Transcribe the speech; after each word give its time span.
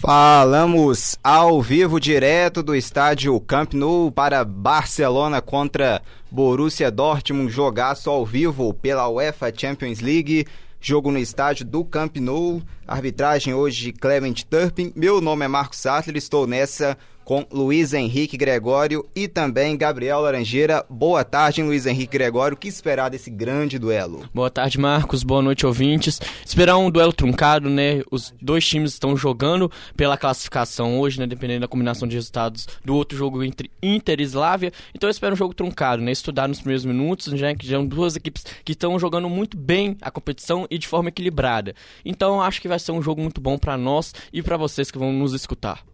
Falamos 0.00 1.18
ao 1.22 1.60
vivo 1.60 2.00
direto 2.00 2.62
do 2.62 2.74
estádio 2.74 3.38
Camp 3.38 3.74
Nou 3.74 4.10
para 4.10 4.42
Barcelona 4.46 5.42
contra 5.42 6.00
Borussia 6.30 6.90
Dortmund, 6.90 7.52
jogaço 7.52 8.08
ao 8.08 8.24
vivo 8.24 8.72
pela 8.72 9.06
UEFA 9.10 9.52
Champions 9.54 10.00
League. 10.00 10.46
Jogo 10.80 11.10
no 11.10 11.18
estádio 11.18 11.66
do 11.66 11.84
Camp 11.84 12.16
Nou. 12.16 12.62
Arbitragem 12.88 13.52
hoje 13.52 13.92
Clement 13.92 14.36
Turpin. 14.48 14.90
Meu 14.96 15.20
nome 15.20 15.44
é 15.44 15.48
Marcos 15.48 15.80
Sattler, 15.80 16.16
estou 16.16 16.46
nessa 16.46 16.96
com 17.30 17.46
Luiz 17.52 17.94
Henrique 17.94 18.36
Gregório 18.36 19.08
e 19.14 19.28
também 19.28 19.76
Gabriel 19.76 20.18
Laranjeira. 20.18 20.84
Boa 20.90 21.22
tarde, 21.22 21.62
Luiz 21.62 21.86
Henrique 21.86 22.18
Gregório. 22.18 22.56
O 22.56 22.58
que 22.58 22.66
esperar 22.66 23.08
desse 23.08 23.30
grande 23.30 23.78
duelo? 23.78 24.28
Boa 24.34 24.50
tarde, 24.50 24.80
Marcos. 24.80 25.22
Boa 25.22 25.40
noite, 25.40 25.64
ouvintes. 25.64 26.20
Esperar 26.44 26.76
um 26.76 26.90
duelo 26.90 27.12
truncado, 27.12 27.70
né? 27.70 28.02
Os 28.10 28.34
dois 28.42 28.66
times 28.66 28.94
estão 28.94 29.16
jogando 29.16 29.70
pela 29.96 30.16
classificação 30.16 30.98
hoje, 30.98 31.20
né? 31.20 31.26
Dependendo 31.28 31.60
da 31.60 31.68
combinação 31.68 32.08
de 32.08 32.16
resultados 32.16 32.66
do 32.84 32.96
outro 32.96 33.16
jogo 33.16 33.44
entre 33.44 33.70
Inter 33.80 34.20
e 34.20 34.24
Slavia. 34.24 34.72
Então 34.92 35.06
eu 35.06 35.12
espero 35.12 35.34
um 35.34 35.38
jogo 35.38 35.54
truncado, 35.54 36.02
né? 36.02 36.10
Estudar 36.10 36.48
nos 36.48 36.58
primeiros 36.58 36.84
minutos, 36.84 37.26
já 37.38 37.54
que 37.54 37.64
são 37.64 37.86
duas 37.86 38.16
equipes 38.16 38.44
que 38.64 38.72
estão 38.72 38.98
jogando 38.98 39.28
muito 39.28 39.56
bem 39.56 39.96
a 40.02 40.10
competição 40.10 40.66
e 40.68 40.76
de 40.76 40.88
forma 40.88 41.10
equilibrada. 41.10 41.76
Então 42.04 42.42
acho 42.42 42.60
que 42.60 42.66
vai 42.66 42.80
ser 42.80 42.90
um 42.90 43.00
jogo 43.00 43.22
muito 43.22 43.40
bom 43.40 43.56
para 43.56 43.78
nós 43.78 44.12
e 44.32 44.42
para 44.42 44.56
vocês 44.56 44.90
que 44.90 44.98
vão 44.98 45.12
nos 45.12 45.32
escutar. 45.32 45.89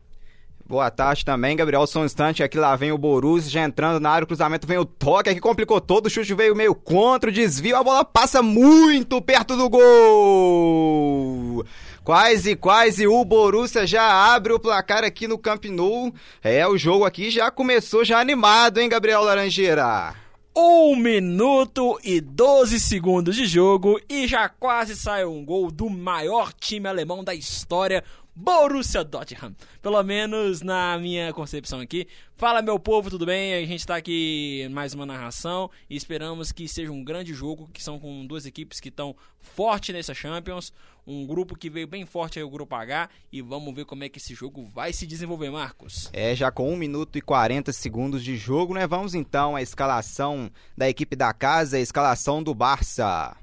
Boa 0.69 0.91
tarde 0.91 1.25
também, 1.25 1.56
Gabriel. 1.56 1.87
Só 1.87 2.01
um 2.01 2.05
instante, 2.05 2.43
aqui 2.43 2.59
lá 2.59 2.75
vem 2.75 2.91
o 2.91 2.98
Borussia, 2.98 3.48
já 3.48 3.62
entrando 3.62 4.01
na 4.01 4.11
área, 4.11 4.25
o 4.25 4.27
cruzamento 4.27 4.66
vem 4.66 4.77
o 4.77 4.84
toque, 4.84 5.30
aqui 5.30 5.39
complicou 5.39 5.80
todo, 5.80 6.06
o 6.06 6.11
chute 6.11 6.34
veio 6.34 6.56
meio 6.56 6.75
contra, 6.75 7.30
o 7.30 7.33
desvio, 7.33 7.77
a 7.77 7.84
bola 7.84 8.05
passa 8.05 8.42
muito 8.42 9.23
perto 9.23 9.56
do 9.56 9.69
gol! 9.70 11.65
Quase, 12.02 12.56
quase, 12.56 13.06
o 13.06 13.25
Borussia 13.25 13.87
já 13.87 14.34
abre 14.34 14.52
o 14.52 14.59
placar 14.59 15.05
aqui 15.05 15.29
no 15.29 15.39
Camp 15.39 15.65
Nou. 15.66 16.12
É, 16.42 16.67
o 16.67 16.77
jogo 16.77 17.05
aqui 17.05 17.30
já 17.30 17.48
começou 17.48 18.05
já 18.05 18.19
animado, 18.19 18.78
hein, 18.78 18.89
Gabriel 18.89 19.23
Laranjeira? 19.23 20.14
Um 20.56 20.97
minuto 20.97 21.98
e 22.03 22.20
12 22.20 22.80
segundos 22.80 23.36
de 23.36 23.45
jogo 23.45 24.01
e 24.08 24.27
já 24.27 24.48
quase 24.48 24.97
saiu 24.97 25.30
um 25.30 25.45
gol 25.45 25.70
do 25.70 25.91
maior 25.91 26.53
time 26.53 26.89
alemão 26.89 27.23
da 27.23 27.34
história, 27.34 28.03
Borussia 28.39 29.03
Dortmund. 29.03 29.56
Pelo 29.81 30.03
menos 30.03 30.61
na 30.61 30.98
minha 30.98 31.33
concepção 31.33 31.81
aqui. 31.81 32.06
Fala 32.37 32.61
meu 32.61 32.79
povo, 32.79 33.09
tudo 33.09 33.25
bem? 33.25 33.55
A 33.55 33.61
gente 33.61 33.81
está 33.81 33.97
aqui 33.97 34.69
mais 34.70 34.92
uma 34.92 35.06
narração 35.06 35.70
e 35.89 35.97
esperamos 35.97 36.53
que 36.53 36.69
seja 36.69 36.92
um 36.92 37.03
grande 37.03 37.33
jogo, 37.33 37.70
que 37.73 37.83
são 37.83 37.98
com 37.98 38.27
duas 38.27 38.45
equipes 38.45 38.79
que 38.79 38.91
estão 38.91 39.17
forte 39.41 39.91
nessa 39.91 40.12
Champions, 40.12 40.70
um 41.07 41.27
grupo 41.27 41.57
que 41.57 41.70
veio 41.70 41.87
bem 41.87 42.05
forte 42.05 42.39
aí 42.39 42.45
o 42.45 42.51
grupo 42.51 42.75
H 42.75 43.09
e 43.33 43.41
vamos 43.41 43.75
ver 43.75 43.87
como 43.87 44.05
é 44.05 44.09
que 44.11 44.19
esse 44.19 44.34
jogo 44.34 44.62
vai 44.62 44.92
se 44.92 45.07
desenvolver, 45.07 45.51
Marcos. 45.51 46.11
É, 46.12 46.34
já 46.34 46.51
com 46.51 46.70
1 46.70 46.77
minuto 46.77 47.17
e 47.17 47.23
40 47.23 47.73
segundos 47.73 48.23
de 48.23 48.37
jogo, 48.37 48.75
né? 48.75 48.87
Vamos 48.87 49.14
então 49.14 49.57
à 49.57 49.62
escalação 49.62 50.51
da 50.77 50.87
equipe 50.87 51.17
da 51.17 51.33
casa, 51.33 51.79
a 51.79 51.81
escalação 51.81 52.42
do 52.42 52.55
Barça. 52.55 53.34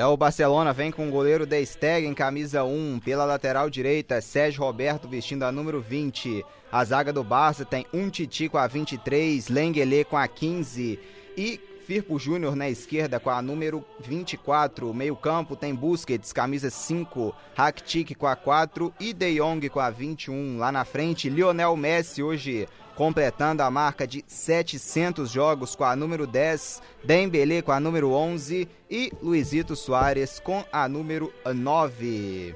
É, 0.00 0.06
o 0.06 0.16
Barcelona 0.16 0.72
vem 0.72 0.90
com 0.90 1.06
o 1.06 1.10
goleiro 1.10 1.44
De 1.44 1.62
Stegen, 1.66 2.14
camisa 2.14 2.64
1, 2.64 3.00
pela 3.00 3.26
lateral 3.26 3.68
direita, 3.68 4.18
Sérgio 4.22 4.64
Roberto 4.64 5.06
vestindo 5.06 5.42
a 5.42 5.52
número 5.52 5.78
20. 5.78 6.42
A 6.72 6.82
zaga 6.82 7.12
do 7.12 7.22
Barça 7.22 7.66
tem 7.66 7.84
um 7.92 8.08
Titi 8.08 8.48
com 8.48 8.56
a 8.56 8.66
23, 8.66 9.48
Lengele 9.48 10.02
com 10.04 10.16
a 10.16 10.26
15 10.26 10.98
e 11.36 11.60
Firpo 11.86 12.18
Júnior 12.18 12.56
na 12.56 12.70
esquerda 12.70 13.20
com 13.20 13.28
a 13.28 13.42
número 13.42 13.84
24. 14.00 14.94
Meio 14.94 15.14
campo 15.14 15.54
tem 15.54 15.74
Busquets, 15.74 16.32
camisa 16.32 16.70
5, 16.70 17.34
Rakitic 17.54 18.16
com 18.16 18.26
a 18.26 18.34
4 18.34 18.94
e 18.98 19.12
De 19.12 19.34
Jong 19.34 19.68
com 19.68 19.80
a 19.80 19.90
21. 19.90 20.56
Lá 20.56 20.72
na 20.72 20.86
frente, 20.86 21.28
Lionel 21.28 21.76
Messi 21.76 22.22
hoje 22.22 22.66
completando 23.00 23.62
a 23.62 23.70
marca 23.70 24.06
de 24.06 24.22
700 24.26 25.30
jogos 25.30 25.74
com 25.74 25.84
a 25.84 25.96
número 25.96 26.26
10, 26.26 26.82
Dembélé 27.02 27.62
com 27.62 27.72
a 27.72 27.80
número 27.80 28.12
11 28.12 28.68
e 28.90 29.10
Luizito 29.22 29.74
Soares 29.74 30.38
com 30.38 30.62
a 30.70 30.86
número 30.86 31.32
9. 31.42 32.54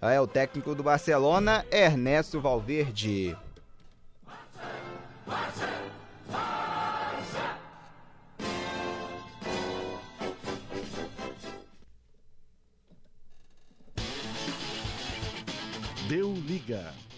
É 0.00 0.18
o 0.18 0.26
técnico 0.26 0.74
do 0.74 0.82
Barcelona, 0.82 1.66
Ernesto 1.70 2.40
Valverde. 2.40 3.36
Deu 16.08 16.32
liga. 16.32 17.11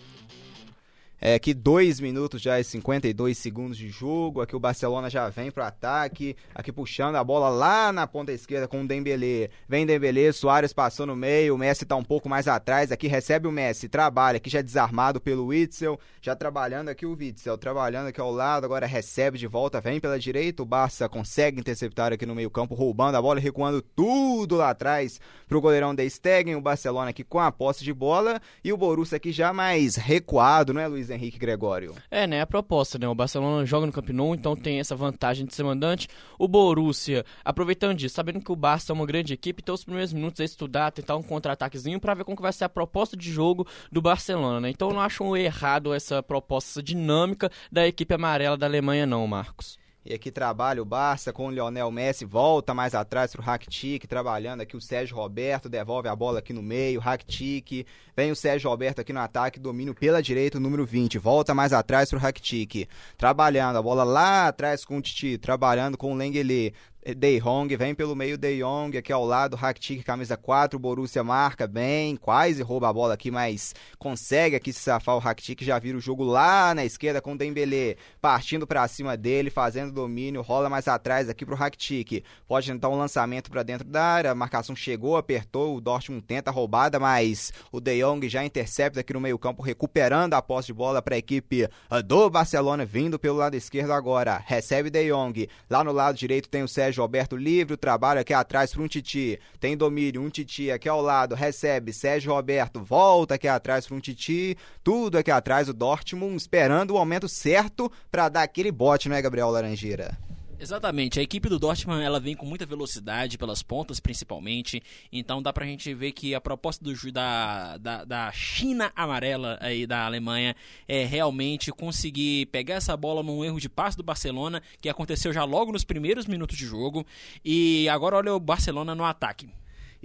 É, 1.27 1.37
aqui 1.37 1.55
2 1.55 2.01
minutos 2.01 2.43
já 2.43 2.61
e 2.61 2.65
52 2.65 3.39
segundos 3.39 3.79
de 3.79 3.89
jogo. 3.89 4.43
Aqui 4.43 4.55
o 4.55 4.61
Barcelona 4.61 5.09
já 5.09 5.27
vem 5.31 5.51
pro 5.51 5.65
ataque. 5.65 6.37
Aqui 6.55 6.71
puxando 6.71 7.17
a 7.17 7.25
bola 7.25 7.49
lá 7.49 7.91
na 7.91 8.07
ponta 8.07 8.31
esquerda 8.31 8.69
com 8.69 8.83
o 8.83 8.87
Dembélé. 8.87 9.49
Vem 9.67 9.87
Dembélé, 9.87 10.31
Soares 10.33 10.75
passou 10.75 11.07
no 11.07 11.17
meio. 11.17 11.55
O 11.55 11.59
Messi 11.59 11.87
tá 11.87 11.97
um 11.97 12.05
pouco 12.05 12.29
mais 12.29 12.47
atrás. 12.47 12.93
Aqui 12.93 13.07
recebe 13.07 13.49
o 13.49 13.51
Messi, 13.51 13.89
trabalha. 13.89 14.37
Aqui 14.37 14.51
já 14.51 14.61
desarmado 14.61 15.19
pelo 15.19 15.47
Witzel. 15.47 15.99
Já 16.21 16.37
trabalhando 16.37 16.91
aqui 16.91 17.07
o 17.07 17.17
Witzel. 17.17 17.57
Trabalhando 17.57 18.09
aqui 18.09 18.21
ao 18.21 18.31
lado. 18.31 18.67
Agora 18.67 18.85
recebe 18.85 19.39
de 19.39 19.47
volta. 19.47 19.81
Vem 19.81 20.01
pela 20.01 20.19
direita. 20.19 20.63
O 20.63 20.67
Barça 20.67 21.09
consegue 21.09 21.59
interceptar 21.59 22.13
aqui 22.13 22.27
no 22.27 22.35
meio 22.35 22.51
campo. 22.51 22.75
Roubando 22.75 23.17
a 23.17 23.23
bola 23.23 23.41
e 23.41 23.43
recuando 23.43 23.81
tudo 23.81 24.57
lá 24.57 24.69
atrás 24.69 25.19
pro 25.49 25.63
goleirão 25.63 25.95
De 25.95 26.07
Stegen. 26.11 26.57
O 26.57 26.61
Barcelona 26.61 27.09
aqui 27.09 27.25
com 27.25 27.41
a 27.41 27.51
posse 27.51 27.83
de 27.83 27.95
bola. 27.95 28.39
E 28.63 28.71
o 28.71 28.77
Borussia 28.77 29.17
aqui 29.17 29.33
já 29.33 29.55
mais 29.55 29.97
recuado, 29.97 30.75
não 30.75 30.83
é, 30.83 30.87
Luiz 30.87 31.14
Henrique 31.15 31.39
Gregório. 31.39 31.95
É, 32.11 32.27
né? 32.27 32.41
A 32.41 32.47
proposta, 32.47 32.99
né? 32.99 33.09
O 33.09 33.15
Barcelona 33.15 33.65
joga 33.65 33.87
no 33.87 33.93
Camp 33.93 34.09
Nou, 34.11 34.35
então 34.35 34.57
tem 34.57 34.81
essa 34.81 34.95
vantagem 34.95 35.47
de 35.47 35.55
ser 35.55 35.63
mandante. 35.63 36.09
O 36.39 36.47
Borussia, 36.47 37.25
aproveitando 37.45 37.97
disso, 37.97 38.15
sabendo 38.15 38.41
que 38.41 38.53
o 38.53 38.57
Barça 38.57 38.93
é 38.93 38.95
uma 38.95 39.07
grande 39.07 39.33
equipe, 39.33 39.63
então 39.63 39.75
os 39.75 39.85
primeiros 39.85 40.13
minutos 40.13 40.41
é 40.41 40.45
estudar, 40.45 40.91
tentar 40.91 41.17
um 41.17 41.23
contra-ataquezinho 41.23 42.01
para 42.01 42.15
ver 42.15 42.25
como 42.25 42.37
que 42.37 42.43
vai 42.43 42.53
ser 42.53 42.65
a 42.65 42.69
proposta 42.69 43.17
de 43.17 43.31
jogo 43.31 43.67
do 43.91 44.03
Barcelona, 44.03 44.61
né? 44.61 44.71
Então 44.71 44.91
não 44.91 45.01
acho 45.01 45.37
errado 45.37 45.95
essa 45.95 46.23
proposta, 46.23 46.71
essa 46.71 46.83
dinâmica 46.83 47.51
da 47.71 47.87
equipe 47.87 48.15
amarela 48.15 48.57
da 48.57 48.67
Alemanha 48.67 49.07
não, 49.07 49.27
Marcos. 49.27 49.84
E 50.07 50.13
aqui 50.13 50.31
trabalha 50.31 50.83
o 50.83 50.85
Barça 50.85 51.33
com 51.33 51.47
o 51.47 51.51
Lionel 51.51 51.91
Messi, 51.91 52.27
volta 52.27 52.75
mais 52.75 52.95
atrás 52.95 53.33
pro 53.33 53.41
Rakitic, 53.41 54.07
trabalhando 54.07 54.61
aqui 54.61 54.77
o 54.77 54.81
Sérgio 54.81 55.17
Roberto, 55.17 55.67
devolve 55.67 56.09
a 56.09 56.15
bola 56.15 56.41
aqui 56.41 56.53
no 56.53 56.63
meio, 56.63 57.01
Rakitic, 57.01 57.87
vem 58.15 58.31
o 58.31 58.37
Sérgio 58.37 58.69
Roberto 58.69 59.01
aqui 59.01 59.15
no 59.15 59.21
ataque, 59.21 59.59
domínio 59.59 59.95
pela 59.95 60.23
direita, 60.23 60.59
o 60.59 60.61
número 60.61 60.85
20, 60.85 61.17
volta 61.17 61.55
mais 61.55 61.73
atrás 61.73 62.11
pro 62.11 62.19
Rakitic, 62.19 62.87
trabalhando 63.17 63.79
a 63.79 63.83
bola 63.83 64.05
lá 64.05 64.49
atrás 64.49 64.85
com 64.85 64.99
o 64.99 65.01
Titi, 65.01 65.39
trabalhando 65.39 65.97
com 65.97 66.13
o 66.13 66.15
Lengele, 66.15 66.75
De 67.05 67.39
vem 67.77 67.95
pelo 67.95 68.17
meio 68.17 68.39
De 68.39 68.61
Jong, 68.61 68.97
aqui 68.97 69.13
ao 69.13 69.27
lado, 69.27 69.57
Rakitic, 69.57 70.03
camisa 70.03 70.39
4, 70.39 70.79
Borussia 70.79 71.23
marca 71.23 71.67
bem, 71.67 72.17
quase 72.17 72.63
rouba 72.63 72.89
a 72.89 72.93
bola 72.95 73.13
aqui, 73.13 73.31
mas 73.31 73.75
consegue 73.99 74.57
aqui 74.57 74.73
se 74.73 74.81
safar 74.81 75.15
o 75.15 75.19
Rakitic, 75.19 75.63
já 75.63 75.79
vira 75.79 75.99
o 75.99 76.01
jogo 76.01 76.25
lá 76.25 76.75
na 76.75 76.83
esquerda 76.83 77.21
com 77.21 77.35
o 77.35 77.37
Dembélé, 77.37 77.97
partindo 78.23 78.67
para 78.67 78.89
cima 78.89 79.19
dele, 79.19 79.51
fazendo 79.51 79.93
domínio, 79.93 80.41
rola 80.41 80.71
mais 80.71 80.89
atrás 80.89 81.29
aqui 81.29 81.45
pro 81.45 81.55
Rakitic, 81.55 82.25
pode 82.49 82.73
tentar 82.73 82.89
um 82.89 82.97
lançamento 82.97 83.51
para 83.51 83.63
dentro 83.63 83.87
da 83.87 84.03
área, 84.03 84.31
a 84.31 84.35
marcação 84.35 84.75
chegou, 84.75 85.19
apertou, 85.19 85.77
o 85.77 85.83
Dortmund 85.83 86.25
tenta 86.25 86.49
a 86.49 86.55
roubada, 86.55 86.99
mas 86.99 87.53
o 87.71 87.83
De 87.83 88.01
Jong 88.01 88.27
já 88.31 88.43
intercepta 88.43 89.01
aqui 89.01 89.13
no 89.13 89.21
meio 89.21 89.39
campo, 89.39 89.63
recuperando 89.63 90.33
a 90.33 90.41
posse 90.41 90.69
de 90.69 90.73
bola 90.73 91.03
para 91.03 91.17
a 91.17 91.19
equipe 91.19 91.69
do 92.07 92.31
Barcelona, 92.31 92.87
vindo 92.87 93.19
pelo 93.19 93.37
lado 93.37 93.57
esquerdo 93.57 93.93
agora, 93.93 94.43
recebe 94.47 94.89
De 94.89 95.11
Jong, 95.13 95.51
lá 95.69 95.85
no 95.85 95.93
lado 95.93 96.17
direito 96.17 96.49
tem 96.49 96.63
o 96.63 96.69
Sérgio 96.69 96.94
Roberto 97.03 97.37
livre, 97.37 97.75
o 97.75 97.79
trabalho 97.79 98.21
aqui 98.21 98.33
atrás 98.33 98.73
para 98.73 98.83
um 98.83 98.89
Titi. 98.89 99.39
Tem 99.61 99.77
domínio, 99.77 100.23
um 100.23 100.29
Titi 100.29 100.71
aqui 100.71 100.89
ao 100.89 101.01
lado, 101.01 101.35
recebe 101.35 101.93
Sérgio 101.93 102.33
Roberto, 102.33 102.81
volta 102.83 103.35
aqui 103.35 103.49
atrás 103.49 103.87
para 103.87 103.97
um 103.97 104.01
Titi. 104.01 104.57
Tudo 104.83 105.19
aqui 105.19 105.31
atrás 105.31 105.69
o 105.69 105.73
Dortmund 105.73 106.37
esperando 106.37 106.91
o 106.91 106.95
momento 106.95 107.29
certo 107.29 107.91
para 108.11 108.29
dar 108.29 108.43
aquele 108.43 108.71
bote, 108.73 109.09
não 109.09 109.17
é, 109.17 109.23
Gabriel 109.23 109.51
Laranjeira? 109.51 110.17
Exatamente, 110.59 111.19
a 111.19 111.23
equipe 111.23 111.49
do 111.49 111.59
Dortmund 111.59 112.03
ela 112.03 112.21
vem 112.21 112.35
com 112.35 112.47
muita 112.47 112.65
velocidade 112.65 113.37
pelas 113.37 113.63
pontas 113.63 113.99
principalmente, 114.01 114.83
então 115.13 115.43
dá 115.43 115.53
pra 115.53 115.67
gente 115.67 115.93
ver 115.93 116.13
que 116.13 116.35
a 116.35 116.41
proposta 116.41 116.83
do, 116.83 116.95
da, 117.13 117.77
da, 117.77 118.05
da 118.05 118.33
China 118.33 118.93
amarela 118.95 119.59
aí 119.61 119.87
da 119.87 120.07
Alemanha 120.07 120.55
é 120.87 121.05
realmente 121.05 121.73
conseguir 121.73 122.47
pegar 122.47 122.77
essa 122.77 122.97
bola 122.97 123.23
num 123.23 123.45
erro 123.45 123.61
de 123.61 123.69
passe 123.69 123.97
do 123.97 124.03
Barcelona, 124.03 124.63
que 124.81 124.89
aconteceu 124.89 125.33
já 125.33 125.45
logo 125.45 125.73
nos 125.73 125.85
primeiros 125.85 126.27
minutos 126.27 126.57
de 126.57 126.65
jogo, 126.65 127.05
e 127.45 127.89
agora 127.89 128.17
olha 128.17 128.35
o 128.35 128.41
Barcelona 128.41 128.95
no 128.95 129.05
ataque. 129.05 129.49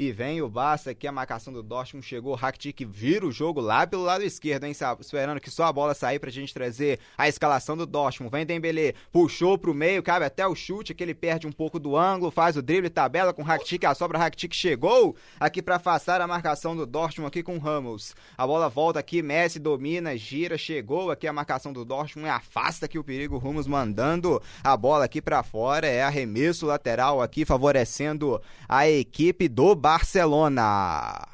E 0.02 0.14
vem 0.14 0.42
o 0.42 0.48
Barça 0.48 0.92
aqui, 0.92 1.06
a 1.06 1.12
marcação 1.12 1.52
do 1.52 1.62
Dortmund 1.62 2.08
chegou, 2.08 2.32
o 2.32 2.36
Rakitic 2.38 2.86
vira 2.88 3.28
o 3.28 3.34
jogo 3.34 3.60
lá 3.60 3.86
pelo 3.86 4.04
lado 4.04 4.24
esquerdo, 4.24 4.64
hein, 4.64 4.72
esperando 4.98 5.42
que 5.42 5.52
só 5.52 5.66
a 5.66 5.74
bola 5.74 5.94
sair 5.94 6.20
pra 6.20 6.30
gente 6.30 6.54
trazer 6.54 7.02
a 7.18 7.28
escalação 7.28 7.76
do 7.76 7.86
Dortmund. 7.86 8.32
Vem 8.32 8.46
Dembele, 8.46 8.96
puxou 9.12 9.58
pro 9.58 9.74
meio, 9.74 10.02
cabe 10.02 10.24
até 10.24 10.48
o 10.48 10.56
chute, 10.56 10.94
que 10.94 11.04
ele 11.04 11.14
perde 11.14 11.48
um 11.48 11.52
pouco 11.52 11.78
do 11.78 11.98
ângulo, 11.98 12.32
faz 12.32 12.56
o 12.56 12.62
drible, 12.62 12.90
tabela 12.90 13.34
com 13.34 13.42
o 13.42 13.46
Rakitic, 13.46 13.84
a 13.84 13.94
sobra 13.94 14.18
Rakitic 14.18 14.56
chegou 14.56 15.18
aqui 15.38 15.62
para 15.62 15.76
afastar 15.76 16.22
a 16.22 16.28
marcação 16.28 16.78
do 16.78 16.86
Dortmund 16.86 17.28
aqui 17.28 17.44
com 17.44 17.58
o 17.58 17.60
Ramos. 17.60 18.16
A 18.38 18.48
bola 18.48 18.70
volta 18.70 19.00
aqui, 19.00 19.22
Messi 19.22 19.60
domina, 19.60 20.16
gira, 20.16 20.58
chegou 20.58 21.12
aqui 21.12 21.28
a 21.28 21.34
marcação 21.34 21.74
do 21.74 21.84
Dortmund, 21.84 22.30
afasta 22.30 22.86
aqui 22.86 22.98
o 22.98 23.04
perigo, 23.04 23.38
Ramos 23.38 23.68
mandando 23.68 24.42
a 24.64 24.78
bola 24.78 25.04
aqui 25.04 25.22
para 25.22 25.44
fora, 25.44 25.88
é 25.88 26.04
arremesso 26.04 26.66
lateral 26.66 27.22
aqui 27.22 27.44
favorecendo 27.44 28.42
a 28.66 28.90
equipe 28.90 29.50
do 29.50 29.76
Barcelona. 29.90 31.28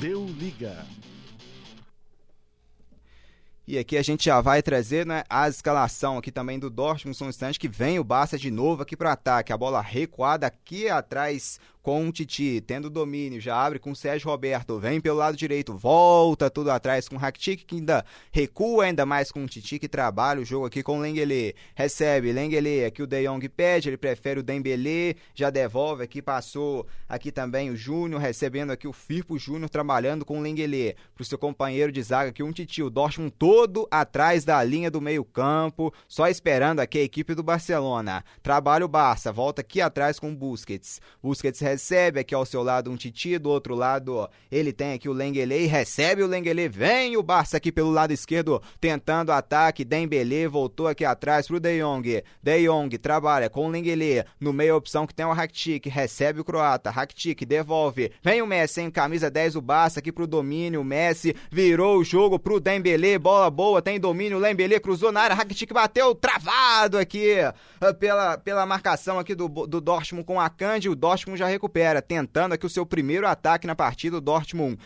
Deu 0.00 0.26
liga. 0.26 0.84
E 3.64 3.78
aqui 3.78 3.96
a 3.96 4.02
gente 4.02 4.24
já 4.24 4.40
vai 4.40 4.60
trazer 4.64 5.06
né, 5.06 5.22
a 5.30 5.48
escalação 5.48 6.18
aqui 6.18 6.32
também 6.32 6.58
do 6.58 6.68
Dortmund, 6.68 7.16
um 7.22 7.28
instante 7.28 7.60
que 7.60 7.68
vem 7.68 8.00
o 8.00 8.04
Barça 8.04 8.36
de 8.36 8.50
novo 8.50 8.82
aqui 8.82 8.96
para 8.96 9.12
ataque. 9.12 9.52
A 9.52 9.56
bola 9.56 9.80
recuada 9.80 10.44
aqui 10.44 10.88
atrás 10.88 11.60
com 11.84 12.08
o 12.08 12.10
Titi, 12.10 12.62
tendo 12.66 12.88
domínio, 12.88 13.38
já 13.38 13.62
abre 13.62 13.78
com 13.78 13.90
o 13.90 13.94
Sérgio 13.94 14.30
Roberto, 14.30 14.78
vem 14.78 15.02
pelo 15.02 15.18
lado 15.18 15.36
direito, 15.36 15.76
volta 15.76 16.48
tudo 16.48 16.70
atrás 16.70 17.06
com 17.10 17.16
o 17.16 17.18
Rakitic, 17.18 17.66
que 17.66 17.76
ainda 17.76 18.02
recua 18.32 18.84
ainda 18.86 19.04
mais 19.04 19.30
com 19.30 19.44
o 19.44 19.46
Titi, 19.46 19.78
que 19.78 19.86
trabalha 19.86 20.40
o 20.40 20.46
jogo 20.46 20.64
aqui 20.64 20.82
com 20.82 20.96
o 20.96 21.02
Lengele, 21.02 21.54
recebe 21.74 22.32
Lengele, 22.32 22.86
aqui 22.86 23.02
o 23.02 23.06
De 23.06 23.28
Jong 23.28 23.46
pede, 23.50 23.90
ele 23.90 23.98
prefere 23.98 24.40
o 24.40 24.42
Dembele, 24.42 25.14
já 25.34 25.50
devolve 25.50 26.02
aqui, 26.02 26.22
passou 26.22 26.86
aqui 27.06 27.30
também 27.30 27.68
o 27.68 27.76
Júnior, 27.76 28.18
recebendo 28.18 28.70
aqui 28.70 28.88
o 28.88 28.92
Firpo 28.94 29.38
Júnior, 29.38 29.68
trabalhando 29.68 30.24
com 30.24 30.38
o 30.38 30.42
Lengele, 30.42 30.96
pro 31.14 31.22
seu 31.22 31.36
companheiro 31.36 31.92
de 31.92 32.02
zaga 32.02 32.30
aqui, 32.30 32.42
um 32.42 32.50
Titi, 32.50 32.82
o 32.82 32.88
Dortmund 32.88 33.34
todo 33.38 33.86
atrás 33.90 34.42
da 34.42 34.64
linha 34.64 34.90
do 34.90 35.02
meio 35.02 35.22
campo, 35.22 35.92
só 36.08 36.28
esperando 36.28 36.80
aqui 36.80 36.96
a 36.96 37.02
equipe 37.02 37.34
do 37.34 37.42
Barcelona, 37.42 38.24
trabalha 38.42 38.86
o 38.86 38.88
Barça, 38.88 39.30
volta 39.30 39.60
aqui 39.60 39.82
atrás 39.82 40.18
com 40.18 40.32
o 40.32 40.34
Busquets, 40.34 40.98
Busquets 41.22 41.60
recebe 41.60 41.73
aqui 42.20 42.34
ao 42.34 42.46
seu 42.46 42.62
lado 42.62 42.90
um 42.90 42.96
Titi, 42.96 43.38
do 43.38 43.50
outro 43.50 43.74
lado 43.74 44.28
ele 44.50 44.72
tem 44.72 44.92
aqui 44.92 45.08
o 45.08 45.12
Lengele, 45.12 45.66
recebe 45.66 46.22
o 46.22 46.26
Lengele, 46.26 46.68
vem 46.68 47.16
o 47.16 47.22
Barça 47.22 47.56
aqui 47.56 47.70
pelo 47.70 47.90
lado 47.90 48.12
esquerdo, 48.12 48.62
tentando 48.80 49.32
ataque, 49.32 49.84
Dembele 49.84 50.46
voltou 50.46 50.88
aqui 50.88 51.04
atrás 51.04 51.46
pro 51.46 51.60
De 51.60 51.80
Jong, 51.80 52.22
De 52.42 52.66
Jong 52.66 52.96
trabalha 52.98 53.50
com 53.50 53.66
o 53.66 53.70
Lengele, 53.70 54.24
no 54.40 54.52
meio 54.52 54.74
a 54.74 54.76
opção 54.76 55.06
que 55.06 55.14
tem 55.14 55.26
o 55.26 55.32
Rakitic, 55.32 55.86
recebe 55.86 56.40
o 56.40 56.44
croata, 56.44 56.90
Rakitic 56.90 57.44
devolve, 57.44 58.12
vem 58.22 58.40
o 58.40 58.46
Messi 58.46 58.80
em 58.80 58.90
camisa 58.90 59.30
10, 59.30 59.56
o 59.56 59.60
Barça 59.60 60.00
aqui 60.00 60.10
pro 60.10 60.26
domínio, 60.26 60.80
o 60.80 60.84
Messi 60.84 61.36
virou 61.50 61.98
o 61.98 62.04
jogo 62.04 62.38
pro 62.38 62.60
Dembele, 62.60 63.18
bola 63.18 63.50
boa, 63.50 63.82
tem 63.82 64.00
domínio, 64.00 64.38
o 64.38 64.80
cruzou 64.80 65.12
na 65.12 65.20
área, 65.20 65.36
Rakitic 65.36 65.72
bateu 65.72 66.14
travado 66.14 66.98
aqui 66.98 67.32
eh, 67.32 67.52
pela, 67.98 68.38
pela 68.38 68.64
marcação 68.64 69.18
aqui 69.18 69.34
do, 69.34 69.48
do 69.48 69.80
Dortmund 69.80 70.24
com 70.24 70.40
a 70.40 70.48
Candy, 70.48 70.88
o 70.88 70.94
Dortmund 70.94 71.38
já 71.38 71.46
recuperou 71.46 71.63
recupera, 71.64 72.02
tentando 72.02 72.52
aqui 72.52 72.66
o 72.66 72.70
seu 72.70 72.84
primeiro 72.84 73.26
ataque 73.26 73.66
na 73.66 73.74
partida, 73.74 74.18
o 74.18 74.20
Dortmund 74.20 74.78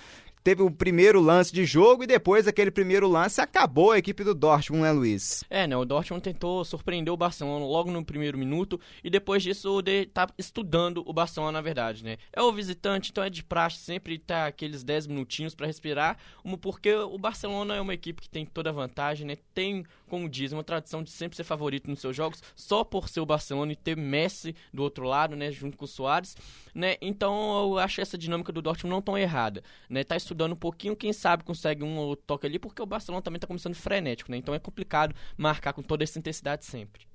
teve 0.44 0.62
o 0.62 0.70
primeiro 0.70 1.20
lance 1.20 1.52
de 1.52 1.66
jogo 1.66 2.04
e 2.04 2.06
depois 2.06 2.46
daquele 2.46 2.70
primeiro 2.70 3.06
lance 3.06 3.40
acabou 3.40 3.90
a 3.92 3.98
equipe 3.98 4.24
do 4.24 4.34
Dortmund, 4.34 4.82
né, 4.82 4.92
Luiz? 4.92 5.44
É, 5.50 5.66
né? 5.66 5.76
O 5.76 5.84
Dortmund 5.84 6.22
tentou 6.22 6.64
surpreender 6.64 7.12
o 7.12 7.16
Barcelona 7.16 7.66
logo 7.66 7.90
no 7.90 8.02
primeiro 8.02 8.38
minuto 8.38 8.80
e 9.02 9.10
depois 9.10 9.42
disso 9.42 9.82
de 9.82 10.06
tá 10.06 10.26
estudando 10.38 11.02
o 11.04 11.12
Barcelona, 11.12 11.52
na 11.52 11.60
verdade, 11.60 12.02
né? 12.02 12.16
É 12.32 12.40
o 12.40 12.52
visitante, 12.52 13.10
então 13.10 13.22
é 13.22 13.28
de 13.28 13.42
praxe 13.42 13.78
sempre 13.78 14.18
tá 14.18 14.46
aqueles 14.46 14.82
10 14.82 15.08
minutinhos 15.08 15.54
para 15.54 15.66
respirar, 15.66 16.16
porque 16.62 16.94
o 16.94 17.18
Barcelona 17.18 17.74
é 17.74 17.80
uma 17.80 17.92
equipe 17.92 18.22
que 18.22 18.30
tem 18.30 18.46
toda 18.46 18.70
a 18.70 18.72
vantagem, 18.72 19.26
né? 19.26 19.36
Tem, 19.52 19.84
como 20.08 20.28
diz, 20.28 20.52
uma 20.52 20.64
tradição 20.64 21.02
de 21.02 21.10
sempre 21.10 21.36
ser 21.36 21.44
favorito 21.44 21.88
nos 21.88 22.00
seus 22.00 22.16
jogos, 22.16 22.42
só 22.56 22.82
por 22.82 23.08
ser 23.08 23.20
o 23.20 23.26
Barcelona 23.26 23.72
e 23.72 23.76
ter 23.76 23.96
Messi 23.96 24.54
do 24.72 24.82
outro 24.82 25.04
lado, 25.04 25.36
né, 25.36 25.50
junto 25.50 25.76
com 25.76 25.84
o 25.84 25.88
Soares, 25.88 26.36
né? 26.74 26.96
Então 27.00 27.72
eu 27.72 27.78
acho 27.78 28.00
essa 28.00 28.18
dinâmica 28.18 28.52
do 28.52 28.62
Dortmund 28.62 28.94
não 28.94 29.02
tão 29.02 29.16
errada, 29.16 29.62
né? 29.88 30.02
Tá 30.02 30.16
estudando 30.16 30.52
um 30.52 30.56
pouquinho, 30.56 30.96
quem 30.96 31.12
sabe 31.12 31.44
consegue 31.44 31.84
um 31.84 31.96
ou 31.98 32.16
toque 32.16 32.46
ali, 32.46 32.58
porque 32.58 32.82
o 32.82 32.86
Barcelona 32.86 33.22
também 33.22 33.36
está 33.36 33.46
começando 33.46 33.74
frenético, 33.74 34.30
né? 34.30 34.38
Então 34.38 34.54
é 34.54 34.58
complicado 34.58 35.14
marcar 35.36 35.72
com 35.72 35.82
toda 35.82 36.02
essa 36.02 36.18
intensidade 36.18 36.64
sempre. 36.64 37.06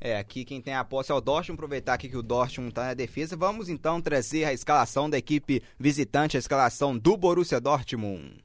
É, 0.00 0.18
aqui 0.18 0.44
quem 0.44 0.60
tem 0.60 0.74
a 0.74 0.84
posse 0.84 1.10
é 1.10 1.14
o 1.14 1.20
Dortmund, 1.20 1.56
aproveitar 1.56 1.94
aqui 1.94 2.08
que 2.08 2.16
o 2.16 2.22
Dortmund 2.22 2.70
está 2.70 2.86
na 2.86 2.94
defesa. 2.94 3.36
Vamos 3.36 3.68
então 3.68 4.00
trazer 4.00 4.44
a 4.44 4.52
escalação 4.52 5.08
da 5.08 5.16
equipe 5.16 5.62
visitante, 5.78 6.36
a 6.36 6.40
escalação 6.40 6.96
do 6.96 7.16
Borussia 7.16 7.60
Dortmund. 7.60 8.42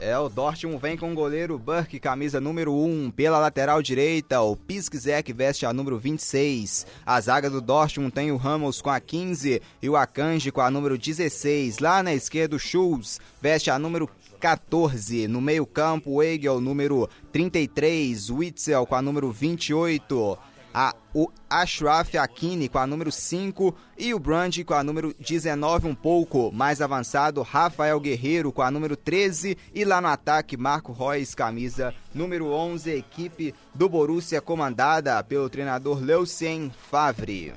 É, 0.00 0.16
o 0.16 0.28
Dortmund 0.28 0.80
vem 0.80 0.96
com 0.96 1.10
o 1.10 1.14
goleiro 1.14 1.58
Burke, 1.58 1.98
camisa 1.98 2.40
número 2.40 2.72
1. 2.72 3.10
Pela 3.10 3.40
lateral 3.40 3.82
direita, 3.82 4.40
o 4.40 4.54
Piskzek 4.54 5.32
veste 5.32 5.66
a 5.66 5.72
número 5.72 5.98
26. 5.98 6.86
A 7.04 7.20
zaga 7.20 7.50
do 7.50 7.60
Dortmund 7.60 8.12
tem 8.12 8.30
o 8.30 8.36
Ramos 8.36 8.80
com 8.80 8.90
a 8.90 9.00
15 9.00 9.60
e 9.82 9.88
o 9.88 9.96
Akanji 9.96 10.52
com 10.52 10.60
a 10.60 10.70
número 10.70 10.96
16. 10.96 11.80
Lá 11.80 12.00
na 12.00 12.14
esquerda, 12.14 12.54
o 12.54 12.60
Schulz 12.60 13.20
veste 13.42 13.72
a 13.72 13.78
número 13.78 14.08
14. 14.38 15.26
No 15.26 15.40
meio-campo, 15.40 16.12
o 16.12 16.22
Egel, 16.22 16.60
número 16.60 17.10
33. 17.32 18.30
O 18.30 18.36
Witzel 18.36 18.86
com 18.86 18.94
a 18.94 19.02
número 19.02 19.32
28 19.32 20.38
a, 20.78 20.94
o 21.12 21.28
Ashraf 21.50 22.14
Akini 22.14 22.68
com 22.68 22.78
a 22.78 22.86
número 22.86 23.10
5 23.10 23.74
e 23.98 24.14
o 24.14 24.18
Brand 24.20 24.56
com 24.64 24.74
a 24.74 24.84
número 24.84 25.12
19, 25.18 25.88
um 25.88 25.94
pouco 25.94 26.52
mais 26.52 26.80
avançado, 26.80 27.42
Rafael 27.42 27.98
Guerreiro 27.98 28.52
com 28.52 28.62
a 28.62 28.70
número 28.70 28.96
13 28.96 29.58
e 29.74 29.84
lá 29.84 30.00
no 30.00 30.06
ataque 30.06 30.56
Marco 30.56 30.92
Reus, 30.92 31.34
camisa 31.34 31.92
número 32.14 32.52
11, 32.52 32.92
equipe 32.92 33.52
do 33.74 33.88
Borussia 33.88 34.40
comandada 34.40 35.20
pelo 35.24 35.50
treinador 35.50 36.00
Lucien 36.00 36.70
Favre. 36.88 37.54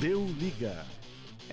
Deu 0.00 0.26
liga. 0.26 0.93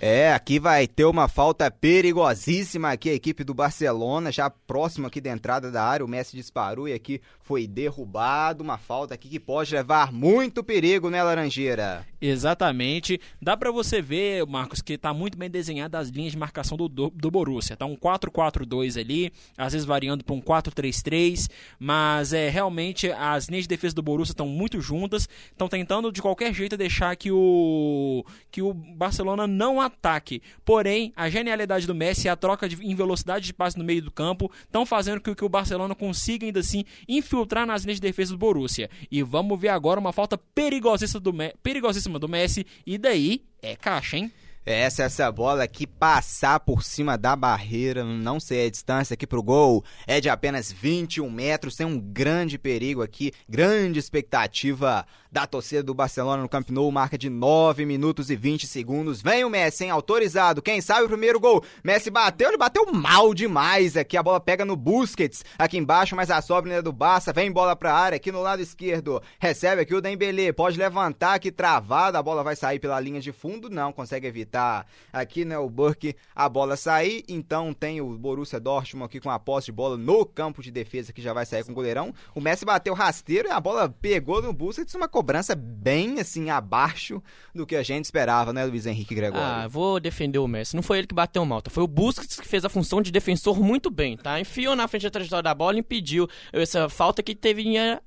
É, 0.03 0.33
aqui 0.33 0.57
vai 0.57 0.87
ter 0.87 1.05
uma 1.05 1.27
falta 1.27 1.69
perigosíssima 1.69 2.91
aqui 2.91 3.07
a 3.07 3.13
equipe 3.13 3.43
do 3.43 3.53
Barcelona, 3.53 4.31
já 4.31 4.49
próximo 4.49 5.05
aqui 5.05 5.21
da 5.21 5.29
entrada 5.29 5.69
da 5.69 5.83
área, 5.83 6.03
o 6.03 6.09
Messi 6.09 6.35
disparou 6.35 6.87
e 6.87 6.93
aqui 6.93 7.21
foi 7.43 7.67
derrubado, 7.67 8.63
uma 8.63 8.79
falta 8.79 9.13
aqui 9.13 9.29
que 9.29 9.39
pode 9.39 9.75
levar 9.75 10.11
muito 10.11 10.63
perigo, 10.63 11.11
né, 11.11 11.21
Laranjeira? 11.21 12.03
Exatamente. 12.19 13.21
Dá 13.39 13.55
para 13.55 13.71
você 13.71 14.01
ver, 14.01 14.43
Marcos, 14.47 14.81
que 14.81 14.97
tá 14.97 15.13
muito 15.13 15.37
bem 15.37 15.49
desenhada 15.49 15.99
as 15.99 16.09
linhas 16.09 16.31
de 16.31 16.37
marcação 16.37 16.77
do, 16.77 16.87
do, 16.87 17.09
do 17.11 17.29
Borussia. 17.29 17.77
Tá 17.77 17.85
um 17.85 17.95
4-4-2 17.95 18.99
ali, 18.99 19.31
às 19.55 19.73
vezes 19.73 19.85
variando 19.85 20.23
para 20.23 20.33
um 20.33 20.41
4-3-3, 20.41 21.47
mas 21.77 22.33
é 22.33 22.49
realmente 22.49 23.11
as 23.11 23.49
linhas 23.49 23.65
de 23.65 23.69
defesa 23.69 23.93
do 23.93 24.01
Borussia 24.01 24.33
estão 24.33 24.47
muito 24.47 24.81
juntas, 24.81 25.29
estão 25.51 25.67
tentando 25.67 26.11
de 26.11 26.23
qualquer 26.23 26.53
jeito 26.55 26.75
deixar 26.75 27.15
que 27.15 27.31
o 27.31 28.23
que 28.49 28.61
o 28.61 28.73
Barcelona 28.73 29.45
não 29.45 29.90
ataque. 29.91 30.41
Porém, 30.65 31.13
a 31.15 31.29
genialidade 31.29 31.87
do 31.87 31.95
Messi 31.95 32.27
e 32.27 32.29
a 32.29 32.35
troca 32.35 32.67
de, 32.67 32.75
em 32.83 32.95
velocidade 32.95 33.45
de 33.45 33.53
passe 33.53 33.77
no 33.77 33.83
meio 33.83 34.01
do 34.01 34.11
campo 34.11 34.51
estão 34.63 34.85
fazendo 34.85 35.21
com 35.21 35.35
que 35.35 35.45
o 35.45 35.49
Barcelona 35.49 35.95
consiga 35.95 36.45
ainda 36.45 36.59
assim 36.59 36.83
infiltrar 37.07 37.65
nas 37.65 37.83
linhas 37.83 37.99
de 37.99 38.07
defesa 38.07 38.31
do 38.31 38.37
Borussia. 38.37 38.89
E 39.09 39.21
vamos 39.23 39.59
ver 39.59 39.69
agora 39.69 39.99
uma 39.99 40.13
falta 40.13 40.37
perigosíssima 40.37 41.19
do, 41.19 41.33
perigosíssima 41.61 42.17
do 42.17 42.27
Messi. 42.27 42.65
E 42.85 42.97
daí 42.97 43.43
é 43.61 43.75
caixa, 43.75 44.17
hein? 44.17 44.31
Essa 44.63 45.03
essa 45.03 45.31
bola 45.31 45.63
aqui 45.63 45.87
passar 45.87 46.59
por 46.59 46.83
cima 46.83 47.17
da 47.17 47.35
barreira, 47.35 48.03
não 48.03 48.39
sei 48.39 48.67
a 48.67 48.69
distância 48.69 49.15
aqui 49.15 49.25
pro 49.25 49.41
gol, 49.41 49.83
é 50.05 50.21
de 50.21 50.29
apenas 50.29 50.71
21 50.71 51.27
metros, 51.31 51.75
tem 51.75 51.87
um 51.87 51.99
grande 51.99 52.59
perigo 52.59 53.01
aqui, 53.01 53.31
grande 53.49 53.97
expectativa 53.97 55.03
da 55.31 55.47
torcida 55.47 55.81
do 55.81 55.95
Barcelona 55.95 56.43
no 56.43 56.49
Camp 56.49 56.69
Nou, 56.69 56.91
marca 56.91 57.17
de 57.17 57.27
9 57.27 57.85
minutos 57.85 58.29
e 58.29 58.35
20 58.35 58.67
segundos. 58.67 59.19
Vem 59.21 59.43
o 59.43 59.49
Messi, 59.49 59.85
hein, 59.85 59.89
autorizado, 59.89 60.61
quem 60.61 60.79
sabe 60.79 61.05
o 61.05 61.09
primeiro 61.09 61.39
gol. 61.39 61.63
Messi 61.83 62.11
bateu, 62.11 62.49
ele 62.49 62.57
bateu 62.57 62.85
mal 62.93 63.33
demais 63.33 63.97
aqui, 63.97 64.15
a 64.15 64.21
bola 64.21 64.39
pega 64.39 64.63
no 64.63 64.75
Busquets, 64.75 65.43
aqui 65.57 65.77
embaixo, 65.77 66.15
mas 66.15 66.29
a 66.29 66.39
sobra 66.39 66.83
do 66.83 66.91
Barça, 66.91 67.33
vem 67.33 67.51
bola 67.51 67.75
pra 67.75 67.95
área, 67.95 68.17
aqui 68.17 68.31
no 68.31 68.43
lado 68.43 68.61
esquerdo, 68.61 69.23
recebe 69.39 69.81
aqui 69.81 69.95
o 69.95 70.01
Dembele, 70.01 70.53
pode 70.53 70.77
levantar 70.77 71.33
aqui 71.33 71.51
travado, 71.51 72.17
a 72.17 72.21
bola 72.21 72.43
vai 72.43 72.55
sair 72.55 72.77
pela 72.77 72.99
linha 72.99 73.21
de 73.21 73.31
fundo, 73.31 73.67
não 73.67 73.91
consegue 73.91 74.27
evitar 74.27 74.50
facilitar 74.51 74.85
aqui, 75.13 75.45
né, 75.45 75.57
o 75.57 75.69
Burke 75.69 76.15
a 76.35 76.49
bola 76.49 76.75
sair. 76.75 77.23
Então 77.27 77.73
tem 77.73 78.01
o 78.01 78.17
Borussia 78.17 78.59
Dortmund 78.59 79.05
aqui 79.05 79.19
com 79.19 79.29
a 79.29 79.39
posse 79.39 79.67
de 79.67 79.71
bola 79.71 79.97
no 79.97 80.25
campo 80.25 80.61
de 80.61 80.69
defesa 80.71 81.13
que 81.13 81.21
já 81.21 81.33
vai 81.33 81.45
sair 81.45 81.63
com 81.63 81.71
o 81.71 81.75
goleirão. 81.75 82.13
O 82.35 82.41
Messi 82.41 82.65
bateu 82.65 82.93
rasteiro 82.93 83.47
e 83.47 83.51
a 83.51 83.59
bola 83.59 83.89
pegou 83.89 84.41
no 84.41 84.53
Busquets, 84.53 84.93
uma 84.95 85.07
cobrança 85.07 85.55
bem 85.55 86.19
assim 86.19 86.49
abaixo 86.49 87.21
do 87.55 87.65
que 87.65 87.75
a 87.75 87.83
gente 87.83 88.05
esperava, 88.05 88.51
né, 88.51 88.65
Luiz 88.65 88.85
Henrique 88.85 89.15
Gregório? 89.15 89.45
Ah, 89.45 89.67
vou 89.67 89.99
defender 89.99 90.39
o 90.39 90.47
Messi. 90.47 90.75
Não 90.75 90.83
foi 90.83 90.99
ele 90.99 91.07
que 91.07 91.15
bateu 91.15 91.45
mal, 91.45 91.61
tá? 91.61 91.71
Foi 91.71 91.83
o 91.83 91.87
Busquets 91.87 92.39
que 92.39 92.47
fez 92.47 92.65
a 92.65 92.69
função 92.69 93.01
de 93.01 93.11
defensor 93.11 93.59
muito 93.59 93.89
bem, 93.89 94.17
tá? 94.17 94.39
Enfiou 94.39 94.75
na 94.75 94.87
frente 94.87 95.03
da 95.03 95.11
trajetória 95.11 95.43
da 95.43 95.55
bola 95.55 95.79
impediu 95.79 96.27
essa 96.51 96.89
falta 96.89 97.23
que 97.23 97.33
teve 97.33 97.65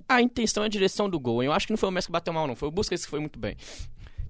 a 0.09 0.21
intenção 0.21 0.65
e 0.65 0.67
a 0.67 0.69
direção 0.69 1.09
do 1.09 1.19
gol. 1.19 1.43
Eu 1.43 1.53
acho 1.53 1.67
que 1.67 1.73
não 1.73 1.79
foi 1.79 1.89
o 1.89 1.93
Messi 1.93 2.09
que 2.09 2.13
bateu 2.13 2.33
mal, 2.33 2.47
não. 2.47 2.57
Foi 2.57 2.69
o 2.69 2.71
Busquets 2.71 3.05
que 3.05 3.11
foi 3.11 3.21
muito 3.21 3.39
bem. 3.39 3.57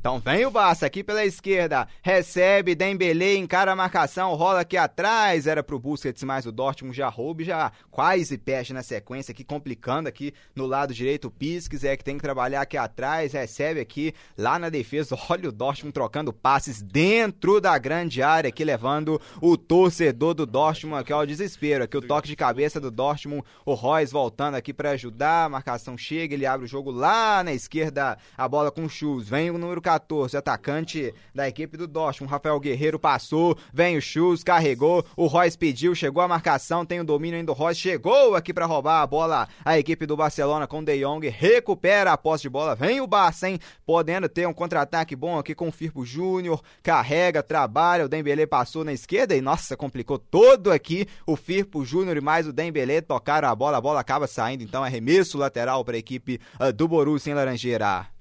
Então 0.05 0.19
vem 0.19 0.45
o 0.45 0.51
Barça 0.51 0.85
aqui 0.85 1.03
pela 1.03 1.25
esquerda, 1.25 1.89
recebe 2.03 2.75
Dembele, 2.75 3.39
encara 3.39 3.73
a 3.73 3.75
marcação, 3.75 4.35
rola 4.35 4.61
aqui 4.61 4.77
atrás, 4.77 5.47
era 5.47 5.63
pro 5.63 5.79
Busquets, 5.79 6.23
mas 6.25 6.45
o 6.45 6.53
Dortmund 6.53 6.95
já 6.95 7.09
rouba 7.09 7.43
já 7.43 7.73
quase 7.91 8.37
perde 8.37 8.75
na 8.75 8.83
sequência. 8.83 9.33
Aqui, 9.33 9.43
complicando 9.43 10.07
aqui 10.07 10.35
no 10.55 10.67
lado 10.67 10.93
direito 10.93 11.29
o 11.29 11.31
Pisques, 11.31 11.85
é 11.85 11.97
que 11.97 12.05
tem 12.05 12.19
que 12.19 12.23
trabalhar 12.23 12.61
aqui 12.61 12.77
atrás, 12.77 13.33
recebe 13.33 13.81
aqui 13.81 14.13
lá 14.37 14.59
na 14.59 14.69
defesa, 14.69 15.17
olha 15.31 15.49
o 15.49 15.53
Dortmund 15.53 15.95
trocando 15.95 16.35
passes 16.35 16.83
dentro 16.83 17.59
da 17.59 17.79
grande 17.79 18.23
área 18.23 18.49
aqui, 18.49 18.63
levando 18.63 19.19
o 19.41 19.57
torcedor 19.57 20.35
do 20.35 20.45
Dortmund 20.45 21.01
aqui 21.01 21.15
ao 21.15 21.25
desespero, 21.25 21.85
aqui 21.85 21.97
o 21.97 22.03
toque 22.03 22.29
de 22.29 22.37
cabeça 22.37 22.79
do 22.79 22.91
Dortmund, 22.91 23.43
o 23.65 23.73
Royce 23.73 24.13
voltando 24.13 24.57
aqui 24.57 24.75
para 24.75 24.91
ajudar, 24.91 25.47
a 25.47 25.49
marcação 25.49 25.97
chega, 25.97 26.35
ele 26.35 26.45
abre 26.45 26.67
o 26.67 26.69
jogo 26.69 26.91
lá 26.91 27.43
na 27.43 27.55
esquerda, 27.55 28.19
a 28.37 28.47
bola 28.47 28.71
com 28.71 28.85
o 28.85 28.89
Chus, 28.91 29.27
vem 29.27 29.51
o 29.51 29.57
número 29.57 29.81
14, 29.81 29.94
14, 29.95 30.37
atacante 30.37 31.15
da 31.35 31.49
equipe 31.49 31.77
do 31.77 31.87
Dortmund. 31.87 32.31
Rafael 32.31 32.59
Guerreiro 32.59 32.99
passou, 32.99 33.57
vem 33.73 33.97
o 33.97 34.03
Chus, 34.03 34.43
carregou, 34.43 35.05
o 35.17 35.27
Royce 35.27 35.57
pediu, 35.57 35.95
chegou 35.95 36.23
a 36.23 36.29
marcação, 36.29 36.85
tem 36.85 37.01
o 37.01 37.05
domínio 37.05 37.39
ainda 37.39 37.53
do 37.53 37.57
Royce, 37.57 37.81
chegou 37.81 38.35
aqui 38.35 38.53
para 38.53 38.67
roubar 38.67 39.03
a 39.03 39.07
bola. 39.07 39.49
A 39.65 39.79
equipe 39.79 40.07
do 40.07 40.17
Barcelona 40.17 40.67
com 40.67 40.83
De 40.83 40.99
Jong 41.01 41.29
recupera 41.29 42.13
a 42.13 42.19
posse 42.19 42.43
de 42.43 42.49
bola, 42.49 42.75
vem 42.75 43.01
o 43.01 43.07
Barça, 43.07 43.49
hein? 43.49 43.59
Podendo 43.87 44.29
ter 44.29 44.49
um 44.49 44.53
contra-ataque 44.53 45.15
bom 45.15 45.39
aqui 45.39 45.55
com 45.55 45.69
o 45.69 45.73
Firpo 45.73 46.05
Júnior, 46.05 46.61
carrega, 46.83 47.43
trabalha, 47.43 48.05
o 48.05 48.09
Dembele 48.09 48.47
passou 48.47 48.85
na 48.85 48.93
esquerda 48.93 49.37
e 49.37 49.41
nossa, 49.41 49.77
complicou 49.77 50.19
todo 50.19 50.73
aqui. 50.73 51.07
O 51.27 51.37
Firpo 51.37 51.85
Júnior 51.85 52.17
e 52.17 52.21
mais 52.21 52.49
o 52.49 52.53
Dembele 52.53 53.01
tocaram 53.01 53.49
a 53.49 53.55
bola, 53.55 53.79
a 53.79 53.81
bola 53.81 54.01
acaba 54.01 54.27
saindo, 54.27 54.65
então 54.65 54.83
arremesso 54.83 55.39
lateral 55.39 55.85
para 55.85 55.97
a 55.97 55.99
equipe 55.99 56.41
uh, 56.59 56.73
do 56.73 56.89
Borussia 56.89 57.31
em 57.31 57.35
Laranjeira. 57.35 58.14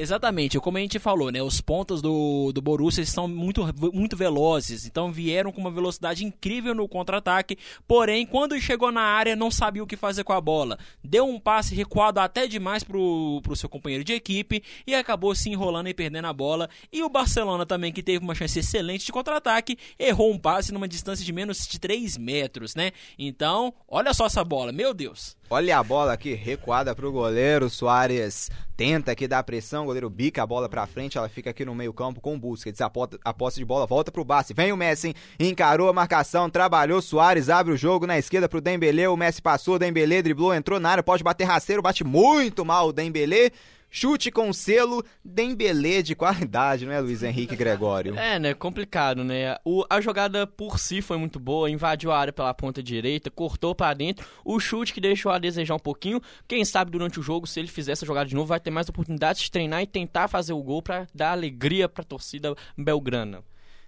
Exatamente, 0.00 0.58
como 0.58 0.78
a 0.78 0.80
gente 0.80 0.98
falou, 0.98 1.30
né? 1.30 1.42
Os 1.42 1.60
pontos 1.60 2.00
do, 2.00 2.52
do 2.54 2.62
Borussia 2.62 3.04
são 3.04 3.28
muito, 3.28 3.62
muito 3.92 4.16
velozes, 4.16 4.86
então 4.86 5.12
vieram 5.12 5.52
com 5.52 5.60
uma 5.60 5.70
velocidade 5.70 6.24
incrível 6.24 6.74
no 6.74 6.88
contra-ataque, 6.88 7.58
porém, 7.86 8.24
quando 8.24 8.58
chegou 8.58 8.90
na 8.90 9.02
área, 9.02 9.36
não 9.36 9.50
sabia 9.50 9.82
o 9.82 9.86
que 9.86 9.98
fazer 9.98 10.24
com 10.24 10.32
a 10.32 10.40
bola. 10.40 10.78
Deu 11.04 11.28
um 11.28 11.38
passe 11.38 11.74
recuado 11.74 12.18
até 12.18 12.46
demais 12.46 12.82
pro, 12.82 13.42
pro 13.42 13.54
seu 13.54 13.68
companheiro 13.68 14.02
de 14.02 14.14
equipe 14.14 14.62
e 14.86 14.94
acabou 14.94 15.34
se 15.34 15.50
enrolando 15.50 15.88
e 15.88 15.94
perdendo 15.94 16.28
a 16.28 16.32
bola. 16.32 16.70
E 16.90 17.02
o 17.02 17.10
Barcelona 17.10 17.66
também, 17.66 17.92
que 17.92 18.02
teve 18.02 18.24
uma 18.24 18.34
chance 18.34 18.58
excelente 18.58 19.04
de 19.04 19.12
contra-ataque, 19.12 19.76
errou 19.98 20.32
um 20.32 20.38
passe 20.38 20.72
numa 20.72 20.88
distância 20.88 21.26
de 21.26 21.32
menos 21.32 21.68
de 21.68 21.78
3 21.78 22.16
metros, 22.16 22.74
né? 22.74 22.92
Então, 23.18 23.74
olha 23.86 24.14
só 24.14 24.24
essa 24.24 24.42
bola, 24.42 24.72
meu 24.72 24.94
Deus. 24.94 25.36
Olha 25.52 25.78
a 25.78 25.82
bola 25.82 26.12
aqui 26.12 26.32
recuada 26.32 26.94
pro 26.94 27.10
goleiro. 27.10 27.68
Soares 27.68 28.48
tenta 28.76 29.10
aqui 29.10 29.26
dar 29.26 29.42
pressão. 29.42 29.89
Goleiro 29.90 30.08
bica 30.08 30.42
a 30.42 30.46
bola 30.46 30.68
pra 30.68 30.86
frente. 30.86 31.18
Ela 31.18 31.28
fica 31.28 31.50
aqui 31.50 31.64
no 31.64 31.74
meio-campo 31.74 32.20
com 32.20 32.34
o 32.34 32.38
Busquets. 32.38 32.80
A 32.80 33.34
posse 33.34 33.58
de 33.58 33.64
bola 33.64 33.86
volta 33.86 34.12
pro 34.12 34.24
Bassi. 34.24 34.54
Vem 34.54 34.72
o 34.72 34.76
Messi, 34.76 35.14
encarou 35.38 35.88
a 35.88 35.92
marcação, 35.92 36.48
trabalhou. 36.48 37.02
Soares 37.02 37.48
abre 37.48 37.72
o 37.72 37.76
jogo 37.76 38.06
na 38.06 38.16
esquerda 38.16 38.48
pro 38.48 38.60
Dembele. 38.60 39.06
O 39.08 39.16
Messi 39.16 39.42
passou, 39.42 39.78
Dembele 39.78 40.22
driblou, 40.22 40.54
entrou 40.54 40.78
na 40.78 40.90
área. 40.90 41.02
Pode 41.02 41.24
bater 41.24 41.44
rasteiro, 41.44 41.82
bate 41.82 42.04
muito 42.04 42.64
mal 42.64 42.88
o 42.88 42.92
Dembele. 42.92 43.52
Chute 43.90 44.30
com 44.30 44.52
selo 44.52 45.04
Dembele 45.24 46.00
de 46.00 46.14
qualidade, 46.14 46.86
não 46.86 46.92
é, 46.92 47.00
Luiz 47.00 47.24
Henrique 47.24 47.56
Gregório? 47.56 48.16
É, 48.16 48.38
né? 48.38 48.54
Complicado, 48.54 49.24
né? 49.24 49.56
O, 49.64 49.84
a 49.90 50.00
jogada 50.00 50.46
por 50.46 50.78
si 50.78 51.02
foi 51.02 51.16
muito 51.16 51.40
boa, 51.40 51.68
invadiu 51.68 52.12
a 52.12 52.18
área 52.18 52.32
pela 52.32 52.54
ponta 52.54 52.80
direita, 52.80 53.32
cortou 53.32 53.74
para 53.74 53.92
dentro. 53.94 54.24
O 54.44 54.60
chute 54.60 54.94
que 54.94 55.00
deixou 55.00 55.32
a 55.32 55.40
desejar 55.40 55.74
um 55.74 55.80
pouquinho. 55.80 56.20
Quem 56.46 56.64
sabe 56.64 56.92
durante 56.92 57.18
o 57.18 57.22
jogo, 57.22 57.48
se 57.48 57.58
ele 57.58 57.66
fizer 57.66 57.92
essa 57.92 58.06
jogada 58.06 58.28
de 58.28 58.34
novo, 58.36 58.46
vai 58.46 58.60
ter 58.60 58.70
mais 58.70 58.88
oportunidades 58.88 59.42
de 59.42 59.50
treinar 59.50 59.82
e 59.82 59.86
tentar 59.86 60.28
fazer 60.28 60.52
o 60.52 60.62
gol 60.62 60.80
para 60.80 61.08
dar 61.12 61.32
alegria 61.32 61.88
para 61.88 62.02
a 62.02 62.06
torcida 62.06 62.54
belgrana. 62.78 63.42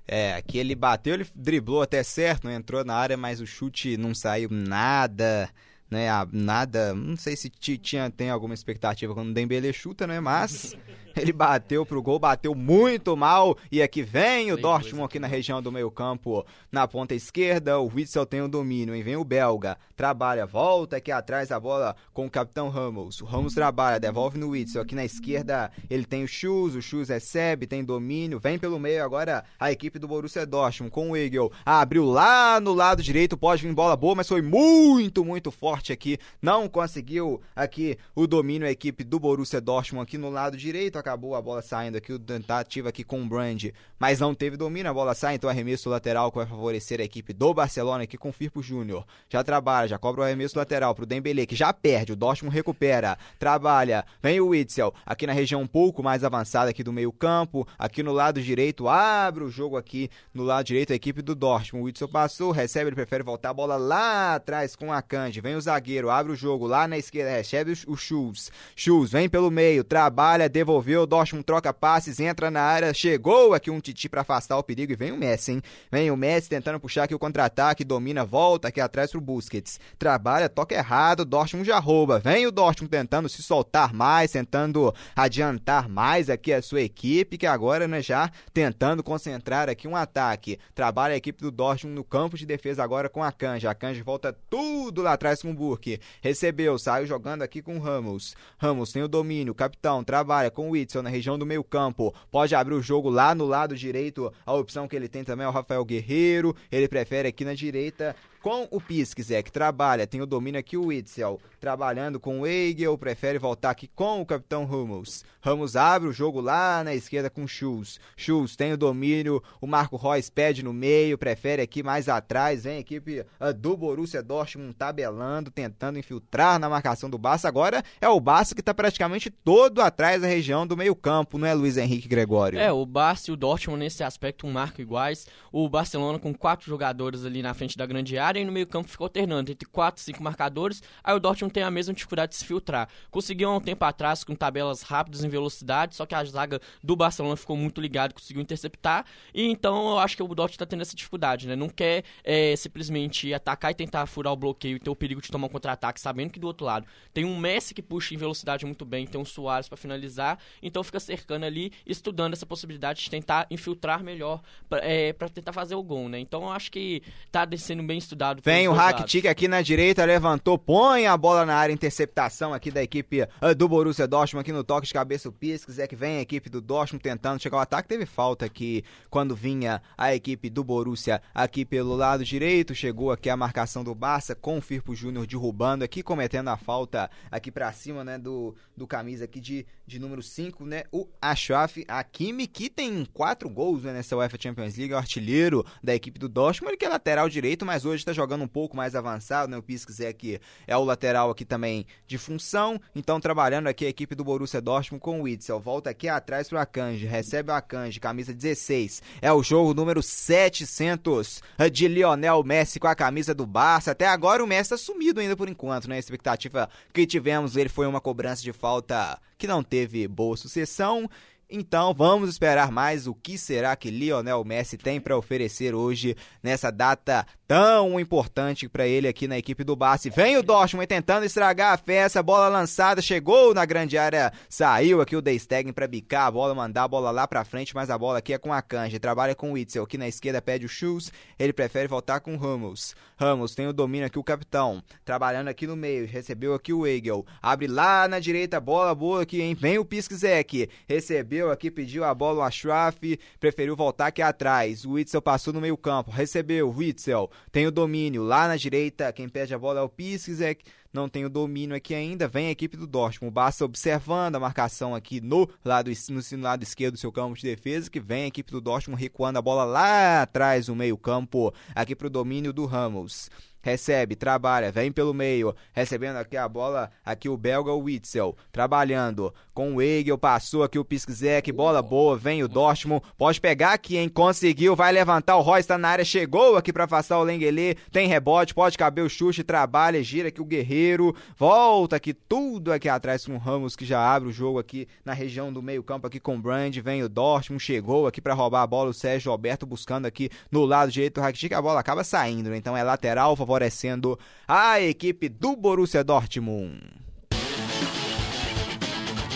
É, 0.06 0.34
aqui 0.34 0.58
ele 0.58 0.74
bateu, 0.74 1.14
ele 1.14 1.26
driblou 1.32 1.80
até 1.80 2.02
certo, 2.02 2.44
não 2.44 2.52
entrou 2.52 2.84
na 2.84 2.94
área, 2.94 3.16
mas 3.16 3.40
o 3.40 3.46
chute 3.46 3.96
não 3.96 4.12
saiu 4.12 4.48
nada 4.50 5.48
né, 5.92 6.08
nada, 6.32 6.94
não 6.94 7.16
sei 7.16 7.36
se 7.36 7.50
tinha 7.50 8.10
tem 8.10 8.30
alguma 8.30 8.54
expectativa 8.54 9.12
quando 9.12 9.28
o 9.28 9.34
Dembele 9.34 9.72
chuta, 9.74 10.06
né, 10.06 10.18
mas 10.20 10.74
ele 11.16 11.32
bateu 11.32 11.84
pro 11.84 12.02
gol, 12.02 12.18
bateu 12.18 12.54
muito 12.54 13.16
mal. 13.16 13.56
E 13.70 13.82
aqui 13.82 14.02
vem 14.02 14.52
o 14.52 14.56
Dortmund 14.56 15.04
aqui 15.04 15.18
na 15.18 15.26
região 15.26 15.62
do 15.62 15.72
meio-campo, 15.72 16.44
na 16.70 16.86
ponta 16.86 17.14
esquerda, 17.14 17.78
o 17.78 17.90
Witzel 17.92 18.26
tem 18.26 18.40
o 18.40 18.48
domínio, 18.48 18.94
e 18.94 19.02
vem 19.02 19.16
o 19.16 19.24
belga, 19.24 19.76
trabalha, 19.96 20.46
volta 20.46 20.96
aqui 20.96 21.10
atrás 21.12 21.50
a 21.50 21.60
bola 21.60 21.94
com 22.12 22.26
o 22.26 22.30
capitão 22.30 22.68
Ramos. 22.68 23.20
O 23.20 23.24
Ramos 23.24 23.54
trabalha, 23.54 24.00
devolve 24.00 24.38
no 24.38 24.50
Witzel, 24.50 24.82
aqui 24.82 24.94
na 24.94 25.04
esquerda 25.04 25.70
ele 25.90 26.04
tem 26.04 26.24
o 26.24 26.28
Schulz, 26.28 26.74
o 26.74 26.82
Schulz 26.82 27.08
recebe, 27.08 27.66
tem 27.66 27.84
domínio, 27.84 28.38
vem 28.38 28.58
pelo 28.58 28.78
meio 28.78 29.04
agora 29.04 29.44
a 29.58 29.70
equipe 29.70 29.98
do 29.98 30.08
Borussia 30.08 30.46
Dortmund 30.46 30.90
com 30.90 31.10
o 31.10 31.16
Egel, 31.16 31.52
abriu 31.64 32.04
lá 32.04 32.60
no 32.60 32.72
lado 32.72 33.02
direito, 33.02 33.36
pode 33.36 33.62
vir 33.62 33.74
bola 33.74 33.96
boa, 33.96 34.14
mas 34.14 34.28
foi 34.28 34.42
muito, 34.42 35.24
muito 35.24 35.50
forte 35.50 35.92
aqui, 35.92 36.18
não 36.40 36.68
conseguiu 36.68 37.40
aqui 37.54 37.98
o 38.14 38.26
domínio 38.26 38.66
a 38.66 38.70
equipe 38.70 39.04
do 39.04 39.18
Borussia 39.18 39.60
Dortmund 39.60 40.02
aqui 40.02 40.18
no 40.18 40.30
lado 40.30 40.56
direito, 40.56 40.98
acabou 41.02 41.34
a 41.34 41.42
bola 41.42 41.60
saindo 41.60 41.98
aqui, 41.98 42.12
o 42.12 42.18
tentativa 42.18 42.88
aqui 42.88 43.02
com 43.02 43.20
o 43.20 43.26
Brand, 43.26 43.64
mas 43.98 44.20
não 44.20 44.34
teve 44.34 44.56
domínio, 44.56 44.90
a 44.90 44.94
bola 44.94 45.14
sai, 45.14 45.34
então 45.34 45.50
arremesso 45.50 45.90
lateral 45.90 46.30
que 46.30 46.38
vai 46.38 46.46
favorecer 46.46 47.00
a 47.00 47.04
equipe 47.04 47.32
do 47.32 47.52
Barcelona 47.52 48.04
aqui 48.04 48.16
com 48.16 48.28
o 48.28 48.32
Firpo 48.32 48.62
Júnior. 48.62 49.04
Já 49.28 49.42
trabalha, 49.42 49.88
já 49.88 49.98
cobra 49.98 50.22
o 50.22 50.24
arremesso 50.24 50.56
lateral 50.56 50.94
pro 50.94 51.04
Dembele, 51.04 51.44
que 51.44 51.56
já 51.56 51.72
perde, 51.72 52.12
o 52.12 52.16
Dortmund 52.16 52.54
recupera, 52.54 53.18
trabalha, 53.38 54.04
vem 54.22 54.40
o 54.40 54.48
Witzel, 54.48 54.94
aqui 55.04 55.26
na 55.26 55.32
região 55.32 55.60
um 55.60 55.66
pouco 55.66 56.02
mais 56.02 56.22
avançada 56.22 56.70
aqui 56.70 56.84
do 56.84 56.92
meio 56.92 57.12
campo, 57.12 57.66
aqui 57.76 58.02
no 58.02 58.12
lado 58.12 58.40
direito, 58.40 58.88
abre 58.88 59.42
o 59.42 59.50
jogo 59.50 59.76
aqui 59.76 60.08
no 60.32 60.44
lado 60.44 60.64
direito 60.64 60.92
a 60.92 60.96
equipe 60.96 61.20
do 61.20 61.34
Dortmund, 61.34 61.82
o 61.82 61.86
Witzel 61.86 62.08
passou, 62.08 62.52
recebe, 62.52 62.88
ele 62.88 62.96
prefere 62.96 63.24
voltar 63.24 63.50
a 63.50 63.54
bola 63.54 63.76
lá 63.76 64.36
atrás 64.36 64.76
com 64.76 64.92
a 64.92 65.02
Kanji, 65.02 65.40
vem 65.40 65.56
os 65.56 65.66
zagueiro, 65.72 66.10
abre 66.10 66.32
o 66.32 66.36
jogo 66.36 66.66
lá 66.66 66.86
na 66.86 66.98
esquerda, 66.98 67.30
recebe 67.30 67.72
o 67.86 67.96
Schultz. 67.96 68.52
Schultz 68.76 69.10
vem 69.10 69.28
pelo 69.28 69.50
meio, 69.50 69.82
trabalha, 69.82 70.48
devolveu, 70.48 70.91
o 70.96 71.06
Dortmund 71.06 71.44
troca 71.44 71.72
passes, 71.72 72.20
entra 72.20 72.50
na 72.50 72.62
área, 72.62 72.94
chegou 72.94 73.54
aqui 73.54 73.70
um 73.70 73.80
Titi 73.80 74.08
para 74.08 74.22
afastar 74.22 74.56
o 74.58 74.62
perigo 74.62 74.92
e 74.92 74.96
vem 74.96 75.12
o 75.12 75.16
Messi, 75.16 75.52
hein? 75.52 75.62
Vem 75.90 76.10
o 76.10 76.16
Messi 76.16 76.48
tentando 76.48 76.80
puxar 76.80 77.04
aqui 77.04 77.14
o 77.14 77.18
contra-ataque, 77.18 77.84
domina, 77.84 78.24
volta 78.24 78.68
aqui 78.68 78.80
atrás 78.80 79.10
pro 79.10 79.20
Busquets. 79.20 79.78
Trabalha, 79.98 80.48
toca 80.48 80.74
errado, 80.74 81.20
o 81.20 81.24
Dortmund 81.24 81.66
já 81.66 81.78
rouba. 81.78 82.18
Vem 82.18 82.46
o 82.46 82.52
Dortmund 82.52 82.90
tentando 82.90 83.28
se 83.28 83.42
soltar 83.42 83.92
mais, 83.92 84.32
tentando 84.32 84.94
adiantar 85.14 85.88
mais 85.88 86.28
aqui 86.28 86.52
a 86.52 86.62
sua 86.62 86.80
equipe, 86.80 87.38
que 87.38 87.46
agora, 87.46 87.86
né, 87.86 88.02
já 88.02 88.30
tentando 88.52 89.02
concentrar 89.02 89.68
aqui 89.68 89.86
um 89.86 89.96
ataque. 89.96 90.58
Trabalha 90.74 91.14
a 91.14 91.16
equipe 91.16 91.42
do 91.42 91.50
Dortmund 91.50 91.94
no 91.94 92.04
campo 92.04 92.36
de 92.36 92.46
defesa 92.46 92.82
agora 92.82 93.08
com 93.08 93.22
a 93.22 93.32
Canja. 93.32 93.70
A 93.70 93.74
Canja 93.74 94.02
volta 94.02 94.36
tudo 94.48 95.02
lá 95.02 95.12
atrás 95.12 95.42
com 95.42 95.50
o 95.50 95.54
Burke. 95.54 96.00
Recebeu, 96.20 96.78
saiu 96.78 97.06
jogando 97.06 97.42
aqui 97.42 97.62
com 97.62 97.78
Ramos. 97.78 98.34
Ramos 98.58 98.92
tem 98.92 99.02
o 99.02 99.08
domínio, 99.08 99.54
capitão, 99.54 100.02
trabalha 100.04 100.50
com 100.50 100.70
o 100.70 100.76
Whitson 100.82 101.02
na 101.02 101.10
região 101.10 101.38
do 101.38 101.46
meio 101.46 101.64
campo. 101.64 102.14
Pode 102.30 102.54
abrir 102.54 102.74
o 102.74 102.82
jogo 102.82 103.08
lá 103.08 103.34
no 103.34 103.46
lado 103.46 103.76
direito. 103.76 104.32
A 104.44 104.52
opção 104.52 104.88
que 104.88 104.96
ele 104.96 105.08
tem 105.08 105.24
também 105.24 105.46
é 105.46 105.48
o 105.48 105.52
Rafael 105.52 105.84
Guerreiro. 105.84 106.54
Ele 106.70 106.88
prefere 106.88 107.28
aqui 107.28 107.44
na 107.44 107.54
direita 107.54 108.14
com 108.42 108.66
o 108.72 108.80
Pisques, 108.80 109.30
é 109.30 109.40
que 109.40 109.52
trabalha, 109.52 110.06
tem 110.06 110.20
o 110.20 110.26
domínio 110.26 110.58
aqui 110.58 110.76
o 110.76 110.86
Witzel, 110.86 111.40
trabalhando 111.60 112.18
com 112.18 112.40
o 112.40 112.46
Eigel, 112.46 112.98
prefere 112.98 113.38
voltar 113.38 113.70
aqui 113.70 113.88
com 113.94 114.20
o 114.20 114.26
capitão 114.26 114.64
Ramos. 114.64 115.24
Ramos 115.40 115.76
abre 115.76 116.08
o 116.08 116.12
jogo 116.12 116.40
lá 116.40 116.82
na 116.82 116.92
esquerda 116.92 117.30
com 117.30 117.44
o 117.44 117.48
Schultz. 117.48 118.00
Schultz 118.16 118.56
tem 118.56 118.72
o 118.72 118.76
domínio, 118.76 119.40
o 119.60 119.66
Marco 119.66 119.96
Reus 119.96 120.28
pede 120.28 120.62
no 120.62 120.72
meio, 120.72 121.16
prefere 121.16 121.62
aqui 121.62 121.82
mais 121.82 122.08
atrás, 122.08 122.64
vem 122.64 122.78
a 122.78 122.80
equipe 122.80 123.20
uh, 123.20 123.54
do 123.54 123.76
Borussia 123.76 124.22
Dortmund 124.22 124.74
tabelando, 124.74 125.50
tentando 125.50 125.98
infiltrar 125.98 126.58
na 126.58 126.68
marcação 126.68 127.08
do 127.08 127.18
Barça. 127.18 127.46
Agora 127.46 127.82
é 128.00 128.08
o 128.08 128.18
Barça 128.18 128.56
que 128.56 128.60
está 128.60 128.74
praticamente 128.74 129.30
todo 129.30 129.80
atrás 129.80 130.20
da 130.20 130.26
região 130.26 130.66
do 130.66 130.76
meio 130.76 130.96
campo, 130.96 131.38
não 131.38 131.46
é 131.46 131.54
Luiz 131.54 131.76
Henrique 131.76 132.08
Gregório? 132.08 132.58
É, 132.58 132.72
o 132.72 132.84
Barça 132.84 133.30
e 133.30 133.34
o 133.34 133.36
Dortmund 133.36 133.78
nesse 133.78 134.02
aspecto 134.02 134.48
um 134.48 134.52
marco 134.52 134.80
iguais. 134.80 135.28
O 135.52 135.68
Barcelona 135.68 136.18
com 136.18 136.34
quatro 136.34 136.66
jogadores 136.66 137.24
ali 137.24 137.40
na 137.40 137.54
frente 137.54 137.78
da 137.78 137.86
grande 137.86 138.18
área 138.18 138.31
marcarem 138.32 138.44
no 138.44 138.52
meio 138.52 138.66
campo 138.66 138.88
fica 138.88 139.04
alternando 139.04 139.52
entre 139.52 139.68
4, 139.68 140.02
5 140.02 140.22
marcadores, 140.22 140.82
aí 141.04 141.14
o 141.14 141.20
Dortmund 141.20 141.52
tem 141.52 141.62
a 141.62 141.70
mesma 141.70 141.92
dificuldade 141.92 142.32
de 142.32 142.38
se 142.38 142.44
filtrar. 142.44 142.88
Conseguiu 143.10 143.50
há 143.50 143.56
um 143.56 143.60
tempo 143.60 143.84
atrás 143.84 144.24
com 144.24 144.34
tabelas 144.34 144.82
rápidas 144.82 145.22
em 145.22 145.28
velocidade, 145.28 145.94
só 145.94 146.06
que 146.06 146.14
a 146.14 146.24
zaga 146.24 146.60
do 146.82 146.96
Barcelona 146.96 147.36
ficou 147.36 147.56
muito 147.56 147.80
ligada, 147.80 148.14
conseguiu 148.14 148.42
interceptar, 148.42 149.04
e 149.34 149.46
então 149.46 149.90
eu 149.90 149.98
acho 149.98 150.16
que 150.16 150.22
o 150.22 150.28
Dortmund 150.28 150.52
está 150.52 150.66
tendo 150.66 150.80
essa 150.80 150.96
dificuldade, 150.96 151.46
né? 151.46 151.54
Não 151.54 151.68
quer 151.68 152.04
é, 152.24 152.56
simplesmente 152.56 153.32
atacar 153.34 153.70
e 153.70 153.74
tentar 153.74 154.06
furar 154.06 154.32
o 154.32 154.36
bloqueio 154.36 154.76
e 154.76 154.80
ter 154.80 154.90
o 154.90 154.96
perigo 154.96 155.20
de 155.20 155.30
tomar 155.30 155.46
um 155.46 155.50
contra-ataque, 155.50 156.00
sabendo 156.00 156.30
que 156.30 156.40
do 156.40 156.46
outro 156.46 156.64
lado 156.66 156.86
tem 157.12 157.24
um 157.24 157.36
Messi 157.36 157.74
que 157.74 157.82
puxa 157.82 158.14
em 158.14 158.16
velocidade 158.16 158.64
muito 158.64 158.84
bem, 158.84 159.06
tem 159.06 159.20
um 159.20 159.24
Soares 159.24 159.68
para 159.68 159.76
finalizar, 159.76 160.38
então 160.62 160.82
fica 160.82 161.00
cercando 161.00 161.44
ali, 161.44 161.72
estudando 161.86 162.32
essa 162.32 162.46
possibilidade 162.46 163.02
de 163.02 163.10
tentar 163.10 163.46
infiltrar 163.50 164.02
melhor 164.02 164.40
para 164.68 164.80
é, 164.84 165.12
tentar 165.12 165.52
fazer 165.52 165.74
o 165.74 165.82
gol, 165.82 166.08
né? 166.08 166.18
Então 166.18 166.42
eu 166.42 166.50
acho 166.50 166.70
que 166.70 167.02
tá 167.30 167.46
sendo 167.56 167.82
bem 167.82 167.98
estudado. 167.98 168.21
Vem 168.44 168.68
o 168.68 168.72
Rakitic 168.72 169.26
aqui 169.26 169.48
na 169.48 169.62
direita, 169.62 170.04
levantou, 170.04 170.56
põe 170.56 171.06
a 171.06 171.16
bola 171.16 171.44
na 171.44 171.56
área, 171.56 171.72
interceptação 171.72 172.54
aqui 172.54 172.70
da 172.70 172.82
equipe 172.82 173.22
uh, 173.22 173.54
do 173.56 173.68
Borussia 173.68 174.06
Dortmund 174.06 174.42
aqui 174.42 174.52
no 174.52 174.62
toque 174.62 174.86
de 174.86 174.92
cabeça 174.92 175.28
o 175.28 175.32
Pisques, 175.32 175.78
é 175.78 175.88
que 175.88 175.96
vem 175.96 176.18
a 176.18 176.20
equipe 176.20 176.48
do 176.48 176.60
Dortmund 176.60 177.02
tentando 177.02 177.42
chegar 177.42 177.56
ao 177.56 177.62
ataque, 177.62 177.88
teve 177.88 178.06
falta 178.06 178.44
aqui 178.44 178.84
quando 179.10 179.34
vinha 179.34 179.82
a 179.98 180.14
equipe 180.14 180.48
do 180.48 180.62
Borussia 180.62 181.20
aqui 181.34 181.64
pelo 181.64 181.96
lado 181.96 182.24
direito, 182.24 182.74
chegou 182.74 183.10
aqui 183.10 183.28
a 183.28 183.36
marcação 183.36 183.82
do 183.82 183.94
Barça 183.94 184.36
com 184.36 184.58
o 184.58 184.60
Firpo 184.60 184.94
Júnior 184.94 185.26
derrubando 185.26 185.82
aqui, 185.82 186.02
cometendo 186.02 186.48
a 186.48 186.56
falta 186.56 187.10
aqui 187.30 187.50
para 187.50 187.72
cima, 187.72 188.04
né, 188.04 188.18
do, 188.18 188.54
do 188.76 188.86
camisa 188.86 189.24
aqui 189.24 189.40
de, 189.40 189.66
de 189.84 189.98
número 189.98 190.22
5, 190.22 190.64
né, 190.64 190.84
o 190.92 191.08
Ashraf 191.20 191.78
Hakimi, 191.88 192.46
que 192.46 192.70
tem 192.70 193.04
quatro 193.12 193.50
gols 193.50 193.82
né, 193.82 193.92
nessa 193.92 194.16
UEFA 194.16 194.38
Champions 194.40 194.76
League, 194.76 194.92
é 194.92 194.96
o 194.96 194.98
artilheiro 194.98 195.66
da 195.82 195.92
equipe 195.92 196.20
do 196.20 196.28
Dortmund, 196.28 196.70
ele 196.70 196.76
que 196.76 196.84
é 196.84 196.88
lateral 196.88 197.28
direito, 197.28 197.66
mas 197.66 197.84
hoje 197.84 198.04
está 198.12 198.22
jogando 198.22 198.44
um 198.44 198.48
pouco 198.48 198.76
mais 198.76 198.94
avançado, 198.94 199.50
né, 199.50 199.56
o 199.56 199.62
Pisques 199.62 200.00
é 200.00 200.12
que 200.12 200.40
é 200.66 200.76
o 200.76 200.84
lateral 200.84 201.30
aqui 201.30 201.44
também 201.44 201.86
de 202.06 202.18
função, 202.18 202.80
então 202.94 203.18
trabalhando 203.18 203.66
aqui 203.66 203.86
a 203.86 203.88
equipe 203.88 204.14
do 204.14 204.22
Borussia 204.22 204.60
Dortmund 204.60 205.00
com 205.00 205.20
o 205.20 205.22
Witzel, 205.24 205.58
volta 205.58 205.90
aqui 205.90 206.08
atrás 206.08 206.48
para 206.48 206.58
o 206.58 206.60
Akanji, 206.60 207.06
recebe 207.06 207.50
o 207.50 207.54
Akanji, 207.54 207.98
camisa 207.98 208.32
16, 208.32 209.02
é 209.20 209.32
o 209.32 209.42
jogo 209.42 209.74
número 209.74 210.02
700 210.02 211.42
de 211.72 211.88
Lionel 211.88 212.44
Messi 212.44 212.78
com 212.78 212.86
a 212.86 212.94
camisa 212.94 213.34
do 213.34 213.46
Barça, 213.46 213.90
até 213.92 214.06
agora 214.06 214.44
o 214.44 214.46
Messi 214.46 214.74
está 214.74 214.76
sumido 214.76 215.20
ainda 215.20 215.36
por 215.36 215.48
enquanto, 215.48 215.88
né, 215.88 215.96
a 215.96 215.98
expectativa 215.98 216.68
que 216.92 217.06
tivemos 217.06 217.56
ele 217.56 217.68
foi 217.68 217.86
uma 217.86 218.00
cobrança 218.00 218.42
de 218.42 218.52
falta 218.52 219.18
que 219.38 219.46
não 219.46 219.62
teve 219.62 220.06
boa 220.06 220.36
sucessão, 220.36 221.10
então 221.54 221.92
vamos 221.92 222.30
esperar 222.30 222.72
mais 222.72 223.06
o 223.06 223.14
que 223.14 223.36
será 223.36 223.76
que 223.76 223.90
Lionel 223.90 224.42
Messi 224.42 224.78
tem 224.78 224.98
para 224.98 225.18
oferecer 225.18 225.74
hoje 225.74 226.16
nessa 226.42 226.72
data 226.72 227.26
tão 227.46 228.00
importante 228.00 228.66
para 228.66 228.86
ele 228.86 229.06
aqui 229.06 229.28
na 229.28 229.36
equipe 229.36 229.62
do 229.62 229.76
Barça. 229.76 230.08
Vem 230.08 230.38
o 230.38 230.42
Dortmund 230.42 230.86
tentando 230.86 231.26
estragar 231.26 231.74
a 231.74 231.76
festa, 231.76 232.22
bola 232.22 232.48
lançada, 232.48 233.02
chegou 233.02 233.52
na 233.52 233.66
grande 233.66 233.98
área, 233.98 234.32
saiu 234.48 235.02
aqui 235.02 235.14
o 235.14 235.20
De 235.20 235.38
Stegen 235.38 235.74
para 235.74 235.86
bicar 235.86 236.28
a 236.28 236.30
bola, 236.30 236.54
mandar 236.54 236.84
a 236.84 236.88
bola 236.88 237.10
lá 237.10 237.28
para 237.28 237.44
frente, 237.44 237.74
mas 237.74 237.90
a 237.90 237.98
bola 237.98 238.20
aqui 238.20 238.32
é 238.32 238.38
com 238.38 238.54
a 238.54 238.62
Kanji, 238.62 238.98
trabalha 238.98 239.34
com 239.34 239.50
o 239.50 239.52
Witzel, 239.52 239.84
aqui 239.84 239.98
na 239.98 240.08
esquerda 240.08 240.40
pede 240.40 240.64
o 240.64 240.68
Schultz, 240.68 241.12
ele 241.38 241.52
prefere 241.52 241.86
voltar 241.86 242.20
com 242.20 242.34
o 242.34 242.38
Ramos. 242.38 242.96
Ramos 243.18 243.54
tem 243.54 243.66
o 243.66 243.72
domínio 243.74 244.06
aqui 244.06 244.18
o 244.18 244.24
capitão, 244.24 244.82
trabalhando 245.04 245.48
aqui 245.48 245.66
no 245.66 245.76
meio, 245.76 246.06
recebeu 246.06 246.54
aqui 246.54 246.72
o 246.72 246.86
Egel, 246.86 247.26
abre 247.42 247.66
lá 247.66 248.08
na 248.08 248.18
direita, 248.18 248.58
bola 248.58 248.94
boa 248.94 249.22
aqui, 249.22 249.42
hein? 249.42 249.54
Vem 249.54 249.78
o 249.78 249.84
Piskzek, 249.84 250.70
recebeu 250.88 251.41
aqui, 251.50 251.70
pediu 251.70 252.04
a 252.04 252.14
bola 252.14 252.40
o 252.40 252.42
Ashraf, 252.42 252.96
preferiu 253.40 253.74
voltar 253.74 254.08
aqui 254.08 254.22
atrás. 254.22 254.84
O 254.84 254.92
Witzel 254.92 255.22
passou 255.22 255.52
no 255.52 255.60
meio 255.60 255.76
campo, 255.76 256.10
recebeu, 256.10 256.70
Witzel 256.70 257.30
tem 257.50 257.66
o 257.66 257.70
domínio 257.70 258.22
lá 258.22 258.48
na 258.48 258.56
direita, 258.56 259.12
quem 259.12 259.28
pede 259.28 259.54
a 259.54 259.58
bola 259.58 259.80
é 259.80 259.82
o 259.82 259.88
Piskzek, 259.88 260.64
não 260.92 261.08
tem 261.08 261.24
o 261.24 261.30
domínio 261.30 261.74
aqui 261.74 261.94
ainda, 261.94 262.28
vem 262.28 262.48
a 262.48 262.50
equipe 262.50 262.76
do 262.76 262.86
Dortmund, 262.86 263.34
o 263.34 263.64
observando 263.64 264.36
a 264.36 264.40
marcação 264.40 264.94
aqui 264.94 265.20
no 265.20 265.48
lado, 265.64 265.90
no 266.10 266.42
lado 266.42 266.62
esquerdo 266.62 266.94
do 266.94 267.00
seu 267.00 267.10
campo 267.10 267.34
de 267.34 267.42
defesa, 267.42 267.90
que 267.90 267.98
vem 267.98 268.24
a 268.24 268.26
equipe 268.26 268.52
do 268.52 268.60
Dortmund 268.60 269.00
recuando 269.00 269.38
a 269.38 269.42
bola 269.42 269.64
lá 269.64 270.22
atrás 270.22 270.66
do 270.66 270.76
meio 270.76 270.98
campo, 270.98 271.52
aqui 271.74 271.96
para 271.96 272.06
o 272.06 272.10
domínio 272.10 272.52
do 272.52 272.66
Ramos 272.66 273.30
recebe, 273.62 274.16
trabalha, 274.16 274.72
vem 274.72 274.90
pelo 274.90 275.14
meio, 275.14 275.54
recebendo 275.72 276.16
aqui 276.16 276.36
a 276.36 276.48
bola, 276.48 276.90
aqui 277.04 277.28
o 277.28 277.36
belga 277.36 277.72
Witzel, 277.72 278.36
trabalhando. 278.50 279.32
Com 279.54 279.74
o 279.74 279.82
Egel, 279.82 280.16
passou 280.16 280.62
aqui 280.62 280.78
o 280.78 280.84
Piskzek, 280.84 281.52
bola 281.52 281.82
boa, 281.82 282.16
vem 282.16 282.42
o 282.42 282.48
Dortmund, 282.48 283.04
pode 283.18 283.40
pegar 283.40 283.74
aqui, 283.74 283.98
hein, 283.98 284.08
conseguiu, 284.08 284.74
vai 284.74 284.90
levantar, 284.90 285.36
o 285.36 285.42
Royce 285.42 285.68
tá 285.68 285.76
na 285.76 285.88
área, 285.88 286.04
chegou 286.04 286.56
aqui 286.56 286.72
para 286.72 286.84
afastar 286.84 287.18
o 287.18 287.22
Lengele, 287.22 287.76
tem 287.92 288.08
rebote, 288.08 288.54
pode 288.54 288.78
caber 288.78 289.04
o 289.04 289.10
chute, 289.10 289.44
trabalha, 289.44 290.02
gira 290.02 290.28
aqui 290.28 290.40
o 290.40 290.44
Guerreiro, 290.46 291.14
volta 291.36 291.96
aqui, 291.96 292.14
tudo 292.14 292.72
aqui 292.72 292.88
atrás 292.88 293.26
com 293.26 293.34
o 293.34 293.38
Ramos, 293.38 293.76
que 293.76 293.84
já 293.84 294.00
abre 294.00 294.30
o 294.30 294.32
jogo 294.32 294.58
aqui 294.58 294.88
na 295.04 295.12
região 295.12 295.52
do 295.52 295.62
meio 295.62 295.82
campo 295.82 296.06
aqui 296.06 296.18
com 296.18 296.36
o 296.36 296.40
Brand, 296.40 296.74
vem 296.78 297.02
o 297.02 297.08
Dortmund, 297.08 297.62
chegou 297.62 298.06
aqui 298.06 298.20
para 298.20 298.34
roubar 298.34 298.62
a 298.62 298.66
bola, 298.66 298.90
o 298.90 298.94
Sérgio 298.94 299.30
Alberto 299.30 299.66
buscando 299.66 300.06
aqui 300.06 300.30
no 300.50 300.64
lado 300.64 300.90
direito 300.90 301.16
do 301.16 301.20
Rakitic, 301.20 301.52
a 301.52 301.60
bola 301.60 301.78
acaba 301.78 302.02
saindo, 302.02 302.48
né? 302.48 302.56
então 302.56 302.74
é 302.74 302.82
lateral, 302.82 303.36
favorecendo 303.52 304.18
a 304.48 304.80
equipe 304.80 305.28
do 305.28 305.54
Borussia 305.54 306.02
Dortmund. 306.02 306.80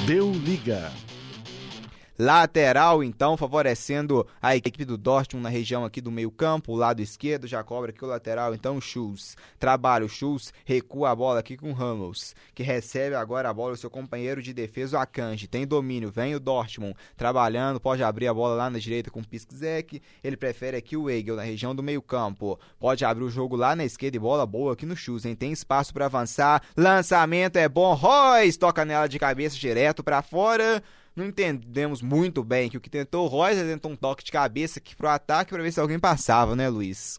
Deu 0.07 0.33
liga. 0.33 0.91
Lateral, 2.19 3.05
então, 3.05 3.37
favorecendo 3.37 4.27
a 4.41 4.57
equipe 4.57 4.87
do 4.87 4.97
Dortmund 4.97 5.43
na 5.43 5.51
região 5.51 5.85
aqui 5.85 6.01
do 6.01 6.11
meio 6.11 6.31
campo, 6.31 6.73
o 6.73 6.77
lado 6.77 7.03
esquerdo, 7.03 7.47
já 7.47 7.63
cobra 7.63 7.91
aqui 7.91 8.03
o 8.03 8.09
lateral, 8.09 8.55
então 8.55 8.81
Schultz. 8.81 9.37
Trabalha 9.59 10.07
o 10.07 10.09
Schultz, 10.09 10.53
recua 10.65 11.11
a 11.11 11.15
bola 11.15 11.41
aqui 11.41 11.59
com 11.59 11.71
o 11.71 11.75
Ramos, 11.75 12.35
que 12.55 12.63
recebe 12.63 13.15
agora 13.15 13.51
a 13.51 13.53
bola 13.55 13.75
o 13.75 13.77
seu 13.77 13.91
companheiro 13.91 14.41
de 14.41 14.55
defesa, 14.55 14.97
o 14.97 15.01
Akanji. 15.01 15.47
Tem 15.47 15.67
domínio, 15.67 16.11
vem 16.11 16.35
o 16.35 16.41
Dortmund 16.41 16.97
trabalhando, 17.17 17.79
pode 17.79 18.03
abrir 18.03 18.29
a 18.29 18.35
bola 18.35 18.55
lá 18.55 18.71
na 18.71 18.79
direita 18.79 19.11
com 19.11 19.21
o 19.21 19.27
Piszczek, 19.27 20.01
ele 20.25 20.39
prefere 20.39 20.77
aqui 20.79 20.97
o 20.97 21.11
Egel 21.11 21.37
na 21.37 21.43
região 21.43 21.75
do 21.75 21.83
meio 21.83 22.01
campo. 22.01 22.59
Pode 22.79 23.05
abrir 23.05 23.25
o 23.25 23.31
jogo 23.31 23.57
lá 23.57 23.77
na 23.77 23.85
esquerda 23.85 24.17
e 24.17 24.21
bola 24.21 24.47
boa 24.47 24.73
aqui 24.73 24.87
no 24.87 24.97
Schultz, 24.97 25.27
hein? 25.27 25.35
Tem 25.35 25.53
espaço 25.53 25.93
para 25.93 26.07
avançar, 26.07 26.63
lançamento 26.75 27.57
é 27.57 27.69
bom, 27.69 27.93
Royce 27.93 28.59
toca 28.59 28.87
nela 28.87 29.07
de 29.07 29.19
cabeça 29.19 29.57
direto 29.57 30.03
para 30.03 30.23
fora 30.23 30.83
não 31.17 31.25
entendemos 31.25 32.03
muito 32.03 32.45
bem 32.45 32.69
que 32.69 32.77
o 32.77 32.81
que 32.81 32.91
tentou 32.91 33.25
o 33.25 33.29
Royce 33.29 33.65
tentou 33.65 33.91
um 33.91 33.97
toque 33.97 34.23
de 34.23 34.31
cabeça 34.31 34.79
aqui 34.79 34.95
pro 34.95 35.09
ataque 35.09 35.51
para 35.51 35.63
ver 35.63 35.73
se 35.73 35.81
alguém 35.81 35.99
passava, 35.99 36.55
né, 36.55 36.69
Luiz? 36.69 37.19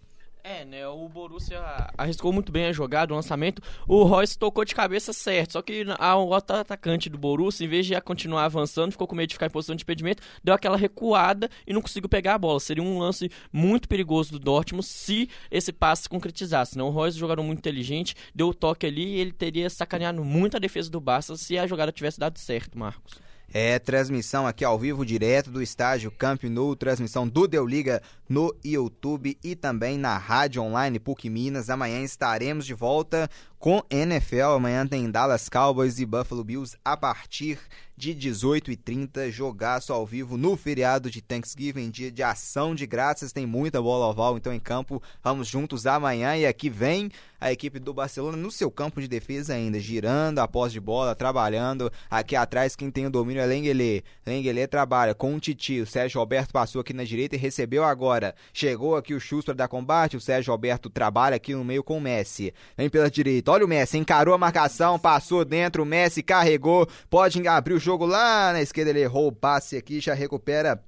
É, 0.50 0.64
né? 0.64 0.88
O 0.88 1.10
Borussia 1.10 1.60
arriscou 1.98 2.32
muito 2.32 2.54
bem 2.54 2.68
a 2.68 2.72
jogada, 2.72 3.12
o 3.12 3.16
lançamento. 3.18 3.62
O 3.86 4.04
Royce 4.04 4.40
tocou 4.40 4.64
de 4.64 4.74
cabeça 4.74 5.12
certo. 5.12 5.54
Só 5.54 5.62
que 5.62 5.84
o 5.84 6.34
atacante 6.34 7.10
do 7.10 7.18
Borussia, 7.18 7.66
em 7.66 7.68
vez 7.68 7.86
de 7.86 8.00
continuar 8.00 8.46
avançando, 8.46 8.94
ficou 8.94 9.06
com 9.06 9.14
medo 9.14 9.28
de 9.28 9.36
ficar 9.36 9.48
em 9.48 9.50
posição 9.50 9.76
de 9.76 9.84
impedimento, 9.84 10.24
deu 10.42 10.54
aquela 10.54 10.78
recuada 10.78 11.50
e 11.66 11.74
não 11.74 11.82
conseguiu 11.82 12.08
pegar 12.08 12.36
a 12.36 12.38
bola. 12.38 12.62
Seria 12.62 12.82
um 12.82 13.00
lance 13.00 13.30
muito 13.52 13.90
perigoso 13.90 14.32
do 14.32 14.40
Dortmund 14.40 14.86
se 14.86 15.30
esse 15.52 15.74
passe 15.74 16.04
se 16.04 16.10
concretizasse. 16.10 16.78
Né? 16.78 16.84
O 16.84 16.92
Royce, 16.92 17.20
jogador 17.20 17.44
muito 17.44 17.60
inteligente, 17.60 18.16
deu 18.34 18.48
o 18.48 18.54
toque 18.54 18.86
ali 18.86 19.16
e 19.16 19.20
ele 19.20 19.34
teria 19.34 19.70
sacaneado 19.70 20.24
muito 20.24 20.56
a 20.56 20.62
defesa 20.62 20.90
do 20.90 21.02
Barça 21.02 21.36
se 21.36 21.58
a 21.58 21.68
jogada 21.68 21.92
tivesse 21.92 22.18
dado 22.18 22.40
certo, 22.40 22.80
Marcos. 22.80 23.27
É 23.54 23.80
transmissão 23.80 24.46
aqui 24.46 24.66
ao 24.66 24.78
vivo, 24.78 25.06
direto 25.06 25.50
do 25.50 25.62
estádio 25.62 26.12
Camp 26.12 26.44
Nou, 26.44 26.76
transmissão 26.76 27.26
do 27.26 27.48
Deu 27.48 27.66
Liga 27.66 28.02
no 28.28 28.54
YouTube 28.64 29.38
e 29.42 29.56
também 29.56 29.98
na 29.98 30.18
rádio 30.18 30.62
online 30.62 31.00
PUC 31.00 31.30
Minas. 31.30 31.70
Amanhã 31.70 32.02
estaremos 32.02 32.66
de 32.66 32.74
volta 32.74 33.30
com 33.58 33.82
NFL. 33.90 34.56
Amanhã 34.58 34.86
tem 34.86 35.10
Dallas 35.10 35.48
Cowboys 35.48 35.98
e 35.98 36.06
Buffalo 36.06 36.44
Bills 36.44 36.78
a 36.84 36.98
partir 36.98 37.58
de 37.98 38.14
18h30. 38.14 39.32
Jogaço 39.32 39.92
ao 39.92 40.06
vivo 40.06 40.38
no 40.38 40.56
feriado 40.56 41.10
de 41.10 41.22
Thanksgiving, 41.22 41.90
dia 41.90 42.12
de 42.12 42.22
ação 42.22 42.76
de 42.76 42.86
graças. 42.86 43.34
Tem 43.34 43.46
muita 43.46 43.82
bola 43.82 44.06
oval 44.06 44.38
então 44.38 44.54
em 44.54 44.60
campo. 44.60 45.02
Vamos 45.24 45.48
juntos 45.48 45.88
amanhã 45.88 46.38
e 46.38 46.46
aqui 46.46 46.70
vem 46.70 47.10
a 47.40 47.52
equipe 47.52 47.80
do 47.80 47.94
Barcelona 47.94 48.38
no 48.38 48.52
seu 48.52 48.70
campo 48.70 49.02
de 49.02 49.08
defesa 49.08 49.54
ainda, 49.54 49.80
girando 49.80 50.40
a 50.40 50.48
posse 50.48 50.74
de 50.74 50.80
bola, 50.80 51.16
trabalhando. 51.16 51.92
Aqui 52.10 52.36
atrás 52.36 52.76
quem 52.76 52.92
tem 52.92 53.08
o 53.08 53.10
domínio 53.10 53.42
é 53.42 53.46
Lengele. 53.46 54.04
Lengele 54.26 54.68
trabalha 54.68 55.16
com 55.16 55.36
o 55.36 55.40
Titi. 55.40 55.82
O 55.82 55.88
Sérgio 55.88 56.20
Roberto 56.20 56.52
passou 56.52 56.82
aqui 56.82 56.94
na 56.94 57.04
direita 57.04 57.36
e 57.36 57.40
recebeu 57.40 57.84
agora. 57.84 58.36
Chegou 58.54 58.96
aqui 58.96 59.14
o 59.14 59.20
Schuster 59.20 59.56
dar 59.56 59.68
combate. 59.68 60.18
O 60.18 60.22
Sérgio 60.22 60.52
Roberto 60.52 60.90
trabalha 60.90 61.36
aqui 61.36 61.56
no 61.56 61.64
meio 61.64 61.84
com 61.84 61.98
o 61.98 62.02
Messi. 62.02 62.54
Vem 62.78 62.90
pela 62.90 63.10
direita. 63.10 63.52
Olha 63.52 63.66
o 63.66 63.68
Messi, 63.68 63.98
encarou 63.98 64.34
a 64.34 64.38
marcação, 64.38 65.00
passou 65.00 65.44
dentro. 65.44 65.84
O 65.84 65.86
Messi 65.86 66.22
carregou. 66.22 66.88
Pode 67.10 67.48
abrir 67.48 67.74
o 67.74 67.80
jogo 67.88 68.06
lá 68.06 68.52
na 68.52 68.62
esquerda. 68.62 68.90
Ele 68.90 69.00
errou 69.00 69.28
o 69.28 69.32
passe 69.32 69.78
aqui, 69.78 70.02
já 70.02 70.14
recupera 70.14 70.84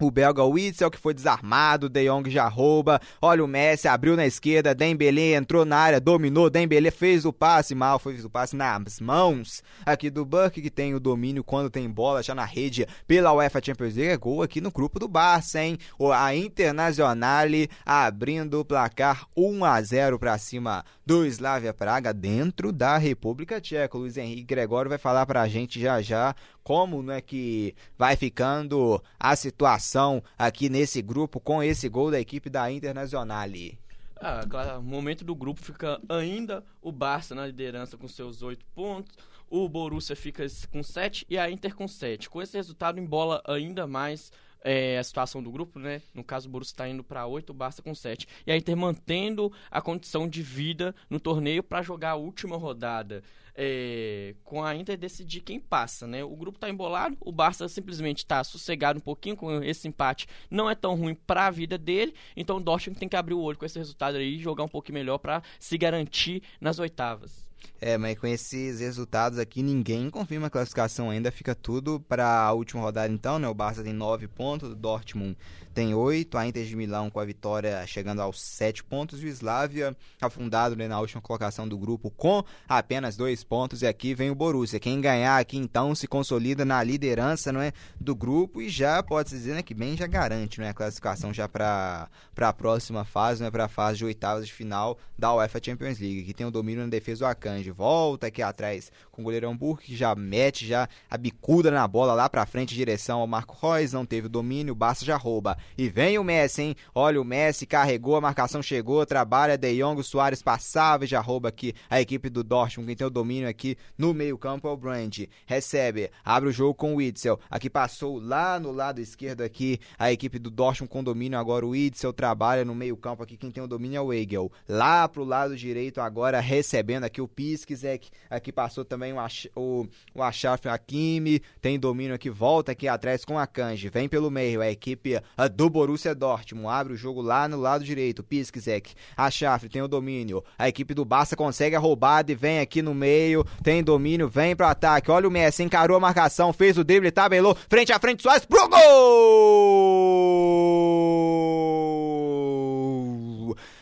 O 0.00 0.10
belga 0.10 0.42
Witzel, 0.42 0.90
que 0.90 0.98
foi 0.98 1.12
desarmado, 1.12 1.88
De 1.88 2.08
Jong 2.08 2.30
já 2.30 2.48
rouba. 2.48 2.98
Olha 3.20 3.44
o 3.44 3.46
Messi, 3.46 3.86
abriu 3.86 4.16
na 4.16 4.26
esquerda, 4.26 4.74
Dembélé 4.74 5.34
entrou 5.34 5.66
na 5.66 5.76
área, 5.76 6.00
dominou, 6.00 6.48
Dembélé 6.48 6.90
fez 6.90 7.26
o 7.26 7.32
passe 7.32 7.74
mal, 7.74 7.98
fez 7.98 8.24
o 8.24 8.30
passe 8.30 8.56
nas 8.56 8.98
mãos 8.98 9.62
aqui 9.84 10.08
do 10.08 10.24
Burke, 10.24 10.62
que 10.62 10.70
tem 10.70 10.94
o 10.94 11.00
domínio 11.00 11.44
quando 11.44 11.68
tem 11.68 11.88
bola 11.90 12.22
já 12.22 12.34
na 12.34 12.46
rede 12.46 12.86
pela 13.06 13.32
UEFA 13.34 13.60
Champions 13.62 13.94
League. 13.94 14.12
É 14.12 14.16
gol 14.16 14.42
aqui 14.42 14.60
no 14.60 14.70
grupo 14.70 14.98
do 14.98 15.06
Barça, 15.06 15.62
hein? 15.62 15.76
A 16.14 16.34
Internazionale 16.34 17.68
abrindo 17.84 18.60
o 18.60 18.64
placar 18.64 19.26
1 19.36 19.64
a 19.64 19.82
0 19.82 20.18
para 20.18 20.38
cima 20.38 20.82
do 21.04 21.26
Slavia 21.26 21.74
Praga 21.74 22.14
dentro 22.14 22.72
da 22.72 22.96
República 22.96 23.60
Tcheca. 23.60 23.98
O 23.98 24.00
Luiz 24.00 24.16
Henrique 24.16 24.44
Gregório 24.44 24.88
vai 24.88 24.98
falar 24.98 25.26
pra 25.26 25.46
gente 25.46 25.78
já 25.78 26.00
já 26.00 26.34
como 26.62 27.02
né, 27.02 27.20
que 27.20 27.74
vai 27.98 28.16
ficando 28.16 29.02
a 29.18 29.34
situação 29.36 30.22
aqui 30.38 30.68
nesse 30.68 31.02
grupo 31.02 31.40
com 31.40 31.62
esse 31.62 31.88
gol 31.88 32.10
da 32.10 32.20
equipe 32.20 32.50
da 32.50 32.70
Internazionale. 32.70 33.78
Ah, 34.16 34.44
claro, 34.48 34.82
momento 34.82 35.24
do 35.24 35.34
grupo 35.34 35.60
fica 35.60 35.98
ainda 36.08 36.62
o 36.82 36.92
Barça 36.92 37.34
na 37.34 37.46
liderança 37.46 37.96
com 37.96 38.06
seus 38.06 38.42
oito 38.42 38.66
pontos, 38.74 39.16
o 39.48 39.68
Borussia 39.68 40.14
fica 40.14 40.46
com 40.70 40.82
sete 40.82 41.26
e 41.28 41.38
a 41.38 41.50
Inter 41.50 41.74
com 41.74 41.88
sete. 41.88 42.28
Com 42.28 42.40
esse 42.40 42.56
resultado, 42.56 43.00
embola 43.00 43.42
ainda 43.46 43.86
mais 43.86 44.30
é, 44.62 44.98
a 44.98 45.04
situação 45.04 45.42
do 45.42 45.50
grupo, 45.50 45.78
né? 45.78 46.02
No 46.14 46.22
caso, 46.22 46.48
o 46.48 46.50
Borussia 46.50 46.72
está 46.72 46.88
indo 46.88 47.02
para 47.02 47.26
8, 47.26 47.50
o 47.50 47.54
Barça 47.54 47.82
com 47.82 47.94
7. 47.94 48.26
E 48.46 48.52
a 48.52 48.56
Inter 48.56 48.76
mantendo 48.76 49.52
a 49.70 49.80
condição 49.80 50.28
de 50.28 50.42
vida 50.42 50.94
no 51.08 51.18
torneio 51.18 51.62
para 51.62 51.82
jogar 51.82 52.10
a 52.10 52.16
última 52.16 52.56
rodada. 52.56 53.22
É, 53.54 54.34
com 54.44 54.64
a 54.64 54.74
Inter 54.74 54.96
decidir 54.96 55.40
quem 55.40 55.58
passa, 55.58 56.06
né? 56.06 56.24
O 56.24 56.36
grupo 56.36 56.56
está 56.56 56.70
embolado, 56.70 57.16
o 57.20 57.32
Barça 57.32 57.68
simplesmente 57.68 58.18
está 58.18 58.42
sossegado 58.44 58.98
um 58.98 59.02
pouquinho 59.02 59.36
com 59.36 59.62
esse 59.62 59.88
empate. 59.88 60.26
Não 60.50 60.70
é 60.70 60.74
tão 60.74 60.94
ruim 60.94 61.14
para 61.14 61.46
a 61.46 61.50
vida 61.50 61.76
dele, 61.76 62.14
então 62.36 62.56
o 62.56 62.60
Dortmund 62.60 62.98
tem 62.98 63.08
que 63.08 63.16
abrir 63.16 63.34
o 63.34 63.40
olho 63.40 63.58
com 63.58 63.66
esse 63.66 63.78
resultado 63.78 64.16
aí 64.16 64.36
e 64.36 64.38
jogar 64.38 64.64
um 64.64 64.68
pouquinho 64.68 64.94
melhor 64.94 65.18
para 65.18 65.42
se 65.58 65.76
garantir 65.76 66.42
nas 66.60 66.78
oitavas. 66.78 67.49
É, 67.80 67.96
mas 67.96 68.18
com 68.18 68.26
esses 68.26 68.80
resultados 68.80 69.38
aqui, 69.38 69.62
ninguém 69.62 70.10
confirma 70.10 70.48
a 70.48 70.50
classificação 70.50 71.08
ainda. 71.08 71.30
Fica 71.30 71.54
tudo 71.54 71.98
para 71.98 72.42
a 72.42 72.52
última 72.52 72.82
rodada, 72.82 73.12
então, 73.12 73.38
né? 73.38 73.48
O 73.48 73.54
Barça 73.54 73.82
tem 73.82 73.92
9 73.92 74.28
pontos, 74.28 74.72
o 74.72 74.74
Dortmund 74.74 75.36
tem 75.72 75.94
8, 75.94 76.36
a 76.36 76.46
Inter 76.46 76.64
de 76.66 76.76
Milão 76.76 77.08
com 77.08 77.20
a 77.20 77.24
vitória 77.24 77.86
chegando 77.86 78.20
aos 78.20 78.42
7 78.42 78.84
pontos, 78.84 79.22
e 79.22 79.26
o 79.26 79.28
Slavia 79.28 79.96
afundado 80.20 80.76
né, 80.76 80.88
na 80.88 81.00
última 81.00 81.22
colocação 81.22 81.66
do 81.66 81.78
grupo 81.78 82.10
com 82.10 82.44
apenas 82.68 83.16
2 83.16 83.44
pontos. 83.44 83.80
E 83.80 83.86
aqui 83.86 84.14
vem 84.14 84.30
o 84.30 84.34
Borussia. 84.34 84.80
Quem 84.80 85.00
ganhar 85.00 85.38
aqui, 85.38 85.56
então, 85.56 85.94
se 85.94 86.06
consolida 86.06 86.64
na 86.64 86.82
liderança 86.82 87.50
não 87.50 87.62
é, 87.62 87.72
do 87.98 88.14
grupo 88.14 88.60
e 88.60 88.68
já 88.68 89.02
pode 89.02 89.30
dizer 89.30 89.54
né, 89.54 89.62
que 89.62 89.72
bem 89.72 89.96
já 89.96 90.06
garante 90.06 90.60
né, 90.60 90.70
a 90.70 90.74
classificação 90.74 91.32
já 91.32 91.48
para 91.48 92.08
a 92.36 92.52
próxima 92.52 93.04
fase, 93.04 93.42
né, 93.42 93.50
para 93.50 93.64
a 93.64 93.68
fase 93.68 93.98
de 93.98 94.04
oitavas 94.04 94.46
de 94.46 94.52
final 94.52 94.98
da 95.18 95.34
UEFA 95.34 95.60
Champions 95.62 95.98
League, 95.98 96.24
que 96.24 96.34
tem 96.34 96.46
o 96.46 96.50
domínio 96.50 96.82
na 96.82 96.90
defesa 96.90 97.20
do 97.20 97.26
Volta 97.74 98.26
aqui 98.28 98.42
atrás 98.42 98.90
com 99.10 99.22
o 99.22 99.24
goleirão 99.24 99.56
Burke, 99.56 99.86
que 99.86 99.96
já 99.96 100.14
mete 100.14 100.66
já 100.66 100.88
a 101.08 101.16
bicuda 101.16 101.70
na 101.70 101.86
bola 101.86 102.14
lá 102.14 102.28
pra 102.28 102.46
frente, 102.46 102.72
em 102.72 102.76
direção 102.76 103.20
ao 103.20 103.26
Marco 103.26 103.56
Reus, 103.60 103.92
não 103.92 104.06
teve 104.06 104.26
o 104.26 104.30
domínio, 104.30 104.72
o 104.72 104.76
Barça 104.76 105.04
já 105.04 105.16
rouba. 105.16 105.56
E 105.76 105.88
vem 105.88 106.18
o 106.18 106.24
Messi, 106.24 106.62
hein? 106.62 106.76
Olha 106.94 107.20
o 107.20 107.24
Messi, 107.24 107.66
carregou, 107.66 108.16
a 108.16 108.20
marcação 108.20 108.62
chegou, 108.62 109.04
trabalha, 109.04 109.58
De 109.58 109.78
Jong, 109.78 110.02
Soares 110.02 110.42
passava 110.42 111.04
e 111.04 111.08
já 111.08 111.20
rouba 111.20 111.48
aqui 111.48 111.74
a 111.88 112.00
equipe 112.00 112.28
do 112.28 112.42
Dortmund, 112.42 112.86
quem 112.86 112.96
tem 112.96 113.06
o 113.06 113.10
domínio 113.10 113.48
aqui 113.48 113.76
no 113.96 114.14
meio 114.14 114.38
campo 114.38 114.68
é 114.68 114.70
o 114.70 114.76
Brand. 114.76 115.18
Recebe, 115.46 116.10
abre 116.24 116.48
o 116.48 116.52
jogo 116.52 116.74
com 116.74 116.94
o 116.94 116.96
Witzel, 116.96 117.38
aqui 117.50 117.68
passou 117.68 118.20
lá 118.20 118.58
no 118.58 118.72
lado 118.72 119.00
esquerdo 119.00 119.42
aqui 119.42 119.78
a 119.98 120.10
equipe 120.12 120.38
do 120.38 120.50
Dortmund 120.50 120.90
com 120.90 121.04
domínio, 121.04 121.38
agora 121.38 121.66
o 121.66 121.70
Witzel 121.70 122.12
trabalha 122.12 122.64
no 122.64 122.74
meio 122.74 122.96
campo 122.96 123.22
aqui, 123.22 123.36
quem 123.36 123.50
tem 123.50 123.62
o 123.62 123.68
domínio 123.68 123.98
é 123.98 124.00
o 124.00 124.12
Egel. 124.12 124.50
Lá 124.68 125.08
pro 125.08 125.24
lado 125.24 125.56
direito 125.56 126.00
agora 126.00 126.40
recebendo 126.40 127.04
aqui 127.04 127.20
o 127.20 127.28
Pis 127.40 127.60
Skizek 127.60 128.10
aqui 128.28 128.52
passou 128.52 128.84
também 128.84 129.14
o, 129.14 129.16
o, 129.56 129.86
o 130.14 130.22
Achraf 130.22 130.66
Hakimi, 130.66 131.40
tem 131.62 131.80
domínio 131.80 132.14
aqui, 132.14 132.28
volta 132.28 132.72
aqui 132.72 132.86
atrás 132.86 133.24
com 133.24 133.38
a 133.38 133.46
Kanji, 133.46 133.88
vem 133.88 134.10
pelo 134.10 134.30
meio, 134.30 134.60
a 134.60 134.70
equipe 134.70 135.18
do 135.54 135.70
Borussia 135.70 136.14
Dortmund, 136.14 136.68
abre 136.68 136.92
o 136.92 136.96
jogo 136.98 137.22
lá 137.22 137.48
no 137.48 137.56
lado 137.56 137.82
direito, 137.82 138.22
Piskzek, 138.22 138.92
Achraf 139.16 139.70
tem 139.70 139.80
o 139.80 139.88
domínio, 139.88 140.44
a 140.58 140.68
equipe 140.68 140.92
do 140.92 141.02
Barça 141.02 141.34
consegue 141.34 141.74
a 141.74 141.78
roubada 141.78 142.30
e 142.30 142.34
vem 142.34 142.60
aqui 142.60 142.82
no 142.82 142.92
meio, 142.92 143.42
tem 143.62 143.82
domínio, 143.82 144.28
vem 144.28 144.54
pro 144.54 144.66
ataque, 144.66 145.10
olha 145.10 145.26
o 145.26 145.30
Messi, 145.30 145.62
encarou 145.62 145.96
a 145.96 146.00
marcação, 146.00 146.52
fez 146.52 146.76
o 146.76 146.84
drible, 146.84 147.10
tabelou, 147.10 147.56
frente 147.70 147.90
a 147.90 147.98
frente, 147.98 148.22
Soares 148.22 148.44
pro 148.44 148.68
gol! 148.68 148.80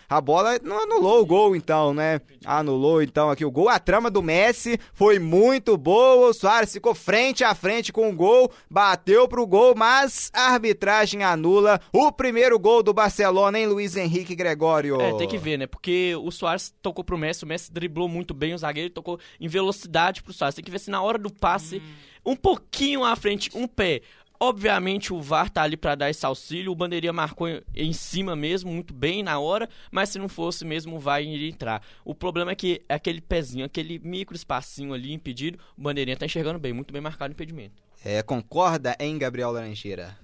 A 0.09 0.23
bola 0.23 0.59
não 0.63 0.85
anulou 0.85 1.21
o 1.21 1.27
gol, 1.27 1.55
então, 1.55 1.93
né? 1.93 2.21
Anulou, 2.43 3.03
então, 3.03 3.29
aqui 3.29 3.45
o 3.45 3.51
gol. 3.51 3.69
A 3.69 3.79
trama 3.79 4.11
do 4.11 4.23
Messi 4.23 4.81
foi 4.95 5.19
muito 5.19 5.77
boa. 5.77 6.31
O 6.31 6.33
Soares 6.33 6.73
ficou 6.73 6.95
frente 6.95 7.45
a 7.45 7.55
frente 7.55 7.93
com 7.93 8.09
o 8.09 8.15
gol, 8.15 8.51
bateu 8.71 9.29
pro 9.29 9.47
gol, 9.47 9.75
mas 9.77 10.31
a 10.33 10.53
arbitragem 10.53 11.23
anula 11.23 11.79
o 11.93 12.11
primeiro 12.11 12.59
gol 12.59 12.83
do 12.83 12.95
Barcelona, 12.95 13.59
hein, 13.59 13.67
Luiz 13.67 13.97
Henrique 13.97 14.35
Gregório? 14.35 14.99
É, 14.99 15.13
tem 15.19 15.29
que 15.29 15.37
ver, 15.37 15.59
né? 15.59 15.67
Porque 15.67 16.17
o 16.17 16.31
Soares 16.31 16.75
tocou 16.81 17.05
pro 17.05 17.19
Messi, 17.19 17.45
o 17.45 17.47
Messi 17.47 17.71
driblou 17.71 18.09
muito 18.09 18.33
bem, 18.33 18.55
o 18.55 18.59
zagueiro 18.59 18.89
tocou 18.89 19.21
em 19.39 19.47
velocidade 19.47 20.23
pro 20.23 20.33
Soares. 20.33 20.55
Tem 20.55 20.65
que 20.65 20.71
ver 20.71 20.81
se 20.81 20.91
na 20.91 21.03
hora 21.03 21.19
do 21.19 21.31
passe, 21.31 21.83
hum. 22.25 22.33
um 22.33 22.37
pouquinho 22.37 23.05
à 23.05 23.15
frente, 23.15 23.51
um 23.55 23.69
pé 23.69 24.01
Obviamente 24.41 25.13
o 25.13 25.21
VAR 25.21 25.51
tá 25.51 25.63
ali 25.63 25.77
para 25.77 25.97
dar 25.97 26.11
esse 26.11 26.25
auxílio, 26.25 26.71
o 26.71 26.75
bandeirinha 26.75 27.13
marcou 27.13 27.49
em 27.75 27.93
cima 27.93 28.37
mesmo, 28.37 28.71
muito 28.73 28.95
bem 28.95 29.21
na 29.21 29.41
hora, 29.41 29.69
mas 29.91 30.11
se 30.11 30.19
não 30.19 30.29
fosse 30.29 30.65
mesmo 30.65 30.95
o 30.97 31.01
VAR 31.01 31.21
iria 31.21 31.49
entrar. 31.49 31.83
O 32.05 32.15
problema 32.15 32.53
é 32.53 32.55
que 32.55 32.83
aquele 32.89 33.21
pezinho, 33.21 33.65
aquele 33.65 33.99
micro 33.99 34.37
espacinho 34.37 34.95
ali 34.95 35.13
impedido, 35.13 35.59
o 35.77 35.83
bandeirinha 35.83 36.17
tá 36.17 36.25
enxergando 36.25 36.59
bem, 36.59 36.73
muito 36.73 36.93
bem 36.93 37.03
marcado 37.03 37.33
o 37.33 37.35
impedimento. 37.35 37.83
É, 38.05 38.23
concorda 38.23 38.97
em 39.01 39.19
Gabriel 39.19 39.51
Laranjeira? 39.51 40.17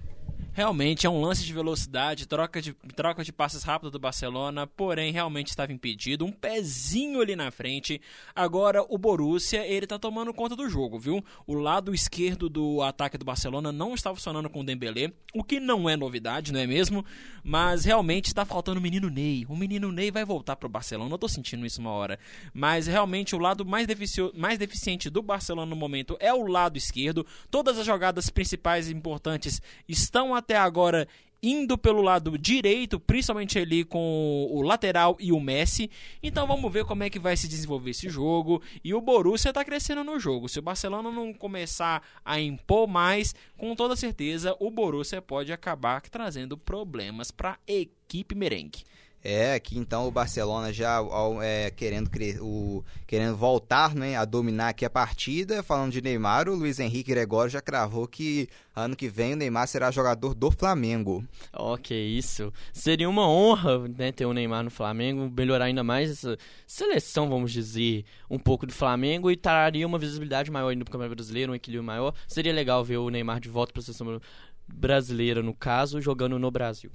Realmente 0.55 1.05
é 1.05 1.09
um 1.09 1.19
lance 1.19 1.43
de 1.43 1.51
velocidade, 1.51 2.25
troca 2.25 2.61
de, 2.61 2.71
troca 2.95 3.25
de 3.25 3.33
passes 3.33 3.61
rápido 3.61 3.91
do 3.91 3.99
Barcelona, 3.99 4.65
porém 4.65 5.11
realmente 5.11 5.49
estava 5.49 5.73
impedido. 5.73 6.23
Um 6.23 6.31
pezinho 6.31 7.19
ali 7.19 7.35
na 7.35 7.51
frente. 7.51 7.99
Agora 8.33 8.81
o 8.87 8.97
Borussia, 8.97 9.67
ele 9.67 9.85
tá 9.85 9.99
tomando 9.99 10.33
conta 10.33 10.55
do 10.55 10.69
jogo, 10.69 10.97
viu? 10.97 11.21
O 11.45 11.55
lado 11.55 11.93
esquerdo 11.93 12.47
do 12.47 12.81
ataque 12.81 13.17
do 13.17 13.25
Barcelona 13.25 13.69
não 13.73 13.93
está 13.93 14.15
funcionando 14.15 14.49
com 14.49 14.61
o 14.61 14.63
Dembélé, 14.63 15.11
o 15.33 15.43
que 15.43 15.59
não 15.59 15.89
é 15.89 15.97
novidade, 15.97 16.53
não 16.53 16.59
é 16.61 16.65
mesmo? 16.65 17.03
Mas 17.43 17.83
realmente 17.83 18.27
está 18.27 18.45
faltando 18.45 18.79
o 18.79 18.81
menino 18.81 19.09
Ney. 19.09 19.45
O 19.49 19.57
menino 19.57 19.91
Ney 19.91 20.09
vai 20.09 20.23
voltar 20.23 20.55
pro 20.55 20.69
Barcelona, 20.69 21.13
eu 21.13 21.17
tô 21.17 21.27
sentindo 21.27 21.65
isso 21.65 21.81
uma 21.81 21.91
hora. 21.91 22.17
Mas 22.53 22.87
realmente 22.87 23.35
o 23.35 23.39
lado 23.39 23.65
mais, 23.65 23.85
defici 23.85 24.21
mais 24.33 24.57
deficiente 24.57 25.09
do 25.09 25.21
Barcelona 25.21 25.69
no 25.69 25.75
momento 25.75 26.15
é 26.21 26.33
o 26.33 26.47
lado 26.47 26.77
esquerdo. 26.77 27.25
Todas 27.51 27.77
as 27.77 27.85
jogadas 27.85 28.29
principais 28.29 28.87
e 28.87 28.93
importantes 28.93 29.61
estão 29.85 30.33
até 30.45 30.55
agora 30.55 31.07
indo 31.41 31.77
pelo 31.77 32.01
lado 32.01 32.37
direito, 32.37 32.99
principalmente 32.99 33.59
ali 33.59 33.83
com 33.83 34.47
o 34.49 34.61
lateral 34.61 35.15
e 35.19 35.31
o 35.31 35.39
Messi. 35.39 35.91
Então 36.21 36.47
vamos 36.47 36.71
ver 36.71 36.85
como 36.85 37.03
é 37.03 37.09
que 37.09 37.19
vai 37.19 37.35
se 37.35 37.47
desenvolver 37.47 37.91
esse 37.91 38.09
jogo. 38.09 38.61
E 38.83 38.93
o 38.93 39.01
Borussia 39.01 39.49
está 39.49 39.63
crescendo 39.63 40.03
no 40.03 40.19
jogo. 40.19 40.49
Se 40.49 40.59
o 40.59 40.61
Barcelona 40.61 41.11
não 41.11 41.33
começar 41.33 42.01
a 42.23 42.39
impor 42.39 42.87
mais, 42.87 43.35
com 43.57 43.75
toda 43.75 43.95
certeza 43.95 44.55
o 44.59 44.71
Borussia 44.71 45.21
pode 45.21 45.51
acabar 45.51 46.01
trazendo 46.01 46.57
problemas 46.57 47.29
para 47.29 47.51
a 47.51 47.57
equipe 47.71 48.33
merengue. 48.33 48.83
É, 49.27 49.59
que 49.59 49.75
então 49.75 50.07
o 50.07 50.11
Barcelona 50.11 50.71
já 50.71 50.99
é, 51.41 51.71
querendo, 51.71 52.11
o, 52.41 52.85
querendo 53.07 53.35
voltar 53.35 53.95
né, 53.95 54.15
a 54.15 54.23
dominar 54.23 54.69
aqui 54.69 54.85
a 54.85 54.89
partida. 54.89 55.63
Falando 55.63 55.91
de 55.91 55.99
Neymar, 55.99 56.47
o 56.47 56.53
Luiz 56.53 56.79
Henrique 56.79 57.09
Gregório 57.09 57.49
já 57.49 57.59
cravou 57.59 58.07
que 58.07 58.47
ano 58.75 58.95
que 58.95 59.09
vem 59.09 59.33
o 59.33 59.35
Neymar 59.35 59.67
será 59.67 59.89
jogador 59.89 60.35
do 60.35 60.51
Flamengo. 60.51 61.25
Ok, 61.51 61.97
isso. 61.97 62.53
Seria 62.71 63.09
uma 63.09 63.27
honra 63.27 63.87
né, 63.87 64.11
ter 64.11 64.27
o 64.27 64.33
Neymar 64.33 64.63
no 64.63 64.69
Flamengo, 64.69 65.27
melhorar 65.35 65.65
ainda 65.65 65.83
mais 65.83 66.11
essa 66.11 66.37
seleção, 66.67 67.27
vamos 67.27 67.51
dizer, 67.51 68.05
um 68.29 68.37
pouco 68.37 68.67
do 68.67 68.73
Flamengo 68.73 69.31
e 69.31 69.35
traria 69.35 69.87
uma 69.87 69.97
visibilidade 69.97 70.51
maior 70.51 70.69
ainda 70.69 70.85
para 70.85 70.91
o 70.91 70.91
Campeonato 70.91 71.15
Brasileiro, 71.15 71.51
um 71.51 71.55
equilíbrio 71.55 71.83
maior. 71.83 72.13
Seria 72.27 72.53
legal 72.53 72.83
ver 72.83 72.97
o 72.97 73.09
Neymar 73.09 73.39
de 73.39 73.49
volta 73.49 73.73
para 73.73 73.79
a 73.79 73.83
seleção 73.85 74.21
brasileira, 74.67 75.41
no 75.41 75.55
caso, 75.55 75.99
jogando 75.99 76.37
no 76.37 76.51
Brasil. 76.51 76.91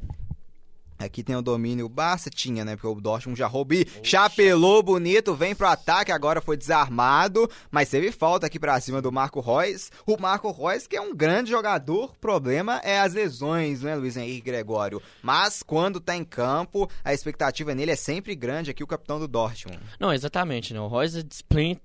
Aqui 1.00 1.22
tem 1.22 1.34
o 1.34 1.40
domínio, 1.40 1.86
o 1.86 1.88
Barça 1.88 2.28
tinha, 2.28 2.62
né? 2.62 2.76
Porque 2.76 2.86
o 2.86 3.00
Dortmund 3.00 3.38
já 3.38 3.46
roubou 3.46 3.70
chapelou 4.02 4.82
bonito, 4.82 5.34
vem 5.34 5.54
pro 5.54 5.66
ataque, 5.66 6.10
agora 6.10 6.40
foi 6.40 6.56
desarmado, 6.56 7.48
mas 7.70 7.88
teve 7.88 8.10
falta 8.10 8.46
aqui 8.46 8.58
pra 8.58 8.80
cima 8.80 9.00
do 9.00 9.12
Marco 9.12 9.40
Reus. 9.40 9.90
O 10.06 10.20
Marco 10.20 10.50
Reus, 10.50 10.86
que 10.86 10.96
é 10.96 11.00
um 11.00 11.14
grande 11.14 11.50
jogador, 11.50 12.14
problema 12.16 12.80
é 12.82 13.00
as 13.00 13.14
lesões, 13.14 13.82
né, 13.82 13.94
Luiz 13.94 14.16
Henrique 14.16 14.40
Gregório? 14.40 15.00
Mas 15.22 15.62
quando 15.62 16.00
tá 16.00 16.16
em 16.16 16.24
campo, 16.24 16.90
a 17.04 17.14
expectativa 17.14 17.74
nele 17.74 17.92
é 17.92 17.96
sempre 17.96 18.34
grande 18.34 18.70
aqui, 18.70 18.82
o 18.82 18.86
capitão 18.86 19.18
do 19.18 19.28
Dortmund. 19.28 19.80
Não, 19.98 20.12
exatamente, 20.12 20.74
né? 20.74 20.80
O 20.80 20.88
Reus 20.88 21.12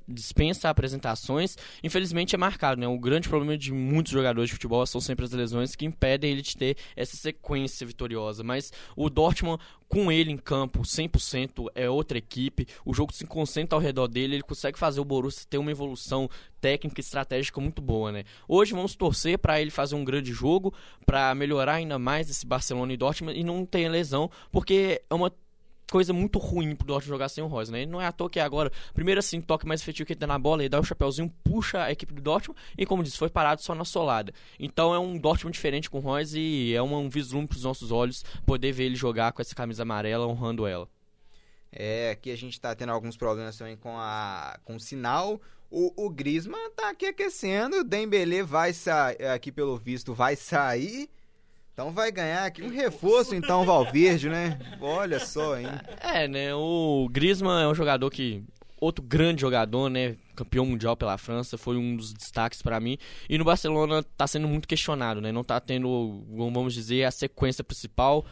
dispensa 0.08 0.69
apresentações, 0.69 1.56
infelizmente 1.84 2.36
é 2.36 2.38
marcado, 2.38 2.82
né? 2.82 2.88
O 2.88 2.97
grande 2.97 3.30
problema 3.30 3.58
de 3.58 3.71
muitos 3.71 4.12
jogadores 4.12 4.49
de 4.49 4.56
futebol 4.56 4.86
são 4.88 4.99
sempre 4.99 5.25
as 5.25 5.32
lesões 5.32 5.75
que 5.75 5.86
impedem 5.86 6.32
ele 6.32 6.41
de 6.41 6.58
ter 6.58 6.78
essa 6.95 7.15
sequência 7.15 7.86
vitoriosa, 7.86 8.43
mas 8.43 8.71
o 8.95 9.05
o 9.06 9.10
Dortmund, 9.10 9.62
com 9.88 10.12
ele 10.12 10.32
em 10.32 10.38
campo, 10.38 10.82
100% 10.82 11.68
é 11.76 11.89
outra 11.89 12.18
equipe. 12.18 12.68
O 12.84 12.94
jogo 12.94 13.13
se 13.13 13.26
concentra 13.26 13.76
ao 13.78 13.82
redor 13.82 14.08
dele, 14.08 14.36
ele 14.36 14.44
consegue 14.44 14.80
fazer 14.80 15.00
o 15.00 15.06
Borussia 15.06 15.46
ter 15.50 15.58
uma 15.58 15.72
evolução 15.72 16.30
técnica 16.60 17.00
e 17.00 17.04
estratégica 17.04 17.62
muito 17.62 17.82
boa, 17.82 18.12
né? 18.12 18.24
Hoje 18.48 18.74
vamos 18.74 18.96
torcer 18.96 19.38
para 19.38 19.62
ele 19.62 19.70
fazer 19.70 19.96
um 19.96 20.04
grande 20.04 20.34
jogo, 20.34 20.74
para 21.06 21.36
melhorar 21.36 21.76
ainda 21.76 22.00
mais 22.00 22.30
esse 22.30 22.46
Barcelona 22.46 22.94
e 22.94 22.98
Dortmund 22.98 23.39
e 23.39 23.44
não 23.44 23.65
ter 23.65 23.88
lesão, 23.88 24.30
porque 24.52 25.02
é 25.08 25.13
uma 25.13 25.32
coisa 25.91 26.13
muito 26.13 26.39
ruim 26.39 26.76
pro 26.76 26.88
Dortmund 26.88 27.10
jogar 27.10 27.30
sem 27.30 27.43
o 27.43 27.48
Royce, 27.48 27.71
né? 27.71 27.86
Não 27.86 28.02
é 28.02 28.08
à 28.08 28.12
toa 28.12 28.30
que 28.30 28.39
agora, 28.39 28.71
primeiro 28.93 29.19
assim, 29.19 29.41
toque 29.41 29.65
mais 29.65 29.82
efetivo 29.82 30.06
que 30.08 30.13
ele 30.13 30.19
dá 30.19 30.28
na 30.28 30.39
bola, 30.39 30.62
ele 30.62 30.69
dá 30.69 30.80
o 30.80 30.84
chapéuzinho, 30.84 31.32
puxa 31.43 31.84
a 31.84 31.91
equipe 31.91 32.13
do 32.13 32.21
Dortmund 32.21 32.60
e, 32.78 32.86
como 32.86 33.04
disse, 33.04 33.17
foi 33.17 33.30
parado 33.30 33.62
só 33.62 33.76
na 33.76 33.86
solada. 33.86 34.34
Então 34.60 34.93
é 34.93 35.00
um 35.00 35.17
Dortmund 35.17 35.54
diferente 35.54 35.89
com 35.89 36.00
o 36.00 36.02
Royce 36.02 36.39
e 36.39 36.74
é 36.74 36.82
um, 36.82 36.95
um 36.95 37.10
vislumbre 37.10 37.50
pros 37.50 37.63
nossos 37.63 37.91
olhos 37.91 38.24
poder 38.45 38.71
ver 38.71 38.86
ele 38.86 38.95
jogar 38.95 39.32
com 39.32 39.41
essa 39.41 39.56
camisa 39.56 39.84
amarela, 39.84 40.28
honrando 40.28 40.65
ela. 40.65 40.88
É, 41.71 42.12
aqui 42.12 42.32
a 42.32 42.38
gente 42.38 42.60
tá 42.60 42.74
tendo 42.74 42.91
alguns 42.91 43.17
problemas 43.17 43.58
também 43.58 43.76
com, 43.76 43.98
a, 43.98 44.58
com 44.63 44.78
o 44.78 44.80
sinal. 44.80 45.41
O, 45.69 46.06
o 46.06 46.10
Griezmann 46.10 46.71
tá 46.71 46.89
aqui 46.89 47.08
aquecendo, 47.08 47.78
o 47.78 47.84
Dembele 47.84 48.43
vai 48.43 48.71
sair, 48.71 49.21
aqui 49.26 49.52
pelo 49.52 49.76
visto, 49.76 50.13
vai 50.13 50.36
sair 50.36 51.10
então 51.75 51.91
vai 51.91 52.09
ganhar 52.09 52.45
aqui 52.45 52.63
um 52.63 52.69
reforço, 52.69 53.35
então, 53.35 53.65
Valverde, 53.65 54.29
né? 54.29 54.57
Olha 54.79 55.19
só, 55.19 55.59
hein? 55.59 55.67
É, 55.99 56.25
né? 56.25 56.55
O 56.55 57.09
Griezmann 57.11 57.63
é 57.63 57.67
um 57.67 57.75
jogador 57.75 58.09
que. 58.09 58.41
Outro 58.79 59.03
grande 59.03 59.41
jogador, 59.41 59.89
né? 59.89 60.15
Campeão 60.38 60.65
mundial 60.65 60.95
pela 60.95 61.17
França, 61.17 61.57
foi 61.57 61.75
um 61.75 61.97
dos 61.97 62.13
destaques 62.13 62.61
para 62.61 62.79
mim. 62.79 62.97
E 63.27 63.38
no 63.38 63.43
Barcelona 63.43 64.01
tá 64.15 64.25
sendo 64.25 64.47
muito 64.47 64.69
questionado, 64.69 65.19
né? 65.19 65.33
Não 65.33 65.43
tá 65.43 65.59
tendo, 65.59 66.23
vamos 66.29 66.73
dizer, 66.73 67.03
a 67.03 67.11
sequência 67.11 67.61
principal 67.61 68.25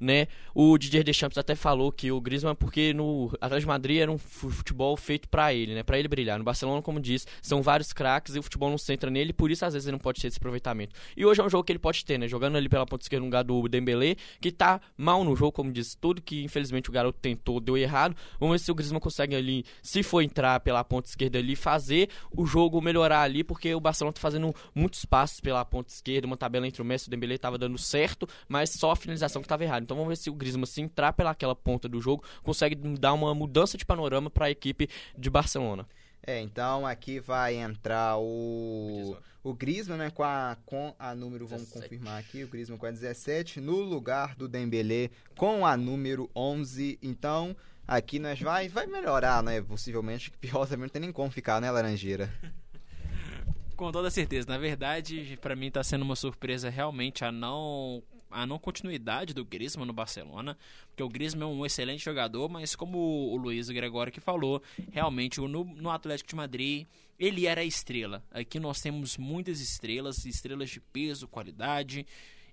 né? 0.00 0.26
O 0.54 0.76
Didier 0.78 1.04
Deschamps 1.04 1.38
até 1.38 1.54
falou 1.54 1.90
que 1.92 2.10
o 2.10 2.20
Griezmann 2.20 2.54
porque 2.54 2.92
no 2.92 3.30
Atlético 3.40 3.60
de 3.60 3.66
Madrid 3.66 3.98
era 3.98 4.10
um 4.10 4.18
futebol 4.18 4.96
feito 4.96 5.28
para 5.28 5.52
ele, 5.52 5.74
né? 5.74 5.82
Para 5.82 5.98
ele 5.98 6.08
brilhar. 6.08 6.38
No 6.38 6.44
Barcelona, 6.44 6.82
como 6.82 7.00
diz, 7.00 7.26
são 7.42 7.62
vários 7.62 7.92
craques 7.92 8.34
e 8.34 8.38
o 8.38 8.42
futebol 8.42 8.70
não 8.70 8.78
centra 8.78 9.10
nele, 9.10 9.32
por 9.32 9.50
isso 9.50 9.64
às 9.64 9.74
vezes 9.74 9.86
ele 9.86 9.92
não 9.92 9.98
pode 9.98 10.20
ter 10.20 10.28
esse 10.28 10.38
aproveitamento. 10.38 10.94
E 11.16 11.24
hoje 11.24 11.40
é 11.40 11.44
um 11.44 11.50
jogo 11.50 11.64
que 11.64 11.72
ele 11.72 11.78
pode 11.78 12.04
ter, 12.04 12.18
né? 12.18 12.28
Jogando 12.28 12.56
ali 12.56 12.68
pela 12.68 12.86
ponta 12.86 13.04
esquerda 13.04 13.20
no 13.20 13.26
lugar 13.26 13.44
do 13.44 13.68
Dembélé, 13.68 14.16
que 14.40 14.50
tá 14.50 14.80
mal 14.96 15.24
no 15.24 15.34
jogo, 15.34 15.52
como 15.52 15.72
diz, 15.72 15.94
tudo 15.94 16.22
que 16.22 16.42
infelizmente 16.42 16.88
o 16.90 16.92
garoto 16.92 17.18
tentou 17.20 17.60
deu 17.60 17.76
errado. 17.76 18.16
Vamos 18.38 18.60
ver 18.60 18.64
se 18.64 18.70
o 18.70 18.74
Griezmann 18.74 19.00
consegue 19.00 19.34
ali, 19.34 19.64
se 19.82 20.02
for 20.02 20.22
entrar 20.22 20.60
pela 20.60 20.82
ponta 20.84 21.08
esquerda 21.08 21.38
ali, 21.38 21.56
fazer 21.56 22.08
o 22.30 22.46
jogo 22.46 22.80
melhorar 22.80 23.22
ali, 23.22 23.42
porque 23.42 23.74
o 23.74 23.80
Barcelona 23.80 24.12
tá 24.12 24.20
fazendo 24.20 24.54
muitos 24.74 25.04
passos 25.04 25.40
pela 25.40 25.64
ponta 25.64 25.92
esquerda, 25.92 26.26
uma 26.26 26.36
tabela 26.36 26.66
entre 26.66 26.82
o 26.82 26.84
Messi 26.84 27.06
e 27.06 27.08
o 27.08 27.10
Dembélé 27.10 27.38
tava 27.38 27.58
dando 27.58 27.78
certo, 27.78 28.28
mas 28.48 28.70
só 28.70 28.90
a 28.90 28.96
finalização 28.96 29.42
que 29.42 29.48
tava 29.48 29.64
errada. 29.64 29.85
Então 29.86 29.96
vamos 29.96 30.10
ver 30.10 30.16
se 30.16 30.28
o 30.28 30.34
Griezmann 30.34 30.66
se 30.66 30.82
entrar 30.82 31.14
pelaquela 31.14 31.54
ponta 31.54 31.88
do 31.88 32.00
jogo, 32.00 32.22
consegue 32.42 32.74
dar 32.74 33.14
uma 33.14 33.34
mudança 33.34 33.78
de 33.78 33.86
panorama 33.86 34.28
para 34.28 34.46
a 34.46 34.50
equipe 34.50 34.88
de 35.16 35.30
Barcelona. 35.30 35.86
É, 36.22 36.40
então 36.40 36.84
aqui 36.84 37.20
vai 37.20 37.54
entrar 37.54 38.18
o 38.18 39.16
o 39.46 39.54
Griezmann, 39.54 39.96
né, 39.96 40.10
com 40.10 40.24
a, 40.24 40.56
com 40.66 40.92
a 40.98 41.14
número, 41.14 41.46
vamos 41.46 41.66
17. 41.68 41.82
confirmar 41.84 42.18
aqui, 42.18 42.42
o 42.42 42.48
Griezmann 42.48 42.76
com 42.76 42.86
a 42.86 42.90
17, 42.90 43.60
no 43.60 43.76
lugar 43.76 44.34
do 44.34 44.48
Dembélé 44.48 45.08
com 45.36 45.64
a 45.64 45.76
número 45.76 46.28
11. 46.34 46.98
Então, 47.00 47.54
aqui 47.86 48.18
nós 48.18 48.40
vai 48.40 48.68
vai 48.68 48.88
melhorar, 48.88 49.44
né, 49.44 49.62
possivelmente, 49.62 50.32
que 50.32 50.36
pior 50.36 50.66
também 50.66 50.86
não 50.86 50.88
tem 50.88 51.00
nem 51.00 51.12
como 51.12 51.30
ficar, 51.30 51.60
né, 51.60 51.70
Laranjeira? 51.70 52.28
Com 53.76 53.92
toda 53.92 54.10
certeza. 54.10 54.48
Na 54.48 54.58
verdade, 54.58 55.38
para 55.40 55.54
mim 55.54 55.70
tá 55.70 55.84
sendo 55.84 56.02
uma 56.02 56.16
surpresa 56.16 56.68
realmente 56.68 57.24
a 57.24 57.30
não 57.30 58.02
a 58.36 58.46
não 58.46 58.58
continuidade 58.58 59.32
do 59.32 59.44
Griezmann 59.44 59.86
no 59.86 59.94
Barcelona, 59.94 60.58
porque 60.88 61.02
o 61.02 61.08
Griezmann 61.08 61.50
é 61.50 61.52
um 61.54 61.64
excelente 61.64 62.04
jogador, 62.04 62.50
mas 62.50 62.76
como 62.76 62.98
o 62.98 63.36
Luiz 63.36 63.70
Gregório 63.70 64.12
que 64.12 64.20
falou, 64.20 64.62
realmente 64.92 65.40
no, 65.40 65.64
no 65.64 65.90
Atlético 65.90 66.28
de 66.28 66.36
Madrid 66.36 66.86
ele 67.18 67.46
era 67.46 67.62
a 67.62 67.64
estrela. 67.64 68.22
Aqui 68.30 68.60
nós 68.60 68.82
temos 68.82 69.16
muitas 69.16 69.58
estrelas, 69.58 70.26
estrelas 70.26 70.68
de 70.68 70.80
peso, 70.80 71.26
qualidade, 71.26 72.06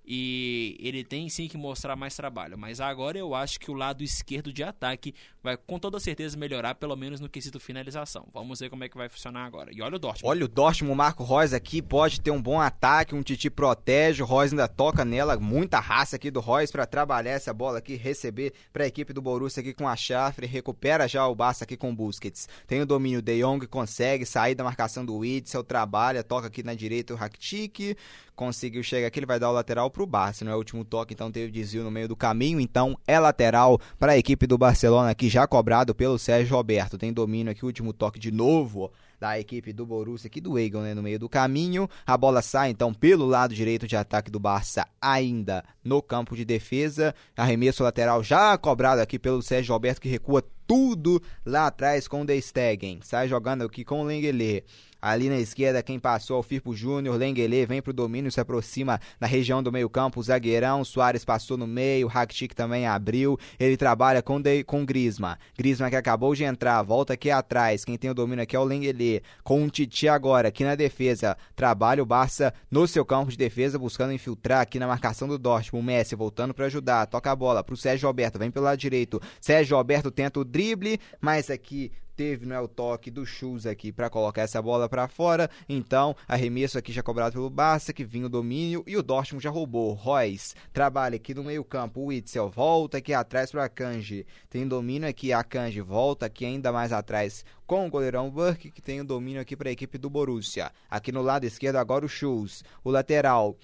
e 0.05 0.77
ele 0.79 1.03
tem 1.03 1.29
sim 1.29 1.47
que 1.47 1.57
mostrar 1.57 1.95
mais 1.95 2.15
trabalho. 2.15 2.57
Mas 2.57 2.79
agora 2.79 3.17
eu 3.17 3.33
acho 3.33 3.59
que 3.59 3.71
o 3.71 3.73
lado 3.73 4.03
esquerdo 4.03 4.51
de 4.51 4.63
ataque 4.63 5.13
vai 5.41 5.57
com 5.57 5.79
toda 5.79 5.99
certeza 5.99 6.37
melhorar, 6.37 6.75
pelo 6.75 6.95
menos 6.95 7.19
no 7.19 7.29
quesito 7.29 7.59
finalização. 7.59 8.27
Vamos 8.33 8.59
ver 8.59 8.69
como 8.69 8.83
é 8.83 8.89
que 8.89 8.97
vai 8.97 9.09
funcionar 9.09 9.45
agora. 9.45 9.71
E 9.73 9.81
olha 9.81 9.95
o 9.95 9.99
Dortmund. 9.99 10.29
Olha 10.29 10.45
o 10.45 10.47
Dortmund, 10.47 10.93
o 10.93 10.95
Marco 10.95 11.23
Reus 11.23 11.53
aqui 11.53 11.81
pode 11.81 12.21
ter 12.21 12.31
um 12.31 12.41
bom 12.41 12.59
ataque, 12.59 13.15
um 13.15 13.21
Titi 13.21 13.49
protege, 13.49 14.23
o 14.23 14.25
Reus 14.25 14.51
ainda 14.51 14.67
toca 14.67 15.05
nela, 15.05 15.37
muita 15.37 15.79
raça 15.79 16.15
aqui 16.15 16.29
do 16.29 16.39
Reus 16.39 16.71
para 16.71 16.85
trabalhar 16.85 17.31
essa 17.31 17.53
bola 17.53 17.77
aqui, 17.77 17.95
receber 17.95 18.53
para 18.71 18.83
a 18.83 18.87
equipe 18.87 19.13
do 19.13 19.21
Borussia 19.21 19.61
aqui 19.61 19.73
com 19.73 19.87
a 19.87 19.95
Schaffer, 19.95 20.49
recupera 20.49 21.07
já 21.07 21.27
o 21.27 21.35
Barça 21.35 21.63
aqui 21.63 21.77
com 21.77 21.91
o 21.91 21.95
Busquets. 21.95 22.47
Tem 22.67 22.81
o 22.81 22.85
domínio 22.85 23.21
De 23.21 23.39
Jong, 23.39 23.65
consegue 23.67 24.25
sair 24.25 24.55
da 24.55 24.63
marcação 24.63 25.05
do 25.05 25.15
Witzel, 25.17 25.63
trabalha, 25.63 26.23
toca 26.23 26.47
aqui 26.47 26.63
na 26.63 26.73
direita 26.73 27.13
o 27.13 27.17
Rakitic, 27.17 27.97
conseguiu 28.35 28.83
chegar 28.83 29.07
aqui, 29.07 29.19
ele 29.19 29.25
vai 29.25 29.39
dar 29.39 29.49
o 29.49 29.53
lateral 29.53 29.89
para 29.89 30.03
o 30.03 30.07
Barça, 30.07 30.43
não 30.43 30.51
é 30.51 30.55
o 30.55 30.57
último 30.57 30.83
toque, 30.83 31.13
então 31.13 31.31
teve 31.31 31.51
desvio 31.51 31.83
no 31.83 31.91
meio 31.91 32.07
do 32.07 32.15
caminho, 32.15 32.59
então 32.59 32.97
é 33.07 33.19
lateral 33.19 33.79
para 33.99 34.13
a 34.13 34.17
equipe 34.17 34.47
do 34.47 34.57
Barcelona 34.57 35.11
aqui 35.11 35.29
já 35.29 35.47
cobrado 35.47 35.93
pelo 35.93 36.17
Sérgio 36.17 36.55
Roberto. 36.55 36.97
Tem 36.97 37.13
domínio 37.13 37.51
aqui, 37.51 37.65
último 37.65 37.93
toque 37.93 38.19
de 38.19 38.31
novo 38.31 38.91
da 39.19 39.39
equipe 39.39 39.71
do 39.71 39.85
Borussia 39.85 40.27
aqui 40.27 40.41
do 40.41 40.59
Egon, 40.59 40.81
né, 40.81 40.93
no 40.93 41.01
meio 41.01 41.17
do 41.17 41.29
caminho. 41.29 41.89
A 42.05 42.17
bola 42.17 42.41
sai 42.41 42.71
então 42.71 42.93
pelo 42.93 43.25
lado 43.25 43.55
direito 43.55 43.87
de 43.87 43.95
ataque 43.95 44.29
do 44.29 44.37
Barça, 44.37 44.85
ainda 45.01 45.63
no 45.81 46.01
campo 46.01 46.35
de 46.35 46.43
defesa. 46.43 47.15
Arremesso 47.37 47.83
lateral 47.83 48.21
já 48.21 48.57
cobrado 48.57 49.01
aqui 49.01 49.17
pelo 49.17 49.41
Sérgio 49.41 49.73
Roberto 49.73 50.01
que 50.01 50.09
recua 50.09 50.43
tudo 50.67 51.21
lá 51.45 51.67
atrás 51.67 52.05
com 52.07 52.21
o 52.21 52.25
De 52.25 52.41
Stegen. 52.41 52.99
Sai 53.01 53.29
jogando 53.29 53.63
aqui 53.63 53.85
com 53.85 54.01
o 54.01 54.03
Lenglet. 54.03 54.65
Ali 55.03 55.27
na 55.27 55.37
esquerda, 55.37 55.83
quem 55.83 55.99
passou, 55.99 56.39
o 56.39 56.41
Firpo 56.41 56.73
Júnior, 56.73 57.17
Lengele 57.17 57.65
vem 57.65 57.81
pro 57.81 57.91
domínio, 57.91 58.31
se 58.31 58.39
aproxima 58.39 59.01
na 59.19 59.27
região 59.27 59.61
do 59.61 59.69
meio 59.69 59.89
campo, 59.89 60.17
o 60.17 60.23
zagueirão, 60.23 60.81
Soares 60.85 61.25
passou 61.25 61.57
no 61.57 61.67
meio, 61.67 62.07
Rakitic 62.07 62.53
também 62.53 62.87
abriu, 62.87 63.37
ele 63.59 63.75
trabalha 63.75 64.21
com, 64.21 64.39
de, 64.39 64.63
com 64.63 64.85
Grisma. 64.85 65.37
Grisma 65.57 65.89
que 65.89 65.97
acabou 65.97 66.33
de 66.33 66.45
entrar, 66.45 66.81
volta 66.83 67.15
aqui 67.15 67.29
atrás, 67.29 67.83
quem 67.83 67.97
tem 67.97 68.11
o 68.11 68.13
domínio 68.13 68.43
aqui 68.43 68.55
é 68.55 68.59
o 68.59 68.63
Lengele, 68.63 69.21
com 69.43 69.65
o 69.65 69.69
Titi 69.69 70.07
agora, 70.07 70.47
aqui 70.47 70.63
na 70.63 70.73
defesa, 70.73 71.35
trabalha 71.53 72.01
o 72.01 72.05
Barça 72.05 72.53
no 72.71 72.87
seu 72.87 73.03
campo 73.03 73.29
de 73.29 73.37
defesa, 73.37 73.77
buscando 73.77 74.13
infiltrar 74.13 74.61
aqui 74.61 74.79
na 74.79 74.87
marcação 74.87 75.27
do 75.27 75.37
Dortmund, 75.37 75.83
o 75.83 75.85
Messi 75.85 76.15
voltando 76.15 76.53
para 76.53 76.67
ajudar, 76.67 77.07
toca 77.07 77.29
a 77.29 77.35
bola 77.35 77.61
pro 77.61 77.75
Sérgio 77.75 78.07
Alberto, 78.07 78.39
vem 78.39 78.49
pelo 78.49 78.63
lado 78.63 78.77
direito, 78.77 79.21
Sérgio 79.41 79.75
Alberto 79.75 80.09
tenta 80.09 80.39
o 80.39 80.45
drible, 80.45 80.97
mas 81.19 81.49
aqui 81.49 81.91
teve 82.15 82.51
é 82.51 82.59
o 82.59 82.67
toque 82.67 83.09
do 83.09 83.25
Schultz 83.25 83.65
aqui 83.65 83.91
para 83.91 84.09
colocar 84.09 84.41
essa 84.41 84.61
bola 84.61 84.87
para 84.87 85.07
fora. 85.07 85.49
Então, 85.67 86.15
arremesso 86.27 86.77
aqui 86.77 86.91
já 86.91 87.01
cobrado 87.01 87.33
pelo 87.33 87.49
Barça, 87.49 87.93
que 87.93 88.03
vinha 88.03 88.25
o 88.25 88.29
domínio 88.29 88.83
e 88.85 88.95
o 88.95 89.03
Dortmund 89.03 89.43
já 89.43 89.49
roubou. 89.49 89.93
Royce 89.93 90.55
trabalha 90.71 91.15
aqui 91.15 91.33
no 91.33 91.43
meio-campo. 91.43 92.01
O 92.01 92.05
Witzel 92.05 92.49
volta 92.49 92.97
aqui 92.97 93.13
atrás 93.13 93.51
para 93.51 93.67
Kanji. 93.69 94.25
Tem 94.49 94.67
domínio 94.67 95.07
aqui, 95.07 95.33
a 95.33 95.43
Kanji 95.43 95.81
volta 95.81 96.25
aqui 96.25 96.45
ainda 96.45 96.71
mais 96.71 96.91
atrás 96.91 97.43
com 97.65 97.87
o 97.87 97.89
goleirão 97.89 98.29
Burke, 98.29 98.69
que 98.69 98.81
tem 98.81 99.01
o 99.01 99.05
domínio 99.05 99.41
aqui 99.41 99.55
para 99.55 99.69
a 99.69 99.71
equipe 99.71 99.97
do 99.97 100.09
Borussia. 100.09 100.71
Aqui 100.89 101.11
no 101.11 101.21
lado 101.21 101.45
esquerdo 101.45 101.77
agora 101.77 102.05
o 102.05 102.09
Schultz. 102.09 102.63
O 102.83 102.91
lateral 102.91 103.57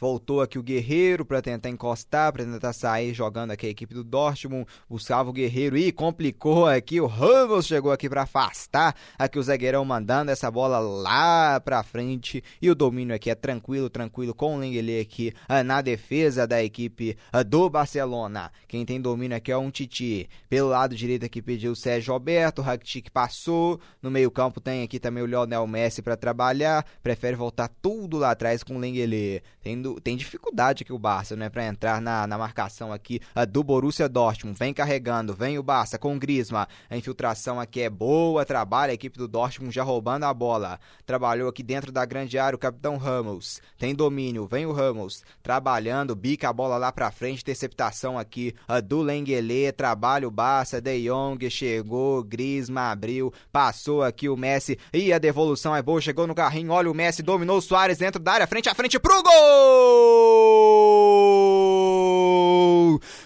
Voltou 0.00 0.40
aqui 0.40 0.56
o 0.56 0.62
Guerreiro 0.62 1.24
para 1.24 1.42
tentar 1.42 1.68
encostar, 1.68 2.32
para 2.32 2.44
tentar 2.44 2.72
sair 2.72 3.12
jogando 3.12 3.50
aqui 3.50 3.66
a 3.66 3.70
equipe 3.70 3.92
do 3.92 4.04
Dortmund. 4.04 4.64
Buscava 4.88 5.28
o 5.28 5.32
Guerreiro 5.32 5.76
e 5.76 5.90
complicou 5.90 6.66
aqui. 6.68 7.00
O 7.00 7.06
Ramos 7.06 7.66
chegou 7.66 7.90
aqui 7.90 8.08
para 8.08 8.22
afastar. 8.22 8.94
Aqui 9.18 9.40
o 9.40 9.42
zagueirão 9.42 9.84
mandando 9.84 10.30
essa 10.30 10.48
bola 10.52 10.78
lá 10.78 11.58
para 11.58 11.82
frente. 11.82 12.44
E 12.62 12.70
o 12.70 12.76
domínio 12.76 13.12
aqui 13.12 13.28
é 13.28 13.34
tranquilo, 13.34 13.90
tranquilo 13.90 14.32
com 14.32 14.54
o 14.54 14.58
Lengele 14.60 15.00
aqui 15.00 15.32
ah, 15.48 15.64
na 15.64 15.82
defesa 15.82 16.46
da 16.46 16.62
equipe 16.62 17.16
ah, 17.32 17.42
do 17.42 17.68
Barcelona. 17.68 18.52
Quem 18.68 18.86
tem 18.86 19.00
domínio 19.00 19.36
aqui 19.36 19.50
é 19.50 19.58
um 19.58 19.68
Titi. 19.68 20.28
Pelo 20.48 20.68
lado 20.68 20.94
direito 20.94 21.26
aqui 21.26 21.42
pediu 21.42 21.72
o 21.72 21.76
Sérgio 21.76 22.12
Roberto. 22.12 22.60
O 22.60 22.62
Rakitic 22.62 23.10
passou. 23.10 23.80
No 24.00 24.12
meio-campo 24.12 24.60
tem 24.60 24.84
aqui 24.84 25.00
também 25.00 25.24
o 25.24 25.26
Lionel 25.26 25.66
Messi 25.66 26.02
para 26.02 26.16
trabalhar. 26.16 26.86
Prefere 27.02 27.34
voltar 27.34 27.68
tudo 27.82 28.16
lá 28.16 28.30
atrás 28.30 28.62
com 28.62 28.76
o 28.76 28.78
Lengele. 28.78 29.42
Tem 29.60 29.87
tendo, 29.88 30.00
tem 30.00 30.16
dificuldade 30.16 30.82
aqui 30.82 30.92
o 30.92 30.98
Barça, 30.98 31.34
né, 31.36 31.48
para 31.48 31.66
entrar 31.66 32.00
na, 32.00 32.26
na 32.26 32.36
marcação 32.36 32.92
aqui 32.92 33.20
uh, 33.34 33.46
do 33.46 33.62
Borussia 33.62 34.08
Dortmund. 34.08 34.58
Vem 34.58 34.74
carregando, 34.74 35.34
vem 35.34 35.58
o 35.58 35.62
Barça 35.62 35.98
com 35.98 36.14
o 36.14 36.18
Griezmann. 36.18 36.66
A 36.90 36.96
infiltração 36.96 37.58
aqui 37.58 37.80
é 37.80 37.90
boa, 37.90 38.44
trabalha 38.44 38.90
a 38.90 38.94
equipe 38.94 39.18
do 39.18 39.28
Dortmund 39.28 39.74
já 39.74 39.82
roubando 39.82 40.24
a 40.24 40.34
bola. 40.34 40.78
Trabalhou 41.06 41.48
aqui 41.48 41.62
dentro 41.62 41.90
da 41.90 42.04
grande 42.04 42.38
área 42.38 42.56
o 42.56 42.58
capitão 42.58 42.96
Ramos. 42.96 43.60
Tem 43.78 43.94
domínio, 43.94 44.46
vem 44.46 44.66
o 44.66 44.72
Ramos 44.72 45.22
trabalhando, 45.42 46.14
bica 46.14 46.48
a 46.48 46.52
bola 46.52 46.76
lá 46.76 46.92
para 46.92 47.10
frente, 47.10 47.42
interceptação 47.42 48.18
aqui 48.18 48.54
uh, 48.68 48.82
do 48.82 49.00
Lengele, 49.00 49.72
trabalha 49.72 50.28
o 50.28 50.30
Barça, 50.30 50.80
De 50.80 51.08
Jong 51.08 51.48
chegou, 51.50 52.22
Griezmann 52.22 52.92
abriu, 52.92 53.32
passou 53.52 54.02
aqui 54.02 54.28
o 54.28 54.36
Messi 54.36 54.78
e 54.92 55.12
a 55.12 55.18
devolução 55.18 55.74
é 55.74 55.82
boa, 55.82 56.00
chegou 56.00 56.26
no 56.26 56.34
carrinho, 56.34 56.72
olha 56.72 56.90
o 56.90 56.94
Messi, 56.94 57.22
dominou 57.22 57.58
o 57.58 57.62
Soares 57.62 57.98
dentro 57.98 58.20
da 58.20 58.32
área, 58.32 58.46
frente 58.46 58.68
a 58.68 58.74
frente 58.74 58.98
pro 58.98 59.22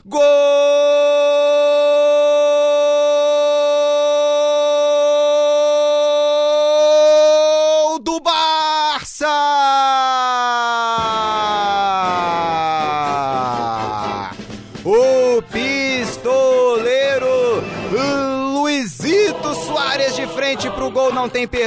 gol! 0.09 0.53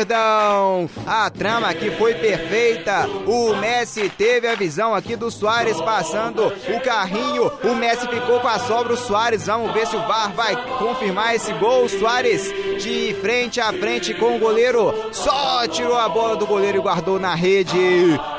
Perdão. 0.06 0.88
A 1.06 1.30
trama 1.30 1.68
aqui 1.68 1.90
foi 1.92 2.14
perfeita. 2.14 3.08
O 3.26 3.56
Messi 3.56 4.10
teve 4.10 4.48
a 4.48 4.56
visão 4.56 4.94
aqui 4.94 5.16
do 5.16 5.32
Soares 5.32 5.82
passando 5.82 6.46
o 6.46 6.80
carrinho. 6.82 7.52
O 7.64 7.76
Messi 7.76 8.08
ficou 8.08 8.40
com 8.40 8.48
a 8.48 8.60
sobra. 8.60 8.94
O 8.94 8.98
Soares, 8.98 9.48
vamos 9.48 9.74
ver 9.74 9.88
se 9.88 9.96
o 9.96 10.08
VAR 10.08 10.32
vai 10.34 10.56
confirmar 10.78 11.36
esse 11.36 11.52
gol. 11.54 11.86
O 11.86 11.90
Soares 11.90 12.44
de 12.82 13.16
frente 13.22 13.60
a 13.60 13.74
frente 13.74 14.14
com 14.14 14.36
o 14.36 14.40
goleiro. 14.40 14.94
Só 15.12 15.68
tirou 15.68 15.98
a 15.98 16.08
bola 16.08 16.36
do 16.36 16.46
goleiro 16.46 16.78
e 16.78 16.82
guardou 16.82 17.20
na 17.20 17.34
rede. 17.34 17.78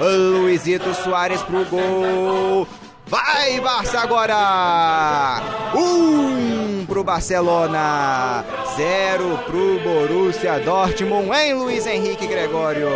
Luizito 0.00 0.94
Soares 0.94 1.42
pro 1.42 1.64
gol. 1.64 2.66
Vai, 3.09 3.61
Barça 3.61 4.00
agora! 4.00 5.40
Um 5.76 6.85
pro 6.87 7.05
Barcelona, 7.05 8.44
zero 8.77 9.39
pro 9.47 9.81
Borussia 9.81 10.61
Dortmund, 10.61 11.31
em 11.35 11.55
Luiz 11.55 11.87
Henrique 11.87 12.27
Gregório. 12.27 12.89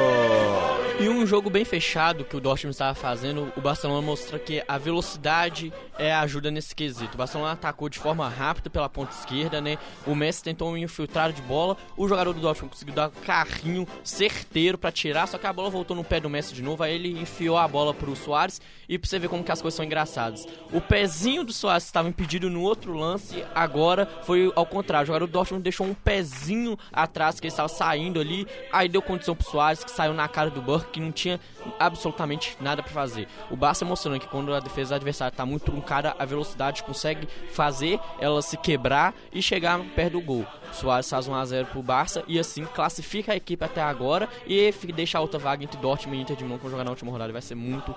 E 1.01 1.09
um 1.09 1.27
jogo 1.27 1.49
bem 1.49 1.65
fechado 1.65 2.27
que 2.27 2.37
o 2.37 2.41
Dortmund 2.41 2.75
estava 2.75 2.95
fazendo, 2.95 3.51
o 3.57 3.61
Barcelona 3.63 4.03
mostra 4.03 4.39
que 4.39 4.63
a 4.69 4.77
velocidade 4.77 5.73
é 5.99 6.13
ajuda 6.13 6.51
nesse 6.51 6.75
quesito. 6.75 7.15
O 7.15 7.17
Barcelona 7.17 7.53
atacou 7.53 7.89
de 7.89 7.99
forma 7.99 8.29
rápida 8.29 8.69
pela 8.69 8.91
ponta 8.91 9.15
esquerda, 9.15 9.63
né? 9.63 9.79
O 10.07 10.15
Messi 10.15 10.43
tentou 10.43 10.71
um 10.71 10.77
infiltrado 10.77 11.33
de 11.33 11.41
bola, 11.41 11.79
o 11.97 12.07
jogador 12.07 12.35
do 12.35 12.41
Dortmund 12.41 12.75
conseguiu 12.75 12.95
dar 12.95 13.09
um 13.09 13.25
carrinho 13.25 13.89
certeiro 14.05 14.77
para 14.77 14.93
tirar, 14.93 15.27
só 15.27 15.39
que 15.39 15.47
a 15.47 15.53
bola 15.55 15.71
voltou 15.71 15.97
no 15.97 16.05
pé 16.05 16.21
do 16.21 16.29
Messi 16.29 16.53
de 16.53 16.63
novo, 16.63 16.83
aí 16.83 16.95
ele 16.95 17.19
enfiou 17.19 17.57
a 17.57 17.67
bola 17.67 17.95
pro 17.95 18.15
Soares 18.15 18.61
e 18.91 18.99
pra 18.99 19.09
você 19.09 19.21
ver 19.21 19.29
como 19.29 19.45
que 19.45 19.53
as 19.53 19.63
coisas 19.63 19.77
são 19.77 19.85
engraçadas. 19.85 20.49
O 20.73 20.81
pezinho 20.81 21.45
do 21.45 21.53
Soares 21.53 21.85
estava 21.85 22.09
impedido 22.09 22.51
no 22.51 22.61
outro 22.61 22.93
lance, 22.93 23.45
agora 23.55 24.05
foi 24.25 24.53
ao 24.57 24.67
contrário. 24.67 25.05
O 25.05 25.07
jogador 25.07 25.27
do 25.27 25.33
Dortmund 25.33 25.63
deixou 25.63 25.87
um 25.87 25.95
pezinho 25.95 26.77
atrás 26.93 27.39
que 27.39 27.47
ele 27.47 27.53
estava 27.53 27.69
saindo 27.69 28.19
ali, 28.19 28.49
aí 28.73 28.89
deu 28.89 29.01
condição 29.01 29.37
pro 29.37 29.49
Soares 29.49 29.85
que 29.85 29.93
saiu 29.93 30.13
na 30.13 30.27
cara 30.27 30.51
do 30.51 30.61
Burke 30.61 30.91
que 30.91 31.01
não 31.01 31.13
tinha 31.13 31.39
absolutamente 31.79 32.57
nada 32.61 32.83
para 32.83 32.93
fazer. 32.93 33.29
O 33.49 33.57
Barça 33.57 33.85
mostrando 33.85 34.19
que 34.19 34.27
quando 34.27 34.53
a 34.53 34.59
defesa 34.59 34.97
adversária 34.97 35.35
tá 35.35 35.47
muito 35.47 35.67
truncada, 35.67 36.17
a 36.19 36.25
velocidade 36.25 36.83
consegue 36.83 37.29
fazer 37.53 38.01
ela 38.19 38.43
se 38.43 38.57
quebrar 38.57 39.15
e 39.33 39.41
chegar 39.41 39.79
perto 39.95 40.15
do 40.15 40.21
gol. 40.21 40.45
Soares 40.73 41.09
faz 41.09 41.27
1 41.27 41.35
a 41.35 41.45
0 41.45 41.67
pro 41.67 41.83
Barça 41.83 42.23
e 42.27 42.39
assim 42.39 42.65
classifica 42.65 43.33
a 43.33 43.37
equipe 43.37 43.65
até 43.65 43.83
agora 43.83 44.29
e 44.47 44.73
deixa 44.95 45.19
a 45.19 45.21
outra 45.21 45.39
vaga 45.39 45.65
entre 45.65 45.79
Dortmund 45.79 46.19
e 46.19 46.23
Inter 46.23 46.37
de 46.37 46.45
vão 46.45 46.71
jogar 46.71 46.85
na 46.85 46.91
última 46.91 47.11
rodada. 47.11 47.33
Vai 47.33 47.43
ser 47.43 47.55
muito 47.55 47.95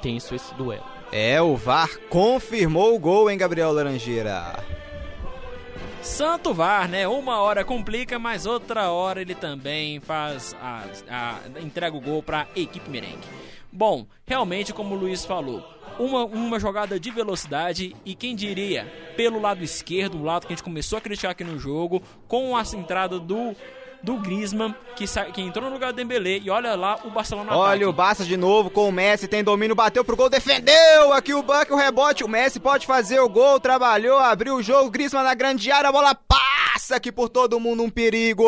tenso 0.00 0.34
esse 0.34 0.54
duelo. 0.54 0.84
É, 1.12 1.40
o 1.40 1.56
VAR 1.56 1.90
confirmou 2.08 2.94
o 2.94 2.98
gol, 2.98 3.30
hein, 3.30 3.36
Gabriel 3.36 3.72
Laranjeira? 3.72 4.62
Santo 6.02 6.54
VAR, 6.54 6.88
né? 6.88 7.06
Uma 7.06 7.40
hora 7.40 7.64
complica, 7.64 8.18
mas 8.18 8.46
outra 8.46 8.90
hora 8.90 9.20
ele 9.20 9.34
também 9.34 10.00
faz 10.00 10.56
a, 10.60 10.84
a 11.08 11.60
entrega 11.60 11.96
o 11.96 12.00
gol 12.00 12.22
para 12.22 12.42
a 12.42 12.60
equipe 12.60 12.88
merengue. 12.88 13.28
Bom, 13.72 14.06
realmente 14.26 14.72
como 14.72 14.94
o 14.94 14.98
Luiz 14.98 15.24
falou, 15.24 15.62
uma, 15.98 16.24
uma 16.24 16.58
jogada 16.58 16.98
de 16.98 17.10
velocidade 17.10 17.94
e 18.04 18.14
quem 18.14 18.34
diria 18.34 18.84
pelo 19.16 19.40
lado 19.40 19.62
esquerdo, 19.62 20.18
o 20.18 20.24
lado 20.24 20.46
que 20.46 20.52
a 20.52 20.56
gente 20.56 20.64
começou 20.64 20.98
a 20.98 21.00
criticar 21.00 21.32
aqui 21.32 21.44
no 21.44 21.58
jogo, 21.58 22.02
com 22.26 22.56
a 22.56 22.62
entrada 22.62 23.18
do 23.18 23.54
do 24.02 24.16
Griezmann, 24.16 24.74
que, 24.96 25.04
que 25.32 25.42
entrou 25.42 25.66
no 25.66 25.74
lugar 25.74 25.92
do 25.92 25.96
Dembélé, 25.96 26.38
e 26.38 26.48
olha 26.50 26.74
lá 26.74 26.98
o 27.04 27.10
Barcelona 27.10 27.54
Olha 27.54 27.68
ataque. 27.68 27.84
o 27.84 27.92
Barça 27.92 28.24
de 28.24 28.36
novo 28.36 28.70
com 28.70 28.88
o 28.88 28.92
Messi, 28.92 29.28
tem 29.28 29.44
domínio, 29.44 29.76
bateu 29.76 30.04
pro 30.04 30.16
gol, 30.16 30.30
defendeu 30.30 31.12
aqui 31.12 31.34
o 31.34 31.42
Buck, 31.42 31.70
o 31.70 31.76
rebote, 31.76 32.24
o 32.24 32.28
Messi 32.28 32.58
pode 32.58 32.86
fazer 32.86 33.20
o 33.20 33.28
gol, 33.28 33.60
trabalhou, 33.60 34.18
abriu 34.18 34.56
o 34.56 34.62
jogo, 34.62 34.90
Griezmann 34.90 35.24
na 35.24 35.34
grande 35.34 35.70
área, 35.70 35.90
a 35.90 35.92
bola 35.92 36.14
passa 36.72 36.96
aqui 36.96 37.10
por 37.10 37.28
todo 37.28 37.58
mundo, 37.58 37.82
um 37.82 37.90
perigo! 37.90 38.44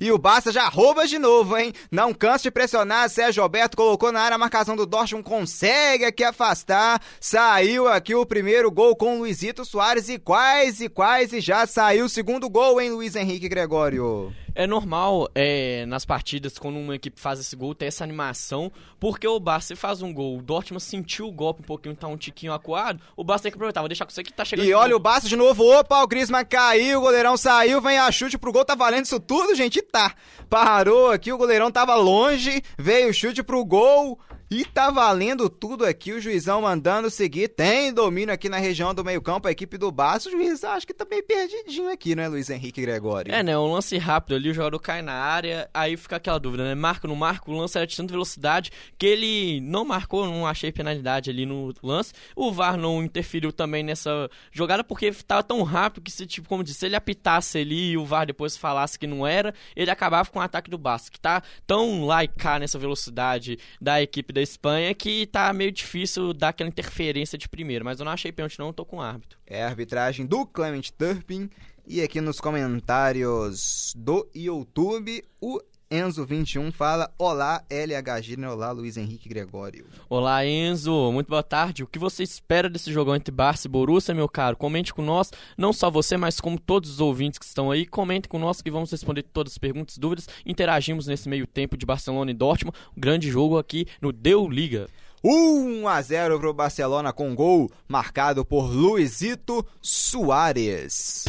E 0.00 0.10
o 0.10 0.18
Barça 0.18 0.50
já 0.50 0.66
rouba 0.68 1.06
de 1.06 1.18
novo, 1.18 1.56
hein? 1.56 1.72
Não 1.90 2.14
cansa 2.14 2.44
de 2.44 2.50
pressionar, 2.50 3.10
Sérgio 3.10 3.42
Alberto 3.42 3.76
colocou 3.76 4.10
na 4.10 4.20
área 4.20 4.36
a 4.36 4.38
marcação 4.38 4.74
do 4.74 4.86
Dortmund, 4.86 5.24
consegue 5.24 6.04
aqui 6.04 6.24
afastar, 6.24 7.00
saiu 7.20 7.86
aqui 7.88 8.14
o 8.14 8.24
primeiro 8.24 8.70
gol 8.70 8.96
com 8.96 9.16
o 9.16 9.18
Luizito 9.18 9.64
Soares 9.64 10.08
e 10.08 10.18
quase, 10.18 10.88
quase 10.88 11.40
já 11.40 11.66
saiu 11.66 12.06
o 12.06 12.08
segundo 12.08 12.48
gol, 12.48 12.80
hein, 12.80 12.90
Luiz 12.90 13.14
Henrique 13.16 13.48
Gregório? 13.48 14.32
É 14.54 14.66
normal 14.66 15.28
é, 15.34 15.84
nas 15.86 16.04
partidas, 16.04 16.58
quando 16.58 16.78
uma 16.78 16.94
equipe 16.94 17.20
faz 17.20 17.40
esse 17.40 17.56
gol, 17.56 17.74
ter 17.74 17.86
essa 17.86 18.04
animação, 18.04 18.70
porque 19.00 19.26
o 19.26 19.40
Barça 19.40 19.74
faz 19.74 20.00
um 20.00 20.12
gol, 20.12 20.38
o 20.38 20.42
Dortmund 20.42 20.82
sentiu 20.82 21.26
o 21.26 21.32
golpe 21.32 21.62
um 21.62 21.64
pouquinho, 21.64 21.96
tá 21.96 22.06
um 22.06 22.16
tiquinho 22.16 22.52
acuado, 22.52 23.00
o 23.16 23.24
Barça 23.24 23.44
tem 23.44 23.52
que 23.52 23.56
aproveitar, 23.56 23.80
vou 23.80 23.88
deixar 23.88 24.04
com 24.04 24.12
você 24.12 24.22
que 24.22 24.32
tá 24.32 24.44
chegando. 24.44 24.66
E 24.66 24.72
olha 24.72 24.94
o 24.94 25.00
Barça 25.00 25.28
de 25.28 25.34
novo, 25.34 25.64
opa, 25.64 26.02
o 26.02 26.06
Griezmann 26.06 26.44
caiu, 26.44 26.98
o 26.98 27.02
goleirão 27.02 27.36
saiu, 27.36 27.80
vem 27.80 27.98
a 27.98 28.10
chute 28.12 28.38
pro 28.38 28.52
gol, 28.52 28.64
tá 28.64 28.74
valendo 28.74 29.06
isso 29.06 29.18
tudo, 29.18 29.54
gente? 29.54 29.80
E 29.80 29.82
tá. 29.82 30.14
Parou 30.48 31.10
aqui, 31.10 31.32
o 31.32 31.38
goleirão 31.38 31.70
tava 31.70 31.96
longe, 31.96 32.62
veio 32.78 33.10
o 33.10 33.14
chute 33.14 33.42
pro 33.42 33.64
gol. 33.64 34.18
E 34.56 34.64
tá 34.64 34.88
valendo 34.88 35.50
tudo 35.50 35.84
aqui, 35.84 36.12
o 36.12 36.20
juizão 36.20 36.62
mandando 36.62 37.10
seguir. 37.10 37.48
Tem 37.48 37.92
domínio 37.92 38.32
aqui 38.32 38.48
na 38.48 38.58
região 38.58 38.94
do 38.94 39.04
meio-campo, 39.04 39.48
a 39.48 39.50
equipe 39.50 39.76
do 39.76 39.90
Barça. 39.90 40.28
O 40.28 40.30
juiz 40.30 40.62
acho 40.62 40.86
que 40.86 40.94
tá 40.94 41.04
meio 41.04 41.24
perdidinho 41.24 41.90
aqui, 41.90 42.14
né, 42.14 42.28
Luiz 42.28 42.48
Henrique 42.48 42.80
Gregório? 42.80 43.34
É, 43.34 43.42
né? 43.42 43.58
Um 43.58 43.72
lance 43.72 43.98
rápido 43.98 44.36
ali, 44.36 44.50
o 44.50 44.54
jogador 44.54 44.78
cai 44.78 45.02
na 45.02 45.12
área, 45.12 45.68
aí 45.74 45.96
fica 45.96 46.14
aquela 46.14 46.38
dúvida, 46.38 46.62
né? 46.62 46.76
Marca 46.76 47.08
ou 47.08 47.08
não 47.08 47.16
marca? 47.16 47.50
O 47.50 47.58
lance 47.58 47.76
era 47.76 47.84
de 47.84 47.96
tanta 47.96 48.12
velocidade 48.12 48.70
que 48.96 49.04
ele 49.04 49.60
não 49.60 49.84
marcou, 49.84 50.24
não 50.24 50.46
achei 50.46 50.70
penalidade 50.70 51.30
ali 51.30 51.44
no 51.44 51.74
lance. 51.82 52.12
O 52.36 52.52
VAR 52.52 52.76
não 52.76 53.02
interferiu 53.02 53.50
também 53.50 53.82
nessa 53.82 54.30
jogada 54.52 54.84
porque 54.84 55.10
tava 55.26 55.42
tão 55.42 55.64
rápido 55.64 56.04
que, 56.04 56.12
se, 56.12 56.28
tipo, 56.28 56.48
como 56.48 56.62
disse, 56.62 56.78
se 56.78 56.86
ele 56.86 56.94
apitasse 56.94 57.58
ali 57.58 57.90
e 57.90 57.98
o 57.98 58.04
VAR 58.04 58.24
depois 58.24 58.56
falasse 58.56 59.00
que 59.00 59.06
não 59.08 59.26
era, 59.26 59.52
ele 59.74 59.90
acabava 59.90 60.30
com 60.30 60.38
o 60.38 60.42
ataque 60.42 60.70
do 60.70 60.78
Barça, 60.78 61.10
que 61.10 61.18
tá 61.18 61.42
tão 61.66 62.06
lá 62.06 62.22
e 62.22 62.28
cá 62.28 62.60
nessa 62.60 62.78
velocidade 62.78 63.58
da 63.80 64.00
equipe 64.00 64.32
da 64.32 64.43
Espanha 64.44 64.94
que 64.94 65.26
tá 65.26 65.52
meio 65.52 65.72
difícil 65.72 66.32
dar 66.32 66.50
aquela 66.50 66.68
interferência 66.68 67.36
de 67.36 67.48
primeiro, 67.48 67.84
mas 67.84 67.98
eu 67.98 68.04
não 68.04 68.12
achei 68.12 68.30
pênalti 68.30 68.58
não, 68.58 68.72
tô 68.72 68.84
com 68.84 68.98
o 68.98 69.02
árbitro. 69.02 69.38
É 69.46 69.64
a 69.64 69.66
arbitragem 69.66 70.24
do 70.24 70.46
Clement 70.46 70.82
Turpin 70.96 71.50
e 71.86 72.00
aqui 72.00 72.20
nos 72.20 72.40
comentários 72.40 73.92
do 73.96 74.28
YouTube, 74.34 75.22
o 75.40 75.60
Enzo21 75.94 76.72
fala: 76.72 77.08
Olá, 77.16 77.62
LHG, 77.70 78.36
né? 78.36 78.48
olá, 78.48 78.72
Luiz 78.72 78.96
Henrique 78.96 79.28
Gregório. 79.28 79.86
Olá, 80.08 80.44
Enzo, 80.44 81.12
muito 81.12 81.28
boa 81.28 81.42
tarde. 81.42 81.84
O 81.84 81.86
que 81.86 82.00
você 82.00 82.24
espera 82.24 82.68
desse 82.68 82.92
jogão 82.92 83.14
entre 83.14 83.30
Barça 83.30 83.68
e 83.68 83.70
Borussia, 83.70 84.12
meu 84.12 84.28
caro? 84.28 84.56
Comente 84.56 84.92
com 84.92 85.02
nós, 85.02 85.30
não 85.56 85.72
só 85.72 85.90
você, 85.90 86.16
mas 86.16 86.40
como 86.40 86.58
todos 86.58 86.90
os 86.90 87.00
ouvintes 87.00 87.38
que 87.38 87.44
estão 87.44 87.70
aí. 87.70 87.86
Comente 87.86 88.28
com 88.28 88.40
nós 88.40 88.60
que 88.60 88.72
vamos 88.72 88.90
responder 88.90 89.22
todas 89.22 89.52
as 89.52 89.58
perguntas, 89.58 89.96
dúvidas. 89.96 90.28
Interagimos 90.44 91.06
nesse 91.06 91.28
meio 91.28 91.46
tempo 91.46 91.76
de 91.76 91.86
Barcelona 91.86 92.32
e 92.32 92.34
Dortmund. 92.34 92.76
Um 92.96 93.00
grande 93.00 93.30
jogo 93.30 93.56
aqui 93.56 93.86
no 94.00 94.12
Deu 94.12 94.48
Liga. 94.48 94.88
1 95.22 95.86
a 95.86 96.02
0 96.02 96.40
para 96.40 96.50
o 96.50 96.52
Barcelona 96.52 97.12
com 97.12 97.34
gol 97.34 97.70
marcado 97.86 98.44
por 98.44 98.64
Luizito 98.64 99.64
Soares. 99.80 101.24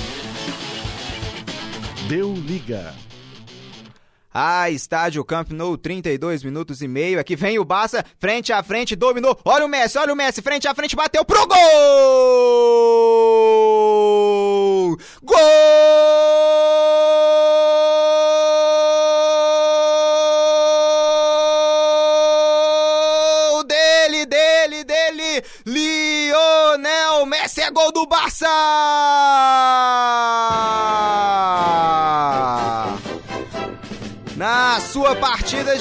Deu 2.10 2.34
liga. 2.34 2.94
Ah, 4.38 4.70
estádio 4.70 5.24
Camp 5.24 5.52
Nou, 5.52 5.78
32 5.78 6.44
minutos 6.44 6.82
e 6.82 6.90
meio. 6.90 7.22
Aqui 7.22 7.38
vem 7.38 7.58
o 7.58 7.64
Barça, 7.64 8.04
frente 8.20 8.52
a 8.52 8.62
frente, 8.62 8.94
dominou. 8.94 9.40
Olha 9.46 9.66
o 9.66 9.70
Messi, 9.70 9.98
olha 9.98 10.12
o 10.12 10.16
Messi, 10.16 10.42
frente 10.42 10.68
a 10.68 10.76
frente, 10.76 10.94
bateu 10.94 11.24
pro 11.24 11.48
gol! 11.48 11.56
Gol 15.24 17.05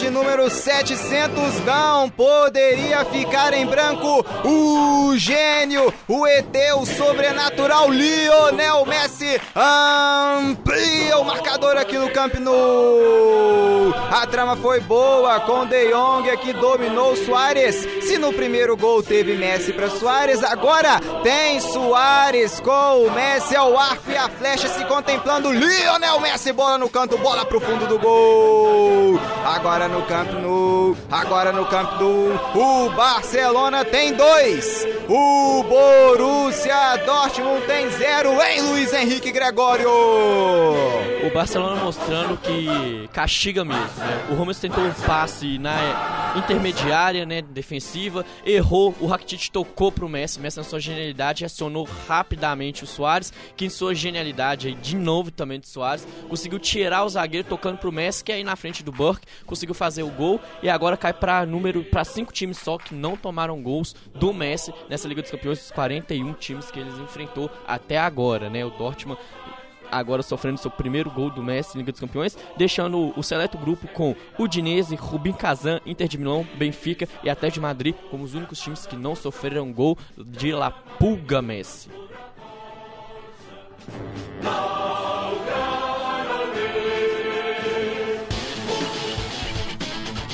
de 0.00 0.10
número 0.10 0.50
700 0.50 1.64
não 1.64 2.10
poderia 2.10 3.04
ficar 3.04 3.52
em 3.54 3.64
branco 3.64 4.24
o 4.44 5.16
gênio, 5.16 5.92
o 6.08 6.26
ET, 6.26 6.54
o 6.76 6.84
sobrenatural 6.84 7.90
Lionel 7.90 8.84
Messi 8.86 9.13
amplia 9.56 11.18
o 11.18 11.24
marcador 11.24 11.76
aqui 11.76 11.96
no 11.98 12.10
Camp 12.10 12.34
Nou. 12.34 13.94
A 14.10 14.26
trama 14.26 14.56
foi 14.56 14.80
boa 14.80 15.40
com 15.40 15.66
De 15.66 15.90
Jong 15.90 16.36
que 16.38 16.52
dominou 16.52 17.16
Soares. 17.16 17.76
Se 18.02 18.18
no 18.18 18.32
primeiro 18.32 18.76
gol 18.76 19.02
teve 19.02 19.34
Messi 19.34 19.72
para 19.72 19.90
Soares, 19.90 20.42
agora 20.42 21.00
tem 21.22 21.60
Soares 21.60 22.60
com 22.60 23.06
o 23.06 23.10
Messi 23.10 23.56
ao 23.56 23.78
arco 23.78 24.10
e 24.10 24.16
a 24.16 24.28
flecha 24.28 24.68
se 24.68 24.84
contemplando. 24.84 25.52
Lionel 25.52 26.20
Messi 26.20 26.52
bola 26.52 26.78
no 26.78 26.88
canto, 26.88 27.18
bola 27.18 27.44
pro 27.44 27.60
fundo 27.60 27.86
do 27.86 27.98
gol. 27.98 29.18
Agora 29.44 29.88
no 29.88 30.02
Camp 30.02 30.30
Nou, 30.32 30.96
agora 31.10 31.52
no 31.52 31.66
Camp 31.66 32.00
Nou, 32.00 32.40
o 32.54 32.90
Barcelona 32.90 33.84
tem 33.84 34.12
dois. 34.12 34.86
O 35.08 35.62
Borussia 35.64 36.96
Dortmund 37.04 37.66
tem 37.66 37.90
zero 37.90 38.40
em 38.42 38.60
Luiz 38.60 38.92
Henrique 38.92 39.13
Gregório. 39.20 39.88
O 39.88 41.30
Barcelona 41.32 41.82
mostrando 41.82 42.36
que 42.36 43.08
castiga 43.12 43.64
mesmo, 43.64 43.98
né? 43.98 44.26
O 44.30 44.34
Ramos 44.34 44.58
tentou 44.58 44.84
um 44.84 44.92
passe 44.92 45.58
na 45.58 46.34
intermediária, 46.36 47.24
né, 47.24 47.40
defensiva, 47.40 48.24
errou, 48.44 48.92
o 49.00 49.06
Rakitic 49.06 49.50
tocou 49.50 49.92
pro 49.92 50.08
Messi, 50.08 50.40
Messi 50.40 50.58
na 50.58 50.64
sua 50.64 50.80
genialidade 50.80 51.44
acionou 51.44 51.88
rapidamente 52.08 52.82
o 52.82 52.86
Soares, 52.86 53.32
que 53.56 53.64
em 53.64 53.70
sua 53.70 53.94
genialidade 53.94 54.68
aí, 54.68 54.74
de 54.74 54.96
novo 54.96 55.30
também 55.30 55.60
de 55.60 55.68
Soares, 55.68 56.06
conseguiu 56.28 56.58
tirar 56.58 57.04
o 57.04 57.08
zagueiro 57.08 57.46
tocando 57.48 57.78
pro 57.78 57.92
Messi, 57.92 58.24
que 58.24 58.32
é 58.32 58.36
aí 58.36 58.44
na 58.44 58.56
frente 58.56 58.82
do 58.82 58.90
Burke, 58.90 59.26
conseguiu 59.46 59.74
fazer 59.74 60.02
o 60.02 60.10
gol 60.10 60.40
e 60.60 60.68
agora 60.68 60.96
cai 60.96 61.12
para 61.12 61.46
número 61.46 61.84
para 61.84 62.04
cinco 62.04 62.32
times 62.32 62.58
só 62.58 62.78
que 62.78 62.94
não 62.94 63.16
tomaram 63.16 63.62
gols 63.62 63.94
do 64.14 64.32
Messi 64.32 64.74
nessa 64.88 65.06
Liga 65.06 65.22
dos 65.22 65.30
Campeões, 65.30 65.58
dos 65.58 65.70
41 65.70 66.32
times 66.34 66.70
que 66.70 66.80
eles 66.80 66.98
enfrentou 66.98 67.48
até 67.66 67.96
agora, 67.96 68.50
né? 68.50 68.64
O 68.64 68.70
Dortmund 68.70 69.03
agora 69.90 70.22
sofrendo 70.22 70.58
seu 70.58 70.70
primeiro 70.70 71.10
gol 71.10 71.30
do 71.30 71.42
Messi 71.42 71.78
Liga 71.78 71.92
dos 71.92 72.00
Campeões, 72.00 72.36
deixando 72.56 73.12
o 73.16 73.22
seleto 73.22 73.56
grupo 73.56 73.86
com 73.88 74.14
Udinese, 74.38 74.96
Rubin 74.96 75.32
Kazan, 75.32 75.80
Inter 75.86 76.08
de 76.08 76.18
Milão, 76.18 76.46
Benfica 76.56 77.08
e 77.22 77.30
até 77.30 77.48
de 77.48 77.60
Madrid 77.60 77.94
como 78.10 78.24
os 78.24 78.34
únicos 78.34 78.60
times 78.60 78.86
que 78.86 78.96
não 78.96 79.14
sofreram 79.14 79.72
gol 79.72 79.96
de 80.16 80.52
La 80.52 80.70
Pulga 80.70 81.40
Messi. 81.40 81.88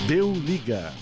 Deu 0.06 0.32
liga. 0.32 0.92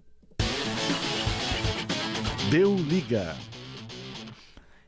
Deu 2.53 2.77
liga. 2.77 3.35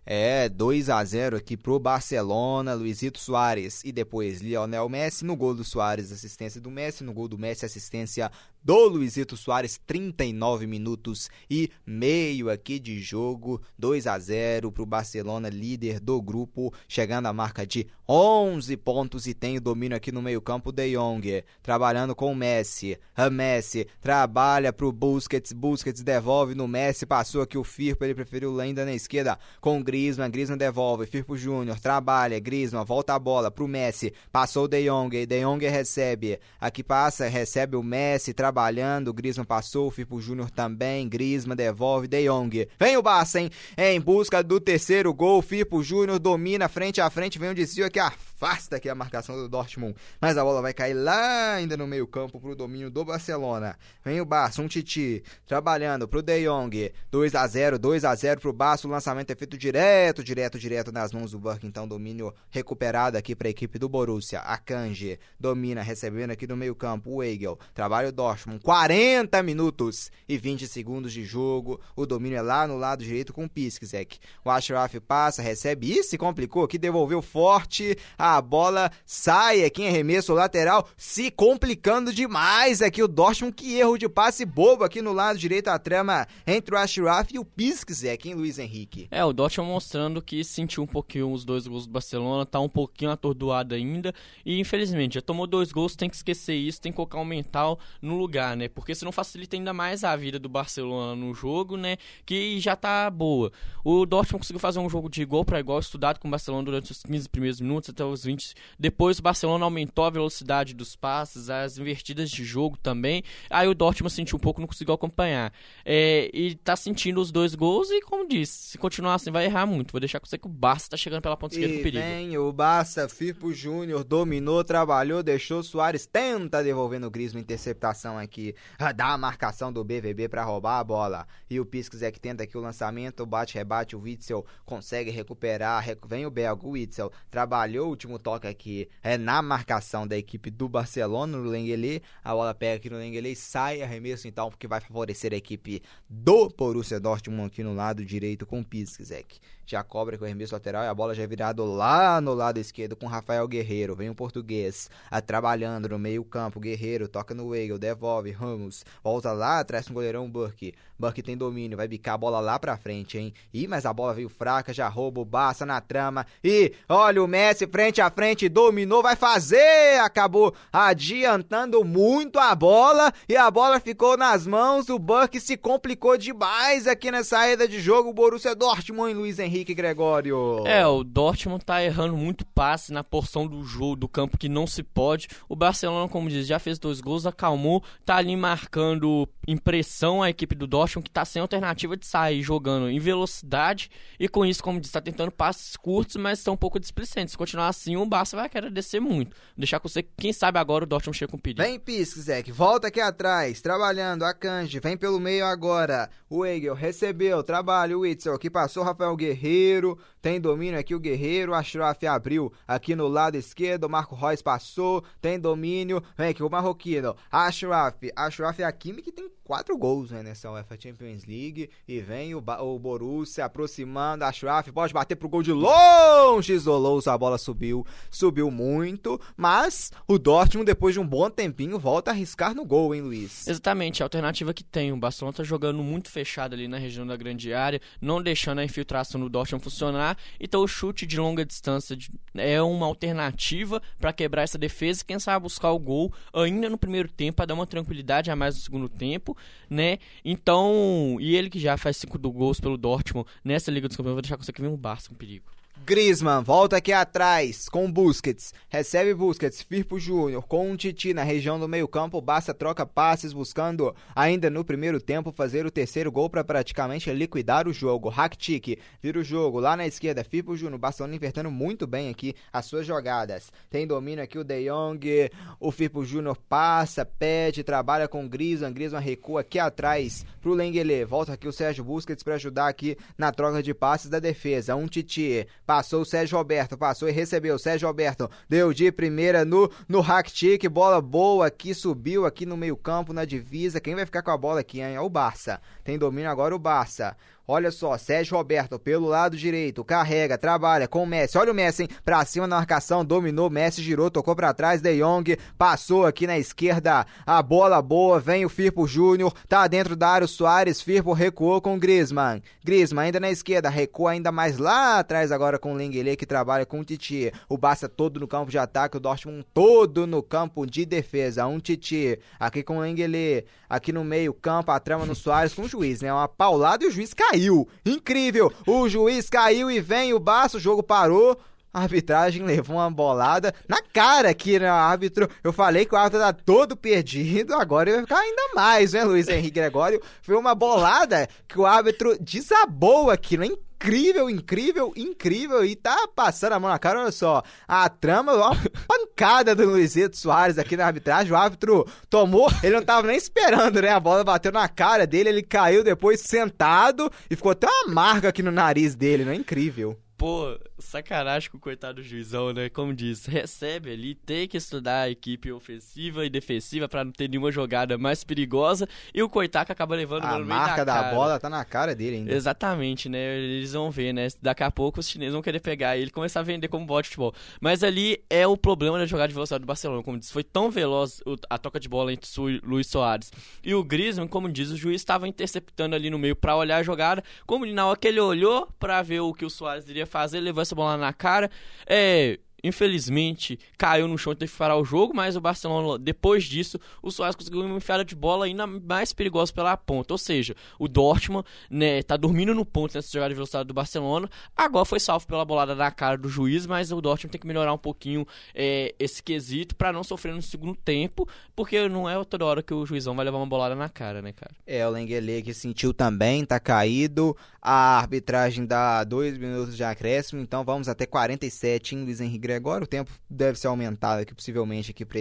É, 0.05 0.51
2 0.51 0.91
a 0.91 1.03
0 1.03 1.39
aqui 1.39 1.57
pro 1.57 1.79
Barcelona, 1.79 2.75
Luizito 2.75 3.19
Soares 3.19 3.81
e 3.83 3.91
depois 3.91 4.43
Lionel 4.43 4.87
Messi. 4.87 5.25
No 5.25 5.35
gol 5.35 5.55
do 5.55 5.65
Soares, 5.65 6.13
assistência 6.13 6.61
do 6.61 6.71
Messi. 6.71 7.03
No 7.03 7.15
gol 7.15 7.27
do 7.27 7.39
Messi, 7.39 7.65
assistência 7.65 8.31
do 8.65 8.89
Luizito 8.89 9.37
Soares, 9.37 9.79
39 9.87 10.67
minutos 10.67 11.29
e 11.51 11.71
meio 11.87 12.49
aqui 12.49 12.79
de 12.79 12.99
jogo, 12.99 13.61
2 13.79 14.07
a 14.07 14.19
0 14.19 14.73
para 14.73 14.83
o 14.83 14.87
Barcelona, 14.87 15.51
líder 15.51 16.01
do 16.01 16.21
grupo, 16.23 16.73
chegando 16.89 17.27
à 17.27 17.33
marca 17.33 17.67
de 17.67 17.87
11 18.09 18.75
pontos 18.79 19.27
e 19.27 19.35
tem 19.35 19.59
o 19.59 19.61
domínio 19.61 19.97
aqui 19.97 20.11
no 20.11 20.23
meio-campo 20.23 20.73
De 20.73 20.97
Jong, 20.97 21.45
trabalhando 21.63 22.15
com 22.15 22.33
o 22.33 22.35
Messi. 22.35 22.99
A 23.15 23.29
Messi 23.29 23.87
trabalha 24.01 24.73
para 24.73 24.87
o 24.87 24.93
Busquets, 24.93 25.53
Busquets 25.53 26.03
devolve 26.03 26.55
no 26.55 26.67
Messi, 26.67 27.05
passou 27.05 27.43
aqui 27.43 27.59
o 27.59 27.65
Firpo, 27.65 28.03
ele 28.03 28.15
preferiu 28.15 28.51
Lenda 28.51 28.87
na 28.87 28.95
esquerda 28.95 29.39
com 29.61 29.83
Griezmann, 29.83 30.31
Griezmann 30.31 30.57
devolve, 30.57 31.07
Firpo 31.07 31.37
Júnior 31.37 31.79
trabalha, 31.79 32.41
Griezmann 32.41 32.85
volta 32.85 33.15
a 33.15 33.19
bola 33.19 33.51
para 33.51 33.65
o 33.65 33.69
Messi, 33.69 34.15
passou 34.33 34.65
o 34.65 34.69
De 34.69 34.89
Jong, 34.89 35.27
De 35.27 35.41
Jong 35.43 35.69
recebe, 35.69 36.39
aqui 36.59 36.83
passa, 36.83 37.29
recebe 37.29 37.77
o 37.77 37.83
Messi, 37.83 38.33
trabalha 38.33 38.54
trabalhando, 38.55 39.13
Griezmann 39.13 39.45
passou, 39.45 39.91
Firpo 39.91 40.21
Júnior 40.21 40.49
também, 40.49 41.09
Griezmann 41.09 41.57
devolve, 41.57 42.07
De 42.07 42.25
Jong. 42.29 42.69
Vem 42.79 42.97
o 42.97 43.03
Barça, 43.03 43.41
hein? 43.41 43.51
Em 43.77 44.01
busca 44.01 44.45
do 44.45 44.61
terceiro 44.61 45.13
gol, 45.13 45.43
Firpo 45.43 45.83
Júnior 45.83 46.21
domina 46.21 46.69
frente 46.69 47.01
a 47.01 47.11
frente, 47.11 47.37
vem 47.37 47.51
o 47.51 47.55
desvio 47.55 47.85
aqui, 47.85 47.99
afasta 47.99 48.77
aqui 48.77 48.89
a 48.89 48.95
marcação 48.95 49.35
do 49.35 49.49
Dortmund, 49.49 49.97
mas 50.21 50.39
a 50.39 50.45
bola 50.45 50.63
vai 50.63 50.73
cair 50.73 50.95
lá 50.95 51.55
ainda 51.55 51.77
no 51.77 51.85
meio 51.85 52.07
campo 52.07 52.39
pro 52.39 52.55
domínio 52.55 52.91
do 52.93 53.05
Barcelona. 53.05 53.77
Vem 54.05 54.21
o 54.21 54.25
Barça, 54.25 54.63
um 54.63 54.69
Titi, 54.69 55.25
trabalhando 55.47 56.07
pro 56.07 56.23
De 56.23 56.45
Jong, 56.45 56.93
2 57.11 57.35
a 57.35 57.45
0 57.49 57.77
2 57.77 58.05
a 58.05 58.15
0 58.15 58.41
pro 58.41 58.53
Barça, 58.53 58.87
o 58.87 58.91
lançamento 58.91 59.31
é 59.31 59.35
feito 59.35 59.59
direto, 59.59 60.23
direto, 60.23 60.61
direto 60.61 60.93
nas 60.93 61.13
mãos 61.13 61.33
do 61.33 61.41
Burke, 61.41 61.67
então 61.67 61.89
domínio 61.89 62.33
recuperado 62.51 63.19
aqui 63.19 63.35
para 63.35 63.49
a 63.49 63.51
equipe 63.51 63.81
do 63.81 63.89
Borussia. 63.89 64.39
A 64.41 64.57
Kanji 64.57 65.19
domina, 65.41 65.83
recebendo 65.83 66.31
aqui 66.31 66.47
no 66.47 66.57
meio 66.57 66.77
campo 66.77 67.11
o 67.11 67.23
Eigel, 67.23 67.59
trabalha 67.75 68.11
o 68.11 68.13
Dortmund, 68.13 68.44
Dortmund. 68.45 68.63
40 68.63 69.43
minutos 69.43 70.11
e 70.29 70.37
20 70.37 70.67
segundos 70.67 71.13
de 71.13 71.25
jogo. 71.25 71.81
O 71.97 72.07
domínio 72.07 72.39
é 72.39 72.43
lá 72.43 72.67
no 72.67 72.77
lado 72.77 73.03
direito 73.03 73.33
com 73.33 73.45
o 73.45 73.49
Piskzek. 73.49 74.19
O 74.45 74.51
Ashraf 74.51 74.95
passa, 75.01 75.43
recebe 75.43 75.91
e 75.91 76.03
se 76.03 76.19
complicou 76.19 76.69
que 76.69 76.79
devolveu 76.79 77.23
forte. 77.23 77.97
A 78.19 78.41
bola 78.41 78.91
sai 79.05 79.65
aqui 79.65 79.83
em 79.83 79.89
arremesso 79.89 80.33
lateral, 80.35 80.89
se 80.97 81.31
complicando 81.31 82.13
demais 82.13 82.83
aqui 82.83 83.03
o 83.03 83.09
Dortmund. 83.09 83.55
Que 83.55 83.77
erro 83.79 83.99
de 83.99 84.09
passe 84.09 84.45
bobo 84.45 84.85
aqui 84.85 85.01
no 85.01 85.13
lado 85.13 85.39
direito 85.39 85.69
a 85.69 85.79
trama 85.79 86.27
entre 86.47 86.75
o 86.75 86.79
Ashraf 86.79 87.33
e 87.33 87.39
o 87.39 87.45
Piskzek, 87.45 88.29
hein, 88.29 88.35
Luiz 88.35 88.59
Henrique? 88.59 89.09
É, 89.11 89.25
o 89.25 89.33
Dortmund 89.33 89.71
mostrando 89.71 90.21
que 90.21 90.45
sentiu 90.45 90.83
um 90.83 90.87
pouquinho 90.87 91.33
os 91.33 91.45
dois 91.45 91.67
gols 91.67 91.87
do 91.87 91.93
Barcelona, 91.93 92.45
tá 92.45 92.61
um 92.61 92.69
pouquinho 92.69 93.11
atordoado 93.11 93.75
ainda 93.75 94.15
e 94.45 94.59
infelizmente 94.59 95.15
já 95.15 95.23
tomou 95.23 95.47
dois 95.47 95.73
gols, 95.73 95.97
tem 95.97 96.09
que 96.09 96.17
esquecer 96.17 96.55
isso, 96.55 96.81
tem 96.81 96.93
que 96.93 96.97
colocar 96.97 97.19
o 97.19 97.25
mental 97.25 97.79
no 98.03 98.17
lugar 98.17 98.34
lugar, 98.35 98.57
né? 98.57 98.69
Porque 98.69 98.95
senão 98.95 99.13
facilita 99.13 99.55
ainda 99.55 99.73
mais 99.73 100.03
a 100.03 100.17
vida 100.17 100.39
do 100.39 100.49
Barcelona 100.49 101.15
no 101.15 101.33
jogo, 101.33 101.77
né? 101.77 101.97
Que 102.27 102.59
já 102.59 102.75
tá 102.75 103.09
boa. 103.09 103.53
O 103.85 104.05
Dortmund 104.05 104.43
conseguiu 104.43 104.59
fazer 104.59 104.81
um 104.81 104.91
jogo 104.91 105.09
de 105.09 105.23
igual 105.23 105.45
para 105.45 105.61
igual, 105.61 105.79
estudado 105.79 106.19
com 106.19 106.27
o 106.27 106.31
Barcelona 106.31 106.65
durante 106.65 106.91
os 106.91 107.03
15 107.05 107.29
primeiros 107.29 107.61
minutos 107.61 107.91
até 107.91 108.05
os 108.05 108.25
20. 108.25 108.55
Depois 108.79 109.21
o 109.21 109.23
Barcelona 109.23 109.65
aumentou 109.65 110.05
a 110.05 110.11
velocidade 110.11 110.75
dos 110.75 110.97
passes, 110.97 111.49
as 111.49 111.79
invertidas 111.79 112.29
de 112.31 112.45
jogo 112.45 112.77
também. 112.77 113.23
Aí 113.49 113.69
o 113.69 113.75
Dortmund 113.75 114.13
sentiu 114.13 114.37
um 114.37 114.41
pouco, 114.41 114.61
não 114.61 114.67
conseguiu 114.67 114.95
acompanhar. 114.95 115.53
É, 115.85 116.29
e 116.35 116.57
tá 116.57 116.75
sentindo 116.75 117.21
os 117.21 117.31
dois 117.31 117.55
gols 117.55 117.91
e, 117.91 118.01
como 118.01 118.27
disse, 118.27 118.71
se 118.71 118.79
continuar 118.79 119.15
assim 119.15 119.31
vai 119.31 119.45
errar 119.45 119.67
muito. 119.67 119.93
Vou 119.93 120.01
deixar 120.01 120.19
com 120.19 120.27
você 120.27 120.39
que 120.39 120.47
o 120.47 120.51
Barça 120.51 120.91
tá 120.91 120.97
chegando 120.97 121.23
pela 121.23 121.37
ponta 121.37 121.55
esquerda 121.55 121.77
com 121.77 121.83
perigo. 121.83 122.05
Vem 122.05 122.37
o 122.37 122.53
Barça, 122.53 123.09
Firpo 123.09 123.53
Júnior 123.53 124.03
dominou, 124.03 124.65
trabalhou, 124.65 125.23
deixou 125.23 125.63
Soares, 125.63 126.07
tenta 126.07 126.65
devolver 126.65 126.99
no 126.99 127.11
Grisma 127.11 127.39
interceptação 127.39 128.19
aqui 128.25 128.55
dá 128.97 129.13
a 129.13 129.19
marcação 129.19 129.73
do 129.73 129.85
BVB 129.85 130.29
para 130.29 130.45
roubar 130.45 130.79
a 130.79 130.85
bola. 130.85 131.27
E 131.49 131.61
o 131.61 131.67
Piskzek 131.67 132.19
tenta 132.19 132.43
aqui 132.43 132.57
o 132.57 132.61
lançamento, 132.61 133.25
bate-rebate, 133.25 133.95
o 133.95 134.01
Witzel 134.01 134.45
consegue 134.65 135.11
recuperar, 135.11 135.85
vem 136.07 136.27
o 136.27 136.31
belga, 136.31 136.67
o 136.67 136.71
Witzel 136.71 137.13
trabalhou 137.31 137.87
o 137.87 137.91
último 137.91 138.19
toque 138.19 138.47
aqui 138.47 138.89
é 139.03 139.17
na 139.17 139.43
marcação 139.43 140.07
da 140.07 140.17
equipe 140.17 140.51
do 140.51 140.69
Barcelona 140.69 141.37
no 141.37 141.49
Lenglet, 141.49 142.03
a 142.23 142.33
bola 142.33 142.55
pega 142.55 142.77
aqui 142.77 142.91
no 142.91 142.97
Lenglet, 142.97 143.37
sai 143.37 143.83
arremesso 143.83 144.27
então, 144.27 144.51
porque 144.51 144.67
vai 144.67 144.81
favorecer 144.81 145.33
a 145.33 145.37
equipe 145.37 145.83
do 146.09 146.49
Borussia 146.49 146.99
Dortmund 146.99 147.47
aqui 147.47 147.63
no 147.63 147.75
lado 147.75 148.05
direito 148.05 148.47
com 148.47 148.61
o 148.61 148.65
Piskzek 148.65 149.39
já 149.67 149.83
cobra 149.83 150.17
com 150.19 150.25
o 150.25 150.27
arremesso 150.27 150.55
lateral 150.55 150.85
e 150.85 150.89
a 150.89 150.95
bola 150.95 151.15
já 151.15 151.23
é 151.23 151.27
virado 151.27 151.65
lá 151.65 152.21
no 152.21 152.35
lado 152.35 152.59
esquerdo 152.59 152.97
com 152.97 153.07
Rafael 153.07 153.47
Guerreiro. 153.49 153.97
Vem 153.97 154.11
o 154.11 154.15
português 154.15 154.91
a, 155.11 155.21
trabalhando 155.21 155.89
no 155.89 155.99
meio 155.99 156.25
campo. 156.25 156.61
Guerreiro 156.61 157.09
toca 157.09 157.35
no 157.35 157.49
Weigel, 157.49 157.79
devolve. 157.79 158.31
Ramos 158.31 158.85
volta 159.03 159.33
lá 159.33 159.61
atrás 159.61 159.87
com 159.87 159.93
o 159.93 159.95
goleirão 159.95 160.31
Burke. 160.31 160.75
Burke 160.99 161.23
tem 161.23 161.37
domínio, 161.37 161.77
vai 161.77 161.89
bicar 161.89 162.15
a 162.15 162.19
bola 162.19 162.39
lá 162.39 162.59
pra 162.59 162.77
frente, 162.77 163.19
hein? 163.19 163.35
Ih, 163.53 163.67
mas 163.67 163.85
a 163.85 163.93
bola 163.93 164.15
veio 164.15 164.29
fraca, 164.29 164.73
já 164.73 164.89
rouba 164.89 165.21
o 165.21 165.25
Barça 165.25 165.67
na 165.67 165.81
trama. 165.81 166.25
E 166.43 166.73
olha 166.89 167.23
o 167.23 167.27
Messi 167.27 167.67
frente 167.67 168.01
a 168.01 168.11
frente, 168.11 168.49
dominou, 168.49 169.03
vai 169.03 169.17
fazer! 169.17 170.01
Acabou 170.01 170.55
adiantando 170.73 171.85
muito 171.85 172.39
a 172.39 172.55
bola 172.55 173.13
e 173.29 173.37
a 173.37 173.51
bola 173.51 173.81
ficou 173.81 174.17
nas 174.17 174.47
mãos 174.47 174.87
do 174.87 174.99
Burke 174.99 175.41
se 175.41 175.57
complicou 175.57 176.17
demais 176.17 176.87
aqui 176.87 177.11
na 177.11 177.25
saída 177.25 177.67
de 177.67 177.81
jogo. 177.81 178.11
O 178.11 178.15
Borussia 178.15 178.55
Dortmund 178.55 179.11
e 179.11 179.15
Luiz 179.15 179.39
Henrique 179.41 179.75
Gregório. 179.75 180.65
É, 180.65 180.87
o 180.87 181.03
Dortmund 181.03 181.65
tá 181.65 181.83
errando 181.83 182.17
muito 182.17 182.47
passe 182.47 182.93
na 182.93 183.03
porção 183.03 183.47
do 183.49 183.65
jogo, 183.65 183.97
do 183.97 184.09
campo 184.09 184.39
que 184.39 184.49
não 184.49 184.67
se 184.67 184.83
pode. 184.83 185.29
O 185.49 185.57
Barcelona, 185.57 186.09
como 186.09 186.29
diz, 186.29 186.47
já 186.47 186.61
fez 186.61 186.79
dois 186.79 187.01
gols, 187.01 187.27
acalmou, 187.27 187.83
tá 188.05 188.17
ali 188.17 188.37
marcando 188.37 189.29
impressão 189.49 190.23
a 190.23 190.31
equipe 190.31 190.55
do 190.55 190.67
Dortmund 190.67 190.84
que 190.87 191.11
tá 191.11 191.25
sem 191.25 191.41
alternativa 191.41 191.97
de 191.97 192.07
sair 192.07 192.43
jogando 192.43 192.89
em 192.89 192.99
velocidade 192.99 193.91
e 194.19 194.29
com 194.29 194.45
isso, 194.45 194.63
como 194.63 194.81
diz, 194.81 194.91
tá 194.91 195.01
tentando 195.01 195.31
passes 195.31 195.77
curtos, 195.77 196.17
mas 196.17 196.39
estão 196.39 196.55
um 196.55 196.57
pouco 196.57 196.79
displicentes. 196.79 197.33
Se 197.33 197.39
continuar 197.39 197.69
assim, 197.69 197.97
o 197.97 198.07
Barça 198.07 198.37
vai 198.37 198.49
querer 198.49 198.71
descer 198.71 199.01
muito. 199.01 199.37
Deixar 199.57 199.81
com 199.81 199.89
você, 199.89 200.03
quem 200.03 200.33
sabe 200.33 200.59
agora 200.59 200.85
o 200.85 200.87
Dortmund 200.87 201.17
chega 201.17 201.31
com 201.31 201.39
pedido. 201.39 201.63
Vem 201.63 201.79
Pisque, 201.79 202.21
Zé, 202.21 202.43
volta 202.45 202.89
aqui 202.89 203.01
atrás, 203.01 203.61
trabalhando, 203.61 204.25
a 204.25 204.35
Kanji, 204.35 204.81
vem 204.81 204.97
pelo 204.97 205.21
meio 205.21 205.47
agora. 205.47 206.09
O 206.29 206.45
Engel 206.45 206.75
recebeu, 206.75 207.43
trabalha 207.43 207.97
o 207.97 208.01
Witzel, 208.01 208.39
que 208.39 208.51
passou 208.51 208.83
Rafael 208.83 209.17
Guerreiro, 209.17 209.99
tem 210.21 210.41
domínio 210.41 210.79
aqui 210.79 210.95
o 210.95 211.01
Guerreiro, 211.01 211.55
a 211.55 211.63
Schraf 211.63 212.03
abriu 212.07 212.53
aqui 212.67 212.97
no 212.97 213.07
lado 213.09 213.37
esquerdo, 213.37 213.85
o 213.85 213.91
Marco 213.91 214.15
Reus 214.15 214.43
passou, 214.43 215.05
tem 215.21 215.39
domínio, 215.39 216.03
vem 216.17 216.31
aqui 216.31 216.43
o 216.43 216.51
Marroquino, 216.51 217.15
a 217.31 217.51
Schraf, 217.51 218.11
a 218.17 218.29
é 218.59 218.65
a 218.65 218.73
Kimi 218.73 219.03
que 219.03 219.13
tem 219.13 219.31
quatro 219.45 219.77
gols 219.77 220.11
né, 220.11 220.23
nessa 220.23 220.51
UEFA 220.51 220.77
Champions 220.81 221.25
League. 221.25 221.71
E 221.87 222.01
vem 222.01 222.35
o, 222.35 222.39
o 222.39 222.79
Borussia 222.79 223.45
aproximando. 223.45 224.25
A 224.25 224.33
Schraff 224.33 224.73
pode 224.73 224.93
bater 224.93 225.15
pro 225.15 225.29
gol 225.29 225.43
de 225.43 225.53
longe. 225.53 226.53
Isolou, 226.53 227.01
a 227.07 227.19
bola 227.19 227.39
subiu. 227.39 227.87
Subiu 228.11 228.51
muito. 228.51 229.21
Mas 229.37 229.93
o 230.09 230.19
Dortmund, 230.19 230.67
depois 230.67 230.95
de 230.95 231.01
um 231.01 231.07
bom 231.07 231.29
tempinho, 231.29 231.79
volta 231.79 232.11
a 232.11 232.15
arriscar 232.15 232.55
no 232.55 232.65
gol, 232.65 232.95
hein, 232.95 233.03
Luiz? 233.03 233.47
Exatamente, 233.47 234.03
a 234.03 234.07
alternativa 234.07 234.55
que 234.55 234.65
tem. 234.65 234.93
O 234.93 234.97
Barcelona 234.97 235.37
tá 235.37 235.45
jogando 235.45 235.83
muito 235.83 236.11
fechado 236.11 236.55
ali 236.55 236.67
na 236.67 236.79
região 236.79 237.07
da 237.07 237.17
grande 237.17 237.53
área, 237.53 237.81
não 238.01 238.23
deixando 238.23 238.61
a 238.61 238.65
infiltração 238.65 239.21
no 239.21 239.29
Dortmund 239.29 239.63
funcionar. 239.63 240.17
Então 240.41 240.63
o 240.63 240.69
chute 240.69 241.07
de 241.07 241.19
longa 241.19 241.45
distância 241.45 241.97
é 242.35 242.63
uma 242.63 242.87
alternativa 242.87 243.83
para 243.99 244.13
quebrar 244.13 244.43
essa 244.43 244.57
defesa 244.57 245.03
e 245.03 245.05
quem 245.05 245.19
sabe 245.19 245.43
buscar 245.43 245.71
o 245.73 245.79
gol 245.79 246.13
ainda 246.33 246.71
no 246.71 246.79
primeiro 246.79 247.09
tempo, 247.09 247.37
para 247.37 247.47
dar 247.47 247.55
uma 247.55 247.67
tranquilidade 247.67 248.31
a 248.31 248.37
mais 248.37 248.55
no 248.55 248.61
segundo 248.63 248.89
tempo 248.89 249.34
né? 249.69 249.99
Então, 250.25 251.17
e 251.21 251.35
ele 251.37 251.51
que 251.51 251.59
já 251.59 251.77
faz 251.77 251.97
cinco 251.97 252.19
gols 252.19 252.61
pelo 252.61 252.77
Dortmund 252.77 253.29
nessa 253.45 253.71
Liga 253.71 253.89
dos 253.89 253.97
Campeões, 253.97 254.15
vou 254.15 254.23
deixar 254.23 254.37
com 254.37 254.43
você 254.43 254.53
que 254.53 254.61
vem 254.61 254.71
um 254.71 254.77
Barça 254.77 255.13
um 255.13 255.17
perigo. 255.17 255.54
Griezmann 255.87 256.43
volta 256.43 256.79
aqui 256.79 256.95
atrás 256.95 257.69
com 257.69 257.93
Busquets. 257.93 258.55
Recebe 258.71 259.13
Busquets, 259.13 259.61
Firpo 259.61 259.99
Júnior 259.99 260.47
com 260.49 260.71
um 260.71 260.77
Titi 260.77 261.13
na 261.13 261.23
região 261.23 261.61
do 261.61 261.69
meio-campo. 261.69 262.23
Basta 262.23 262.55
troca 262.55 262.87
passes 262.87 263.35
buscando 263.35 263.95
ainda 264.17 264.49
no 264.49 264.65
primeiro 264.65 264.99
tempo 264.99 265.31
fazer 265.31 265.67
o 265.67 265.71
terceiro 265.71 266.11
gol 266.11 266.31
para 266.31 266.43
praticamente 266.43 267.13
liquidar 267.13 267.69
o 267.69 267.73
jogo. 267.73 268.09
Rakitic 268.09 268.79
vira 269.03 269.19
o 269.19 269.23
jogo 269.23 269.61
lá 269.61 269.77
na 269.77 269.87
esquerda. 269.87 270.25
Firpo 270.25 270.57
Júnior, 270.57 270.79
Barcelona 270.79 271.17
invertendo 271.17 271.51
muito 271.51 271.87
bem 271.87 272.09
aqui 272.09 272.35
as 272.51 272.65
suas 272.65 272.87
jogadas. 272.87 273.53
Tem 273.69 273.87
domínio 273.87 274.25
aqui 274.25 274.39
o 274.39 274.45
De 274.45 274.65
Jong. 274.65 275.31
O 275.61 275.71
Firpo 275.71 276.03
Júnior 276.03 276.39
passa, 276.49 277.05
pede, 277.05 277.63
trabalha 277.63 278.09
com 278.09 278.27
Griezmann. 278.27 278.73
Griezmann 278.73 279.03
recua 279.03 279.43
aqui 279.43 279.59
atrás 279.59 280.25
pro 280.41 280.55
Lengele. 280.55 281.05
Volta 281.05 281.35
aqui 281.35 281.47
o 281.47 281.53
Sérgio 281.53 281.85
Busquets 281.85 282.23
para 282.23 282.37
ajudar 282.37 282.69
aqui 282.69 282.97
na 283.19 283.31
troca 283.31 283.63
de 283.63 283.75
passes 283.75 284.09
da 284.09 284.19
defesa. 284.19 284.75
Um 284.75 284.87
Titi 284.87 285.47
Passou 285.75 286.03
o 286.03 286.07
Sérgio 286.07 286.39
Roberto, 286.39 286.79
passou 286.79 287.09
e 287.09 287.11
recebeu. 287.11 287.59
Sérgio 287.59 287.89
Roberto 287.89 288.31
deu 288.49 288.73
de 288.73 288.93
primeira 288.93 289.45
no, 289.45 289.69
no 289.89 290.01
hack-tick. 290.01 290.69
Bola 290.69 291.03
boa 291.03 291.49
aqui, 291.49 291.75
subiu 291.75 292.25
aqui 292.25 292.47
no 292.47 292.57
meio-campo, 292.57 293.13
na 293.13 293.25
divisa. 293.25 293.81
Quem 293.81 293.97
vai 293.97 294.07
ficar 294.07 294.23
com 294.23 294.31
a 294.31 294.39
bola 294.39 294.61
aqui, 294.61 294.79
hein? 294.79 294.95
É 294.95 295.01
o 295.01 295.09
Barça. 295.09 295.61
Tem 295.83 295.99
domínio 295.99 296.31
agora 296.31 296.55
o 296.55 296.61
Barça. 296.61 297.17
Olha 297.47 297.71
só, 297.71 297.99
Sérgio 297.99 298.39
Roberto 298.39 298.79
pelo 298.79 299.07
lado 299.07 299.37
direito, 299.37 299.85
carrega, 299.85 300.39
trabalha 300.39 300.89
com 300.89 301.03
o 301.03 301.07
Messi. 301.07 301.37
Olha 301.37 301.53
o 301.53 301.55
Messi, 301.55 301.83
hein? 301.83 301.89
Pra 302.03 302.25
cima 302.25 302.47
na 302.47 302.57
marcação, 302.57 303.05
dominou, 303.05 303.51
Messi 303.51 303.83
girou, 303.83 304.11
tocou 304.11 304.35
para 304.35 304.55
trás, 304.55 304.81
De 304.81 304.97
Jong 304.99 305.37
passou 305.59 306.07
aqui 306.07 306.27
na 306.27 306.39
esquerda. 306.39 307.05
A 307.27 307.43
bola 307.43 307.83
boa, 307.83 308.19
vem 308.19 308.47
o 308.47 308.49
Firpo 308.49 308.89
Júnior, 308.89 309.31
tá 309.47 309.67
dentro 309.67 309.95
da 309.95 310.09
área 310.09 310.25
o 310.25 310.29
Soares, 310.29 310.81
Firpo 310.81 311.13
recuou 311.13 311.61
com 311.61 311.79
Griezmann. 311.79 312.41
Griezmann 312.65 313.07
ainda 313.07 313.21
na 313.21 313.31
esquerda, 313.31 313.69
recua 313.69 314.13
ainda 314.13 314.33
mais 314.33 314.57
lá 314.57 314.99
atrás 314.99 315.31
agora 315.31 315.59
com 315.59 315.75
o 315.75 315.77
Lengele 315.77 316.17
que 316.17 316.25
trabalha 316.25 316.65
com 316.65 316.81
o 316.81 316.85
Titi. 316.85 317.31
O 317.47 317.59
Barça 317.59 317.91
todo 317.91 318.19
no 318.19 318.27
campo 318.27 318.51
de 318.51 318.57
ataque, 318.57 318.97
o 318.97 319.01
Dortmund 319.01 319.45
todo 319.53 320.07
no 320.07 320.23
campo 320.23 320.65
de 320.65 320.87
defesa. 320.87 321.47
Um 321.47 321.61
Titi 321.61 322.19
aqui 322.41 322.63
com 322.63 322.79
o 322.79 322.81
Lengele, 322.81 323.45
aqui 323.69 323.93
no 323.93 324.03
meio 324.03 324.33
campo, 324.33 324.73
a 324.73 324.81
trama 324.81 325.05
no 325.05 325.15
Soares 325.15 325.53
com 325.53 325.63
o 325.63 325.69
juiz, 325.69 326.01
né? 326.01 326.11
Uma 326.11 326.27
paulada 326.27 326.85
e 326.85 326.89
o 326.89 326.91
juiz 326.91 327.13
caiu 327.13 327.34
caiu. 327.35 327.69
Incrível! 327.85 328.53
O 328.67 328.89
juiz 328.89 329.29
caiu 329.29 329.71
e 329.71 329.81
vem 329.81 330.15
o 330.15 330.21
Baço, 330.21 330.57
o 330.57 330.61
jogo 330.61 330.83
parou. 330.83 331.39
A 331.73 331.81
arbitragem 331.81 332.45
levou 332.45 332.77
uma 332.77 332.89
bolada 332.89 333.53
na 333.69 333.83
cara 333.83 334.31
aqui, 334.31 334.61
né? 334.61 334.69
árbitro. 334.69 335.29
Eu 335.43 335.53
falei 335.53 335.85
que 335.85 335.93
o 335.93 335.99
árbitro 335.99 336.21
tá 336.21 336.33
todo 336.33 336.77
perdido, 336.77 337.53
agora 337.53 337.91
vai 337.91 338.01
ficar 338.03 338.21
ainda 338.21 338.43
mais, 338.55 338.93
né, 338.93 339.03
Luiz 339.03 339.27
Henrique 339.27 339.59
Gregório? 339.59 340.01
Foi 340.23 340.37
uma 340.37 340.55
bolada 340.55 341.29
que 341.49 341.59
o 341.59 341.67
árbitro 341.67 342.17
desabou 342.21 343.11
aqui, 343.11 343.37
não 343.37 343.45
é 343.45 343.49
incrível, 343.85 344.31
incrível, 344.31 344.93
incrível. 344.97 345.65
E 345.65 345.77
tá 345.77 346.09
passando 346.15 346.55
a 346.55 346.61
mão 346.61 346.71
na 346.71 346.79
cara, 346.79 347.03
olha 347.03 347.13
só. 347.13 347.43
A 347.69 347.89
trama, 347.89 348.33
uma 348.33 348.57
pancada 348.89 349.55
do 349.55 349.67
Luizito 349.67 350.17
Soares 350.17 350.59
aqui 350.59 350.77
na 350.77 350.87
arbitragem. 350.87 351.33
O 351.33 351.37
árbitro 351.37 351.87
tomou, 352.09 352.51
ele 352.63 352.77
não 352.77 352.83
tava 352.83 353.07
nem 353.07 353.17
esperando, 353.17 353.83
né? 353.83 353.91
A 353.91 354.01
bola 354.01 354.25
bateu 354.25 354.51
na 354.51 354.69
cara 354.69 355.07
dele, 355.07 355.29
ele 355.29 355.43
caiu 355.43 355.85
depois 355.85 356.21
sentado 356.21 357.11
e 357.31 357.37
ficou 357.37 357.53
até 357.53 357.67
uma 357.67 357.95
marca 357.95 358.29
aqui 358.29 358.43
no 358.43 358.51
nariz 358.51 358.95
dele, 358.95 359.25
não 359.25 359.33
é 359.33 359.37
incrível? 359.37 359.99
Pô, 360.17 360.57
sacanagem 360.85 361.51
com 361.51 361.57
o 361.57 361.61
coitado 361.61 362.01
do 362.01 362.03
juizão, 362.03 362.53
né? 362.53 362.69
Como 362.69 362.95
diz, 362.95 363.27
recebe 363.27 363.93
ali, 363.93 364.15
tem 364.15 364.47
que 364.47 364.57
estudar 364.57 365.03
a 365.03 365.11
equipe 365.11 365.51
ofensiva 365.53 366.25
e 366.25 366.31
defensiva 366.31 366.89
para 366.89 367.05
não 367.05 367.13
ter 367.13 367.29
nenhuma 367.29 367.51
jogada 367.51 367.97
mais 367.99 368.25
perigosa. 368.25 368.89
E 369.13 369.23
o 369.23 369.29
coitado 369.29 369.73
acaba 369.73 369.95
levando 369.95 370.25
a 370.25 370.39
marca 370.39 370.85
da, 370.85 371.03
da 371.03 371.11
bola 371.15 371.41
tá 371.41 371.49
na 371.49 371.65
cara 371.65 371.95
dele 371.95 372.17
ainda. 372.17 372.33
Exatamente, 372.33 373.09
né? 373.09 373.39
Eles 373.39 373.73
vão 373.73 373.91
ver, 373.91 374.13
né? 374.13 374.29
Daqui 374.41 374.63
a 374.63 374.71
pouco 374.71 375.01
os 375.01 375.09
chineses 375.09 375.33
vão 375.33 375.43
querer 375.43 375.61
pegar 375.61 375.97
ele 375.97 376.09
e 376.09 376.11
começar 376.11 376.41
a 376.41 376.43
vender 376.43 376.69
como 376.69 376.87
bote 376.87 377.09
de 377.09 377.11
futebol. 377.11 377.35
Mas 377.61 377.83
ali 377.83 378.23
é 378.29 378.47
o 378.47 378.57
problema 378.57 378.99
da 378.99 379.07
jogada 379.07 379.29
de 379.29 379.35
velocidade 379.35 379.63
do 379.63 379.67
Barcelona. 379.67 380.03
Como 380.03 380.19
diz, 380.19 380.31
foi 380.31 380.45
tão 380.45 380.71
veloz 380.71 381.23
a 381.49 381.59
troca 381.59 381.81
de 381.81 381.89
bola 381.89 382.13
entre 382.13 382.31
o 382.41 382.67
Luiz 382.67 382.87
Soares 382.87 383.33
e 383.63 383.75
o 383.75 383.83
Griezmann, 383.83 384.29
como 384.29 384.49
diz, 384.49 384.71
o 384.71 384.77
juiz 384.77 385.01
estava 385.01 385.29
interceptando 385.29 385.95
ali 385.95 386.11
no 386.11 386.19
meio 386.19 386.37
para 386.37 386.57
olhar 386.57 386.79
a 386.79 386.83
jogada. 386.83 387.23
Como 387.47 387.67
na 387.67 387.87
hora 387.87 387.99
que 387.99 388.09
ele 388.09 388.21
olhou 388.21 388.69
para 388.79 389.03
ver 389.03 389.21
o 389.21 389.33
que 389.33 389.45
o 389.45 389.51
Soares 389.51 389.89
iria 389.89 390.07
fazer, 390.07 390.41
levou 390.41 390.63
essa 390.63 390.74
bola 390.75 390.97
na 390.97 391.13
cara. 391.13 391.51
É, 391.87 392.39
infelizmente, 392.65 393.59
caiu 393.77 394.09
no 394.09 394.17
chão 394.17 394.33
e 394.33 394.37
teve 394.37 394.51
que 394.51 394.57
parar 394.57 394.77
o 394.77 394.85
jogo, 394.85 395.15
mas 395.15 395.37
o 395.37 395.41
Barcelona, 395.41 395.99
depois 395.99 396.45
disso, 396.45 396.81
o 397.03 397.11
Soares 397.11 397.37
conseguiu 397.37 397.61
uma 397.61 397.77
enfiada 397.77 398.03
de 398.03 398.15
bola 398.15 398.47
ainda 398.47 398.67
mais 398.67 399.13
perigosa 399.13 399.53
pela 399.53 399.77
ponta. 399.77 400.15
Ou 400.15 400.19
seja, 400.19 400.57
o 400.79 400.89
Dortmund, 400.89 401.47
né, 401.69 402.03
tá 402.03 402.17
dormindo 402.17 402.55
no 402.55 402.65
ponto 402.65 402.95
nessa 402.95 403.13
jogada 403.13 403.29
de 403.29 403.35
velocidade 403.35 403.69
do 403.69 403.75
Barcelona. 403.75 404.31
Agora 404.57 404.87
foi 404.87 404.99
salvo 404.99 405.27
pela 405.27 405.45
bolada 405.45 405.75
na 405.75 405.91
cara 405.91 406.17
do 406.17 406.29
juiz, 406.29 406.67
mas 406.67 406.91
o 406.91 407.01
Dortmund 407.03 407.33
tem 407.33 407.41
que 407.41 407.47
melhorar 407.47 407.75
um 407.75 407.79
pouquinho 407.79 408.27
é, 408.55 408.95
esse 408.99 409.23
quesito 409.23 409.77
para 409.77 409.93
não 409.93 410.03
sofrer 410.03 410.35
no 410.35 410.41
segundo 410.41 410.75
tempo, 410.75 411.29
porque 411.55 411.87
não 411.87 412.09
é 412.09 412.23
toda 412.25 412.47
hora 412.47 412.63
que 412.63 412.73
o 412.73 412.87
juizão 412.87 413.15
vai 413.15 413.27
levar 413.27 413.37
uma 413.37 413.47
bolada 413.47 413.75
na 413.75 413.91
cara, 413.91 414.23
né, 414.23 414.33
cara? 414.33 414.55
É, 414.67 414.87
o 414.87 414.91
Lengele 414.91 415.43
que 415.43 415.53
sentiu 415.53 415.93
também, 415.93 416.47
tá 416.47 416.59
caído. 416.59 417.37
A 417.61 417.99
arbitragem 417.99 418.65
dá 418.65 419.05
dois 419.05 419.37
minutos 419.37 419.77
de 419.77 419.85
acréscimo, 419.85 420.41
então 420.41 420.65
vamos 420.65 420.89
até 420.89 421.05
47 421.05 421.95
em 421.95 422.05
Luiz 422.05 422.21
Henrique 422.21 422.54
agora 422.55 422.85
o 422.85 422.87
tempo 422.87 423.11
deve 423.29 423.59
ser 423.59 423.67
aumentado 423.67 424.21
aqui, 424.21 424.35
possivelmente, 424.35 424.91
aqui 424.91 425.05
para 425.05 425.21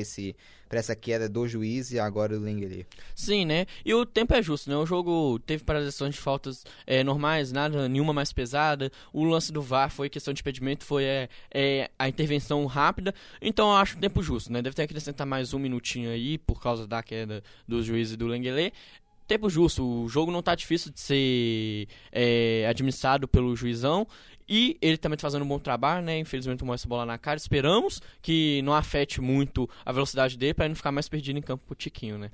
essa 0.79 0.95
queda 0.95 1.29
do 1.29 1.47
juiz 1.47 1.91
e 1.91 1.99
agora 1.99 2.38
do 2.38 2.43
Lengeli. 2.43 2.86
Sim, 3.15 3.45
né? 3.45 3.65
E 3.86 3.93
o 3.93 4.05
tempo 4.05 4.34
é 4.34 4.41
justo, 4.41 4.69
né? 4.69 4.75
O 4.75 4.86
jogo 4.86 5.39
teve 5.39 5.63
paralisações 5.63 6.15
de 6.15 6.21
faltas 6.21 6.65
é, 6.86 7.03
normais, 7.03 7.51
nada, 7.51 7.88
nenhuma 7.88 8.13
mais 8.13 8.31
pesada. 8.31 8.91
O 9.11 9.23
lance 9.23 9.51
do 9.51 9.61
VAR 9.61 9.89
foi 9.89 10.09
questão 10.09 10.34
de 10.34 10.41
impedimento, 10.41 10.84
foi 10.84 11.03
é, 11.03 11.29
é, 11.53 11.89
a 11.97 12.07
intervenção 12.07 12.65
rápida. 12.65 13.13
Então 13.41 13.69
eu 13.69 13.75
acho 13.75 13.97
o 13.97 13.99
tempo 13.99 14.21
justo, 14.23 14.51
né? 14.51 14.61
Deve 14.61 14.75
ter 14.75 14.84
que 14.84 14.93
acrescentar 14.93 15.27
mais 15.27 15.53
um 15.53 15.59
minutinho 15.59 16.09
aí 16.09 16.38
por 16.38 16.61
causa 16.61 16.88
da 16.88 17.03
queda 17.03 17.43
do 17.67 17.81
juiz 17.84 18.11
e 18.11 18.17
do 18.17 18.27
Lengele 18.27 18.73
tempo 19.27 19.49
justo. 19.49 19.84
O 19.84 20.09
jogo 20.09 20.31
não 20.31 20.41
tá 20.41 20.55
difícil 20.55 20.91
de 20.91 20.99
ser 20.99 21.88
é, 22.11 22.65
administrado 22.69 23.27
pelo 23.27 23.55
juizão. 23.55 24.07
E 24.55 24.77
ele 24.83 24.97
também 24.97 25.15
está 25.15 25.25
fazendo 25.25 25.41
um 25.41 25.47
bom 25.47 25.57
trabalho, 25.57 26.05
né? 26.05 26.19
Infelizmente 26.19 26.59
tomou 26.59 26.75
essa 26.75 26.87
bola 26.87 27.07
na 27.07 27.17
cara. 27.17 27.37
Esperamos 27.37 27.99
que 28.21 28.61
não 28.61 28.71
afete 28.71 29.19
muito 29.19 29.67
a 29.83 29.91
velocidade 29.91 30.37
dele 30.37 30.53
para 30.53 30.65
ele 30.65 30.73
não 30.73 30.75
ficar 30.75 30.91
mais 30.91 31.09
perdido 31.09 31.39
em 31.39 31.41
campo 31.41 31.63
pro 31.65 31.73
Tiquinho, 31.73 32.19
né? 32.19 32.29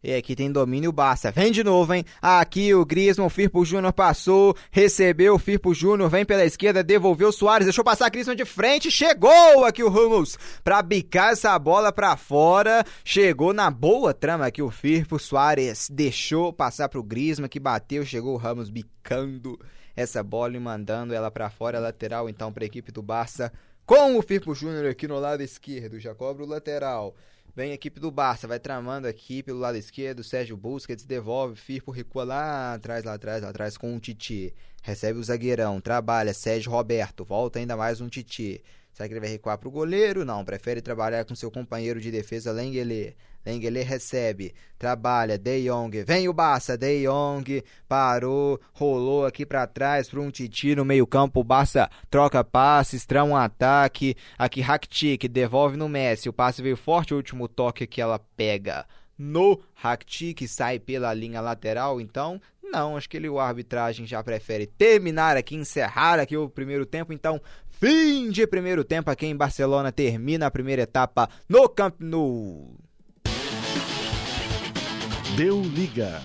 E 0.00 0.14
aqui 0.14 0.36
tem 0.36 0.52
domínio 0.52 0.92
Barça. 0.92 1.32
Vem 1.32 1.50
de 1.50 1.64
novo, 1.64 1.92
hein? 1.92 2.04
Aqui 2.22 2.72
o 2.72 2.84
Griezmann, 2.84 3.26
o 3.26 3.30
Firpo 3.30 3.64
Júnior 3.64 3.92
passou, 3.92 4.56
recebeu 4.70 5.34
o 5.34 5.38
Firpo 5.38 5.74
Júnior, 5.74 6.08
vem 6.08 6.24
pela 6.24 6.44
esquerda, 6.44 6.80
devolveu 6.80 7.30
o 7.30 7.32
Soares, 7.32 7.66
deixou 7.66 7.82
passar 7.82 8.08
Griezmann 8.08 8.36
de 8.36 8.44
frente, 8.44 8.88
chegou 8.88 9.64
aqui 9.64 9.82
o 9.82 9.88
Ramos 9.88 10.38
pra 10.62 10.80
bicar 10.80 11.32
essa 11.32 11.58
bola 11.58 11.92
pra 11.92 12.16
fora. 12.16 12.84
Chegou 13.04 13.52
na 13.52 13.68
boa 13.68 14.14
trama 14.14 14.46
aqui 14.46 14.62
o 14.62 14.70
Firpo 14.70 15.18
Soares, 15.18 15.88
deixou 15.90 16.52
passar 16.52 16.88
pro 16.88 17.02
Griezmann 17.02 17.48
que 17.48 17.58
bateu, 17.58 18.06
chegou 18.06 18.34
o 18.34 18.38
Ramos 18.38 18.70
bicando 18.70 19.58
essa 19.96 20.22
bola 20.22 20.56
e 20.56 20.60
mandando 20.60 21.14
ela 21.14 21.30
pra 21.30 21.50
fora, 21.50 21.78
lateral 21.78 22.28
então 22.28 22.52
pra 22.52 22.64
equipe 22.64 22.90
do 22.90 23.02
Barça. 23.02 23.52
Com 23.86 24.16
o 24.16 24.22
Firpo 24.22 24.54
Júnior 24.54 24.86
aqui 24.86 25.06
no 25.06 25.18
lado 25.18 25.42
esquerdo, 25.42 26.00
já 26.00 26.14
cobra 26.14 26.42
o 26.42 26.48
lateral. 26.48 27.14
Vem 27.54 27.70
a 27.70 27.74
equipe 27.74 28.00
do 28.00 28.10
Barça, 28.10 28.48
vai 28.48 28.58
tramando 28.58 29.06
aqui 29.06 29.42
pelo 29.42 29.60
lado 29.60 29.78
esquerdo, 29.78 30.24
Sérgio 30.24 30.56
Busquets 30.56 31.04
devolve, 31.04 31.54
Firpo 31.54 31.92
recua 31.92 32.24
lá 32.24 32.74
atrás, 32.74 33.04
lá 33.04 33.14
atrás, 33.14 33.42
lá 33.42 33.50
atrás 33.50 33.76
com 33.76 33.94
o 33.94 34.00
Titi. 34.00 34.52
Recebe 34.82 35.18
o 35.18 35.22
zagueirão, 35.22 35.80
trabalha, 35.80 36.34
Sérgio 36.34 36.72
Roberto, 36.72 37.24
volta 37.24 37.58
ainda 37.58 37.76
mais 37.76 38.00
um 38.00 38.08
Titi. 38.08 38.60
Será 38.92 39.08
que 39.08 39.12
ele 39.12 39.20
vai 39.20 39.28
recuar 39.28 39.58
para 39.58 39.68
o 39.68 39.72
goleiro? 39.72 40.24
Não, 40.24 40.44
prefere 40.44 40.80
trabalhar 40.80 41.24
com 41.24 41.34
seu 41.34 41.50
companheiro 41.50 42.00
de 42.00 42.10
defesa 42.10 42.52
Lengele. 42.52 43.16
Lengele 43.44 43.82
recebe, 43.82 44.54
trabalha, 44.78 45.36
De 45.36 45.68
Jong, 45.68 46.02
vem 46.04 46.28
o 46.28 46.32
Barça, 46.32 46.78
De 46.78 47.06
Jong, 47.06 47.62
parou, 47.86 48.58
rolou 48.72 49.26
aqui 49.26 49.44
para 49.44 49.66
trás 49.66 50.08
para 50.08 50.20
um 50.20 50.30
Titi 50.30 50.74
no 50.74 50.84
meio 50.84 51.06
campo, 51.06 51.40
o 51.40 51.44
Barça 51.44 51.90
troca 52.10 52.42
passes, 52.42 53.04
trama 53.04 53.32
um 53.32 53.36
ataque, 53.36 54.16
aqui 54.38 54.60
Rakitic 54.60 55.28
devolve 55.28 55.76
no 55.76 55.88
Messi, 55.88 56.28
o 56.28 56.32
passe 56.32 56.62
veio 56.62 56.76
forte, 56.76 57.12
o 57.12 57.16
último 57.16 57.46
toque 57.48 57.86
que 57.86 58.00
ela 58.00 58.18
pega 58.18 58.86
no 59.16 59.60
Rakitic, 59.74 60.48
sai 60.48 60.78
pela 60.78 61.12
linha 61.12 61.40
lateral, 61.40 62.00
então 62.00 62.40
não, 62.62 62.96
acho 62.96 63.08
que 63.08 63.16
ele, 63.16 63.28
o 63.28 63.38
arbitragem 63.38 64.06
já 64.06 64.22
prefere 64.24 64.66
terminar 64.66 65.36
aqui, 65.36 65.54
encerrar 65.54 66.18
aqui 66.18 66.36
o 66.36 66.48
primeiro 66.48 66.84
tempo, 66.84 67.12
então 67.12 67.40
fim 67.68 68.30
de 68.30 68.46
primeiro 68.46 68.82
tempo 68.82 69.10
aqui 69.10 69.26
em 69.26 69.36
Barcelona, 69.36 69.92
termina 69.92 70.46
a 70.46 70.50
primeira 70.50 70.82
etapa 70.82 71.28
no 71.48 71.68
Camp 71.68 72.00
Nou. 72.00 72.83
Deu 75.36 75.60
liga. 75.60 76.22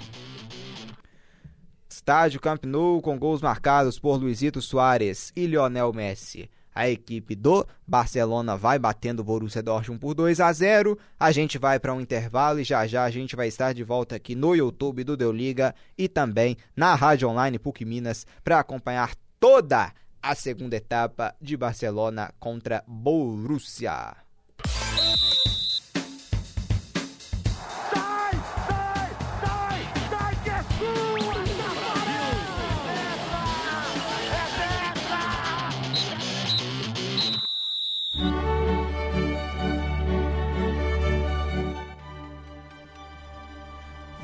Estádio 1.90 2.40
Camp 2.40 2.64
Nou 2.66 3.02
com 3.02 3.18
gols 3.18 3.42
marcados 3.42 3.98
por 3.98 4.18
Luizito 4.18 4.62
Soares 4.62 5.34
e 5.36 5.48
Lionel 5.48 5.92
Messi. 5.92 6.48
A 6.76 6.88
equipe 6.88 7.34
do 7.34 7.66
Barcelona 7.88 8.56
vai 8.56 8.78
batendo 8.78 9.22
o 9.22 9.24
Borussia 9.24 9.64
Dortmund 9.64 10.00
por 10.00 10.14
2 10.14 10.40
a 10.40 10.54
0. 10.54 10.96
A 11.20 11.32
gente 11.32 11.58
vai 11.58 11.80
para 11.80 11.92
um 11.92 12.00
intervalo 12.00 12.60
e 12.60 12.64
já 12.64 12.86
já 12.86 13.04
a 13.04 13.10
gente 13.10 13.36
vai 13.36 13.48
estar 13.48 13.74
de 13.74 13.84
volta 13.84 14.16
aqui 14.16 14.36
no 14.36 14.56
YouTube 14.56 15.04
do 15.04 15.18
Deu 15.18 15.32
Liga 15.32 15.74
e 15.98 16.08
também 16.08 16.56
na 16.76 16.94
Rádio 16.94 17.30
Online 17.30 17.58
PUC 17.58 17.84
Minas 17.86 18.28
para 18.44 18.60
acompanhar 18.60 19.16
toda 19.40 19.92
a 20.22 20.36
segunda 20.36 20.76
etapa 20.76 21.34
de 21.42 21.58
Barcelona 21.58 22.32
contra 22.40 22.84
Borussia. 22.88 24.29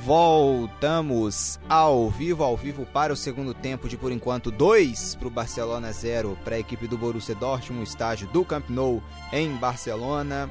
Voltamos 0.06 1.60
ao 1.68 2.12
vivo, 2.12 2.44
ao 2.44 2.56
vivo 2.56 2.86
para 2.86 3.12
o 3.12 3.16
segundo 3.16 3.56
tempo 3.56 3.90
de 3.90 3.98
por 3.98 4.12
enquanto 4.12 4.52
2 4.52 5.16
para 5.16 5.28
o 5.28 5.32
Barcelona 5.32 5.92
0 5.92 6.38
para 6.44 6.58
a 6.58 6.60
equipe 6.60 6.88
do 6.88 6.96
Borussia 6.96 7.34
Dortmund, 7.34 7.90
estádio 7.90 8.28
do 8.28 8.46
Camp 8.46 8.70
Nou 8.70 9.02
em 9.34 9.50
Barcelona. 9.56 10.48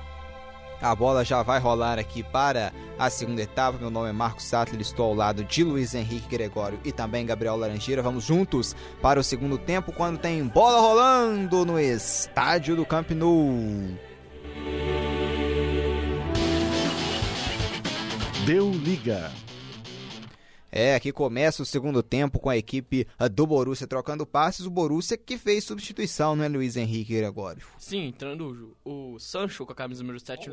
A 0.83 0.93
bola 0.93 1.25
já 1.25 1.41
vai 1.45 1.61
rolar 1.61 2.01
aqui 2.01 2.21
para 2.25 2.73
a 2.99 3.09
segunda 3.09 3.43
etapa. 3.43 3.79
Meu 3.79 3.93
nome 3.93 4.09
é 4.09 4.13
Marcos 4.13 4.43
Sattler, 4.43 4.81
estou 4.81 5.07
ao 5.07 5.15
lado 5.15 5.45
de 5.45 5.63
Luiz 5.63 5.95
Henrique 5.95 6.29
Gregório 6.29 6.81
e 6.85 6.91
também 6.91 7.25
Gabriel 7.25 7.57
Laranjeira. 7.57 8.03
Vamos 8.03 8.25
juntos 8.25 8.75
para 9.01 9.21
o 9.21 9.25
segundo 9.25 9.57
tempo 9.57 9.93
quando 9.93 10.19
tem 10.19 10.45
bola 10.49 10.81
rolando 10.81 11.65
no 11.65 11.79
estádio 11.79 12.75
do 12.75 12.85
Camp 12.85 13.13
Nou. 13.13 13.97
Deu 18.47 18.71
liga. 18.71 19.33
É, 20.71 20.95
aqui 20.95 21.11
começa 21.13 21.63
o 21.63 21.67
segundo 21.67 22.03
tempo 22.03 22.39
com 22.39 22.51
a 22.51 22.57
equipe 22.59 23.07
do 23.33 23.47
Borussia 23.47 23.87
trocando 23.87 24.27
passes. 24.27 24.67
O 24.67 24.71
Borussia 24.71 25.17
que 25.17 25.39
fez 25.39 25.65
substituição, 25.65 26.37
não 26.37 26.45
é 26.45 26.49
Luiz 26.49 26.77
Henrique 26.77 27.17
Gregório? 27.17 27.63
Sim, 27.79 28.09
entrando 28.09 28.77
o, 28.85 29.15
o 29.15 29.19
Sancho 29.19 29.65
com 29.65 29.73
a 29.73 29.75
camisa 29.75 30.03
número 30.03 30.21
7. 30.21 30.51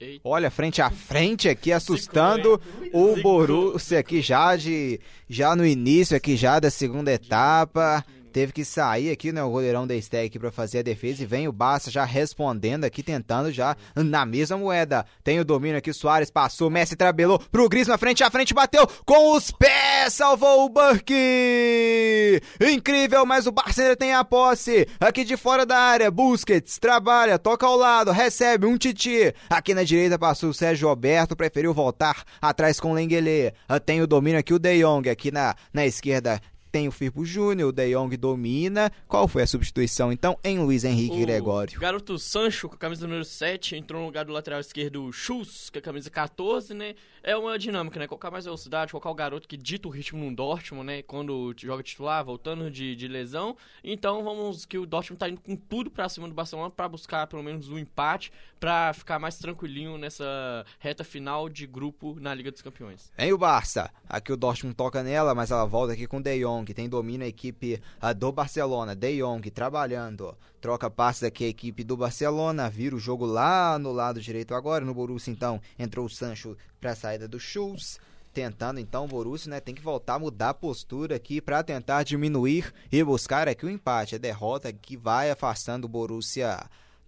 Eita. 0.00 0.20
Olha, 0.26 0.50
frente 0.50 0.82
a 0.82 0.90
frente 0.90 1.48
aqui, 1.48 1.70
assustando 1.70 2.60
o 2.92 3.22
Borussia 3.22 4.00
aqui 4.00 4.20
já 4.20 4.56
de 4.56 4.98
já 5.28 5.54
no 5.54 5.64
início 5.64 6.16
aqui 6.16 6.36
já 6.36 6.58
da 6.58 6.70
segunda 6.70 7.12
etapa. 7.12 8.04
Teve 8.32 8.52
que 8.52 8.64
sair 8.64 9.10
aqui, 9.10 9.32
né, 9.32 9.42
o 9.42 9.50
goleirão 9.50 9.86
da 9.86 10.00
Steg 10.00 10.38
pra 10.38 10.52
fazer 10.52 10.78
a 10.78 10.82
defesa 10.82 11.22
e 11.22 11.26
vem 11.26 11.48
o 11.48 11.52
Barça 11.52 11.90
já 11.90 12.04
respondendo 12.04 12.84
aqui, 12.84 13.02
tentando 13.02 13.50
já 13.50 13.76
na 13.94 14.24
mesma 14.24 14.56
moeda. 14.56 15.04
Tem 15.24 15.40
o 15.40 15.44
domínio 15.44 15.78
aqui, 15.78 15.92
Soares 15.92 16.30
passou, 16.30 16.70
Messi 16.70 16.94
trabelou 16.94 17.40
pro 17.50 17.68
Griezmann, 17.68 17.98
frente 17.98 18.22
a 18.22 18.30
frente, 18.30 18.54
bateu 18.54 18.86
com 19.04 19.34
os 19.34 19.50
pés, 19.50 20.14
salvou 20.14 20.64
o 20.64 20.68
Burke! 20.68 22.40
Incrível, 22.60 23.26
mas 23.26 23.46
o 23.46 23.52
Barça 23.52 23.82
ainda 23.82 23.96
tem 23.96 24.14
a 24.14 24.24
posse. 24.24 24.86
Aqui 25.00 25.24
de 25.24 25.36
fora 25.36 25.66
da 25.66 25.78
área, 25.78 26.10
Busquets 26.10 26.78
trabalha, 26.78 27.38
toca 27.38 27.66
ao 27.66 27.76
lado, 27.76 28.12
recebe 28.12 28.66
um 28.66 28.78
Titi. 28.78 29.34
Aqui 29.48 29.74
na 29.74 29.82
direita 29.82 30.18
passou 30.18 30.50
o 30.50 30.54
Sérgio 30.54 30.88
Roberto, 30.88 31.34
preferiu 31.34 31.74
voltar 31.74 32.22
atrás 32.40 32.78
com 32.78 32.92
o 32.92 32.94
Lengele. 32.94 33.52
Tem 33.84 34.00
o 34.00 34.06
domínio 34.06 34.38
aqui, 34.38 34.54
o 34.54 34.58
De 34.58 34.80
Jong, 34.80 35.10
aqui 35.10 35.32
na, 35.32 35.56
na 35.72 35.84
esquerda 35.84 36.40
tem 36.70 36.88
o 36.88 36.92
Firpo 36.92 37.24
Júnior, 37.24 37.68
o 37.68 37.72
De 37.72 37.92
Jong 37.92 38.16
domina. 38.16 38.90
Qual 39.08 39.26
foi 39.26 39.42
a 39.42 39.46
substituição, 39.46 40.12
então, 40.12 40.38
em 40.44 40.58
Luiz 40.58 40.84
Henrique 40.84 41.16
O 41.16 41.20
Gregório? 41.20 41.78
garoto 41.80 42.18
Sancho, 42.18 42.68
com 42.68 42.74
a 42.74 42.78
camisa 42.78 43.06
número 43.06 43.24
7, 43.24 43.76
entrou 43.76 44.00
no 44.00 44.06
lugar 44.06 44.24
do 44.24 44.32
lateral 44.32 44.60
esquerdo 44.60 45.12
Schultz, 45.12 45.70
com 45.70 45.78
a 45.78 45.82
camisa 45.82 46.10
14, 46.10 46.72
né? 46.74 46.94
É 47.22 47.36
uma 47.36 47.58
dinâmica, 47.58 47.98
né? 48.00 48.06
Colocar 48.06 48.30
mais 48.30 48.44
velocidade, 48.44 48.90
colocar 48.90 49.10
o 49.10 49.14
garoto 49.14 49.46
que 49.46 49.56
dita 49.56 49.88
o 49.88 49.90
ritmo 49.90 50.24
no 50.24 50.34
Dortmund, 50.34 50.86
né? 50.86 51.02
Quando 51.02 51.54
joga 51.56 51.82
titular, 51.82 52.24
voltando 52.24 52.70
de, 52.70 52.96
de 52.96 53.08
lesão. 53.08 53.56
Então, 53.84 54.24
vamos 54.24 54.64
que 54.64 54.78
o 54.78 54.86
Dortmund 54.86 55.18
tá 55.18 55.28
indo 55.28 55.40
com 55.40 55.54
tudo 55.54 55.90
pra 55.90 56.08
cima 56.08 56.28
do 56.28 56.34
Barcelona 56.34 56.70
pra 56.70 56.88
buscar 56.88 57.26
pelo 57.26 57.42
menos 57.42 57.68
um 57.68 57.78
empate, 57.78 58.32
pra 58.58 58.92
ficar 58.92 59.18
mais 59.18 59.38
tranquilinho 59.38 59.98
nessa 59.98 60.64
reta 60.78 61.04
final 61.04 61.48
de 61.48 61.66
grupo 61.66 62.16
na 62.20 62.32
Liga 62.34 62.50
dos 62.50 62.62
Campeões. 62.62 63.12
Vem 63.16 63.32
o 63.32 63.38
Barça. 63.38 63.90
Aqui 64.08 64.32
o 64.32 64.36
Dortmund 64.36 64.74
toca 64.74 65.02
nela, 65.02 65.34
mas 65.34 65.50
ela 65.50 65.64
volta 65.66 65.92
aqui 65.92 66.06
com 66.06 66.18
o 66.18 66.22
De 66.22 66.40
Jong, 66.40 66.72
tem 66.72 66.88
domínio 66.88 67.26
a 67.26 67.28
equipe 67.28 67.80
ah, 68.00 68.12
do 68.12 68.32
Barcelona. 68.32 68.94
De 68.94 69.18
Jong 69.18 69.50
trabalhando. 69.50 70.36
Troca 70.60 70.90
passes 70.90 71.22
aqui 71.22 71.44
a 71.44 71.48
equipe 71.48 71.82
do 71.82 71.96
Barcelona. 71.96 72.68
Vira 72.68 72.94
o 72.94 73.00
jogo 73.00 73.24
lá 73.24 73.78
no 73.78 73.92
lado 73.92 74.20
direito 74.20 74.54
agora. 74.54 74.84
No 74.84 74.92
Borussia, 74.92 75.32
então, 75.32 75.60
entrou 75.78 76.04
o 76.04 76.10
Sancho 76.10 76.56
para 76.78 76.90
a 76.90 76.96
saída 76.96 77.26
do 77.26 77.40
Schultz. 77.40 77.98
Tentando 78.32 78.78
então 78.78 79.06
o 79.06 79.08
Borussia, 79.08 79.50
né, 79.50 79.58
tem 79.58 79.74
que 79.74 79.82
voltar 79.82 80.14
a 80.14 80.18
mudar 80.18 80.50
a 80.50 80.54
postura 80.54 81.16
aqui 81.16 81.40
para 81.40 81.64
tentar 81.64 82.04
diminuir 82.04 82.72
e 82.92 83.02
buscar 83.02 83.48
aqui 83.48 83.66
o 83.66 83.70
empate. 83.70 84.14
A 84.14 84.18
derrota 84.18 84.72
que 84.72 84.96
vai 84.96 85.30
afastando 85.30 85.86
o 85.86 85.88
Borussia 85.88 86.60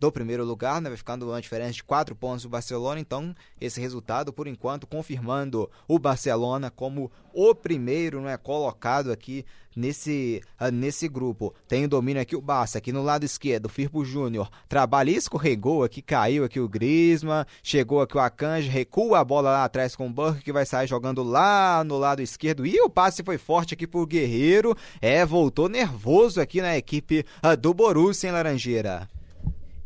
do 0.03 0.11
primeiro 0.11 0.45
lugar, 0.45 0.81
né? 0.81 0.91
Vai 0.91 0.97
ficando 0.97 1.29
uma 1.29 1.41
diferença 1.41 1.75
de 1.75 1.85
4 1.85 2.17
pontos 2.17 2.43
do 2.43 2.49
Barcelona. 2.49 2.99
Então, 2.99 3.33
esse 3.61 3.81
resultado, 3.81 4.33
por 4.33 4.49
enquanto, 4.49 4.85
confirmando 4.85 5.71
o 5.87 5.97
Barcelona 5.97 6.73
como 6.73 7.09
o 7.33 7.55
primeiro 7.55 8.21
né, 8.21 8.37
colocado 8.37 9.13
aqui 9.13 9.45
nesse, 9.77 10.43
ah, 10.59 10.73
nesse 10.73 11.07
grupo. 11.07 11.55
Tem 11.69 11.85
o 11.85 11.89
domínio 11.89 12.21
aqui 12.21 12.35
o 12.35 12.41
Barça, 12.41 12.79
aqui 12.79 12.93
no 12.93 13.01
lado 13.01 13.25
esquerdo, 13.25 13.67
o 13.67 13.69
Firpo 13.69 14.05
Júnior. 14.05 14.51
Trabalha 14.69 15.13
e 15.13 15.15
escorregou 15.15 15.85
aqui, 15.85 16.03
caiu 16.03 16.43
aqui 16.45 16.59
o 16.59 16.69
Griezmann. 16.69 17.47
Chegou 17.63 18.01
aqui 18.01 18.17
o 18.17 18.21
Akanji, 18.21 18.69
recua 18.69 19.21
a 19.21 19.25
bola 19.25 19.51
lá 19.53 19.65
atrás 19.65 19.95
com 19.95 20.09
o 20.09 20.13
Burke, 20.13 20.43
que 20.43 20.53
vai 20.53 20.67
sair 20.67 20.89
jogando 20.89 21.23
lá 21.23 21.85
no 21.85 21.97
lado 21.97 22.21
esquerdo. 22.21 22.67
E 22.67 22.81
o 22.81 22.91
passe 22.91 23.23
foi 23.23 23.39
forte 23.39 23.75
aqui 23.75 23.87
pro 23.87 24.05
Guerreiro. 24.05 24.77
É, 25.01 25.25
voltou 25.25 25.69
nervoso 25.69 26.41
aqui 26.41 26.61
na 26.61 26.77
equipe 26.77 27.25
ah, 27.41 27.55
do 27.55 27.73
Borussia 27.73 28.29
em 28.29 28.33
Laranjeira. 28.33 29.09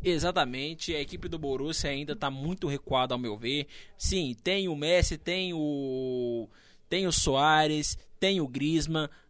Exatamente, 0.03 0.95
a 0.95 1.01
equipe 1.01 1.29
do 1.29 1.39
Borussia 1.39 1.91
ainda 1.91 2.13
está 2.13 2.31
muito 2.31 2.69
recuada 2.69 3.15
ao 3.15 3.19
meu 3.19 3.37
ver. 3.37 3.67
Sim, 3.99 4.37
tem 4.43 4.69
o 4.69 4.77
Messi, 4.77 5.19
tem 5.19 5.53
o 5.53 6.49
tem 6.89 7.07
o 7.07 7.13
Soares, 7.13 7.99
tem 8.19 8.41
o 8.41 8.49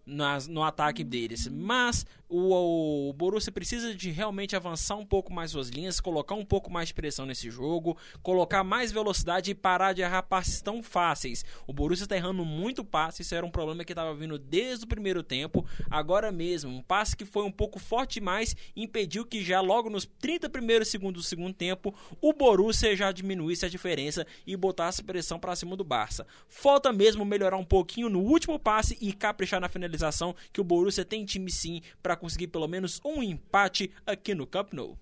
nas, 0.07 0.47
no 0.47 0.63
ataque 0.63 1.03
deles. 1.03 1.49
Mas 1.49 2.07
o, 2.29 3.09
o 3.11 3.13
Borussia 3.13 3.51
precisa 3.51 3.95
de 3.95 4.11
realmente 4.11 4.55
avançar 4.55 4.95
um 4.97 5.05
pouco 5.05 5.33
mais 5.33 5.51
suas 5.51 5.69
linhas, 5.69 6.01
colocar 6.01 6.35
um 6.37 6.45
pouco 6.45 6.71
mais 6.71 6.89
de 6.89 6.95
pressão 6.95 7.27
nesse 7.27 7.51
jogo, 7.51 7.97
colocar 8.23 8.63
mais 8.63 8.93
velocidade 8.93 9.51
e 9.51 9.55
parar 9.55 9.93
de 9.93 10.03
errar 10.03 10.23
passes 10.23 10.61
tão 10.61 10.83
fáceis. 10.83 11.45
O 11.67 11.73
Borussia 11.73 12.05
está 12.05 12.17
errando 12.17 12.45
muito 12.45 12.85
passe, 12.85 13.23
isso 13.23 13.35
era 13.35 13.45
um 13.45 13.51
problema 13.51 13.85
que 13.85 13.93
estava 13.93 14.15
vindo 14.15 14.39
desde 14.39 14.85
o 14.85 14.89
primeiro 14.89 15.23
tempo. 15.23 15.67
Agora 15.91 16.31
mesmo, 16.31 16.71
um 16.71 16.83
passe 16.83 17.17
que 17.17 17.25
foi 17.25 17.45
um 17.45 17.53
pouco 17.53 17.79
forte 17.79 18.15
demais 18.15 18.55
impediu 18.77 19.27
que 19.27 19.43
já 19.43 19.61
logo 19.61 19.91
nos 19.91 20.07
30 20.21 20.49
primeiros 20.49 20.89
segundos 20.89 21.23
do 21.23 21.29
segundo 21.29 21.55
tempo 21.55 21.95
o 22.21 22.33
Borussia 22.33 22.95
já 22.95 23.11
diminuísse 23.11 23.67
a 23.67 23.69
diferença 23.69 24.27
e 24.47 24.57
botasse 24.57 25.03
pressão 25.03 25.39
para 25.39 25.57
cima 25.57 25.77
do 25.77 25.85
Barça. 25.85 26.27
Falta 26.49 26.93
mesmo 26.93 27.25
melhorar 27.25 27.57
um 27.57 27.65
pouquinho 27.65 28.09
no 28.09 28.21
último 28.21 28.59
passe 28.59 28.76
e 29.01 29.13
caprichar 29.13 29.61
na 29.61 29.69
finalização, 29.69 30.35
que 30.53 30.61
o 30.61 30.65
Borussia 30.65 31.05
tem 31.05 31.25
time 31.25 31.51
sim 31.51 31.81
para 32.03 32.17
conseguir 32.17 32.49
pelo 32.49 32.69
menos 32.69 33.01
um 33.05 33.23
empate 33.23 33.91
aqui 34.07 34.35
no 34.35 34.47
Camp 34.47 34.73
Nou. 34.73 34.99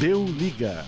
Deu 0.00 0.24
liga. 0.24 0.86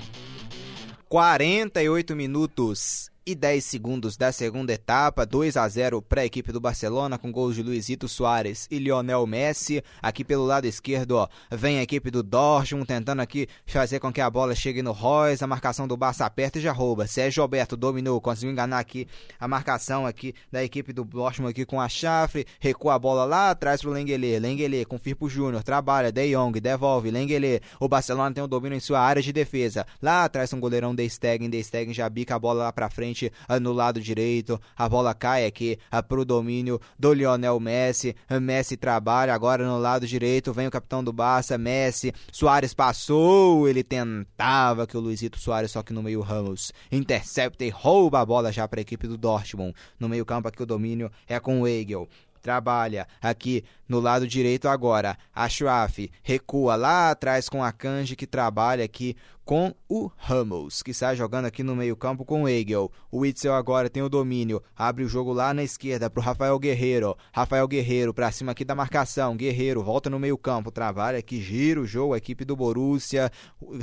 48 1.08 2.16
minutos 2.16 3.11
e 3.24 3.34
10 3.34 3.64
segundos 3.64 4.16
da 4.16 4.32
segunda 4.32 4.72
etapa, 4.72 5.24
2 5.24 5.56
a 5.56 5.68
0 5.68 6.02
para 6.02 6.22
a 6.22 6.24
equipe 6.24 6.50
do 6.50 6.60
Barcelona 6.60 7.16
com 7.16 7.30
gols 7.30 7.54
de 7.54 7.62
Luizito 7.62 8.08
Soares 8.08 8.66
e 8.70 8.78
Lionel 8.78 9.26
Messi. 9.26 9.82
Aqui 10.00 10.24
pelo 10.24 10.44
lado 10.44 10.66
esquerdo, 10.66 11.12
ó, 11.12 11.28
vem 11.50 11.78
a 11.78 11.82
equipe 11.82 12.10
do 12.10 12.22
Dortmund 12.22 12.86
tentando 12.86 13.20
aqui 13.20 13.46
fazer 13.66 14.00
com 14.00 14.12
que 14.12 14.20
a 14.20 14.28
bola 14.28 14.54
chegue 14.54 14.82
no 14.82 14.92
Royce, 14.92 15.44
a 15.44 15.46
marcação 15.46 15.86
do 15.86 15.96
Barça 15.96 16.26
aperta 16.26 16.58
e 16.58 16.62
já 16.62 16.72
rouba. 16.72 17.06
Sérgio 17.06 17.42
Alberto 17.42 17.76
dominou, 17.76 18.20
conseguiu 18.20 18.50
enganar 18.50 18.80
aqui 18.80 19.06
a 19.38 19.46
marcação 19.46 20.04
aqui 20.04 20.34
da 20.50 20.64
equipe 20.64 20.92
do 20.92 21.04
Dortmund 21.04 21.50
aqui 21.50 21.64
com 21.64 21.80
a 21.80 21.88
Chafre, 21.88 22.46
recua 22.58 22.94
a 22.94 22.98
bola 22.98 23.24
lá 23.24 23.50
atrás 23.50 23.80
pro 23.80 23.90
Lengele, 23.90 24.38
Lengele 24.40 24.84
com 24.84 24.98
Firpo 24.98 25.28
Júnior, 25.28 25.62
trabalha, 25.62 26.10
De 26.10 26.32
Jong, 26.32 26.58
devolve, 26.60 27.10
Lengele. 27.10 27.60
O 27.78 27.88
Barcelona 27.88 28.34
tem 28.34 28.42
o 28.42 28.48
domínio 28.48 28.76
em 28.76 28.80
sua 28.80 29.00
área 29.00 29.22
de 29.22 29.32
defesa. 29.32 29.86
Lá 30.00 30.24
atrás 30.24 30.52
um 30.52 30.58
goleirão 30.60 30.94
De 30.94 31.08
Stegen, 31.08 31.48
De 31.48 31.62
Stegen 31.62 31.94
já 31.94 32.08
bica 32.08 32.34
a 32.34 32.38
bola 32.38 32.64
lá 32.64 32.72
pra 32.72 32.90
frente 32.90 33.11
frente, 33.12 33.32
no 33.60 33.72
lado 33.72 34.00
direito. 34.00 34.60
A 34.76 34.88
bola 34.88 35.14
cai 35.14 35.46
aqui 35.46 35.78
pro 36.08 36.24
domínio 36.24 36.80
do 36.98 37.12
Lionel 37.12 37.60
Messi. 37.60 38.16
Messi 38.40 38.76
trabalha 38.76 39.34
agora 39.34 39.66
no 39.66 39.78
lado 39.78 40.06
direito. 40.06 40.52
Vem 40.52 40.66
o 40.66 40.70
capitão 40.70 41.04
do 41.04 41.12
Barça, 41.12 41.58
Messi. 41.58 42.12
Soares 42.32 42.74
passou. 42.74 43.68
Ele 43.68 43.82
tentava 43.82 44.86
que 44.86 44.96
o 44.96 45.00
Luizito 45.00 45.38
Soares, 45.38 45.70
só 45.70 45.82
que 45.82 45.92
no 45.92 46.02
meio 46.02 46.20
Ramos 46.20 46.72
intercepta 46.90 47.64
e 47.64 47.68
rouba 47.68 48.20
a 48.20 48.26
bola 48.26 48.52
já 48.52 48.66
para 48.66 48.80
a 48.80 48.82
equipe 48.82 49.06
do 49.06 49.16
Dortmund. 49.16 49.74
No 49.98 50.08
meio 50.08 50.24
campo 50.24 50.48
aqui 50.48 50.62
o 50.62 50.66
domínio 50.66 51.10
é 51.28 51.38
com 51.38 51.60
o 51.60 51.62
Weigel 51.62 52.08
trabalha 52.42 53.06
aqui 53.20 53.64
no 53.88 54.00
lado 54.00 54.26
direito 54.26 54.66
agora. 54.66 55.16
A 55.32 55.48
Schwaf 55.48 56.10
recua 56.24 56.74
lá 56.74 57.12
atrás 57.12 57.48
com 57.48 57.62
a 57.62 57.70
Kanji 57.70 58.16
que 58.16 58.26
trabalha 58.26 58.84
aqui 58.84 59.16
com 59.44 59.74
o 59.88 60.10
Ramos, 60.16 60.82
que 60.82 60.92
está 60.92 61.14
jogando 61.14 61.46
aqui 61.46 61.62
no 61.62 61.74
meio-campo 61.74 62.24
com 62.24 62.44
o 62.44 62.48
Hegel. 62.48 62.90
O 63.10 63.18
Witzel 63.18 63.54
agora 63.54 63.90
tem 63.90 64.02
o 64.02 64.08
domínio, 64.08 64.62
abre 64.76 65.04
o 65.04 65.08
jogo 65.08 65.32
lá 65.32 65.52
na 65.52 65.62
esquerda 65.62 66.08
para 66.08 66.20
o 66.20 66.22
Rafael 66.22 66.58
Guerreiro. 66.58 67.16
Rafael 67.32 67.66
Guerreiro 67.66 68.14
para 68.14 68.30
cima 68.30 68.52
aqui 68.52 68.64
da 68.64 68.74
marcação. 68.74 69.36
Guerreiro 69.36 69.82
volta 69.82 70.08
no 70.08 70.18
meio-campo, 70.18 70.70
trabalha 70.70 71.18
aqui, 71.18 71.40
gira 71.40 71.80
o 71.80 71.86
jogo, 71.86 72.14
a 72.14 72.18
equipe 72.18 72.44
do 72.44 72.56
Borussia 72.56 73.30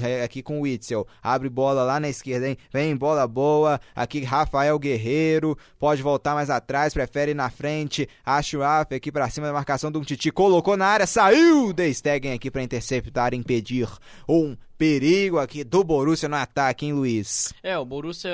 é, 0.02 0.24
aqui 0.24 0.42
com 0.42 0.60
o 0.60 0.62
Witzel. 0.62 1.06
Abre 1.22 1.50
bola 1.50 1.84
lá 1.84 2.00
na 2.00 2.10
esquerda, 2.10 2.48
hein? 2.48 2.58
Vem 2.72 2.96
bola 2.96 3.28
boa. 3.28 3.80
Aqui 3.96 4.24
Rafael 4.24 4.80
Guerreiro 4.80 5.58
pode 5.78 6.02
voltar 6.02 6.34
mais 6.34 6.50
atrás, 6.50 6.94
prefere 6.94 7.32
ir 7.32 7.36
na 7.36 7.50
frente. 7.50 8.08
Acho 8.26 8.60
aqui 8.64 9.12
para 9.12 9.30
cima 9.30 9.48
da 9.48 9.54
marcação 9.54 9.92
do 9.92 10.04
Titi, 10.04 10.32
colocou 10.32 10.78
na 10.78 10.86
área, 10.86 11.06
saiu 11.06 11.74
De 11.74 11.94
Stegen 11.94 12.34
aqui 12.34 12.50
para 12.50 12.64
interceptar, 12.64 13.34
impedir 13.34 13.88
um 14.28 14.56
perigo 14.80 15.40
aqui 15.40 15.62
do 15.66 15.84
Borussia 15.84 16.30
no 16.30 16.38
ataque, 16.38 16.86
hein, 16.86 16.94
Luiz? 16.94 17.54
É, 17.62 17.78
o 17.78 17.84
Borussia 17.84 18.32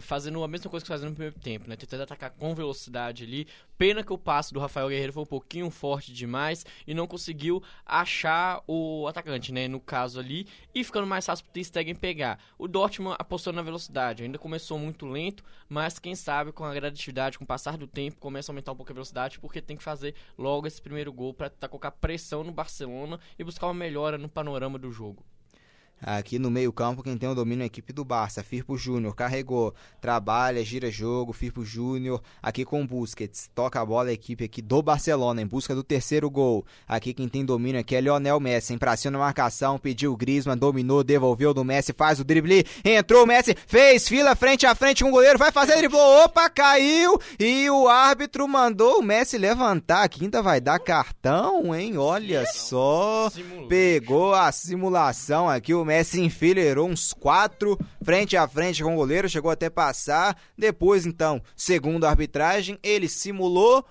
fazendo 0.00 0.44
a 0.44 0.46
mesma 0.46 0.70
coisa 0.70 0.84
que 0.84 0.88
fazendo 0.88 1.08
no 1.08 1.14
primeiro 1.16 1.34
tempo, 1.40 1.68
né? 1.68 1.74
Tentando 1.74 2.04
atacar 2.04 2.30
com 2.30 2.54
velocidade 2.54 3.24
ali. 3.24 3.48
Pena 3.76 4.04
que 4.04 4.12
o 4.12 4.16
passe 4.16 4.54
do 4.54 4.60
Rafael 4.60 4.88
Guerreiro 4.88 5.12
foi 5.12 5.24
um 5.24 5.26
pouquinho 5.26 5.68
forte 5.70 6.12
demais 6.12 6.64
e 6.86 6.94
não 6.94 7.08
conseguiu 7.08 7.60
achar 7.84 8.62
o 8.68 9.08
atacante, 9.08 9.52
né? 9.52 9.66
No 9.66 9.80
caso 9.80 10.20
ali, 10.20 10.46
e 10.72 10.84
ficando 10.84 11.04
mais 11.04 11.26
fácil 11.26 11.44
pro 11.44 11.64
Stegen 11.64 11.96
pegar. 11.96 12.38
O 12.56 12.68
Dortmund 12.68 13.16
apostou 13.18 13.52
na 13.52 13.60
velocidade, 13.62 14.22
ainda 14.22 14.38
começou 14.38 14.78
muito 14.78 15.04
lento, 15.04 15.42
mas 15.68 15.98
quem 15.98 16.14
sabe 16.14 16.52
com 16.52 16.64
a 16.64 16.72
gradatividade, 16.72 17.38
com 17.38 17.42
o 17.42 17.46
passar 17.46 17.76
do 17.76 17.88
tempo, 17.88 18.20
começa 18.20 18.52
a 18.52 18.52
aumentar 18.52 18.70
um 18.70 18.76
pouco 18.76 18.92
a 18.92 18.94
velocidade, 18.94 19.40
porque 19.40 19.60
tem 19.60 19.76
que 19.76 19.82
fazer 19.82 20.14
logo 20.38 20.68
esse 20.68 20.80
primeiro 20.80 21.12
gol 21.12 21.34
para 21.34 21.50
tentar 21.50 21.66
colocar 21.66 21.90
pressão 21.90 22.44
no 22.44 22.52
Barcelona 22.52 23.18
e 23.36 23.42
buscar 23.42 23.66
uma 23.66 23.74
melhora 23.74 24.16
no 24.16 24.28
panorama 24.28 24.78
do 24.78 24.92
jogo. 24.92 25.24
Aqui 26.00 26.38
no 26.38 26.50
meio-campo, 26.50 27.02
quem 27.02 27.18
tem 27.18 27.28
o 27.28 27.34
domínio 27.34 27.62
é 27.62 27.64
a 27.64 27.66
equipe 27.66 27.92
do 27.92 28.04
Barça. 28.04 28.42
Firpo 28.42 28.76
Júnior 28.76 29.14
carregou, 29.16 29.74
trabalha, 30.00 30.64
gira 30.64 30.90
jogo. 30.90 31.32
Firpo 31.32 31.64
Júnior 31.64 32.22
aqui 32.42 32.64
com 32.64 32.86
Busquets. 32.86 33.50
Toca 33.54 33.80
a 33.80 33.84
bola 33.84 34.10
a 34.10 34.12
equipe 34.12 34.44
aqui 34.44 34.62
do 34.62 34.80
Barcelona 34.80 35.42
em 35.42 35.46
busca 35.46 35.74
do 35.74 35.82
terceiro 35.82 36.30
gol. 36.30 36.64
Aqui 36.86 37.12
quem 37.12 37.28
tem 37.28 37.44
domínio 37.44 37.80
aqui 37.80 37.96
é 37.96 38.00
Lionel 38.00 38.38
Messi. 38.38 38.74
Em 38.74 38.78
pra 38.78 38.96
cima 38.96 39.12
na 39.12 39.18
marcação, 39.18 39.78
pediu 39.78 40.12
o 40.12 40.16
Griezmann, 40.16 40.56
dominou, 40.56 41.02
devolveu 41.02 41.52
do 41.52 41.64
Messi, 41.64 41.92
faz 41.92 42.20
o 42.20 42.24
drible. 42.24 42.64
Entrou 42.84 43.24
o 43.24 43.26
Messi, 43.26 43.56
fez 43.66 44.06
fila 44.06 44.36
frente 44.36 44.66
a 44.66 44.74
frente 44.74 45.02
com 45.02 45.10
o 45.10 45.12
goleiro, 45.12 45.38
vai 45.38 45.50
fazer 45.50 45.76
drible. 45.76 45.98
Opa, 45.98 46.48
caiu! 46.48 47.18
E 47.40 47.68
o 47.70 47.88
árbitro 47.88 48.46
mandou 48.46 49.00
o 49.00 49.02
Messi 49.02 49.36
levantar. 49.36 50.04
A 50.04 50.08
quinta 50.08 50.40
vai 50.42 50.60
dar 50.60 50.78
cartão, 50.78 51.74
hein? 51.74 51.98
Olha 51.98 52.46
só. 52.46 53.30
Pegou 53.68 54.32
a 54.32 54.52
simulação 54.52 55.48
aqui. 55.48 55.74
O 55.74 55.87
Messi 55.88 56.20
enfileirou 56.20 56.86
uns 56.86 57.14
quatro 57.14 57.78
frente 58.02 58.36
a 58.36 58.46
frente 58.46 58.82
com 58.82 58.92
o 58.92 58.96
goleiro, 58.96 59.28
chegou 59.28 59.50
até 59.50 59.70
passar. 59.70 60.38
Depois, 60.56 61.06
então, 61.06 61.42
segundo 61.56 62.04
a 62.04 62.10
arbitragem, 62.10 62.78
ele 62.82 63.08
simulou. 63.08 63.84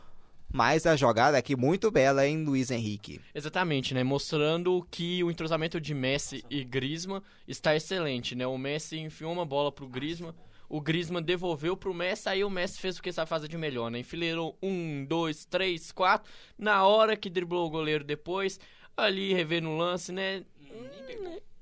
Mas 0.54 0.86
a 0.86 0.95
jogada 0.95 1.38
aqui 1.38 1.56
muito 1.58 1.91
bela 1.91 2.26
em 2.26 2.45
Luiz 2.45 2.72
Henrique. 2.72 3.20
Exatamente, 3.36 3.93
né? 3.93 4.04
Mostrando 4.04 4.88
que 4.89 5.22
o 5.24 5.30
entrosamento 5.30 5.82
de 5.82 5.93
Messi 5.93 6.45
e 6.50 6.64
Griezmann 6.64 7.22
está 7.48 7.76
excelente, 7.76 8.34
né? 8.34 8.48
O 8.48 8.58
Messi 8.58 8.98
enfiou 8.98 9.34
uma 9.34 9.45
bola 9.45 9.74
pro 9.74 9.89
Griezmann, 9.89 10.34
o 10.70 10.80
Griezmann 10.80 11.22
devolveu 11.22 11.76
pro 11.76 11.93
Messi, 11.93 12.30
aí 12.30 12.43
o 12.45 12.50
Messi 12.50 12.80
fez 12.80 12.98
o 12.98 13.02
que 13.02 13.12
sabe 13.12 13.28
fazer 13.28 13.50
de 13.50 13.58
melhor, 13.58 13.91
né? 13.91 14.00
Enfileirou 14.00 14.58
um, 14.62 15.04
dois, 15.04 15.43
três, 15.45 15.91
quatro. 15.91 16.32
Na 16.58 16.86
hora 16.86 17.18
que 17.18 17.30
driblou 17.30 17.68
o 17.68 17.70
goleiro 17.70 18.06
depois, 18.06 18.58
ali 18.95 19.34
revendo 19.34 19.70
o 19.70 19.78
lance, 19.78 20.14
né? 20.14 20.45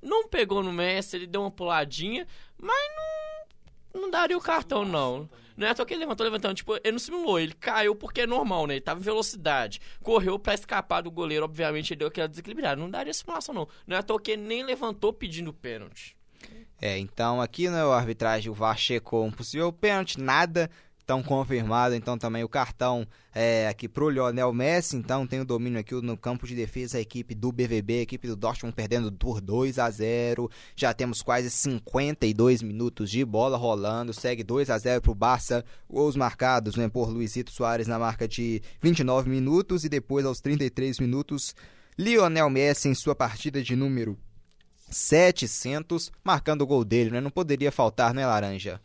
Não 0.06 0.28
pegou 0.28 0.62
no 0.62 0.72
Messi, 0.72 1.16
ele 1.16 1.26
deu 1.26 1.42
uma 1.42 1.50
puladinha, 1.50 2.28
mas 2.62 2.92
não, 3.94 4.02
não 4.02 4.12
daria 4.12 4.38
o 4.38 4.42
cartão, 4.42 4.86
não. 4.86 5.28
Não 5.58 5.66
é 5.66 5.72
à 5.72 5.76
toa 5.76 5.86
que 5.86 5.94
ele 5.94 6.02
levantou 6.02 6.24
levantando. 6.24 6.54
Tipo, 6.54 6.76
ele 6.76 6.92
não 6.92 7.00
simulou, 7.00 7.40
ele 7.40 7.54
caiu 7.54 7.96
porque 7.96 8.22
é 8.22 8.28
normal, 8.28 8.68
né? 8.68 8.76
Ele 8.76 8.82
tava 8.82 9.00
em 9.00 9.04
velocidade. 9.04 9.82
Correu 10.04 10.38
para 10.38 10.54
escapar 10.54 11.02
do 11.02 11.10
goleiro, 11.10 11.46
obviamente 11.46 11.92
ele 11.92 12.00
deu 12.00 12.08
aquela 12.10 12.28
desequilibrada. 12.28 12.80
Não 12.80 12.90
daria 12.90 13.14
simulação, 13.14 13.56
não. 13.56 13.68
Não 13.88 13.96
é 13.96 14.00
à 14.00 14.04
toa 14.04 14.22
que 14.22 14.32
ele 14.32 14.44
nem 14.44 14.64
levantou 14.64 15.12
pedindo 15.12 15.52
pênalti. 15.52 16.16
É, 16.82 16.98
então 17.00 17.42
aqui 17.42 17.68
no 17.68 17.76
né, 17.76 17.82
arbitragem 17.82 18.52
o 18.52 18.54
VAR 18.54 18.78
checou 18.78 19.26
um 19.26 19.32
possível 19.32 19.72
pênalti, 19.72 20.20
nada 20.20 20.70
Então 21.06 21.22
confirmado, 21.22 21.94
então 21.94 22.18
também 22.18 22.44
o 22.44 22.50
cartão 22.50 23.08
é, 23.32 23.68
aqui 23.68 23.88
pro 23.88 24.10
Lionel 24.10 24.52
Messi, 24.52 24.98
então 24.98 25.28
tem 25.28 25.40
o 25.40 25.46
domínio 25.46 25.80
aqui 25.80 25.94
no 25.94 26.18
campo 26.18 26.48
de 26.48 26.56
defesa 26.56 26.98
a 26.98 27.02
equipe 27.02 27.36
do 27.36 27.52
BVB, 27.52 28.00
a 28.00 28.02
equipe 28.02 28.28
do 28.28 28.36
Dortmund 28.36 28.76
perdendo 28.76 29.12
por 29.12 29.40
2 29.40 29.78
a 29.78 29.88
0. 29.88 30.50
Já 30.76 30.96
temos 30.96 31.22
quase 31.22 31.52
52 31.52 32.64
minutos 32.64 33.12
de 33.12 33.24
bola 33.24 33.56
rolando, 33.56 34.14
segue 34.14 34.44
2 34.44 34.72
a 34.72 34.80
0 34.80 35.00
pro 35.00 35.14
Barça. 35.14 35.64
Gols 35.88 36.16
marcados, 36.16 36.76
né, 36.76 36.90
por 36.90 37.08
Luizito 37.08 37.52
Soares 37.52 37.86
na 37.86 38.00
marca 38.00 38.28
de 38.28 38.64
29 38.82 39.30
minutos 39.30 39.86
e 39.86 39.90
depois 39.90 40.26
aos 40.26 40.42
33 40.42 41.00
minutos 41.00 41.54
Lionel 42.00 42.50
Messi 42.50 42.90
em 42.90 42.96
sua 42.96 43.14
partida 43.14 43.62
de 43.62 43.76
número 43.76 44.18
700, 44.90 46.12
marcando 46.24 46.64
o 46.64 46.68
gol 46.68 46.84
dele, 46.84 47.12
né? 47.12 47.22
Não 47.22 47.30
poderia 47.30 47.72
faltar, 47.72 48.12
né, 48.12 48.26
Laranja? 48.26 48.82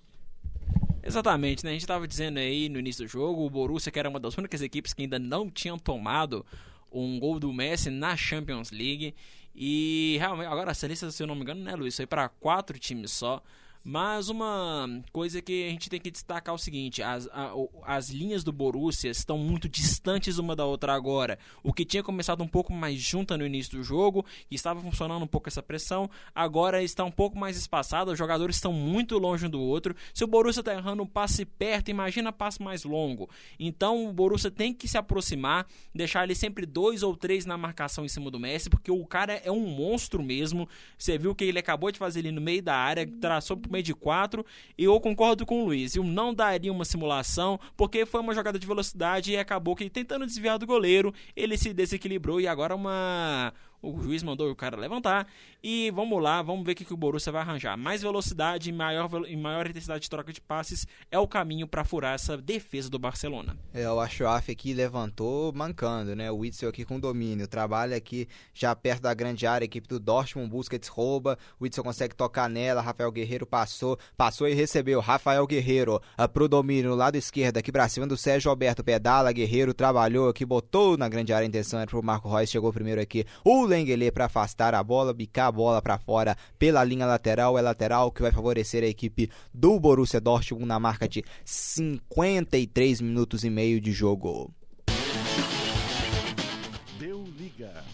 Exatamente, 1.03 1.65
né? 1.65 1.71
A 1.71 1.73
gente 1.73 1.83
estava 1.83 2.07
dizendo 2.07 2.39
aí 2.39 2.69
no 2.69 2.79
início 2.79 3.05
do 3.05 3.09
jogo, 3.09 3.45
o 3.45 3.51
Borussia 3.51 3.91
que 3.91 3.99
era 3.99 4.09
uma 4.09 4.21
das 4.21 4.37
únicas 4.37 4.61
equipes 4.61 4.93
que 4.93 5.03
ainda 5.03 5.19
não 5.19 5.51
tinham 5.51 5.79
tomado 5.79 6.45
um 6.93 7.19
gol 7.19 7.39
do 7.39 7.53
Messi 7.53 7.91
na 7.91 8.17
Champions 8.17 8.71
League. 8.71 9.15
E 9.55 10.17
realmente, 10.19 10.47
agora 10.47 10.73
a 10.73 10.87
lista, 10.87 11.11
se 11.11 11.23
eu 11.23 11.27
não 11.27 11.35
me 11.35 11.43
engano, 11.43 11.63
né, 11.63 11.75
Luiz? 11.75 11.97
Foi 11.97 12.07
para 12.07 12.29
quatro 12.29 12.79
times 12.79 13.11
só. 13.11 13.43
Mas 13.83 14.29
uma 14.29 15.03
coisa 15.11 15.41
que 15.41 15.67
a 15.67 15.71
gente 15.71 15.89
tem 15.89 15.99
que 15.99 16.11
destacar 16.11 16.53
é 16.53 16.55
o 16.55 16.59
seguinte: 16.59 17.03
as, 17.03 17.27
a, 17.29 17.53
as 17.85 18.11
linhas 18.11 18.45
do 18.45 18.53
Borussia 18.53 19.11
estão 19.11 19.39
muito 19.39 19.69
distantes 19.69 20.39
uma 20.39 20.55
da 20.55 20.67
outra 20.67 20.93
agora. 20.93 21.39
O 21.63 21.73
que 21.73 21.85
tinha 21.85 22.03
começado 22.03 22.43
um 22.43 22.49
pouco 22.49 22.73
mais 22.73 23.01
junta 23.01 23.39
no 23.39 23.47
início 23.47 23.79
do 23.79 23.83
jogo, 23.83 24.25
e 24.51 24.55
estava 24.55 24.81
funcionando 24.81 25.23
um 25.23 25.27
pouco 25.27 25.49
essa 25.49 25.63
pressão, 25.63 26.11
agora 26.35 26.83
está 26.83 27.05
um 27.05 27.11
pouco 27.11 27.39
mais 27.39 27.57
espaçado, 27.57 28.11
os 28.11 28.19
jogadores 28.19 28.57
estão 28.57 28.73
muito 28.73 29.19
longe 29.19 29.47
um 29.47 29.51
do 29.51 29.61
outro. 29.61 29.95
Se 30.13 30.25
o 30.25 30.27
Borussia 30.27 30.61
está 30.61 30.75
errando 30.75 31.03
um 31.03 31.07
passe 31.07 31.45
perto, 31.45 31.91
imagina 31.91 32.33
passe 32.33 32.63
mais 32.63 32.85
longo. 32.85 33.31
Então 33.59 34.07
o 34.09 34.13
Borussia 34.13 34.51
tem 34.51 34.75
que 34.75 34.87
se 34.87 34.99
aproximar, 34.99 35.67
deixar 35.95 36.25
ele 36.25 36.35
sempre 36.35 36.67
dois 36.67 37.03
ou 37.03 37.17
três 37.17 37.47
na 37.47 37.57
marcação 37.57 38.05
em 38.05 38.09
cima 38.09 38.31
do 38.31 38.39
Messi, 38.39 38.69
porque 38.69 38.91
o 38.91 39.07
cara 39.07 39.41
é 39.45 39.51
um 39.51 39.67
monstro 39.67 40.23
mesmo. 40.23 40.69
Você 40.99 41.17
viu 41.17 41.35
que 41.35 41.45
ele 41.45 41.59
acabou 41.59 41.91
de 41.91 41.99
fazer 41.99 42.21
ali 42.21 42.33
no 42.33 42.41
meio 42.41 42.63
da 42.63 42.77
área, 42.77 43.07
traçou 43.21 43.57
meio 43.71 43.85
de 43.85 43.95
quatro, 43.95 44.45
e 44.77 44.85
eu 44.85 44.99
concordo 45.01 45.47
com 45.47 45.63
o 45.63 45.65
Luiz. 45.67 45.95
Eu 45.95 46.05
não 46.05 46.35
daria 46.35 46.73
uma 46.73 46.85
simulação, 46.85 47.59
porque 47.77 48.05
foi 48.05 48.21
uma 48.21 48.35
jogada 48.35 48.59
de 48.59 48.67
velocidade 48.67 49.33
e 49.33 49.37
acabou 49.37 49.77
que 49.77 49.89
tentando 49.89 50.27
desviar 50.27 50.59
do 50.59 50.67
goleiro, 50.67 51.15
ele 51.37 51.57
se 51.57 51.73
desequilibrou 51.73 52.41
e 52.41 52.47
agora 52.47 52.75
uma 52.75 53.53
o 53.83 54.01
juiz 54.01 54.23
mandou 54.23 54.51
o 54.51 54.57
cara 54.57 54.77
levantar. 54.77 55.27
E 55.63 55.91
vamos 55.91 56.23
lá, 56.23 56.43
vamos 56.43 56.65
ver 56.65 56.73
o 56.73 56.75
que, 56.75 56.85
que 56.85 56.95
o 56.95 56.97
Borussia 56.97 57.33
vai 57.33 57.43
arranjar. 57.43 57.77
Mais 57.77 58.03
velocidade 58.03 58.71
e 58.71 58.73
maior, 58.73 59.11
e 59.29 59.37
maior 59.37 59.67
intensidade 59.67 60.03
de 60.03 60.11
troca 60.11 60.33
de 60.33 60.41
passes 60.41 60.87
é 61.11 61.19
o 61.19 61.29
caminho 61.29 61.67
para 61.67 61.85
furar 61.85 62.15
essa 62.15 62.37
defesa 62.37 62.89
do 62.89 62.99
Barcelona. 62.99 63.57
É, 63.73 63.91
o 63.91 64.01
Achuaf 64.01 64.51
aqui 64.51 64.73
levantou 64.73 65.53
mancando, 65.53 66.17
né? 66.17 66.31
O 66.31 66.39
Witzel 66.39 66.69
aqui 66.69 66.85
com 66.85 66.99
domínio. 66.99 67.47
Trabalha 67.47 67.97
aqui 67.97 68.27
já 68.55 68.75
perto 68.75 69.03
da 69.03 69.15
grande 69.15 69.47
área. 69.47 69.65
A 69.65 69.67
equipe 69.67 69.87
do 69.87 70.01
Dortmund 70.01 70.49
busca, 70.51 70.79
desrouba. 70.79 71.39
O 71.59 71.65
Witzel 71.65 71.85
consegue 71.85 72.15
tocar 72.15 72.49
nela. 72.49 72.81
Rafael 72.81 73.13
Guerreiro 73.13 73.47
passou. 73.47 73.99
Passou 74.17 74.49
e 74.49 74.55
recebeu. 74.55 75.01
Rafael 75.01 75.47
Guerreiro 75.47 76.01
uh, 76.19 76.29
pro 76.29 76.49
domínio, 76.49 76.95
lado 76.95 77.17
esquerdo, 77.17 77.59
aqui 77.59 77.71
pra 77.71 77.89
cima 77.89 78.07
do 78.07 78.17
Sérgio 78.17 78.51
Alberto. 78.51 78.83
Pedala, 78.83 79.33
Guerreiro 79.33 79.75
trabalhou 79.75 80.29
aqui, 80.29 80.45
botou 80.45 80.97
na 80.97 81.09
grande 81.09 81.33
área. 81.33 81.45
A 81.45 81.49
intenção 81.49 81.81
era 81.81 81.89
pro 81.89 82.03
Marco 82.03 82.29
Reus. 82.29 82.51
Chegou 82.51 82.73
primeiro 82.73 83.01
aqui. 83.01 83.25
O 83.45 83.70
Lengele 83.71 84.11
para 84.11 84.27
afastar 84.27 84.75
a 84.75 84.83
bola, 84.83 85.15
bicar 85.15 85.47
a 85.47 85.53
bola 85.53 85.81
para 85.81 85.99
fora 85.99 86.37
pela 86.59 86.85
linha 86.85 87.07
lateral. 87.07 87.57
É 87.57 87.63
lateral 87.63 88.11
que 88.11 88.21
vai 88.21 88.33
favorecer 88.33 88.83
a 88.83 88.87
equipe 88.87 89.31
do 89.55 89.79
Borussia 89.79 90.21
Dortmund 90.21 90.67
na 90.67 90.79
marca 90.81 91.09
de 91.09 91.25
53 91.45 93.01
minutos 93.01 93.45
e 93.45 93.51
meio 93.51 93.81
de 93.81 93.93
jogo. 93.93 94.53
Deu 96.99 97.25
liga. 97.39 97.85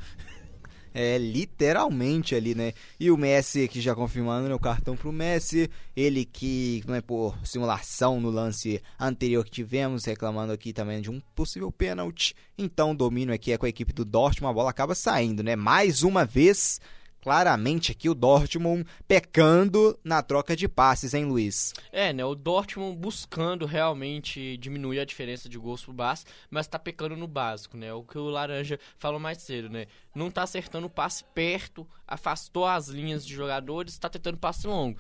É, 0.94 1.18
literalmente 1.18 2.36
ali, 2.36 2.54
né? 2.54 2.74
E 3.00 3.10
o 3.10 3.18
Messi 3.18 3.68
que 3.68 3.82
já 3.82 3.96
confirmando 3.96 4.48
né, 4.48 4.54
o 4.54 4.60
cartão 4.60 4.96
pro 4.96 5.12
Messi, 5.12 5.70
ele 5.96 6.24
que, 6.26 6.84
não 6.88 6.96
é 6.96 7.02
por 7.02 7.36
simulação 7.44 8.22
no 8.22 8.30
lance 8.30 8.82
anterior 9.00 9.44
que 9.44 9.52
tivemos, 9.52 10.06
reclamando 10.06 10.54
aqui 10.54 10.72
também 10.72 11.02
de 11.02 11.10
um 11.10 11.20
possível 11.36 11.72
pênalti. 11.72 12.36
Então 12.58 12.92
o 12.92 12.96
domínio 12.96 13.34
aqui 13.34 13.52
é 13.52 13.58
com 13.58 13.66
a 13.66 13.70
equipe 13.70 13.94
do 13.94 14.06
Dortmund, 14.06 14.52
a 14.52 14.54
bola 14.54 14.70
acaba 14.70 14.94
saindo, 14.94 15.42
né? 15.42 15.56
Mais 15.56 16.04
uma 16.04 16.26
vez 16.26 16.80
claramente 17.24 17.94
aqui 17.94 18.10
o 18.10 18.14
Dortmund 18.14 18.86
pecando 19.08 19.98
na 20.04 20.22
troca 20.22 20.58
de 20.58 20.68
passes, 20.68 21.14
hein, 21.14 21.24
Luiz? 21.24 21.74
É, 21.90 22.12
né? 22.12 22.26
O 22.26 22.36
Dortmund 22.36 22.98
buscando 22.98 23.66
realmente 23.66 24.58
diminuir 24.58 25.00
a 25.00 25.06
diferença 25.06 25.48
de 25.48 25.58
gols 25.58 25.86
pro 25.86 25.94
Barça, 25.94 26.26
mas 26.50 26.68
tá 26.68 26.78
pecando 26.78 27.16
no 27.16 27.26
básico, 27.26 27.78
né? 27.78 27.94
O 27.94 28.04
que 28.04 28.18
o 28.18 28.28
Laranja 28.28 28.78
falou 28.98 29.22
mais 29.22 29.38
cedo, 29.38 29.70
né? 29.70 29.86
Não 30.14 30.30
tá 30.30 30.44
acertando 30.44 30.88
o 30.88 30.90
passe 30.90 31.24
perto, 31.34 31.88
afastou 32.06 32.66
as 32.66 32.90
linhas 32.90 33.26
de 33.26 33.34
jogadores, 33.34 33.98
tá 33.98 34.10
tentando 34.10 34.38
passe 34.38 34.68
longo. 34.68 35.00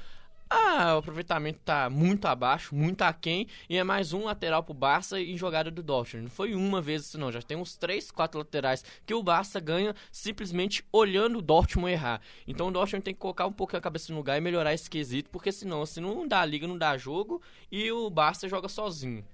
Ah, 0.55 0.93
o 0.93 0.99
aproveitamento 0.99 1.61
tá 1.65 1.89
muito 1.89 2.27
abaixo, 2.27 2.75
muito 2.75 3.01
aquém, 3.01 3.47
e 3.67 3.75
é 3.75 3.83
mais 3.83 4.13
um 4.13 4.25
lateral 4.25 4.61
pro 4.61 4.71
Barça 4.71 5.19
em 5.19 5.35
jogada 5.35 5.71
do 5.71 5.81
Dortmund. 5.81 6.25
Não 6.25 6.29
foi 6.29 6.53
uma 6.53 6.79
vez 6.79 7.07
isso 7.07 7.17
não, 7.17 7.31
já 7.31 7.41
tem 7.41 7.57
uns 7.57 7.75
3, 7.75 8.11
4 8.11 8.37
laterais 8.37 8.85
que 9.03 9.15
o 9.15 9.23
Barça 9.23 9.59
ganha 9.59 9.95
simplesmente 10.11 10.85
olhando 10.91 11.39
o 11.39 11.41
Dortmund 11.41 11.91
errar. 11.91 12.21
Então 12.47 12.67
o 12.67 12.71
Dortmund 12.71 13.03
tem 13.03 13.15
que 13.15 13.19
colocar 13.19 13.47
um 13.47 13.51
pouco 13.51 13.75
a 13.75 13.81
cabeça 13.81 14.11
no 14.11 14.19
lugar 14.19 14.37
e 14.37 14.41
melhorar 14.41 14.75
esse 14.75 14.87
quesito, 14.87 15.31
porque 15.31 15.51
senão, 15.51 15.87
se 15.87 15.99
não 15.99 16.27
dá 16.27 16.45
liga, 16.45 16.67
não 16.67 16.77
dá 16.77 16.95
jogo, 16.99 17.41
e 17.71 17.91
o 17.91 18.07
Barça 18.11 18.47
joga 18.47 18.69
sozinho. 18.69 19.25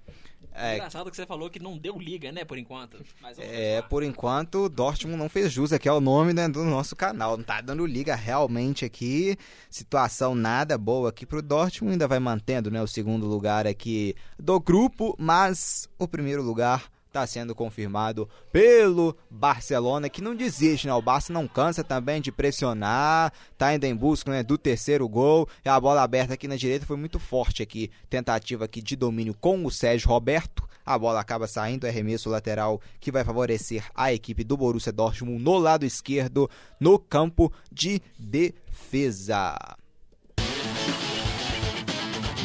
É 0.52 0.76
engraçado 0.76 1.10
que 1.10 1.16
você 1.16 1.24
falou 1.24 1.48
que 1.48 1.60
não 1.60 1.78
deu 1.78 1.98
liga, 1.98 2.30
né, 2.32 2.44
por 2.44 2.58
enquanto. 2.58 3.02
é, 3.38 3.80
por 3.82 4.02
enquanto, 4.02 4.68
Dortmund 4.68 5.16
não 5.16 5.28
fez 5.28 5.52
jus, 5.52 5.72
aqui 5.72 5.88
é 5.88 5.92
o 5.92 6.00
nome 6.00 6.32
né, 6.32 6.48
do 6.48 6.64
nosso 6.64 6.96
canal. 6.96 7.36
Não 7.36 7.44
tá 7.44 7.60
dando 7.60 7.86
liga 7.86 8.14
realmente 8.14 8.84
aqui. 8.84 9.36
Situação 9.70 10.34
nada 10.34 10.76
boa 10.76 11.10
aqui 11.10 11.24
pro 11.24 11.40
Dortmund. 11.42 11.92
Ainda 11.92 12.08
vai 12.08 12.18
mantendo 12.18 12.70
né, 12.70 12.82
o 12.82 12.86
segundo 12.86 13.26
lugar 13.26 13.66
aqui 13.66 14.14
do 14.38 14.60
grupo, 14.60 15.14
mas 15.18 15.88
o 15.98 16.06
primeiro 16.06 16.42
lugar 16.42 16.90
está 17.10 17.26
sendo 17.26 17.54
confirmado 17.54 18.28
pelo 18.52 19.16
Barcelona, 19.28 20.08
que 20.08 20.22
não 20.22 20.34
desiste, 20.34 20.86
né? 20.86 20.94
O 20.94 21.02
Barça 21.02 21.32
não 21.32 21.46
cansa 21.46 21.84
também 21.84 22.20
de 22.20 22.30
pressionar, 22.32 23.32
tá 23.58 23.66
ainda 23.66 23.86
em 23.86 23.94
busca 23.94 24.30
né, 24.30 24.42
do 24.42 24.56
terceiro 24.56 25.08
gol. 25.08 25.48
E 25.64 25.68
a 25.68 25.78
bola 25.78 26.02
aberta 26.02 26.34
aqui 26.34 26.46
na 26.48 26.56
direita 26.56 26.86
foi 26.86 26.96
muito 26.96 27.18
forte 27.18 27.62
aqui, 27.62 27.90
tentativa 28.08 28.64
aqui 28.64 28.80
de 28.80 28.96
domínio 28.96 29.34
com 29.34 29.64
o 29.64 29.70
Sérgio 29.70 30.08
Roberto. 30.08 30.68
A 30.86 30.98
bola 30.98 31.20
acaba 31.20 31.46
saindo, 31.46 31.86
é 31.86 31.90
arremesso 31.90 32.30
lateral 32.30 32.80
que 33.00 33.12
vai 33.12 33.24
favorecer 33.24 33.84
a 33.94 34.12
equipe 34.12 34.42
do 34.42 34.56
Borussia 34.56 34.92
Dortmund 34.92 35.42
no 35.42 35.58
lado 35.58 35.84
esquerdo, 35.84 36.48
no 36.78 36.98
campo 36.98 37.52
de 37.70 38.00
defesa. 38.18 39.56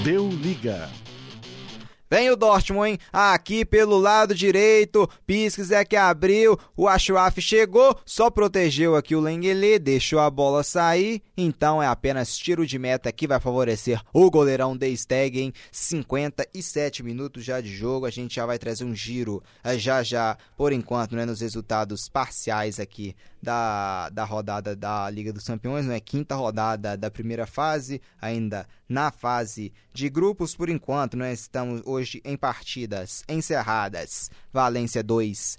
Deu 0.03 0.28
liga. 0.30 1.05
Vem 2.10 2.30
o 2.30 2.36
Dortmund, 2.36 2.91
hein? 2.91 2.99
Aqui 3.12 3.66
pelo 3.66 3.97
lado 3.97 4.36
direito. 4.36 5.10
Pisques 5.26 5.72
é 5.72 5.84
que 5.84 5.95
abriu. 5.95 6.58
O 6.78 6.88
Ashraf 6.88 7.39
chegou. 7.39 7.97
Só 8.06 8.30
protegeu 8.30 8.95
aqui 8.95 9.16
o 9.16 9.20
Lengele. 9.20 9.80
Deixou 9.80 10.20
a 10.20 10.30
bola 10.30 10.64
sair. 10.64 11.22
Então 11.36 11.82
é 11.82 11.88
apenas 11.88 12.38
tiro 12.38 12.66
de 12.66 12.78
meta 12.78 13.12
que 13.12 13.28
vai 13.28 13.39
favorecer 13.39 13.99
o 14.14 14.30
goleirão 14.30 14.78
De 14.78 14.95
Stegen. 14.95 15.51
57 15.72 17.01
minutos 17.01 17.43
já 17.43 17.60
de 17.60 17.76
jogo. 17.76 18.06
A 18.06 18.12
gente 18.12 18.36
já 18.36 18.45
vai 18.45 18.60
trazer 18.60 18.86
um 18.86 18.93
giro 18.93 19.41
eh, 19.64 19.78
já 19.78 20.03
já, 20.03 20.38
por 20.56 20.72
enquanto, 20.72 21.16
né, 21.16 21.26
nos 21.26 21.41
resultados 21.41 22.08
parciais 22.08 22.80
aqui 22.80 23.16
da, 23.46 24.10
da 24.10 24.24
rodada 24.24 24.76
da 24.76 25.08
Liga 25.10 25.32
dos 25.32 25.46
Campeões, 25.46 25.88
é 25.88 26.00
Quinta 26.00 26.36
rodada 26.36 26.98
da 26.98 27.12
primeira 27.12 27.46
fase, 27.46 28.02
ainda 28.20 28.68
na 28.89 29.12
fase 29.12 29.72
de 29.93 30.10
grupos 30.10 30.56
por 30.56 30.68
enquanto, 30.68 31.16
né? 31.16 31.32
Estamos 31.32 31.84
hoje 31.86 32.22
em 32.26 32.36
partidas 32.36 33.24
encerradas. 33.30 34.32
Valência 34.52 35.04
2, 35.04 35.58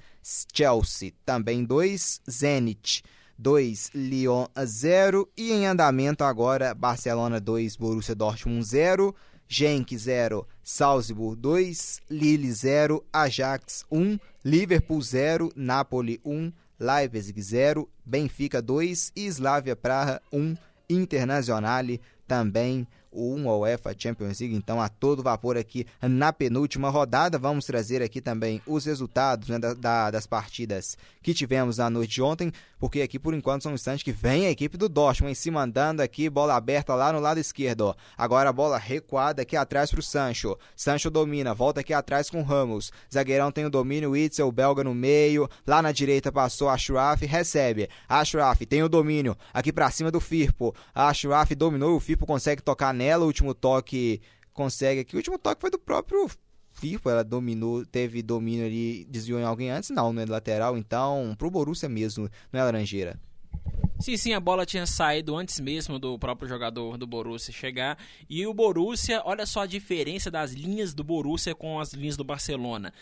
Chelsea 0.52 1.12
também 1.24 1.64
2, 1.64 2.22
Zenit 2.28 3.04
2, 3.38 3.92
Lyon 3.94 4.46
0 4.64 5.28
e 5.36 5.52
em 5.52 5.66
andamento 5.66 6.24
agora 6.24 6.74
Barcelona 6.74 7.40
2, 7.40 7.76
Borussia 7.76 8.14
Dortmund 8.16 8.64
0, 8.64 9.14
Genk 9.46 9.96
0, 9.96 10.44
Salzburg 10.64 11.40
2, 11.40 12.00
Lille 12.10 12.52
0, 12.52 13.04
Ajax 13.12 13.84
1, 13.92 14.18
Liverpool 14.44 15.00
0, 15.00 15.52
Napoli 15.54 16.20
1, 16.24 16.52
Leipzig 16.78 17.40
0, 17.40 17.88
Benfica 18.04 18.60
2 18.60 19.12
e 19.14 19.26
Slavia 19.26 19.74
Praha 19.74 20.20
1, 20.32 20.56
Internazionale 20.88 22.00
também 22.26 22.86
um 23.16 23.48
UEFA 23.48 23.94
Champions 23.96 24.40
League, 24.40 24.54
então 24.54 24.80
a 24.80 24.88
todo 24.88 25.22
vapor 25.22 25.56
aqui 25.56 25.86
na 26.02 26.32
penúltima 26.32 26.90
rodada. 26.90 27.38
Vamos 27.38 27.64
trazer 27.64 28.02
aqui 28.02 28.20
também 28.20 28.60
os 28.66 28.84
resultados 28.84 29.48
né, 29.48 29.58
da, 29.58 29.74
da, 29.74 30.10
das 30.10 30.26
partidas 30.26 30.96
que 31.22 31.34
tivemos 31.34 31.78
na 31.78 31.88
noite 31.88 32.14
de 32.14 32.22
ontem, 32.22 32.52
porque 32.78 33.00
aqui 33.00 33.18
por 33.18 33.34
enquanto 33.34 33.62
são 33.62 33.72
instantes 33.72 34.02
que 34.02 34.12
vem 34.12 34.46
a 34.46 34.50
equipe 34.50 34.76
do 34.76 34.88
Dortmund 34.88 35.32
em 35.32 35.34
cima 35.34 35.62
andando 35.62 36.00
aqui, 36.00 36.28
bola 36.28 36.54
aberta 36.54 36.94
lá 36.94 37.12
no 37.12 37.18
lado 37.18 37.40
esquerdo. 37.40 37.96
Agora 38.16 38.50
a 38.50 38.52
bola 38.52 38.78
recuada 38.78 39.42
aqui 39.42 39.56
atrás 39.56 39.90
para 39.90 40.00
o 40.00 40.02
Sancho. 40.02 40.56
Sancho 40.76 41.10
domina, 41.10 41.54
volta 41.54 41.80
aqui 41.80 41.94
atrás 41.94 42.28
com 42.28 42.42
Ramos. 42.42 42.92
Zagueirão 43.12 43.50
tem 43.50 43.64
o 43.64 43.70
domínio, 43.70 44.16
Itzel, 44.16 44.52
belga 44.52 44.84
no 44.84 44.94
meio. 44.94 45.48
Lá 45.66 45.80
na 45.80 45.90
direita 45.90 46.30
passou 46.30 46.68
Ashraf, 46.68 47.22
recebe. 47.22 47.88
Ashraf 48.08 48.60
tem 48.60 48.82
o 48.82 48.88
domínio 48.88 49.36
aqui 49.52 49.72
para 49.72 49.90
cima 49.90 50.10
do 50.10 50.20
Firpo. 50.20 50.74
Ashraf 50.94 51.50
dominou 51.54 51.96
o 51.96 52.00
Firpo 52.00 52.26
consegue 52.26 52.62
tocar 52.62 52.92
nela. 52.92 53.05
O 53.24 53.26
último 53.26 53.54
toque 53.54 54.20
consegue 54.52 55.00
aqui. 55.00 55.14
O 55.14 55.18
último 55.18 55.38
toque 55.38 55.60
foi 55.60 55.70
do 55.70 55.78
próprio 55.78 56.28
Firpo, 56.72 57.08
ela 57.08 57.24
dominou, 57.24 57.86
teve 57.86 58.22
domínio 58.22 58.66
ali, 58.66 59.06
desviou 59.06 59.40
em 59.40 59.44
alguém 59.44 59.70
antes, 59.70 59.88
não, 59.88 60.12
no 60.12 60.26
lateral, 60.26 60.76
então 60.76 61.34
pro 61.38 61.50
Borussia 61.50 61.88
mesmo, 61.88 62.28
não 62.52 62.60
é 62.60 62.64
Laranjeira. 62.64 63.18
Sim, 63.98 64.14
sim, 64.18 64.34
a 64.34 64.40
bola 64.40 64.66
tinha 64.66 64.84
saído 64.84 65.34
antes 65.34 65.58
mesmo 65.58 65.98
do 65.98 66.18
próprio 66.18 66.46
jogador 66.46 66.98
do 66.98 67.06
Borussia 67.06 67.52
chegar. 67.52 67.96
E 68.28 68.46
o 68.46 68.52
Borussia, 68.52 69.22
olha 69.24 69.46
só 69.46 69.62
a 69.62 69.66
diferença 69.66 70.30
das 70.30 70.52
linhas 70.52 70.92
do 70.92 71.02
Borussia 71.02 71.54
com 71.54 71.80
as 71.80 71.94
linhas 71.94 72.14
do 72.14 72.22
Barcelona. 72.22 72.92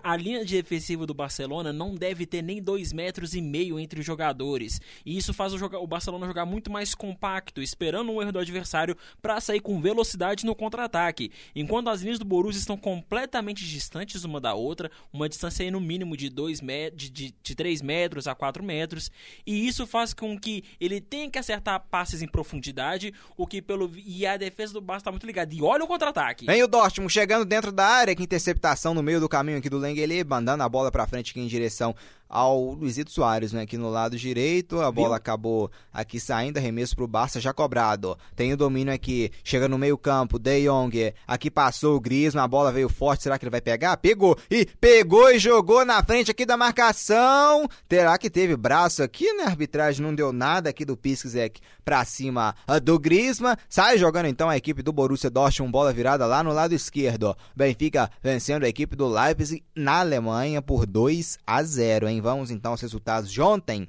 A 0.00 0.16
linha 0.16 0.44
de 0.44 0.62
defensiva 0.62 1.04
do 1.06 1.12
Barcelona 1.12 1.72
não 1.72 1.96
deve 1.96 2.24
ter 2.24 2.40
nem 2.40 2.62
dois 2.62 2.92
metros 2.92 3.34
e 3.34 3.42
meio 3.42 3.80
entre 3.80 3.98
os 3.98 4.06
jogadores. 4.06 4.80
E 5.04 5.18
isso 5.18 5.34
faz 5.34 5.54
o, 5.54 5.66
o 5.66 5.86
Barcelona 5.88 6.24
jogar 6.24 6.46
muito 6.46 6.70
mais 6.70 6.94
compacto, 6.94 7.60
esperando 7.60 8.12
um 8.12 8.22
erro 8.22 8.32
do 8.32 8.38
adversário 8.38 8.96
para 9.20 9.40
sair 9.40 9.60
com 9.60 9.80
velocidade 9.80 10.46
no 10.46 10.54
contra-ataque. 10.54 11.32
Enquanto 11.54 11.90
as 11.90 12.00
linhas 12.00 12.20
do 12.20 12.24
Borussia 12.24 12.60
estão 12.60 12.76
completamente 12.76 13.66
distantes 13.66 14.22
uma 14.22 14.40
da 14.40 14.54
outra, 14.54 14.88
uma 15.12 15.28
distância 15.28 15.64
aí 15.64 15.70
no 15.70 15.80
mínimo 15.80 16.16
de, 16.16 16.28
dois 16.28 16.60
de, 16.94 17.10
de, 17.10 17.34
de 17.42 17.54
3 17.56 17.82
metros 17.82 18.28
a 18.28 18.36
4 18.36 18.62
metros. 18.62 19.10
E 19.44 19.66
isso 19.66 19.84
faz 19.84 20.11
com 20.14 20.38
que 20.38 20.64
ele 20.80 21.00
tenha 21.00 21.30
que 21.30 21.38
acertar 21.38 21.84
passes 21.90 22.22
em 22.22 22.28
profundidade, 22.28 23.12
o 23.36 23.46
que 23.46 23.62
pelo 23.62 23.90
e 23.96 24.26
a 24.26 24.36
defesa 24.36 24.72
do 24.72 24.80
Barça 24.80 25.04
tá 25.04 25.10
muito 25.10 25.26
ligada. 25.26 25.54
E 25.54 25.62
olha 25.62 25.84
o 25.84 25.86
contra-ataque. 25.86 26.46
Vem 26.46 26.62
o 26.62 26.68
Dortmund 26.68 27.12
chegando 27.12 27.44
dentro 27.44 27.72
da 27.72 27.86
área, 27.86 28.14
que 28.14 28.22
interceptação 28.22 28.94
no 28.94 29.02
meio 29.02 29.20
do 29.20 29.28
caminho 29.28 29.58
aqui 29.58 29.68
do 29.68 29.78
Lengele, 29.78 30.24
mandando 30.24 30.62
a 30.62 30.68
bola 30.68 30.90
para 30.90 31.06
frente 31.06 31.30
aqui 31.30 31.40
em 31.40 31.46
direção 31.46 31.94
ao 32.32 32.72
Luizito 32.72 33.12
Soares, 33.12 33.52
né? 33.52 33.62
Aqui 33.62 33.76
no 33.76 33.90
lado 33.90 34.16
direito, 34.16 34.80
a 34.80 34.90
bola 34.90 35.08
Viu? 35.08 35.16
acabou 35.16 35.70
aqui 35.92 36.18
saindo, 36.18 36.56
arremesso 36.56 36.96
pro 36.96 37.06
Barça 37.06 37.38
já 37.38 37.52
cobrado. 37.52 38.16
Tem 38.34 38.52
o 38.54 38.56
domínio 38.56 38.92
aqui, 38.92 39.30
chega 39.44 39.68
no 39.68 39.76
meio 39.76 39.98
campo, 39.98 40.38
De 40.38 40.64
Jong, 40.64 41.12
aqui 41.28 41.50
passou 41.50 41.94
o 41.94 42.00
Griezmann, 42.00 42.42
a 42.42 42.48
bola 42.48 42.72
veio 42.72 42.88
forte, 42.88 43.24
será 43.24 43.38
que 43.38 43.44
ele 43.44 43.50
vai 43.50 43.60
pegar? 43.60 43.98
Pegou, 43.98 44.36
e 44.50 44.64
pegou 44.64 45.30
e 45.30 45.38
jogou 45.38 45.84
na 45.84 46.02
frente 46.02 46.30
aqui 46.30 46.46
da 46.46 46.56
marcação. 46.56 47.68
Terá 47.86 48.16
que 48.16 48.30
teve 48.30 48.56
braço 48.56 49.02
aqui, 49.02 49.30
né? 49.34 49.44
A 49.44 49.48
arbitragem 49.48 50.02
não 50.02 50.14
deu 50.14 50.32
nada 50.32 50.70
aqui 50.70 50.86
do 50.86 50.96
Piszczek 50.96 51.60
pra 51.84 52.02
cima 52.06 52.54
ah, 52.66 52.78
do 52.78 52.98
Griezmann. 52.98 53.56
Sai 53.68 53.98
jogando 53.98 54.26
então 54.26 54.48
a 54.48 54.56
equipe 54.56 54.82
do 54.82 54.92
Borussia 54.92 55.28
Dortmund, 55.28 55.70
bola 55.70 55.92
virada 55.92 56.24
lá 56.24 56.42
no 56.42 56.52
lado 56.52 56.74
esquerdo. 56.74 57.36
Benfica 57.54 58.10
vencendo 58.22 58.64
a 58.64 58.68
equipe 58.68 58.96
do 58.96 59.06
Leipzig 59.06 59.62
na 59.76 60.00
Alemanha 60.00 60.62
por 60.62 60.86
2 60.86 61.38
a 61.46 61.62
0, 61.62 62.08
hein? 62.08 62.21
Vamos 62.22 62.52
então 62.52 62.70
aos 62.70 62.80
resultados 62.80 63.30
de 63.30 63.42
ontem. 63.42 63.88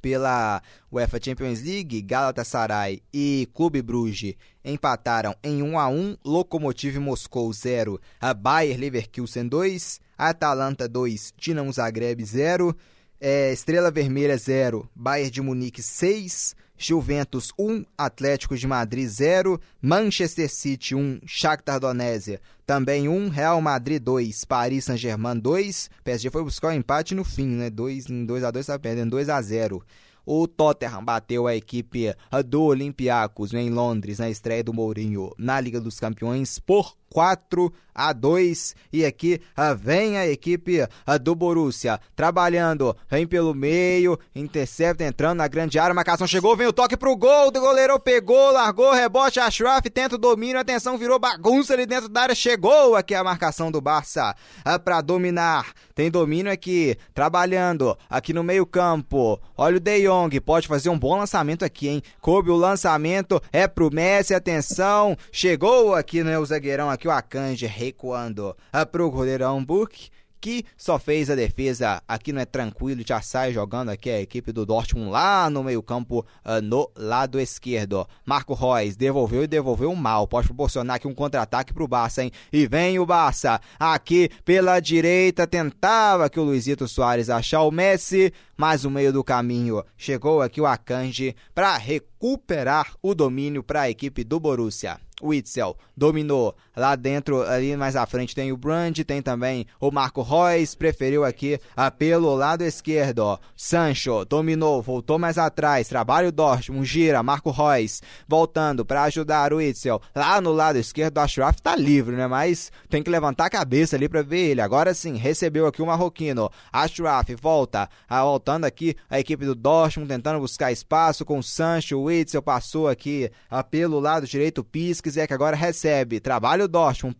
Pela 0.00 0.60
UEFA 0.90 1.20
Champions 1.22 1.62
League, 1.62 2.02
Galatasaray 2.02 3.00
e 3.14 3.48
Clube 3.54 3.80
Bruges 3.80 4.34
empataram 4.64 5.36
em 5.44 5.62
1 5.62 5.78
a 5.78 5.88
1, 5.88 6.16
Lokomotiv 6.24 6.98
Moscou 6.98 7.52
0, 7.52 8.00
a 8.20 8.34
Bayer 8.34 8.80
Leverkusen 8.80 9.46
2, 9.46 10.00
Atalanta 10.18 10.88
2, 10.88 11.34
Dinamo 11.36 11.72
Zagreb 11.72 12.24
0, 12.24 12.76
é, 13.20 13.52
Estrela 13.52 13.92
Vermelha 13.92 14.36
0, 14.36 14.90
Bayern 14.92 15.30
de 15.30 15.40
Munique 15.40 15.80
6, 15.80 16.56
Juventus 16.76 17.52
1, 17.58 17.84
Atlético 17.96 18.56
de 18.56 18.66
Madrid 18.66 19.08
0, 19.08 19.60
Manchester 19.80 20.50
City 20.50 20.94
1, 20.94 21.20
Shakhtar 21.26 21.78
Donetsk 21.78 22.40
também 22.66 23.08
1, 23.08 23.28
Real 23.28 23.60
Madrid 23.60 24.02
2, 24.02 24.44
Paris 24.44 24.84
Saint-Germain 24.84 25.38
2. 25.38 25.90
PSG 26.02 26.30
foi 26.30 26.42
buscar 26.42 26.68
o 26.68 26.70
um 26.70 26.74
empate 26.74 27.14
no 27.14 27.24
fim, 27.24 27.46
né? 27.46 27.70
2 27.70 28.08
em 28.08 28.24
2 28.24 28.44
a 28.44 28.50
2 28.50 28.66
tá 28.66 28.78
perdendo 28.78 29.10
2 29.10 29.28
a 29.28 29.42
0. 29.42 29.84
O 30.24 30.46
Tottenham 30.46 31.04
bateu 31.04 31.46
a 31.46 31.56
equipe 31.56 32.14
do 32.46 32.62
Olympiacos 32.62 33.52
em 33.52 33.70
Londres 33.70 34.20
na 34.20 34.30
estreia 34.30 34.62
do 34.62 34.72
Mourinho 34.72 35.32
na 35.36 35.60
Liga 35.60 35.80
dos 35.80 35.98
Campeões 35.98 36.60
por 36.60 36.96
4 37.12 37.70
a 37.94 38.12
2 38.12 38.74
e 38.92 39.04
aqui 39.04 39.40
uh, 39.56 39.76
vem 39.76 40.16
a 40.16 40.26
equipe 40.26 40.82
uh, 40.82 41.18
do 41.20 41.34
Borussia 41.34 42.00
trabalhando, 42.16 42.96
vem 43.10 43.26
pelo 43.26 43.54
meio, 43.54 44.18
intercepta 44.34 45.04
entrando 45.04 45.38
na 45.38 45.48
grande 45.48 45.78
área, 45.78 45.94
marcação 45.94 46.26
chegou, 46.26 46.56
vem 46.56 46.66
o 46.66 46.72
toque 46.72 46.96
pro 46.96 47.16
gol, 47.16 47.48
o 47.48 47.52
goleiro 47.52 47.98
pegou, 48.00 48.52
largou, 48.52 48.92
rebote, 48.92 49.40
Ashraf 49.40 49.84
tenta 49.84 50.14
o 50.14 50.18
domínio, 50.18 50.58
atenção, 50.58 50.96
virou 50.96 51.18
bagunça 51.18 51.74
ali 51.74 51.84
dentro 51.84 52.08
da 52.08 52.22
área, 52.22 52.34
chegou 52.34 52.96
aqui 52.96 53.14
a 53.14 53.22
marcação 53.22 53.70
do 53.70 53.80
Barça 53.80 54.34
uh, 54.60 54.80
para 54.80 55.00
dominar, 55.00 55.72
tem 55.94 56.10
domínio 56.10 56.50
aqui, 56.50 56.96
trabalhando 57.12 57.96
aqui 58.08 58.32
no 58.32 58.42
meio 58.42 58.64
campo, 58.64 59.38
olha 59.56 59.76
o 59.76 59.80
De 59.80 60.02
Jong, 60.06 60.40
pode 60.40 60.66
fazer 60.66 60.88
um 60.88 60.98
bom 60.98 61.18
lançamento 61.18 61.64
aqui, 61.64 61.88
hein, 61.88 62.02
coube 62.20 62.50
o 62.50 62.56
lançamento, 62.56 63.40
é 63.52 63.68
pro 63.68 63.92
Messi, 63.92 64.34
atenção, 64.34 65.16
chegou 65.30 65.94
aqui, 65.94 66.24
né, 66.24 66.38
o 66.38 66.46
zagueirão 66.46 66.88
aqui, 66.88 67.01
o 67.08 67.10
Akanji 67.10 67.66
recuando 67.66 68.56
pro 68.90 69.10
goleirão 69.10 69.64
Burke 69.64 70.10
que 70.42 70.66
só 70.76 70.98
fez 70.98 71.30
a 71.30 71.36
defesa 71.36 72.02
aqui 72.06 72.32
não 72.32 72.42
é 72.42 72.44
tranquilo, 72.44 73.04
já 73.06 73.22
sai 73.22 73.52
jogando 73.52 73.90
aqui 73.90 74.10
a 74.10 74.20
equipe 74.20 74.50
do 74.50 74.66
Dortmund 74.66 75.08
lá 75.08 75.48
no 75.48 75.62
meio-campo, 75.62 76.26
uh, 76.44 76.60
no 76.60 76.90
lado 76.96 77.38
esquerdo. 77.38 78.04
Marco 78.26 78.52
Reus 78.52 78.96
devolveu 78.96 79.44
e 79.44 79.46
devolveu 79.46 79.94
mal. 79.94 80.26
Pode 80.26 80.48
proporcionar 80.48 80.96
aqui 80.96 81.06
um 81.06 81.14
contra-ataque 81.14 81.72
pro 81.72 81.86
Barça, 81.86 82.24
hein? 82.24 82.32
E 82.52 82.66
vem 82.66 82.98
o 82.98 83.06
Barça 83.06 83.60
aqui 83.78 84.28
pela 84.44 84.80
direita, 84.80 85.46
tentava 85.46 86.28
que 86.28 86.40
o 86.40 86.44
Luizito 86.44 86.88
Soares 86.88 87.30
achar 87.30 87.62
o 87.62 87.70
Messi, 87.70 88.34
mas 88.56 88.82
no 88.82 88.90
meio 88.90 89.12
do 89.12 89.22
caminho 89.22 89.84
chegou 89.96 90.42
aqui 90.42 90.60
o 90.60 90.66
Akanji 90.66 91.36
para 91.54 91.76
recuperar 91.76 92.94
o 93.00 93.14
domínio 93.14 93.62
para 93.62 93.82
a 93.82 93.90
equipe 93.90 94.24
do 94.24 94.40
Borussia. 94.40 94.98
Witzel 95.22 95.76
dominou 95.96 96.54
lá 96.76 96.96
dentro, 96.96 97.42
ali 97.42 97.76
mais 97.76 97.96
à 97.96 98.06
frente 98.06 98.34
tem 98.34 98.52
o 98.52 98.56
Brand, 98.56 98.98
tem 99.00 99.22
também 99.22 99.66
o 99.80 99.90
Marco 99.90 100.22
Reus, 100.22 100.74
preferiu 100.74 101.24
aqui 101.24 101.58
a 101.76 101.90
pelo 101.90 102.34
lado 102.34 102.62
esquerdo. 102.62 103.38
Sancho 103.56 104.24
dominou, 104.24 104.82
voltou 104.82 105.18
mais 105.18 105.38
atrás, 105.38 105.88
trabalha 105.88 106.28
o 106.28 106.32
Dortmund, 106.32 106.84
gira, 106.84 107.22
Marco 107.22 107.50
Reus 107.50 108.02
voltando 108.26 108.84
para 108.84 109.04
ajudar 109.04 109.52
o 109.52 109.56
Witzel. 109.56 110.00
Lá 110.14 110.40
no 110.40 110.52
lado 110.52 110.78
esquerdo, 110.78 111.18
o 111.18 111.20
Ashraf 111.20 111.60
tá 111.60 111.76
livre, 111.76 112.16
né? 112.16 112.26
Mas 112.26 112.72
tem 112.88 113.02
que 113.02 113.10
levantar 113.10 113.46
a 113.46 113.50
cabeça 113.50 113.96
ali 113.96 114.08
para 114.08 114.22
ver 114.22 114.50
ele. 114.50 114.60
Agora 114.60 114.94
sim, 114.94 115.16
recebeu 115.16 115.66
aqui 115.66 115.82
o 115.82 115.86
Marroquino. 115.86 116.50
Ashraf 116.72 117.28
volta, 117.40 117.88
a, 118.08 118.22
voltando 118.22 118.64
aqui 118.64 118.96
a 119.08 119.20
equipe 119.20 119.44
do 119.44 119.54
Dortmund 119.54 120.08
tentando 120.08 120.40
buscar 120.40 120.72
espaço 120.72 121.24
com 121.24 121.38
o 121.38 121.42
Sancho, 121.42 121.98
o 121.98 122.04
Witzel 122.04 122.42
passou 122.42 122.88
aqui 122.88 123.30
a 123.50 123.62
pelo 123.62 124.00
lado 124.00 124.26
direito, 124.26 124.64
Pisques 124.64 125.11
que 125.26 125.34
agora 125.34 125.56
recebe. 125.56 126.20
Trabalha 126.20 126.64
o 126.64 126.68
Dortmund. 126.68 127.16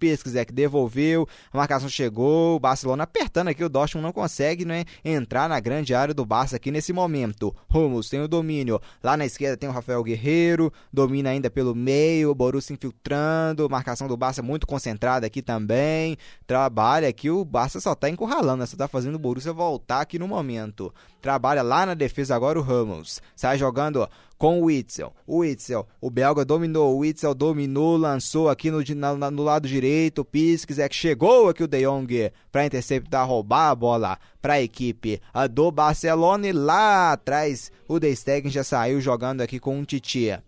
que 0.47 0.53
devolveu. 0.53 1.28
A 1.53 1.57
marcação 1.57 1.88
chegou. 1.88 2.57
O 2.57 2.61
Barcelona 2.61 3.05
apertando 3.05 3.49
aqui. 3.49 3.62
O 3.62 3.68
Dortmund 3.68 4.05
não 4.05 4.12
consegue 4.12 4.64
né, 4.64 4.84
entrar 5.05 5.49
na 5.49 5.61
grande 5.61 5.95
área 5.95 6.14
do 6.14 6.24
Barça 6.24 6.57
aqui 6.57 6.70
nesse 6.70 6.93
momento. 6.93 7.55
Rumos 7.68 8.09
tem 8.09 8.20
o 8.20 8.28
domínio. 8.28 8.80
Lá 9.03 9.16
na 9.16 9.26
esquerda 9.26 9.57
tem 9.57 9.68
o 9.68 9.72
Rafael 9.72 10.03
Guerreiro. 10.03 10.72
Domina 10.93 11.30
ainda 11.30 11.51
pelo 11.51 11.74
meio. 11.74 12.30
O 12.30 12.34
Borussia 12.34 12.74
infiltrando. 12.74 13.68
Marcação 13.68 14.09
do 14.09 14.16
Barça 14.16 14.43
muito 14.43 14.66
concentrada 14.66 15.26
aqui 15.26 15.43
também. 15.43 16.16
Trabalha 16.47 17.09
aqui. 17.09 17.30
O 17.30 17.45
Barça 17.45 17.80
só 17.80 17.95
tá 17.95 18.09
encurralando. 18.09 18.59
Né? 18.59 18.66
Só 18.66 18.76
tá 18.76 18.88
fazendo 18.88 19.16
o 19.16 19.18
Borussia 19.18 19.53
voltar 19.53 20.01
aqui 20.01 20.18
no 20.18 20.26
momento. 20.26 20.93
Trabalha 21.23 21.62
lá 21.62 21.87
na 21.87 21.95
defesa 21.95 22.35
agora 22.35 22.59
o 22.59 22.62
Ramos. 22.62 23.23
Sai 23.37 23.57
jogando 23.57 24.09
com 24.37 24.61
o 24.61 24.64
Witzel. 24.64 25.14
O 25.25 25.39
Witzel, 25.39 25.87
o 26.01 26.11
belga 26.11 26.45
dominou, 26.45 26.97
o 26.97 26.99
Witzel 26.99 27.33
dominou, 27.33 27.97
lançou 27.97 28.51
aqui 28.51 28.73
no, 28.73 28.83
na, 28.97 29.31
no 29.31 29.43
lado 29.45 29.68
direito, 29.68 30.25
Pisques 30.25 30.81
é 30.81 30.89
que 30.89 30.97
chegou 30.97 31.49
aqui 31.49 31.62
o 31.62 31.68
De 31.68 31.83
Jong 31.87 32.33
para 32.51 32.66
interceptar, 32.66 33.25
roubar 33.25 33.70
a 33.70 33.75
bola 33.77 34.18
para 34.41 34.55
a 34.55 34.61
equipe 34.61 35.20
do 35.53 35.70
Barcelona 35.70 36.49
e 36.49 36.53
lá 36.53 37.12
atrás 37.12 37.70
o 37.87 38.01
De 38.01 38.12
Stegen 38.16 38.51
já 38.51 38.64
saiu 38.64 39.01
jogando 39.01 39.43
aqui 39.43 39.61
com 39.61 39.79
um 39.79 39.85
Titia. 39.85 40.43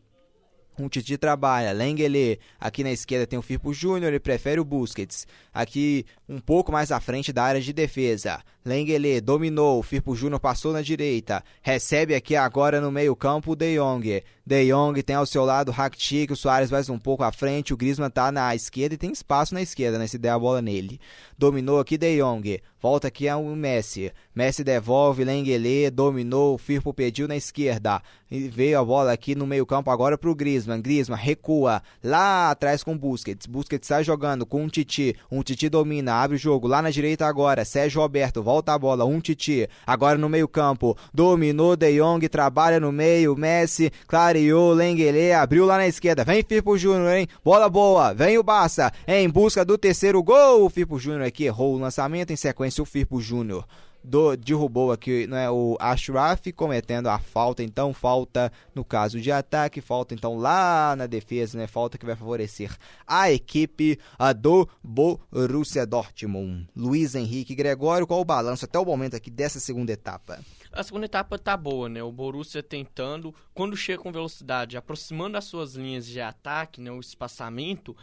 Um 0.76 0.88
Titi 0.88 1.16
trabalha, 1.16 1.70
Lengele, 1.70 2.40
aqui 2.58 2.82
na 2.82 2.90
esquerda 2.90 3.28
tem 3.28 3.38
o 3.38 3.42
Firpo 3.42 3.72
Júnior, 3.72 4.08
ele 4.08 4.18
prefere 4.18 4.60
o 4.60 4.64
Busquets. 4.64 5.24
Aqui 5.52 6.04
um 6.28 6.40
pouco 6.40 6.72
mais 6.72 6.90
à 6.90 6.98
frente 6.98 7.32
da 7.32 7.44
área 7.44 7.60
de 7.60 7.72
defesa. 7.72 8.42
Lengele 8.64 9.20
dominou, 9.20 9.82
Firpo 9.82 10.16
Júnior 10.16 10.40
passou 10.40 10.72
na 10.72 10.80
direita. 10.80 11.44
Recebe 11.60 12.14
aqui 12.14 12.34
agora 12.34 12.80
no 12.80 12.90
meio-campo 12.90 13.52
o 13.52 13.56
De 13.56 13.76
Jong. 13.76 14.22
De 14.46 14.70
Jong 14.70 15.02
tem 15.02 15.16
ao 15.16 15.26
seu 15.26 15.44
lado 15.44 15.68
o 15.68 15.72
Rakitic, 15.72 16.30
o 16.30 16.36
Soares 16.36 16.70
mais 16.70 16.88
um 16.88 16.98
pouco 16.98 17.22
à 17.22 17.32
frente, 17.32 17.74
o 17.74 17.76
Griezmann 17.76 18.10
tá 18.10 18.32
na 18.32 18.54
esquerda 18.54 18.94
e 18.94 18.98
tem 18.98 19.10
espaço 19.10 19.52
na 19.52 19.60
esquerda, 19.60 19.98
né, 19.98 20.06
se 20.06 20.16
der 20.16 20.30
a 20.30 20.38
bola 20.38 20.62
nele. 20.62 20.98
Dominou 21.36 21.78
aqui 21.78 21.98
De 21.98 22.18
Jong, 22.18 22.62
volta 22.80 23.08
aqui 23.08 23.28
ao 23.28 23.42
Messi. 23.44 24.12
Messi 24.34 24.64
devolve, 24.64 25.24
Lengele 25.24 25.90
dominou, 25.90 26.54
o 26.54 26.58
Firpo 26.58 26.92
pediu 26.94 27.28
na 27.28 27.36
esquerda. 27.36 28.02
E 28.30 28.48
veio 28.48 28.80
a 28.80 28.84
bola 28.84 29.12
aqui 29.12 29.34
no 29.34 29.46
meio-campo 29.46 29.90
agora 29.90 30.18
pro 30.18 30.34
Griezmann. 30.34 30.80
Griezmann 30.80 31.20
recua 31.20 31.82
lá 32.02 32.50
atrás 32.50 32.82
com 32.82 32.98
Busquets. 32.98 33.46
Busquets 33.46 33.86
sai 33.86 34.02
jogando 34.02 34.44
com 34.44 34.62
um 34.62 34.68
Titi. 34.68 35.14
Um 35.30 35.42
Titi 35.42 35.68
domina, 35.68 36.14
abre 36.14 36.36
o 36.36 36.38
jogo 36.38 36.66
lá 36.66 36.82
na 36.82 36.90
direita 36.90 37.26
agora. 37.26 37.64
Sérgio 37.64 38.00
Roberto 38.00 38.42
volta 38.42 38.53
a 38.62 38.78
bola, 38.78 39.04
um 39.04 39.20
Titi. 39.20 39.68
Agora 39.86 40.18
no 40.18 40.28
meio-campo, 40.28 40.96
dominou 41.12 41.76
De 41.76 41.98
Jong, 41.98 42.28
trabalha 42.28 42.78
no 42.78 42.92
meio. 42.92 43.36
Messi, 43.36 43.90
clareou, 44.06 44.72
Lengele 44.72 45.32
abriu 45.32 45.64
lá 45.64 45.76
na 45.76 45.86
esquerda. 45.86 46.24
Vem 46.24 46.44
Firpo 46.46 46.76
Júnior, 46.76 47.16
hein? 47.16 47.28
Bola 47.44 47.68
boa, 47.68 48.12
vem 48.12 48.38
o 48.38 48.42
Barça 48.42 48.92
em 49.06 49.28
busca 49.28 49.64
do 49.64 49.78
terceiro 49.78 50.22
gol. 50.22 50.64
O 50.64 50.70
Firpo 50.70 50.98
Júnior 50.98 51.22
aqui 51.22 51.44
errou 51.44 51.74
o 51.74 51.78
lançamento, 51.78 52.32
em 52.32 52.36
sequência 52.36 52.82
o 52.82 52.86
Firpo 52.86 53.20
Júnior 53.20 53.64
do, 54.04 54.36
derrubou 54.36 54.92
aqui 54.92 55.26
né, 55.26 55.50
o 55.50 55.76
Ashraf 55.80 56.46
cometendo 56.54 57.08
a 57.08 57.18
falta, 57.18 57.62
então 57.62 57.94
falta 57.94 58.52
no 58.74 58.84
caso 58.84 59.18
de 59.18 59.32
ataque, 59.32 59.80
falta 59.80 60.14
então 60.14 60.36
lá 60.36 60.94
na 60.94 61.06
defesa, 61.06 61.56
né, 61.56 61.66
falta 61.66 61.96
que 61.96 62.04
vai 62.04 62.14
favorecer 62.14 62.76
a 63.06 63.32
equipe 63.32 63.98
a 64.18 64.32
do 64.32 64.68
Borussia 64.82 65.86
Dortmund. 65.86 66.68
Luiz 66.76 67.14
Henrique 67.14 67.54
Gregório, 67.54 68.06
qual 68.06 68.20
o 68.20 68.24
balanço 68.24 68.66
até 68.66 68.78
o 68.78 68.84
momento 68.84 69.16
aqui 69.16 69.30
dessa 69.30 69.58
segunda 69.58 69.92
etapa? 69.92 70.38
A 70.70 70.82
segunda 70.82 71.06
etapa 71.06 71.38
tá 71.38 71.56
boa, 71.56 71.88
né? 71.88 72.02
O 72.02 72.10
Borussia 72.10 72.60
tentando, 72.60 73.32
quando 73.54 73.76
chega 73.76 74.02
com 74.02 74.10
velocidade, 74.10 74.76
aproximando 74.76 75.38
as 75.38 75.44
suas 75.44 75.74
linhas 75.74 76.04
de 76.04 76.20
ataque, 76.20 76.80
né, 76.80 76.90
o 76.90 76.98
espaçamento, 76.98 77.96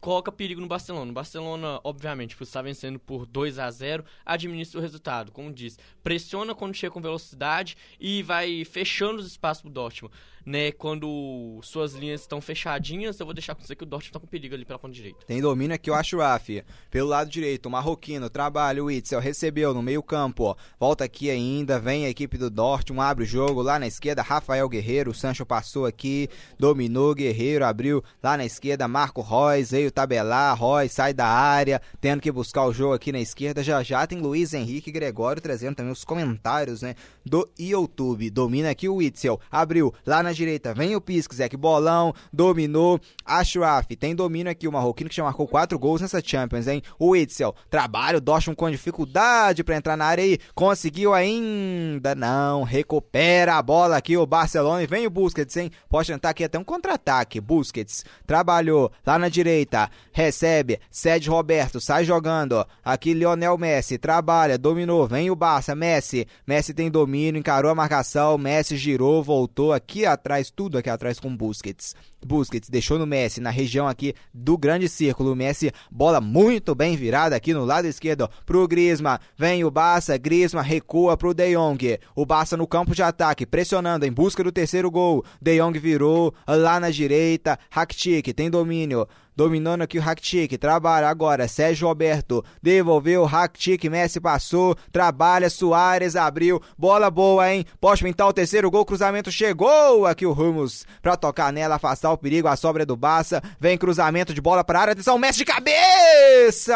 coloca 0.00 0.30
perigo 0.32 0.60
no 0.60 0.66
Barcelona. 0.66 1.10
O 1.10 1.14
Barcelona, 1.14 1.80
obviamente, 1.84 2.36
estar 2.40 2.62
vencendo 2.62 2.98
por 2.98 3.26
2 3.26 3.58
a 3.58 3.70
0 3.70 4.04
administra 4.24 4.78
o 4.78 4.82
resultado. 4.82 5.32
Como 5.32 5.52
diz, 5.52 5.78
pressiona 6.02 6.54
quando 6.54 6.74
chega 6.74 6.92
com 6.92 7.00
velocidade 7.00 7.76
e 7.98 8.22
vai 8.22 8.64
fechando 8.64 9.20
os 9.20 9.26
espaços 9.26 9.62
do 9.62 9.70
Dortmund 9.70 10.14
né, 10.46 10.70
quando 10.70 11.58
suas 11.62 11.92
linhas 11.94 12.20
estão 12.20 12.40
fechadinhas, 12.40 13.18
eu 13.18 13.26
vou 13.26 13.34
deixar 13.34 13.54
você 13.54 13.74
que 13.74 13.82
o 13.82 13.86
Dortmund 13.86 14.10
está 14.10 14.20
com 14.20 14.26
perigo 14.28 14.54
ali 14.54 14.64
pela 14.64 14.78
ponta 14.78 14.94
direita. 14.94 15.26
Tem 15.26 15.40
domínio 15.40 15.74
aqui 15.74 15.90
o 15.90 15.94
Ashraf. 15.94 16.48
Pelo 16.88 17.08
lado 17.08 17.28
direito, 17.28 17.66
o 17.66 17.70
Marroquino, 17.70 18.30
trabalha, 18.30 18.82
o 18.82 18.88
Itzel 18.88 19.18
recebeu 19.18 19.74
no 19.74 19.82
meio 19.82 20.02
campo, 20.04 20.56
volta 20.78 21.04
aqui 21.04 21.28
ainda, 21.28 21.80
vem 21.80 22.06
a 22.06 22.08
equipe 22.08 22.38
do 22.38 22.48
Dortmund, 22.48 23.00
abre 23.00 23.24
o 23.24 23.26
jogo 23.26 23.60
lá 23.60 23.76
na 23.78 23.88
esquerda, 23.88 24.22
Rafael 24.22 24.68
Guerreiro, 24.68 25.10
o 25.10 25.14
Sancho 25.14 25.44
passou 25.44 25.84
aqui, 25.84 26.28
dominou, 26.56 27.12
Guerreiro 27.12 27.64
abriu 27.64 28.04
lá 28.22 28.36
na 28.36 28.44
esquerda, 28.44 28.86
Marco 28.86 29.22
Reus, 29.22 29.72
veio 29.72 29.90
tabelar, 29.90 30.56
Reus 30.56 30.92
sai 30.92 31.12
da 31.12 31.26
área, 31.26 31.82
tendo 32.00 32.20
que 32.20 32.30
buscar 32.30 32.64
o 32.66 32.72
jogo 32.72 32.94
aqui 32.94 33.10
na 33.10 33.20
esquerda, 33.20 33.64
já 33.64 33.82
já 33.82 34.06
tem 34.06 34.20
Luiz 34.20 34.54
Henrique 34.54 34.92
Gregório 34.92 35.42
trazendo 35.42 35.74
também 35.74 35.92
os 35.92 36.04
comentários, 36.04 36.82
né, 36.82 36.94
do 37.24 37.48
YouTube. 37.58 38.30
Domina 38.30 38.70
aqui 38.70 38.88
o 38.88 39.02
Itzel, 39.02 39.40
abriu 39.50 39.92
lá 40.06 40.22
na 40.22 40.35
direita, 40.36 40.74
vem 40.74 40.94
o 40.94 41.00
Piskzek, 41.00 41.56
bolão, 41.56 42.12
dominou, 42.32 43.00
Ashraf, 43.24 43.86
tem 43.98 44.14
domínio 44.14 44.50
aqui, 44.52 44.68
o 44.68 44.72
Marroquino 44.72 45.10
que 45.10 45.16
já 45.16 45.24
marcou 45.24 45.48
quatro 45.48 45.78
gols 45.78 46.00
nessa 46.00 46.20
Champions, 46.22 46.66
hein? 46.66 46.82
O 46.98 47.16
Itzel, 47.16 47.54
trabalho, 47.70 48.20
Dortmund 48.20 48.56
com 48.56 48.70
dificuldade 48.70 49.64
para 49.64 49.76
entrar 49.76 49.96
na 49.96 50.04
área 50.04 50.22
aí, 50.22 50.38
conseguiu 50.54 51.14
ainda, 51.14 52.14
não, 52.14 52.62
recupera 52.62 53.54
a 53.54 53.62
bola 53.62 53.96
aqui 53.96 54.16
o 54.16 54.26
Barcelona 54.26 54.82
e 54.82 54.86
vem 54.86 55.06
o 55.06 55.10
Busquets, 55.10 55.56
hein? 55.56 55.70
Pode 55.88 56.12
tentar 56.12 56.30
aqui 56.30 56.44
até 56.44 56.58
um 56.58 56.64
contra-ataque, 56.64 57.40
Busquets, 57.40 58.04
trabalhou, 58.26 58.92
lá 59.04 59.18
na 59.18 59.28
direita, 59.28 59.90
recebe, 60.12 60.78
cede 60.90 61.30
Roberto, 61.30 61.80
sai 61.80 62.04
jogando, 62.04 62.64
aqui 62.84 63.14
Lionel 63.14 63.56
Messi, 63.56 63.98
trabalha, 63.98 64.58
dominou, 64.58 65.06
vem 65.06 65.30
o 65.30 65.36
Barça, 65.36 65.74
Messi, 65.74 66.26
Messi 66.46 66.74
tem 66.74 66.90
domínio, 66.90 67.38
encarou 67.38 67.70
a 67.70 67.74
marcação, 67.74 68.36
Messi 68.36 68.76
girou, 68.76 69.22
voltou 69.22 69.72
aqui 69.72 70.04
atrás 70.04 70.25
atrás, 70.26 70.50
tudo 70.50 70.76
aqui 70.76 70.90
atrás 70.90 71.20
com 71.20 71.34
Busquets. 71.34 71.94
Busquets 72.24 72.68
deixou 72.68 72.98
no 72.98 73.06
Messi, 73.06 73.40
na 73.40 73.50
região 73.50 73.86
aqui 73.86 74.12
do 74.34 74.58
grande 74.58 74.88
círculo. 74.88 75.32
O 75.32 75.36
Messi, 75.36 75.72
bola 75.90 76.20
muito 76.20 76.74
bem 76.74 76.96
virada 76.96 77.36
aqui 77.36 77.54
no 77.54 77.64
lado 77.64 77.86
esquerdo 77.86 78.28
pro 78.44 78.66
Griezmann. 78.66 79.18
Vem 79.38 79.64
o 79.64 79.70
Barça, 79.70 80.18
Griezmann 80.18 80.64
recua 80.64 81.16
pro 81.16 81.32
De 81.32 81.54
Jong. 81.54 81.98
O 82.14 82.26
Barça 82.26 82.56
no 82.56 82.66
campo 82.66 82.94
de 82.94 83.02
ataque, 83.02 83.46
pressionando 83.46 84.04
em 84.04 84.12
busca 84.12 84.42
do 84.42 84.50
terceiro 84.50 84.90
gol. 84.90 85.24
De 85.40 85.58
Jong 85.60 85.78
virou 85.78 86.34
lá 86.46 86.80
na 86.80 86.90
direita. 86.90 87.56
Rakitic 87.70 88.34
tem 88.34 88.50
domínio. 88.50 89.06
Dominando 89.36 89.82
aqui 89.82 89.98
o 89.98 90.00
Rakitic, 90.00 90.56
trabalha 90.56 91.10
agora, 91.10 91.46
Sérgio 91.46 91.86
Roberto, 91.86 92.42
devolveu, 92.62 93.22
Rakitic, 93.26 93.84
Messi 93.84 94.18
passou, 94.18 94.74
trabalha, 94.90 95.50
Soares 95.50 96.16
abriu, 96.16 96.58
bola 96.78 97.10
boa, 97.10 97.52
hein? 97.52 97.66
Pode 97.78 98.02
pintar 98.02 98.28
o 98.28 98.32
terceiro 98.32 98.70
gol, 98.70 98.86
cruzamento 98.86 99.30
chegou 99.30 100.06
aqui 100.06 100.24
o 100.24 100.32
Ramos 100.32 100.86
pra 101.02 101.18
tocar 101.18 101.52
nela, 101.52 101.74
afastar 101.74 102.12
o 102.12 102.16
perigo, 102.16 102.48
a 102.48 102.56
sobra 102.56 102.84
é 102.84 102.86
do 102.86 102.96
Barça, 102.96 103.42
vem 103.60 103.76
cruzamento 103.76 104.32
de 104.32 104.40
bola 104.40 104.64
pra 104.64 104.80
área, 104.80 104.92
atenção, 104.92 105.18
Messi 105.18 105.40
de 105.40 105.44
cabeça! 105.44 106.74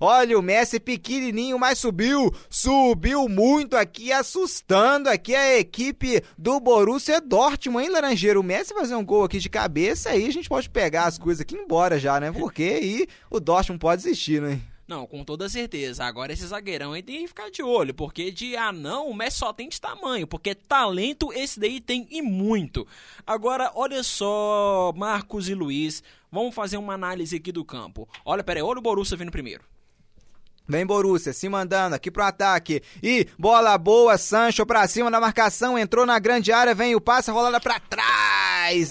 Olha 0.00 0.36
o 0.36 0.42
Messi 0.42 0.80
pequenininho, 0.80 1.60
mas 1.60 1.78
subiu, 1.78 2.34
subiu 2.50 3.28
muito 3.28 3.76
aqui, 3.76 4.12
assustando 4.12 5.08
aqui 5.08 5.32
a 5.32 5.58
equipe 5.60 6.24
do 6.36 6.58
Borussia 6.58 7.20
Dortmund, 7.20 7.86
hein, 7.86 7.92
Laranjeiro? 7.92 8.40
O 8.40 8.42
Messi 8.42 8.74
fazer 8.74 8.96
um 8.96 9.04
gol 9.04 9.22
aqui 9.22 9.38
de 9.38 9.48
cabeça 9.48 10.10
aí, 10.10 10.26
a 10.26 10.32
gente 10.32 10.48
pode 10.48 10.68
pegar 10.68 11.03
as 11.04 11.18
coisas 11.18 11.40
aqui 11.40 11.54
embora 11.54 11.98
já, 11.98 12.18
né? 12.18 12.32
Porque 12.32 12.62
aí 12.62 13.06
o 13.30 13.40
Dortmund 13.40 13.78
pode 13.78 14.02
existir, 14.02 14.40
né? 14.40 14.60
Não, 14.86 15.06
com 15.06 15.24
toda 15.24 15.48
certeza. 15.48 16.04
Agora 16.04 16.32
esse 16.32 16.46
zagueirão 16.46 16.92
aí 16.92 17.02
tem 17.02 17.22
que 17.22 17.28
ficar 17.28 17.50
de 17.50 17.62
olho, 17.62 17.94
porque 17.94 18.30
de 18.30 18.54
anão 18.54 19.08
o 19.08 19.14
Messi 19.14 19.38
só 19.38 19.52
tem 19.52 19.68
de 19.68 19.80
tamanho, 19.80 20.26
porque 20.26 20.54
talento 20.54 21.32
esse 21.32 21.58
daí 21.58 21.80
tem 21.80 22.06
e 22.10 22.20
muito. 22.20 22.86
Agora, 23.26 23.72
olha 23.74 24.02
só, 24.02 24.92
Marcos 24.94 25.48
e 25.48 25.54
Luiz, 25.54 26.02
vamos 26.30 26.54
fazer 26.54 26.76
uma 26.76 26.92
análise 26.92 27.36
aqui 27.36 27.50
do 27.50 27.64
campo. 27.64 28.06
Olha, 28.24 28.44
pera 28.44 28.60
aí, 28.60 28.62
olha 28.62 28.78
o 28.78 28.82
Borussia 28.82 29.16
vindo 29.16 29.32
primeiro. 29.32 29.64
Vem 30.66 30.86
Borussia, 30.86 31.32
se 31.32 31.48
mandando 31.48 31.94
aqui 31.94 32.10
pro 32.10 32.22
ataque. 32.22 32.82
E 33.02 33.26
bola 33.38 33.76
boa, 33.76 34.16
Sancho 34.16 34.64
pra 34.64 34.86
cima 34.88 35.10
da 35.10 35.20
marcação, 35.20 35.78
entrou 35.78 36.06
na 36.06 36.18
grande 36.18 36.52
área, 36.52 36.74
vem 36.74 36.94
o 36.94 37.00
passe, 37.00 37.30
rolada 37.30 37.60
pra 37.60 37.78
trás. 37.80 38.43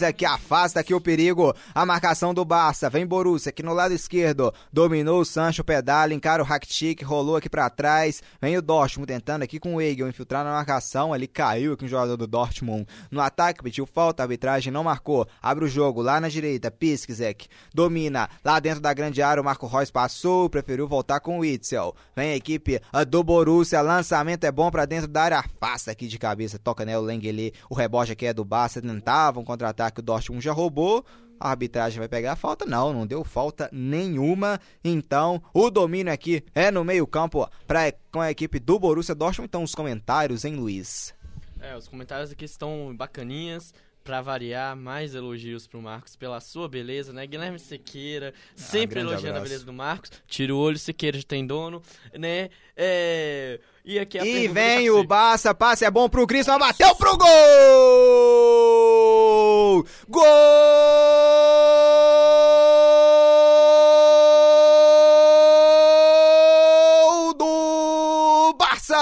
Aqui 0.08 0.26
afasta 0.26 0.80
aqui 0.80 0.94
o 0.94 1.02
perigo. 1.02 1.54
A 1.74 1.86
marcação 1.86 2.34
do 2.34 2.45
Barça. 2.45 2.90
Vem 2.90 3.08
Borussia 3.08 3.50
aqui 3.50 3.64
no 3.64 3.74
lado 3.74 3.94
esquerdo. 3.94 4.54
Dominou 4.72 5.22
o 5.22 5.26
Sancho, 5.26 5.64
pedala, 5.64 6.14
encara 6.14 6.44
o 6.44 6.45
Rakitic, 6.45 7.02
rolou 7.04 7.38
aqui 7.38 7.50
pra 7.50 7.70
trás. 7.70 8.22
Vem 8.40 8.56
o 8.56 8.62
Dortmund 8.62 9.08
tentando 9.08 9.41
aqui 9.41 9.60
com 9.60 9.76
o 9.76 9.82
Egel 9.82 10.08
infiltrar 10.08 10.44
na 10.44 10.52
marcação. 10.52 11.12
Ali 11.12 11.28
caiu 11.28 11.74
aqui 11.74 11.86
um 11.86 11.88
jogador 11.88 12.18
do 12.18 12.28
Dortmund. 12.28 12.86
No 13.10 13.20
ataque 13.20 13.64
pediu 13.64 13.88
falta, 13.88 14.22
a 14.22 14.26
arbitragem 14.26 14.72
não 14.72 14.84
marcou. 14.84 15.28
Abre 15.41 15.66
o 15.66 15.68
jogo 15.68 16.02
lá 16.02 16.20
na 16.22 16.30
direita, 16.30 16.70
Piskzek. 16.70 17.48
Domina 17.74 18.30
lá 18.45 18.60
dentro 18.60 18.80
da 18.80 18.94
grande 18.94 19.24
área, 19.24 19.41
o 19.41 19.45
Marco 19.45 19.66
Reus 19.66 19.90
passou, 19.90 20.50
preferiu 20.50 20.88
voltar 20.88 21.20
com 21.20 21.40
o 21.40 21.41
It. 21.41 21.64
Witzel. 21.64 21.95
Vem 22.16 22.32
a 22.32 22.36
equipe 22.36 22.82
do 23.08 23.24
Borussia, 23.24 23.82
lançamento 23.82 24.44
é 24.44 24.52
bom 24.52 24.70
para 24.70 24.86
dentro 24.86 25.08
da 25.08 25.24
área, 25.24 25.40
afasta 25.40 25.91
aqui 25.91 26.08
de 26.08 26.20
cabeça, 26.20 26.60
toca 26.60 26.86
né, 26.86 26.98
o 26.98 27.02
Lengele, 27.02 27.54
o 27.70 27.76
rebote 27.76 28.12
aqui 28.12 28.26
é 28.26 28.34
do 28.34 28.44
Barça, 28.44 28.82
tentava 28.82 29.40
um 29.40 29.44
contra-ataque, 29.64 29.99
o 29.99 30.03
Dortmund 30.03 30.44
já 30.44 30.52
roubou, 30.52 31.06
a 31.40 31.49
arbitragem 31.49 31.99
vai 31.99 32.10
pegar 32.10 32.34
a 32.34 32.35
falta? 32.35 32.65
Não, 32.65 32.91
não 32.91 33.07
deu 33.07 33.23
falta 33.23 33.69
nenhuma. 33.72 34.60
Então, 34.84 35.41
o 35.53 35.69
domínio 35.69 36.11
aqui 36.11 36.44
é 36.53 36.69
no 36.69 36.84
meio-campo 36.84 37.49
para 37.65 37.94
com 38.11 38.19
a 38.19 38.30
equipe 38.30 38.60
do 38.60 38.77
Borussia 38.77 39.15
Dortmund. 39.15 39.48
Então, 39.48 39.64
os 39.64 39.73
comentários, 39.73 40.44
hein, 40.44 40.56
Luiz? 40.56 41.14
É, 41.61 41.76
os 41.77 41.88
comentários 41.88 42.31
aqui 42.31 42.45
estão 42.45 42.94
bacaninhas. 42.95 43.73
Pra 44.03 44.22
variar, 44.22 44.76
mais 44.76 45.15
elogios 45.15 45.65
pro 45.65 45.81
Marcos 45.81 46.18
pela 46.18 46.41
sua 46.41 46.68
beleza, 46.68 47.14
né? 47.14 47.26
Guilherme 47.26 47.57
Sequeira, 47.57 48.34
sempre 48.53 48.95
grande 48.95 49.11
elogiando 49.11 49.27
a 49.27 49.38
abraço. 49.38 49.44
beleza 49.45 49.65
do 49.65 49.72
Marcos. 49.72 50.11
Tira 50.27 50.53
o 50.53 50.57
olho, 50.57 50.77
Sequeira 50.77 51.18
já 51.18 51.23
tem 51.23 51.48
dono, 51.48 51.81
né? 52.14 52.49
É... 52.76 53.61
E 53.85 53.98
aqui 53.98 54.19
a 54.19 54.26
E 54.26 54.49
vem 54.49 54.90
o. 54.90 55.06
Barça, 55.06 55.56
passe 55.56 55.85
é 55.85 55.90
bom 55.90 56.10
pro 56.10 56.27
Griezmann, 56.27 56.60
bateu 56.60 56.94
pro 56.95 57.18
gol! 57.18 58.62
Gol 60.10 60.24
do 67.38 68.56
Barça! 68.58 68.96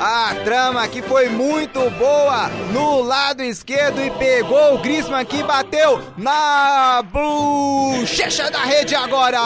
A 0.00 0.34
trama 0.44 0.82
aqui 0.82 1.02
foi 1.02 1.28
muito 1.28 1.90
boa 1.90 2.48
lado 3.06 3.42
esquerdo 3.42 4.02
e 4.02 4.10
pegou 4.10 4.74
o 4.74 4.78
Griezmann 4.78 5.24
que 5.24 5.42
bateu 5.42 6.02
na 6.16 7.02
bochecha 7.02 8.50
da 8.50 8.64
rede 8.64 8.94
agora. 8.94 9.38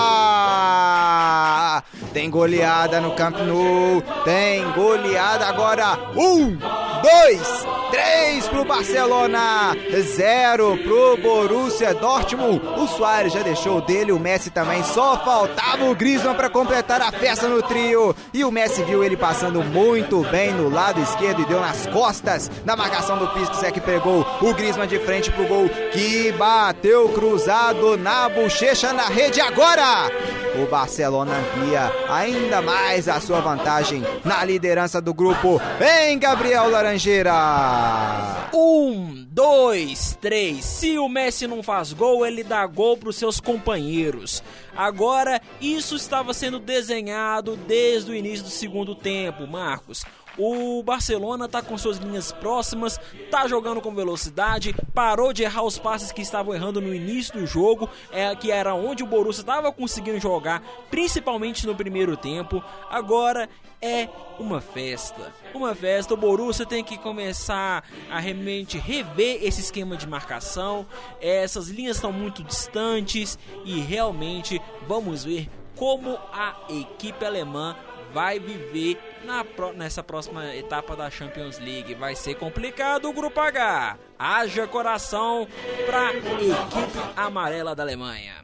Tem 2.13 2.29
goleada 2.29 3.01
no 3.01 3.13
Camp 3.15 3.37
Nou, 3.37 4.03
tem 4.25 4.69
goleada 4.73 5.47
agora. 5.47 5.97
Um, 6.17 6.57
dois, 6.57 7.67
três 7.91 8.49
pro 8.49 8.65
Barcelona, 8.65 9.77
zero 10.17 10.77
pro 10.79 11.17
Borussia 11.19 11.95
Dortmund. 11.95 12.61
O 12.79 12.89
Soares 12.89 13.33
já 13.33 13.43
deixou 13.43 13.81
dele, 13.81 14.11
o 14.11 14.19
Messi 14.19 14.51
também. 14.51 14.83
Só 14.83 15.19
faltava 15.19 15.85
o 15.85 15.95
Griezmann 15.95 16.35
para 16.35 16.51
completar 16.51 17.01
a 17.01 17.13
festa 17.13 17.47
no 17.47 17.63
trio. 17.63 18.17
E 18.35 18.45
o 18.45 18.51
Messi 18.51 18.83
viu 18.83 19.05
ele 19.05 19.17
passando 19.17 19.63
muito 19.63 20.23
bem 20.31 20.53
no 20.53 20.69
lado 20.69 21.01
esquerdo 21.01 21.43
e 21.43 21.45
deu 21.45 21.61
nas 21.61 21.87
costas 21.87 22.51
na 22.65 22.75
marcação 22.75 23.19
do 23.19 23.29
Pisques 23.51 23.63
é 23.63 23.71
que 23.71 23.81
pegou 23.81 24.25
o 24.41 24.55
Griezmann 24.55 24.87
de 24.87 24.99
frente 25.01 25.31
pro 25.31 25.47
gol 25.47 25.69
que 25.93 26.33
bateu 26.33 27.09
cruzado 27.11 27.97
na 27.97 28.29
bochecha 28.29 28.93
na 28.93 29.07
rede 29.07 29.41
agora. 29.41 30.09
O 30.63 30.67
Barcelona 30.67 31.33
amplia 31.37 31.93
ainda 32.09 32.63
mais 32.63 33.09
a 33.09 33.21
sua 33.21 33.41
vantagem 33.41 34.03
na 34.25 34.45
liderança 34.45 35.01
do 35.01 35.13
grupo. 35.13 35.61
Vem, 35.79 36.19
Gabriel 36.19 36.71
Laranjeira! 36.71 38.51
Um, 38.53 39.27
dois, 39.31 40.17
três. 40.21 40.65
Se 40.65 40.99
o 40.99 41.09
Messi 41.09 41.47
não 41.47 41.63
faz 41.63 41.93
gol, 41.93 42.27
ele 42.27 42.43
dá 42.43 42.67
gol 42.67 42.97
para 42.97 43.09
os 43.09 43.17
seus 43.17 43.41
companheiros. 43.41 44.43
Agora, 44.77 45.41
isso 45.61 45.97
estava 45.97 46.35
sendo 46.35 46.59
desenhado 46.59 47.57
desde 47.57 48.11
o 48.11 48.15
início 48.15 48.45
do 48.45 48.51
segundo 48.51 48.95
tempo, 48.95 49.47
Marcos. 49.47 50.05
O 50.43 50.83
Barcelona 50.83 51.47
tá 51.47 51.61
com 51.61 51.77
suas 51.77 51.99
linhas 51.99 52.33
próximas, 52.33 52.99
tá 53.31 53.47
jogando 53.47 53.79
com 53.83 53.95
velocidade, 53.95 54.75
parou 54.95 55.35
de 55.35 55.43
errar 55.43 55.65
os 55.65 55.79
passes 55.79 56.11
que 56.11 56.23
estavam 56.23 56.55
errando 56.55 56.81
no 56.81 56.95
início 56.95 57.39
do 57.39 57.47
jogo, 57.47 57.91
é, 58.11 58.35
que 58.35 58.51
era 58.51 58.75
onde 58.75 59.03
o 59.03 59.07
Borussia 59.07 59.43
estava 59.43 59.71
conseguindo 59.71 60.19
jogar, 60.19 60.63
principalmente 60.91 61.67
no 61.67 61.75
primeiro 61.75 62.17
tempo. 62.17 62.65
Agora 62.89 63.51
é 63.83 64.09
uma 64.39 64.63
festa. 64.63 65.31
Uma 65.53 65.75
festa, 65.75 66.15
o 66.15 66.17
Borussia 66.17 66.65
tem 66.65 66.83
que 66.83 66.97
começar 66.97 67.85
a 68.11 68.19
realmente 68.19 68.79
rever 68.79 69.45
esse 69.45 69.61
esquema 69.61 69.95
de 69.95 70.07
marcação. 70.07 70.87
Essas 71.21 71.69
linhas 71.69 71.97
estão 71.97 72.15
muito 72.15 72.43
distantes 72.43 73.39
e 73.67 73.79
realmente 73.79 74.59
vamos 74.89 75.23
ver 75.23 75.51
como 75.77 76.19
a 76.33 76.57
equipe 76.71 77.27
alemã 77.27 77.77
vai 78.13 78.39
viver 78.39 78.99
na 79.25 79.45
pró- 79.45 79.73
nessa 79.73 80.03
próxima 80.03 80.55
etapa 80.55 80.97
da 80.97 81.11
Champions 81.11 81.59
League. 81.59 81.95
Vai 81.95 82.15
ser 82.17 82.35
complicado 82.35 83.09
o 83.09 83.13
grupo 83.13 83.39
H. 83.41 83.97
Haja 84.19 84.67
coração 84.67 85.47
para 85.87 86.13
equipe 86.15 86.99
amarela 87.17 87.75
da 87.75 87.83
Alemanha. 87.83 88.35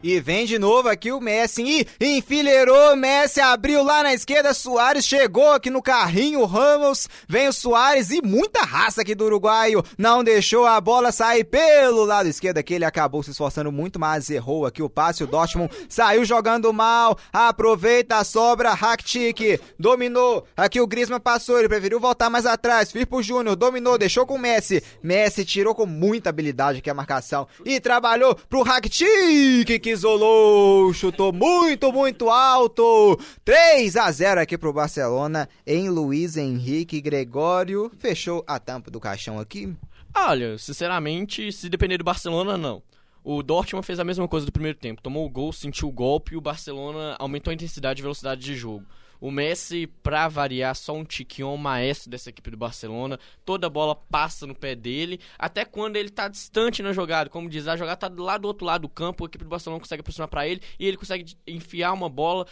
E 0.00 0.20
vem 0.20 0.46
de 0.46 0.58
novo 0.58 0.88
aqui 0.88 1.10
o 1.10 1.20
Messi. 1.20 1.86
E 2.00 2.06
enfileirou, 2.06 2.94
Messi 2.94 3.40
abriu 3.40 3.82
lá 3.82 4.02
na 4.02 4.14
esquerda. 4.14 4.54
Soares 4.54 5.04
chegou 5.04 5.52
aqui 5.52 5.70
no 5.70 5.82
carrinho. 5.82 6.44
Ramos 6.44 7.08
vem 7.28 7.48
o 7.48 7.52
Soares 7.52 8.10
e 8.10 8.22
muita 8.22 8.60
raça 8.60 9.02
aqui 9.02 9.14
do 9.14 9.24
uruguaio. 9.24 9.84
Não 9.96 10.22
deixou 10.22 10.66
a 10.66 10.80
bola 10.80 11.10
sair 11.10 11.42
pelo 11.44 12.04
lado 12.04 12.28
esquerdo 12.28 12.58
aqui. 12.58 12.74
Ele 12.74 12.84
acabou 12.84 13.22
se 13.24 13.32
esforçando 13.32 13.72
muito, 13.72 13.98
mas 13.98 14.30
errou 14.30 14.66
aqui 14.66 14.82
o 14.82 14.88
passe. 14.88 15.24
O 15.24 15.26
Dortmund 15.26 15.72
saiu 15.88 16.24
jogando 16.24 16.72
mal. 16.72 17.18
Aproveita 17.32 18.18
a 18.18 18.24
sobra. 18.24 18.74
Rakitic 18.74 19.60
dominou. 19.78 20.46
Aqui 20.56 20.80
o 20.80 20.86
Griezmann 20.86 21.20
passou. 21.20 21.58
Ele 21.58 21.68
preferiu 21.68 21.98
voltar 21.98 22.30
mais 22.30 22.46
atrás. 22.46 22.92
Firpo 22.92 23.20
Júnior 23.20 23.56
dominou, 23.56 23.98
deixou 23.98 24.24
com 24.24 24.36
o 24.36 24.38
Messi. 24.38 24.80
Messi 25.02 25.44
tirou 25.44 25.74
com 25.74 25.86
muita 25.86 26.30
habilidade 26.30 26.78
aqui 26.78 26.88
a 26.88 26.94
marcação 26.94 27.48
e 27.64 27.80
trabalhou 27.80 28.36
pro 28.48 28.62
Rakitic 28.62 29.87
isolou, 29.90 30.92
chutou 30.92 31.32
muito, 31.32 31.92
muito 31.92 32.28
alto. 32.28 33.18
3 33.44 33.96
a 33.96 34.10
0 34.10 34.40
aqui 34.40 34.58
pro 34.58 34.72
Barcelona 34.72 35.48
em 35.66 35.88
Luiz 35.88 36.36
Henrique 36.36 37.00
Gregório. 37.00 37.90
Fechou 37.98 38.44
a 38.46 38.58
tampa 38.58 38.90
do 38.90 39.00
caixão 39.00 39.38
aqui. 39.38 39.74
Olha, 40.14 40.58
sinceramente, 40.58 41.52
se 41.52 41.68
depender 41.68 41.98
do 41.98 42.04
Barcelona, 42.04 42.56
não. 42.56 42.82
O 43.22 43.42
Dortmund 43.42 43.86
fez 43.86 44.00
a 44.00 44.04
mesma 44.04 44.26
coisa 44.26 44.46
do 44.46 44.52
primeiro 44.52 44.78
tempo. 44.78 45.02
Tomou 45.02 45.26
o 45.26 45.30
gol, 45.30 45.52
sentiu 45.52 45.88
o 45.88 45.92
golpe 45.92 46.34
e 46.34 46.36
o 46.36 46.40
Barcelona 46.40 47.16
aumentou 47.18 47.50
a 47.50 47.54
intensidade 47.54 48.00
e 48.00 48.02
velocidade 48.02 48.40
de 48.40 48.54
jogo. 48.54 48.84
O 49.20 49.30
Messi, 49.30 49.86
pra 50.02 50.28
variar, 50.28 50.74
só 50.74 50.94
um 50.94 51.04
tiquinho 51.04 51.56
maestro 51.56 52.10
dessa 52.10 52.30
equipe 52.30 52.50
do 52.50 52.56
Barcelona. 52.56 53.18
Toda 53.44 53.68
bola 53.68 53.94
passa 53.94 54.46
no 54.46 54.54
pé 54.54 54.74
dele, 54.74 55.20
até 55.38 55.64
quando 55.64 55.96
ele 55.96 56.10
tá 56.10 56.28
distante 56.28 56.82
na 56.82 56.92
jogada. 56.92 57.28
Como 57.30 57.48
diz, 57.48 57.66
a 57.66 57.76
jogada 57.76 57.96
tá 57.96 58.22
lá 58.22 58.38
do 58.38 58.46
outro 58.46 58.66
lado 58.66 58.82
do 58.82 58.88
campo, 58.88 59.24
a 59.24 59.26
equipe 59.26 59.44
do 59.44 59.50
Barcelona 59.50 59.80
consegue 59.80 60.02
pressionar 60.02 60.28
pra 60.28 60.46
ele 60.46 60.60
e 60.78 60.86
ele 60.86 60.96
consegue 60.96 61.36
enfiar 61.46 61.92
uma 61.92 62.08
bola 62.08 62.46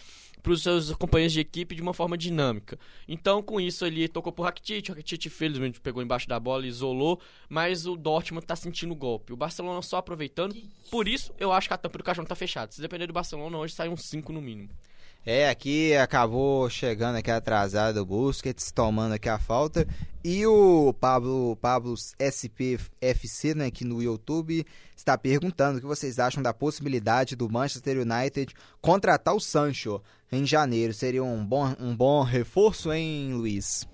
para 0.46 0.52
os 0.52 0.62
seus 0.62 0.92
companheiros 0.92 1.32
de 1.32 1.40
equipe 1.40 1.74
de 1.74 1.82
uma 1.82 1.92
forma 1.92 2.16
dinâmica. 2.16 2.78
Então, 3.08 3.42
com 3.42 3.60
isso, 3.60 3.84
ele 3.84 4.06
tocou 4.06 4.32
pro 4.32 4.44
Rakitic, 4.44 4.88
o 4.88 4.92
Rakitic 4.92 5.28
felizmente 5.28 5.80
pegou 5.80 6.00
embaixo 6.00 6.28
da 6.28 6.38
bola 6.38 6.64
e 6.64 6.68
isolou, 6.68 7.20
mas 7.48 7.84
o 7.84 7.96
Dortmund 7.96 8.46
tá 8.46 8.54
sentindo 8.54 8.92
o 8.92 8.96
golpe. 8.96 9.32
O 9.32 9.36
Barcelona 9.36 9.82
só 9.82 9.96
aproveitando, 9.96 10.54
por 10.88 11.08
isso 11.08 11.34
eu 11.38 11.52
acho 11.52 11.66
que 11.66 11.74
a 11.74 11.76
tampa 11.76 11.98
do 11.98 12.04
caixão 12.04 12.24
tá 12.24 12.36
fechada. 12.36 12.70
Se 12.70 12.80
depender 12.80 13.08
do 13.08 13.12
Barcelona, 13.12 13.58
hoje 13.58 13.74
sai 13.74 13.88
um 13.88 13.96
5 13.96 14.32
no 14.32 14.40
mínimo. 14.40 14.70
É, 15.28 15.48
aqui 15.48 15.92
acabou 15.96 16.70
chegando 16.70 17.16
aqui 17.16 17.32
atrasado 17.32 17.96
o 17.96 18.06
Busquets, 18.06 18.70
tomando 18.70 19.14
aqui 19.14 19.28
a 19.28 19.40
falta. 19.40 19.84
E 20.22 20.46
o 20.46 20.94
Pablo, 21.00 21.56
Pablo 21.56 21.96
SPFC, 22.16 23.52
né, 23.56 23.66
aqui 23.66 23.84
no 23.84 24.00
YouTube, 24.00 24.64
está 24.96 25.18
perguntando 25.18 25.78
o 25.78 25.80
que 25.80 25.86
vocês 25.86 26.20
acham 26.20 26.40
da 26.40 26.54
possibilidade 26.54 27.34
do 27.34 27.50
Manchester 27.50 27.98
United 27.98 28.54
contratar 28.80 29.34
o 29.34 29.40
Sancho 29.40 30.00
em 30.30 30.46
janeiro. 30.46 30.94
Seria 30.94 31.24
um 31.24 31.44
bom, 31.44 31.74
um 31.80 31.96
bom 31.96 32.22
reforço, 32.22 32.92
hein, 32.92 33.34
Luiz? 33.34 33.84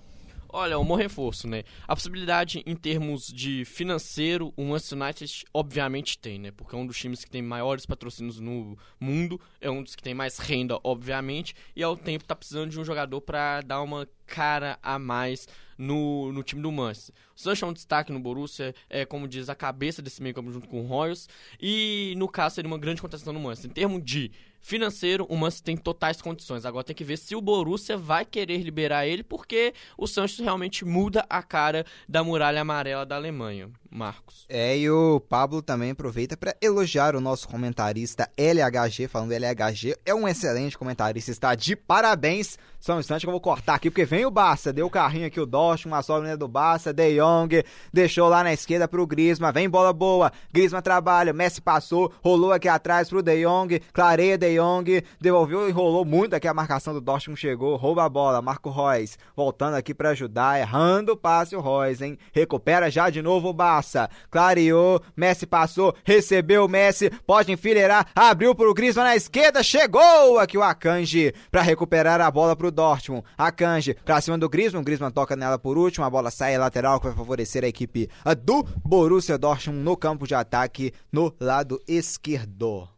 Olha, 0.55 0.77
um 0.77 0.85
bom 0.85 0.93
reforço, 0.93 1.47
né? 1.47 1.63
A 1.87 1.95
possibilidade 1.95 2.61
em 2.63 2.75
termos 2.75 3.25
de 3.25 3.65
financeiro, 3.65 4.53
o 4.55 4.63
Manchester 4.63 5.01
United 5.01 5.45
obviamente 5.51 6.15
tem, 6.19 6.37
né? 6.37 6.51
Porque 6.51 6.75
é 6.75 6.77
um 6.77 6.85
dos 6.85 6.95
times 6.95 7.25
que 7.25 7.31
tem 7.31 7.41
maiores 7.41 7.87
patrocínios 7.87 8.39
no 8.39 8.77
mundo, 8.99 9.41
é 9.59 9.67
um 9.71 9.81
dos 9.81 9.95
que 9.95 10.03
tem 10.03 10.13
mais 10.13 10.37
renda, 10.37 10.79
obviamente, 10.83 11.55
e 11.75 11.81
ao 11.81 11.97
tempo 11.97 12.23
tá 12.23 12.35
precisando 12.35 12.69
de 12.69 12.79
um 12.79 12.85
jogador 12.85 13.19
para 13.19 13.61
dar 13.61 13.81
uma 13.81 14.07
cara 14.27 14.77
a 14.83 14.99
mais 14.99 15.47
no, 15.75 16.31
no 16.31 16.43
time 16.43 16.61
do 16.61 16.71
Manchester. 16.71 17.15
O 17.35 17.39
Sancho 17.39 17.65
é 17.65 17.67
um 17.69 17.73
destaque 17.73 18.11
no 18.11 18.19
Borussia, 18.19 18.75
é 18.91 19.07
como 19.07 19.27
diz, 19.27 19.49
a 19.49 19.55
cabeça 19.55 20.03
desse 20.03 20.21
meio 20.21 20.35
campo 20.35 20.51
junto 20.51 20.67
com 20.67 20.81
o 20.81 20.85
Royals, 20.85 21.27
e 21.59 22.13
no 22.15 22.27
caso 22.27 22.53
seria 22.53 22.67
uma 22.67 22.77
grande 22.77 23.01
contratação 23.01 23.33
no 23.33 23.39
Manchester. 23.39 23.71
Em 23.71 23.73
termos 23.73 24.05
de 24.05 24.31
financeiro, 24.63 25.27
o 25.29 25.35
Manchester 25.35 25.65
tem 25.65 25.77
totais 25.77 26.21
condições. 26.21 26.65
Agora 26.65 26.85
tem 26.85 26.95
que 26.95 27.03
ver 27.03 27.17
se 27.17 27.35
o 27.35 27.41
Borussia 27.41 27.97
vai 27.97 28.25
querer 28.25 28.63
liberar 28.63 29.05
ele, 29.05 29.21
porque 29.21 29.73
o 29.97 30.07
Sancho 30.07 30.41
realmente 30.41 30.85
muda 30.85 31.25
a 31.29 31.43
cara 31.43 31.85
da 32.07 32.23
muralha 32.23 32.61
amarela 32.61 33.05
da 33.05 33.15
Alemanha. 33.15 33.69
Marcos. 33.93 34.45
É, 34.49 34.75
e 34.77 34.89
o 34.89 35.19
Pablo 35.19 35.61
também 35.61 35.91
aproveita 35.91 36.35
para 36.35 36.55
elogiar 36.59 37.15
o 37.15 37.21
nosso 37.21 37.47
comentarista 37.47 38.29
LHG, 38.35 39.07
falando 39.07 39.33
LHG, 39.33 39.95
é 40.05 40.15
um 40.15 40.27
excelente 40.27 40.77
comentarista, 40.77 41.29
está 41.29 41.53
de 41.53 41.75
parabéns. 41.75 42.57
Só 42.79 42.95
um 42.95 42.99
instante 42.99 43.21
que 43.21 43.27
eu 43.27 43.31
vou 43.31 43.39
cortar 43.39 43.75
aqui, 43.75 43.89
porque 43.89 44.03
vem 44.03 44.25
o 44.25 44.31
Barça, 44.31 44.73
deu 44.73 44.87
o 44.87 44.89
carrinho 44.89 45.27
aqui 45.27 45.39
o 45.39 45.45
Dortmund, 45.45 45.95
uma 45.95 46.03
sobra 46.03 46.35
do 46.35 46.49
Barça, 46.49 46.91
De 46.91 47.17
Jong, 47.17 47.63
deixou 47.93 48.27
lá 48.27 48.43
na 48.43 48.51
esquerda 48.51 48.89
pro 48.89 49.07
Griezmann, 49.07 49.53
vem 49.53 49.69
bola 49.69 49.93
boa, 49.93 50.33
Griezmann 50.51 50.81
trabalha, 50.81 51.31
Messi 51.31 51.61
passou, 51.61 52.11
rolou 52.21 52.51
aqui 52.51 52.67
atrás 52.67 53.07
pro 53.07 53.21
De 53.21 53.41
Jong, 53.45 53.79
clareia 53.93 54.37
De 54.37 54.52
Jong, 54.57 55.03
devolveu 55.19 55.67
e 55.67 55.71
rolou 55.71 56.05
muito 56.05 56.35
aqui 56.35 56.47
a 56.47 56.53
marcação 56.53 56.93
do 56.93 57.01
Dortmund 57.01 57.39
chegou, 57.39 57.75
rouba 57.75 58.03
a 58.03 58.09
bola, 58.09 58.41
Marco 58.41 58.69
Reus, 58.69 59.17
voltando 59.35 59.75
aqui 59.75 59.93
para 59.93 60.09
ajudar, 60.09 60.59
errando 60.59 61.13
o 61.13 61.17
passe 61.17 61.55
o 61.55 61.61
Reus, 61.61 62.01
hein, 62.01 62.17
recupera 62.31 62.89
já 62.89 63.09
de 63.09 63.21
novo 63.21 63.49
o 63.49 63.53
Barça. 63.53 64.09
Clareou, 64.29 65.01
Messi 65.15 65.45
passou, 65.45 65.95
recebeu 66.03 66.65
o 66.65 66.69
Messi, 66.69 67.09
pode 67.25 67.51
enfileirar, 67.51 68.07
abriu 68.15 68.55
pro 68.55 68.73
Griezmann 68.73 69.07
na 69.07 69.15
esquerda, 69.15 69.63
chegou 69.63 70.39
aqui 70.39 70.57
o 70.57 70.63
Akanji 70.63 71.33
pra 71.51 71.61
recuperar 71.61 72.21
a 72.21 72.31
bola 72.31 72.55
pro 72.55 72.71
Dortmund. 72.71 73.23
Akanji 73.37 73.95
pra 74.05 74.21
cima 74.21 74.37
do 74.37 74.49
Griezmann, 74.49 74.83
Griezmann 74.83 75.11
toca 75.11 75.35
nela 75.35 75.59
por 75.59 75.77
último, 75.77 76.05
a 76.05 76.09
bola 76.09 76.31
sai 76.31 76.57
lateral 76.57 76.99
que 76.99 77.07
vai 77.07 77.15
favorecer 77.15 77.63
a 77.63 77.67
equipe 77.67 78.09
do 78.43 78.63
Borussia 78.83 79.37
Dortmund 79.37 79.83
no 79.83 79.97
campo 79.97 80.27
de 80.27 80.35
ataque 80.35 80.93
no 81.11 81.33
lado 81.39 81.79
esquerdo. 81.87 82.92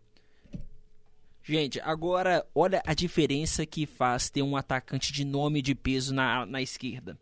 Gente, 1.47 1.79
agora 1.81 2.43
olha 2.55 2.81
a 2.87 2.95
diferença 2.95 3.67
que 3.67 3.85
faz 3.85 4.31
ter 4.31 4.41
um 4.41 4.57
atacante 4.57 5.13
de 5.13 5.23
nome 5.23 5.61
de 5.61 5.75
peso 5.75 6.11
na, 6.11 6.43
na 6.43 6.59
esquerda. 6.59 7.19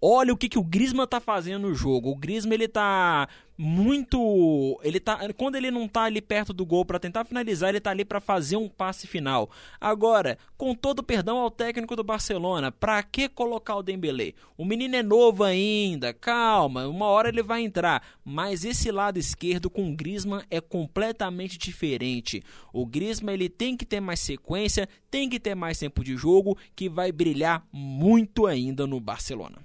Olha 0.00 0.32
o 0.32 0.36
que, 0.36 0.48
que 0.48 0.58
o 0.58 0.62
Griezmann 0.62 1.06
tá 1.06 1.20
fazendo 1.20 1.68
no 1.68 1.74
jogo. 1.74 2.10
O 2.10 2.16
Griezmann, 2.16 2.54
ele 2.54 2.68
tá 2.68 3.26
muito... 3.56 4.78
ele 4.84 5.00
tá 5.00 5.18
Quando 5.32 5.56
ele 5.56 5.70
não 5.70 5.88
tá 5.88 6.02
ali 6.02 6.20
perto 6.20 6.52
do 6.52 6.66
gol 6.66 6.84
para 6.84 6.98
tentar 6.98 7.24
finalizar, 7.24 7.70
ele 7.70 7.80
tá 7.80 7.92
ali 7.92 8.04
para 8.04 8.20
fazer 8.20 8.56
um 8.58 8.68
passe 8.68 9.06
final. 9.06 9.50
Agora, 9.80 10.36
com 10.54 10.74
todo 10.74 11.02
perdão 11.02 11.38
ao 11.38 11.50
técnico 11.50 11.96
do 11.96 12.04
Barcelona, 12.04 12.70
pra 12.70 13.02
que 13.02 13.26
colocar 13.26 13.76
o 13.76 13.82
Dembélé? 13.82 14.34
O 14.58 14.66
menino 14.66 14.96
é 14.96 15.02
novo 15.02 15.42
ainda, 15.42 16.12
calma, 16.12 16.86
uma 16.86 17.06
hora 17.06 17.30
ele 17.30 17.42
vai 17.42 17.62
entrar. 17.62 18.02
Mas 18.22 18.66
esse 18.66 18.90
lado 18.90 19.18
esquerdo 19.18 19.70
com 19.70 19.90
o 19.90 19.96
Griezmann 19.96 20.44
é 20.50 20.60
completamente 20.60 21.56
diferente. 21.56 22.42
O 22.70 22.84
Griezmann, 22.84 23.34
ele 23.34 23.48
tem 23.48 23.74
que 23.74 23.86
ter 23.86 24.00
mais 24.00 24.20
sequência, 24.20 24.86
tem 25.10 25.26
que 25.26 25.40
ter 25.40 25.54
mais 25.54 25.78
tempo 25.78 26.04
de 26.04 26.18
jogo, 26.18 26.58
que 26.74 26.86
vai 26.86 27.10
brilhar 27.10 27.66
muito 27.72 28.44
ainda 28.44 28.86
no 28.86 29.00
Barcelona. 29.00 29.56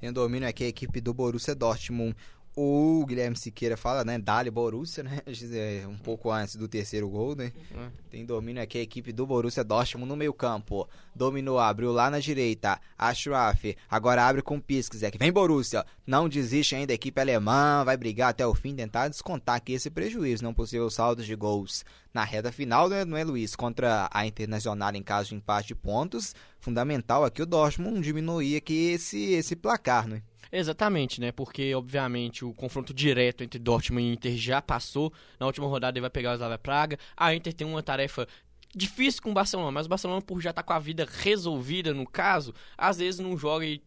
Tem 0.00 0.12
domínio 0.12 0.48
aqui 0.48 0.64
a 0.64 0.68
equipe 0.68 1.00
do 1.00 1.12
Borussia 1.12 1.54
Dortmund. 1.54 2.14
O 2.60 3.06
Guilherme 3.06 3.36
Siqueira 3.36 3.76
fala, 3.76 4.04
né? 4.04 4.18
Dali 4.18 4.50
Borussia, 4.50 5.04
né? 5.04 5.22
Um 5.86 5.96
pouco 5.96 6.28
antes 6.28 6.56
do 6.56 6.66
terceiro 6.66 7.08
gol, 7.08 7.36
né? 7.36 7.52
É. 7.70 7.88
Tem 8.10 8.26
domínio 8.26 8.60
aqui 8.60 8.78
a 8.78 8.82
equipe 8.82 9.12
do 9.12 9.24
Borussia 9.24 9.62
Dortmund 9.62 10.08
no 10.08 10.16
meio 10.16 10.34
campo. 10.34 10.88
Dominou, 11.14 11.60
abriu 11.60 11.92
lá 11.92 12.10
na 12.10 12.18
direita. 12.18 12.80
Ashraf, 12.98 13.76
agora 13.88 14.26
abre 14.26 14.42
com 14.42 14.58
Piskzek. 14.58 15.16
Vem 15.16 15.30
Borussia. 15.30 15.86
Não 16.04 16.28
desiste 16.28 16.74
ainda 16.74 16.92
a 16.92 16.96
equipe 16.96 17.20
alemã. 17.20 17.84
Vai 17.84 17.96
brigar 17.96 18.30
até 18.30 18.44
o 18.44 18.52
fim, 18.52 18.74
tentar 18.74 19.06
descontar 19.06 19.54
aqui 19.54 19.74
esse 19.74 19.88
prejuízo. 19.88 20.42
Não 20.42 20.52
possível 20.52 20.90
saldos 20.90 21.26
de 21.26 21.36
gols 21.36 21.84
na 22.12 22.24
reta 22.24 22.50
final, 22.50 22.88
né, 22.88 23.04
não 23.04 23.16
é, 23.16 23.22
Luiz? 23.22 23.54
Contra 23.54 24.10
a 24.12 24.26
Internacional 24.26 24.92
em 24.96 25.02
caso 25.04 25.28
de 25.28 25.36
empate 25.36 25.68
de 25.68 25.74
pontos. 25.76 26.34
Fundamental 26.58 27.24
aqui 27.24 27.40
o 27.40 27.46
Dortmund 27.46 28.00
diminuir 28.00 28.56
aqui 28.56 28.90
esse, 28.90 29.34
esse 29.34 29.54
placar, 29.54 30.08
né? 30.08 30.22
Exatamente, 30.50 31.20
né? 31.20 31.30
Porque, 31.32 31.74
obviamente, 31.74 32.44
o 32.44 32.54
confronto 32.54 32.94
direto 32.94 33.44
entre 33.44 33.58
Dortmund 33.58 34.06
e 34.06 34.12
Inter 34.12 34.36
já 34.36 34.62
passou. 34.62 35.12
Na 35.38 35.46
última 35.46 35.66
rodada 35.66 35.96
ele 35.96 36.02
vai 36.02 36.10
pegar 36.10 36.32
o 36.32 36.34
Slavia 36.34 36.58
Praga. 36.58 36.98
A 37.16 37.34
Inter 37.34 37.52
tem 37.52 37.66
uma 37.66 37.82
tarefa 37.82 38.26
difícil 38.74 39.22
com 39.22 39.30
o 39.30 39.34
Barcelona, 39.34 39.70
mas 39.70 39.86
o 39.86 39.88
Barcelona, 39.88 40.20
por 40.22 40.40
já 40.40 40.50
estar 40.50 40.62
com 40.62 40.72
a 40.72 40.78
vida 40.78 41.06
resolvida 41.22 41.94
no 41.94 42.06
caso, 42.06 42.54
às 42.76 42.98
vezes 42.98 43.20
não 43.20 43.36
joga 43.36 43.64
e 43.64 43.80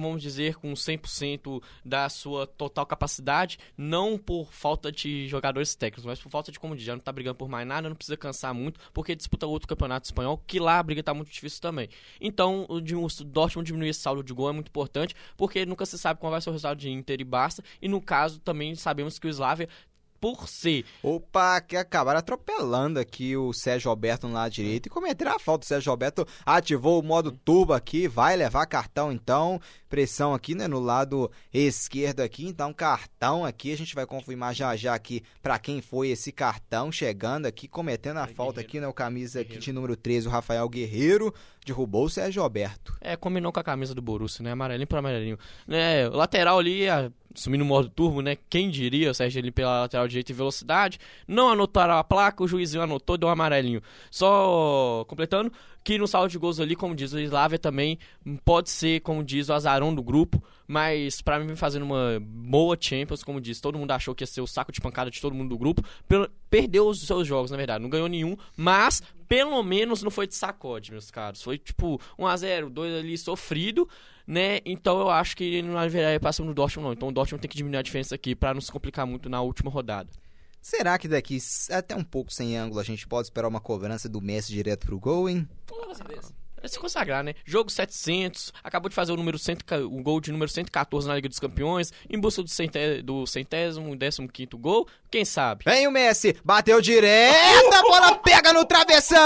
vamos 0.00 0.22
dizer, 0.22 0.56
com 0.56 0.72
100% 0.72 1.62
da 1.84 2.08
sua 2.08 2.46
total 2.46 2.86
capacidade, 2.86 3.58
não 3.76 4.18
por 4.18 4.52
falta 4.52 4.90
de 4.90 5.28
jogadores 5.28 5.74
técnicos, 5.74 6.04
mas 6.04 6.20
por 6.20 6.30
falta 6.30 6.50
de, 6.50 6.58
como 6.58 6.74
diz, 6.74 6.84
já 6.84 6.94
não 6.94 7.00
tá 7.00 7.12
brigando 7.12 7.36
por 7.36 7.48
mais 7.48 7.66
nada, 7.66 7.88
não 7.88 7.96
precisa 7.96 8.16
cansar 8.16 8.52
muito, 8.52 8.80
porque 8.92 9.14
disputa 9.14 9.46
outro 9.46 9.68
campeonato 9.68 10.06
espanhol, 10.06 10.42
que 10.46 10.58
lá 10.58 10.78
a 10.78 10.82
briga 10.82 11.02
tá 11.02 11.14
muito 11.14 11.30
difícil 11.30 11.60
também. 11.60 11.88
Então, 12.20 12.66
o 12.68 12.80
Dortmund 12.80 13.66
diminuir 13.66 13.90
esse 13.90 14.00
saldo 14.00 14.22
de 14.22 14.32
gol 14.32 14.50
é 14.50 14.52
muito 14.52 14.68
importante, 14.68 15.14
porque 15.36 15.64
nunca 15.64 15.86
se 15.86 15.98
sabe 15.98 16.20
qual 16.20 16.30
vai 16.30 16.40
ser 16.40 16.50
o 16.50 16.52
resultado 16.52 16.78
de 16.78 16.90
Inter 16.90 17.20
e 17.20 17.24
Barça, 17.24 17.62
e 17.80 17.88
no 17.88 18.00
caso 18.00 18.40
também 18.40 18.74
sabemos 18.74 19.18
que 19.18 19.26
o 19.26 19.30
Slavia 19.30 19.68
por 20.20 20.48
ser 20.48 20.84
Opa, 21.02 21.60
que 21.60 21.76
acabaram 21.76 22.18
atropelando 22.18 22.98
aqui 22.98 23.36
o 23.36 23.52
Sérgio 23.52 23.90
Roberto 23.90 24.26
no 24.26 24.34
lado 24.34 24.52
direito 24.52 24.86
e 24.86 24.90
cometeram 24.90 25.34
a 25.34 25.38
falta. 25.38 25.64
O 25.64 25.68
Sérgio 25.68 25.90
Roberto 25.90 26.26
ativou 26.44 27.00
o 27.00 27.04
modo 27.04 27.32
turbo 27.32 27.72
aqui, 27.72 28.08
vai 28.08 28.36
levar 28.36 28.66
cartão 28.66 29.12
então. 29.12 29.60
Pressão 29.88 30.34
aqui, 30.34 30.54
né, 30.54 30.68
no 30.68 30.78
lado 30.80 31.30
esquerdo 31.52 32.20
aqui. 32.20 32.46
Então, 32.46 32.72
cartão 32.72 33.44
aqui, 33.44 33.72
a 33.72 33.76
gente 33.76 33.94
vai 33.94 34.04
confirmar 34.06 34.54
já 34.54 34.76
já 34.76 34.94
aqui 34.94 35.22
pra 35.42 35.58
quem 35.58 35.80
foi 35.80 36.08
esse 36.10 36.30
cartão 36.30 36.92
chegando 36.92 37.46
aqui, 37.46 37.66
cometendo 37.66 38.18
a 38.18 38.24
É, 38.24 38.26
falta 38.26 38.54
Guerreiro. 38.60 38.68
aqui, 38.68 38.80
né, 38.80 38.86
o 38.88 38.92
camisa 38.92 39.40
aqui 39.40 39.48
Guerreiro. 39.48 39.64
de 39.64 39.72
número 39.72 39.96
13, 39.96 40.28
o 40.28 40.30
Rafael 40.30 40.68
Guerreiro, 40.68 41.34
derrubou 41.64 42.04
o 42.04 42.10
Sérgio 42.10 42.42
Roberto. 42.42 42.94
É, 43.00 43.16
combinou 43.16 43.52
com 43.52 43.60
a 43.60 43.64
camisa 43.64 43.94
do 43.94 44.00
Borussia, 44.02 44.42
né? 44.42 44.52
Amarelinho 44.52 44.86
por 44.86 44.98
amarelinho. 44.98 45.38
Né, 45.66 46.08
o 46.08 46.12
lateral 46.16 46.58
ali, 46.58 46.88
a- 46.88 47.10
sumindo 47.34 47.62
o 47.62 47.66
modo 47.66 47.88
turbo, 47.88 48.20
né? 48.22 48.36
Quem 48.48 48.70
diria, 48.70 49.10
o 49.10 49.14
Sérgio 49.14 49.38
ali 49.40 49.50
pela 49.50 49.82
lateral 49.82 50.08
direita 50.08 50.32
e 50.32 50.34
velocidade. 50.34 50.98
Não 51.26 51.50
anotaram 51.50 51.94
a 51.98 52.02
placa, 52.04 52.42
o 52.42 52.48
juizinho 52.48 52.82
anotou, 52.82 53.16
deu 53.18 53.28
um 53.28 53.32
amarelinho. 53.32 53.82
Só 54.10 55.04
completando 55.06 55.52
que 55.82 55.96
no 55.98 56.06
saldo 56.06 56.30
de 56.30 56.38
gols 56.38 56.60
ali, 56.60 56.76
como 56.76 56.94
diz 56.94 57.12
o 57.12 57.18
Slavia 57.18 57.58
também, 57.58 57.98
pode 58.44 58.70
ser, 58.70 59.00
como 59.00 59.24
diz, 59.24 59.48
o 59.48 59.52
azarão 59.52 59.94
do 59.94 60.02
grupo. 60.02 60.42
Mas 60.66 61.22
pra 61.22 61.38
mim, 61.38 61.46
vem 61.46 61.56
fazendo 61.56 61.84
uma 61.84 62.20
boa 62.20 62.76
Champions, 62.78 63.24
como 63.24 63.40
diz, 63.40 63.58
todo 63.58 63.78
mundo 63.78 63.90
achou 63.92 64.14
que 64.14 64.22
ia 64.22 64.26
ser 64.26 64.42
o 64.42 64.46
saco 64.46 64.70
de 64.70 64.82
pancada 64.82 65.10
de 65.10 65.18
todo 65.18 65.34
mundo 65.34 65.48
do 65.48 65.58
grupo. 65.58 65.82
Perdeu 66.50 66.88
os 66.88 67.00
seus 67.00 67.26
jogos, 67.26 67.50
na 67.50 67.56
verdade, 67.56 67.82
não 67.82 67.88
ganhou 67.88 68.06
nenhum, 68.06 68.36
mas 68.54 69.02
pelo 69.26 69.62
menos 69.62 70.02
não 70.02 70.10
foi 70.10 70.26
de 70.26 70.34
sacode, 70.34 70.90
meus 70.90 71.10
caros. 71.10 71.42
Foi 71.42 71.56
tipo 71.56 71.98
1x0, 72.18 72.68
2 72.68 72.98
ali 72.98 73.16
sofrido, 73.16 73.88
né? 74.26 74.60
Então 74.66 75.00
eu 75.00 75.08
acho 75.08 75.34
que 75.34 75.62
não 75.62 75.78
haverá 75.78 76.20
passando 76.20 76.48
no 76.48 76.54
Dortmund, 76.54 76.86
não. 76.86 76.92
Então 76.92 77.08
o 77.08 77.12
Dortmund 77.12 77.40
tem 77.40 77.48
que 77.48 77.56
diminuir 77.56 77.78
a 77.78 77.82
diferença 77.82 78.14
aqui 78.14 78.34
pra 78.34 78.52
não 78.52 78.60
se 78.60 78.70
complicar 78.70 79.06
muito 79.06 79.30
na 79.30 79.40
última 79.40 79.70
rodada. 79.70 80.10
Será 80.60 80.98
que 80.98 81.08
daqui 81.08 81.38
até 81.70 81.94
um 81.94 82.04
pouco 82.04 82.32
sem 82.32 82.56
ângulo 82.56 82.80
a 82.80 82.84
gente 82.84 83.06
pode 83.06 83.26
esperar 83.26 83.48
uma 83.48 83.60
cobrança 83.60 84.08
do 84.08 84.20
Messi 84.20 84.52
direto 84.52 84.86
pro 84.86 84.98
gol, 84.98 85.28
hein? 85.28 85.48
É 86.28 86.37
se 86.66 86.78
consagrar, 86.78 87.22
né? 87.22 87.34
Jogo 87.44 87.70
700, 87.70 88.52
acabou 88.62 88.88
de 88.88 88.94
fazer 88.94 89.12
o 89.12 89.16
número 89.16 89.38
100, 89.38 89.58
o 89.84 90.02
gol 90.02 90.20
de 90.20 90.32
número 90.32 90.50
114 90.50 91.06
na 91.06 91.14
Liga 91.14 91.28
dos 91.28 91.38
Campeões, 91.38 91.92
em 92.08 92.18
busca 92.18 92.42
do, 92.42 92.48
centé, 92.48 93.02
do 93.02 93.26
centésimo, 93.26 93.94
décimo 93.94 94.28
quinto 94.28 94.58
gol, 94.58 94.88
quem 95.10 95.24
sabe? 95.24 95.64
Vem 95.64 95.86
o 95.86 95.90
Messi, 95.90 96.36
bateu 96.44 96.80
direto, 96.80 97.74
a 97.74 97.82
bola 97.82 98.14
pega 98.16 98.52
no 98.52 98.64
travessão! 98.64 99.18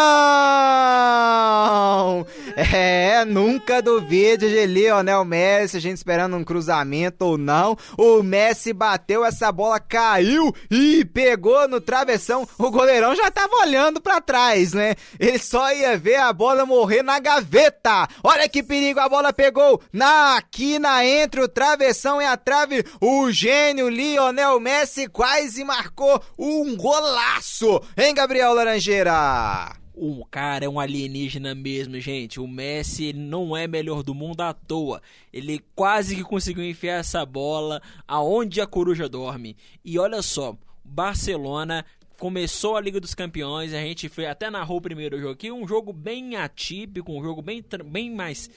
É, 2.57 3.25
nunca 3.25 3.81
duvide 3.81 4.49
de 4.49 4.67
Lionel 4.67 5.25
Messi, 5.25 5.77
a 5.77 5.81
gente 5.81 5.97
esperando 5.97 6.37
um 6.37 6.45
cruzamento 6.45 7.25
ou 7.25 7.39
não. 7.39 7.77
O 7.97 8.23
Messi 8.23 8.73
bateu, 8.73 9.25
essa 9.25 9.51
bola 9.51 9.81
caiu 9.81 10.55
e 10.71 11.05
pegou 11.05 11.67
no 11.69 11.81
travessão. 11.81 12.47
O 12.59 12.71
goleirão 12.71 13.15
já 13.15 13.31
tava 13.31 13.57
olhando 13.57 14.01
pra 14.01 14.21
trás, 14.21 14.73
né? 14.73 14.95
Ele 15.19 15.39
só 15.39 15.73
ia 15.73 15.97
ver 15.97 16.17
a 16.17 16.33
bola 16.33 16.67
morrer 16.67 17.03
na 17.03 17.19
gaveta. 17.23 18.07
Olha 18.23 18.49
que 18.49 18.63
perigo, 18.63 19.01
a 19.01 19.09
bola 19.09 19.33
pegou 19.33 19.81
na 19.93 20.43
quina 20.51 21.05
entre 21.05 21.41
o 21.41 21.49
travessão 21.49 22.21
e 22.21 22.27
a 22.27 22.37
trave. 22.37 22.85
O 23.01 23.31
gênio 23.31 23.89
Lionel 23.89 24.61
Messi 24.61 25.09
quase 25.09 25.65
marcou 25.65 26.23
um 26.39 26.77
golaço, 26.77 27.81
hein, 27.97 28.15
Gabriel 28.15 28.53
Laranjeira? 28.53 29.81
O 29.95 30.25
cara 30.25 30.65
é 30.65 30.69
um 30.69 30.81
alienígena 30.81 31.55
mesmo, 31.55 32.01
gente. 32.01 32.41
O 32.41 32.49
Messi 32.49 33.13
não 33.13 33.57
é 33.57 33.67
melhor 33.67 34.03
do 34.03 34.15
mundo 34.15 34.41
à 34.41 34.53
toa. 34.55 35.03
Ele 35.33 35.63
quase 35.75 36.17
que 36.17 36.25
conseguiu 36.25 36.65
enfiar 36.65 36.99
essa 36.99 37.25
bola 37.27 37.81
aonde 38.09 38.61
a 38.61 38.67
coruja 38.67 39.09
dorme. 39.09 39.55
E 39.85 39.99
olha 39.99 40.23
só, 40.23 40.57
Barcelona 40.83 41.85
começou 42.23 42.77
a 42.77 42.81
Liga 42.81 43.01
dos 43.01 43.17
Campeões, 43.17 43.75
a 43.75 43.81
gente 43.81 44.09
foi 44.09 44.27
até 44.27 44.49
narrou 44.49 44.79
o 44.79 44.81
primeiro 44.81 45.19
jogo 45.19 45.33
aqui, 45.33 45.51
um 45.51 45.67
jogo 45.67 45.93
bem 45.93 46.37
atípico, 46.37 47.11
um 47.11 47.21
jogo 47.21 47.43
bem, 47.43 47.65
bem 47.85 48.15
mais 48.15 48.49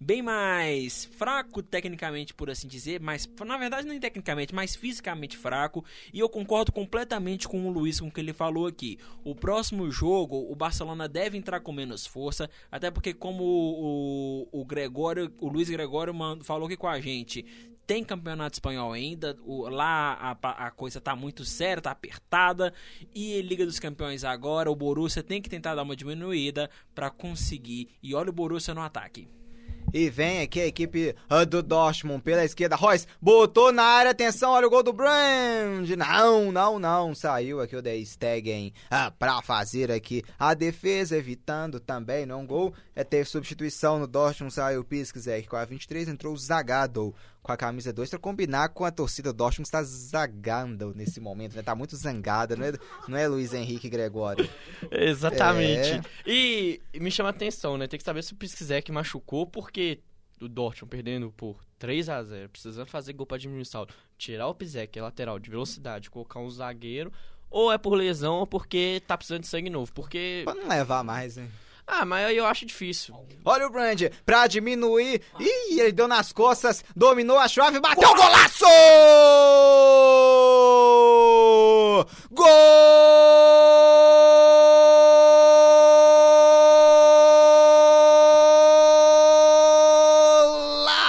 bem 0.00 0.20
mais 0.20 1.04
fraco 1.04 1.62
tecnicamente, 1.62 2.34
por 2.34 2.50
assim 2.50 2.66
dizer, 2.66 3.00
mas 3.00 3.30
na 3.46 3.56
verdade 3.56 3.86
nem 3.86 4.00
tecnicamente, 4.00 4.52
mas 4.52 4.74
fisicamente 4.74 5.36
fraco. 5.36 5.84
E 6.12 6.18
eu 6.18 6.28
concordo 6.28 6.72
completamente 6.72 7.46
com 7.46 7.64
o 7.68 7.70
Luiz 7.70 8.00
com 8.00 8.08
o 8.08 8.10
que 8.10 8.18
ele 8.18 8.32
falou 8.32 8.66
aqui. 8.66 8.98
O 9.22 9.36
próximo 9.36 9.88
jogo, 9.92 10.50
o 10.50 10.56
Barcelona 10.56 11.08
deve 11.08 11.38
entrar 11.38 11.60
com 11.60 11.70
menos 11.70 12.04
força, 12.04 12.50
até 12.72 12.90
porque 12.90 13.14
como 13.14 13.44
o, 13.44 14.48
o, 14.52 14.62
o 14.62 14.64
Gregório, 14.64 15.32
o 15.38 15.48
Luiz 15.48 15.70
Gregório 15.70 16.12
falou 16.42 16.66
aqui 16.66 16.76
com 16.76 16.88
a 16.88 17.00
gente, 17.00 17.46
tem 17.86 18.04
campeonato 18.04 18.54
espanhol 18.56 18.92
ainda, 18.92 19.36
o- 19.44 19.68
lá 19.68 20.36
a, 20.42 20.66
a 20.66 20.70
coisa 20.70 21.00
tá 21.00 21.14
muito 21.16 21.44
séria, 21.44 21.82
tá 21.82 21.90
apertada, 21.90 22.72
e 23.14 23.40
Liga 23.42 23.66
dos 23.66 23.78
Campeões 23.78 24.24
agora, 24.24 24.70
o 24.70 24.76
Borussia 24.76 25.22
tem 25.22 25.42
que 25.42 25.50
tentar 25.50 25.74
dar 25.74 25.82
uma 25.82 25.96
diminuída 25.96 26.70
para 26.94 27.10
conseguir. 27.10 27.88
E 28.02 28.14
olha 28.14 28.30
o 28.30 28.32
Borussia 28.32 28.74
no 28.74 28.80
ataque. 28.80 29.28
E 29.92 30.08
vem 30.08 30.40
aqui 30.40 30.58
a 30.60 30.66
equipe 30.66 31.14
ah, 31.28 31.44
do 31.44 31.62
Dortmund 31.62 32.22
pela 32.22 32.44
esquerda. 32.44 32.76
Royce 32.76 33.06
botou 33.20 33.70
na 33.72 33.82
área, 33.82 34.12
atenção, 34.12 34.52
olha 34.52 34.66
o 34.66 34.70
gol 34.70 34.82
do 34.82 34.92
Brand. 34.92 35.86
Não, 35.98 36.50
não, 36.50 36.78
não. 36.78 37.14
Saiu 37.14 37.60
aqui 37.60 37.76
o 37.76 37.82
Der 37.82 38.02
Stegen 38.06 38.72
ah, 38.90 39.10
pra 39.10 39.42
fazer 39.42 39.90
aqui 39.90 40.22
a 40.38 40.54
defesa, 40.54 41.16
evitando 41.16 41.78
também, 41.78 42.24
não 42.24 42.46
gol. 42.46 42.72
É, 42.96 43.04
teve 43.04 43.28
substituição 43.28 43.98
no 43.98 44.06
Dortmund, 44.06 44.54
saiu 44.54 44.80
o 44.80 44.84
Piskzek 44.84 45.46
com 45.46 45.56
a 45.56 45.64
23, 45.64 46.08
entrou 46.08 46.32
o 46.32 46.38
Zagadou 46.38 47.14
com 47.42 47.50
a 47.50 47.56
camisa 47.56 47.92
2 47.92 48.10
para 48.10 48.18
combinar 48.18 48.68
com 48.68 48.84
a 48.84 48.90
torcida 48.90 49.32
do 49.32 49.36
Dortmund 49.36 49.68
que 49.68 49.76
está 49.76 49.82
zagando 49.82 50.94
nesse 50.94 51.20
momento, 51.20 51.56
né? 51.56 51.62
Tá 51.62 51.74
muito 51.74 51.96
zangada, 51.96 52.54
não 52.54 52.66
é, 52.66 52.72
não 53.08 53.18
é 53.18 53.26
Luiz 53.26 53.52
Henrique 53.52 53.88
Gregório? 53.88 54.48
Exatamente. 54.90 55.90
É. 55.90 56.02
E 56.24 56.80
me 56.94 57.10
chama 57.10 57.30
a 57.30 57.30
atenção, 57.30 57.76
né? 57.76 57.88
Tem 57.88 57.98
que 57.98 58.04
saber 58.04 58.22
se 58.22 58.32
o 58.32 58.36
Pisquizek 58.36 58.92
machucou, 58.92 59.46
porque 59.46 60.00
o 60.40 60.48
Dortmund 60.48 60.90
perdendo 60.90 61.32
por 61.32 61.58
3 61.78 62.08
a 62.08 62.22
0 62.22 62.48
precisando 62.48 62.86
fazer 62.86 63.12
gol 63.12 63.26
o 63.28 63.64
saldo, 63.64 63.92
tirar 64.16 64.46
o 64.46 64.54
Pisek, 64.54 64.92
que 64.92 64.98
é 64.98 65.02
lateral 65.02 65.38
de 65.38 65.50
velocidade, 65.50 66.10
colocar 66.10 66.38
um 66.38 66.48
zagueiro, 66.48 67.12
ou 67.50 67.72
é 67.72 67.78
por 67.78 67.94
lesão 67.94 68.36
ou 68.36 68.46
porque 68.46 69.02
tá 69.06 69.16
precisando 69.16 69.42
de 69.42 69.48
sangue 69.48 69.68
novo. 69.68 69.92
Porque. 69.92 70.42
Pra 70.44 70.54
não 70.54 70.68
levar 70.68 71.02
mais, 71.02 71.36
né? 71.36 71.48
Ah, 71.86 72.04
mas 72.04 72.34
eu 72.34 72.46
acho 72.46 72.64
difícil. 72.64 73.14
Olha 73.44 73.66
o 73.66 73.70
Brand, 73.70 74.02
pra 74.24 74.46
diminuir. 74.46 75.20
Ih, 75.38 75.80
ele 75.80 75.92
deu 75.92 76.06
nas 76.08 76.32
costas, 76.32 76.84
dominou 76.94 77.38
a 77.38 77.48
chave, 77.48 77.80
bateu 77.80 78.08
o 78.08 78.14
golaço! 78.14 78.64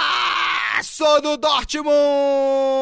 Golaço 0.01 1.21
do 1.21 1.37
Dortmund! 1.37 2.72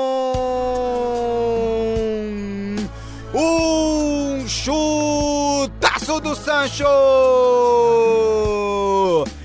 Sancho! 6.62 6.86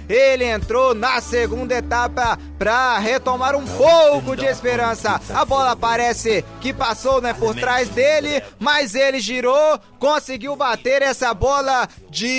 Ele 0.09 0.45
entrou 0.45 0.95
na 0.95 1.21
segunda 1.21 1.75
etapa 1.75 2.39
para 2.59 2.97
retomar 2.99 3.57
um 3.57 3.65
pouco 3.65 4.37
de 4.37 4.45
esperança. 4.45 5.21
A 5.35 5.45
bola 5.45 5.75
parece 5.75 6.45
que 6.61 6.73
passou 6.73 7.21
né, 7.21 7.33
por 7.33 7.57
trás 7.57 7.89
dele, 7.89 8.41
mas 8.59 8.95
ele 8.95 9.19
girou, 9.19 9.81
conseguiu 9.99 10.55
bater 10.55 11.03
essa 11.03 11.35
bola 11.35 11.89
direto 12.09 12.31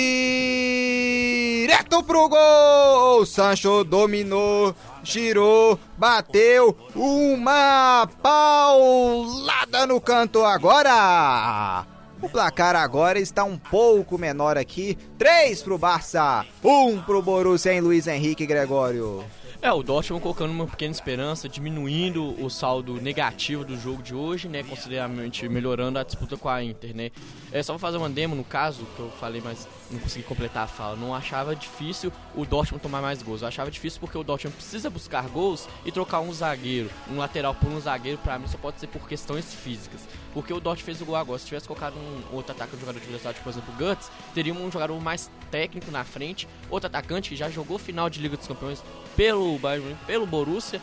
pro 2.04 2.28
gol. 2.28 3.26
Sancho 3.26 3.84
dominou, 3.84 4.74
girou, 5.02 5.78
bateu 5.98 6.74
uma 6.94 8.08
paulada 8.22 9.86
no 9.86 10.00
canto 10.00 10.42
agora. 10.42 11.84
O 12.20 12.28
placar 12.28 12.74
agora 12.74 13.20
está 13.20 13.44
um 13.44 13.56
pouco 13.56 14.18
menor 14.18 14.58
aqui. 14.58 14.98
3 15.16 15.62
pro 15.62 15.78
Barça, 15.78 16.44
1 16.64 17.02
pro 17.02 17.22
Borussia 17.22 17.72
em 17.72 17.80
Luiz 17.80 18.08
Henrique 18.08 18.44
Gregório. 18.44 19.24
É, 19.62 19.72
o 19.72 19.82
Dortmund 19.82 20.22
colocando 20.22 20.50
uma 20.50 20.66
pequena 20.66 20.92
esperança, 20.92 21.48
diminuindo 21.48 22.40
o 22.42 22.48
saldo 22.48 23.00
negativo 23.00 23.64
do 23.64 23.76
jogo 23.76 24.02
de 24.02 24.14
hoje, 24.14 24.48
né? 24.48 24.62
Consideravelmente 24.62 25.48
melhorando 25.48 25.98
a 25.98 26.04
disputa 26.04 26.36
com 26.36 26.48
a 26.48 26.62
Inter, 26.62 26.94
né? 26.94 27.10
É 27.52 27.62
só 27.62 27.72
vou 27.72 27.78
fazer 27.78 27.96
uma 27.96 28.08
demo 28.08 28.34
no 28.34 28.44
caso, 28.44 28.84
que 28.96 29.00
eu 29.00 29.10
falei, 29.18 29.40
mas 29.44 29.68
não 29.90 29.98
consegui 30.00 30.24
completar 30.24 30.64
a 30.64 30.66
fala. 30.66 30.96
Não 30.96 31.14
achava 31.14 31.54
difícil 31.54 32.12
o 32.34 32.44
Dortmund 32.44 32.82
tomar 32.82 33.00
mais 33.00 33.22
gols. 33.22 33.42
Eu 33.42 33.48
achava 33.48 33.70
difícil 33.70 34.00
porque 34.00 34.16
o 34.16 34.22
Dortmund 34.22 34.56
precisa 34.56 34.90
buscar 34.90 35.28
gols 35.28 35.68
e 35.84 35.92
trocar 35.92 36.20
um 36.20 36.32
zagueiro, 36.32 36.90
um 37.10 37.18
lateral 37.18 37.54
por 37.54 37.70
um 37.70 37.80
zagueiro, 37.80 38.18
pra 38.18 38.38
mim 38.38 38.46
só 38.46 38.58
pode 38.58 38.80
ser 38.80 38.86
por 38.86 39.08
questões 39.08 39.54
físicas. 39.54 40.00
Porque 40.32 40.52
o 40.52 40.60
Dortmund 40.60 40.84
fez 40.84 41.00
o 41.00 41.04
gol 41.04 41.16
agora. 41.16 41.38
Se 41.38 41.46
tivesse 41.46 41.66
colocado 41.66 41.94
um 41.96 42.36
outro 42.36 42.52
ataque, 42.52 42.76
um 42.76 42.80
jogador 42.80 43.00
de 43.00 43.06
velocidade, 43.06 43.40
por 43.40 43.50
exemplo, 43.50 43.74
o 43.74 43.76
Guts, 43.76 44.10
teria 44.34 44.52
um 44.52 44.70
jogador 44.70 45.00
mais 45.00 45.30
técnico 45.50 45.90
na 45.90 46.04
frente, 46.04 46.46
outro 46.70 46.86
atacante 46.86 47.30
que 47.30 47.36
já 47.36 47.48
jogou 47.48 47.78
final 47.78 48.10
de 48.10 48.20
Liga 48.20 48.36
dos 48.36 48.46
Campeões 48.46 48.82
pelo 49.16 49.58
Bayern, 49.58 49.96
pelo 50.06 50.26
Borussia, 50.26 50.80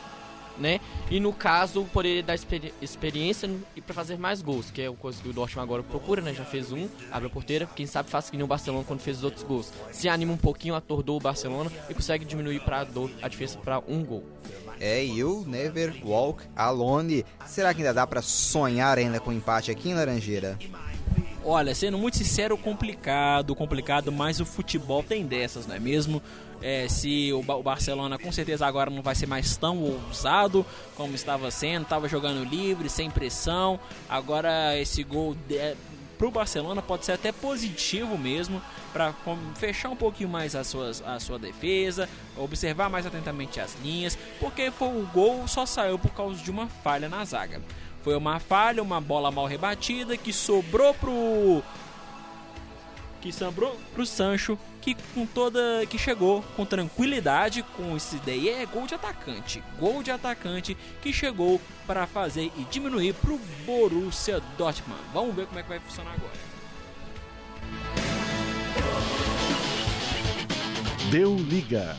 né? 0.57 0.79
E 1.09 1.19
no 1.19 1.33
caso, 1.33 1.85
poderia 1.93 2.23
dar 2.23 2.35
experi 2.35 2.73
experiência 2.81 3.49
e 3.75 3.81
para 3.81 3.93
fazer 3.93 4.17
mais 4.17 4.41
gols, 4.41 4.71
que 4.71 4.81
é 4.81 4.89
o 4.89 4.93
coisa 4.93 5.21
que 5.21 5.29
o 5.29 5.33
Dortmund 5.33 5.63
agora 5.63 5.83
procura, 5.83 6.21
né? 6.21 6.33
Já 6.33 6.45
fez 6.45 6.71
um, 6.71 6.87
abre 7.11 7.27
a 7.27 7.29
porteira, 7.29 7.67
quem 7.75 7.85
sabe 7.85 8.09
faz 8.09 8.29
que 8.29 8.37
nem 8.37 8.43
o 8.43 8.47
Barcelona 8.47 8.83
quando 8.85 8.99
fez 8.99 9.17
os 9.17 9.23
outros 9.23 9.43
gols. 9.43 9.71
Se 9.91 10.09
anima 10.09 10.33
um 10.33 10.37
pouquinho, 10.37 10.75
atordou 10.75 11.17
o 11.17 11.19
Barcelona 11.19 11.71
e 11.89 11.93
consegue 11.93 12.25
diminuir 12.25 12.59
para 12.61 12.87
a 13.21 13.27
diferença 13.27 13.57
para 13.59 13.79
um 13.87 14.03
gol. 14.03 14.23
É, 14.79 15.03
you 15.03 15.43
never 15.47 15.93
walk 16.03 16.43
alone. 16.55 17.25
Será 17.45 17.73
que 17.73 17.81
ainda 17.81 17.93
dá 17.93 18.05
para 18.05 18.21
sonhar 18.21 18.97
ainda 18.97 19.19
com 19.19 19.31
empate 19.31 19.71
aqui 19.71 19.89
em 19.89 19.93
Laranjeira? 19.93 20.57
Olha, 21.47 21.75
sendo 21.75 21.95
muito 21.95 22.17
sincero, 22.17 22.57
complicado, 22.57 23.55
complicado, 23.55 24.11
mas 24.11 24.39
o 24.39 24.45
futebol 24.45 25.03
tem 25.03 25.23
dessas, 25.23 25.67
não 25.67 25.75
é 25.75 25.79
mesmo? 25.79 26.19
É, 26.61 26.87
se 26.87 27.31
o, 27.33 27.39
o 27.39 27.63
Barcelona 27.63 28.17
com 28.17 28.31
certeza 28.31 28.65
agora 28.65 28.89
não 28.89 29.01
vai 29.01 29.15
ser 29.15 29.27
mais 29.27 29.55
tão 29.57 29.77
ousado 29.81 30.65
como 30.95 31.13
estava 31.13 31.51
sendo, 31.51 31.83
estava 31.83 32.07
jogando 32.07 32.43
livre, 32.43 32.89
sem 32.89 33.09
pressão. 33.09 33.79
Agora 34.09 34.77
esse 34.79 35.03
gol 35.03 35.35
de, 35.47 35.75
pro 36.17 36.31
Barcelona 36.31 36.81
pode 36.81 37.05
ser 37.05 37.13
até 37.13 37.31
positivo 37.31 38.17
mesmo 38.17 38.61
para 38.91 39.13
fechar 39.55 39.89
um 39.89 39.95
pouquinho 39.95 40.29
mais 40.29 40.55
as 40.55 40.67
suas, 40.67 41.03
a 41.05 41.19
sua 41.19 41.37
defesa, 41.37 42.09
observar 42.37 42.89
mais 42.89 43.05
atentamente 43.05 43.59
as 43.59 43.75
linhas, 43.83 44.17
porque 44.39 44.71
foi, 44.71 44.87
o 44.87 45.07
gol 45.13 45.47
só 45.47 45.65
saiu 45.65 45.99
por 45.99 46.11
causa 46.11 46.41
de 46.41 46.49
uma 46.49 46.67
falha 46.67 47.09
na 47.09 47.23
zaga. 47.25 47.61
Foi 48.03 48.15
uma 48.15 48.39
falha, 48.39 48.83
uma 48.83 49.01
bola 49.01 49.31
mal 49.31 49.47
rebatida 49.47 50.15
que 50.15 50.31
sobrou 50.31 50.93
pro 50.93 51.63
que 53.25 53.33
sobrou 53.33 53.75
pro 53.91 54.05
Sancho, 54.05 54.55
que 54.79 54.95
com 55.15 55.25
toda 55.25 55.83
que 55.89 55.97
chegou 55.97 56.43
com 56.55 56.63
tranquilidade 56.63 57.63
com 57.75 57.97
esse 57.97 58.17
daí 58.17 58.49
é 58.49 58.63
gol 58.67 58.85
de 58.85 58.93
atacante, 58.93 59.63
gol 59.79 60.03
de 60.03 60.11
atacante 60.11 60.77
que 61.01 61.11
chegou 61.11 61.59
para 61.87 62.05
fazer 62.05 62.51
e 62.55 62.63
diminuir 62.65 63.15
pro 63.15 63.39
Borussia 63.65 64.39
Dortmund. 64.59 65.01
Vamos 65.11 65.35
ver 65.35 65.47
como 65.47 65.57
é 65.57 65.63
que 65.63 65.69
vai 65.69 65.79
funcionar 65.79 66.13
agora. 66.13 66.33
Deu 71.09 71.35
liga. 71.35 71.97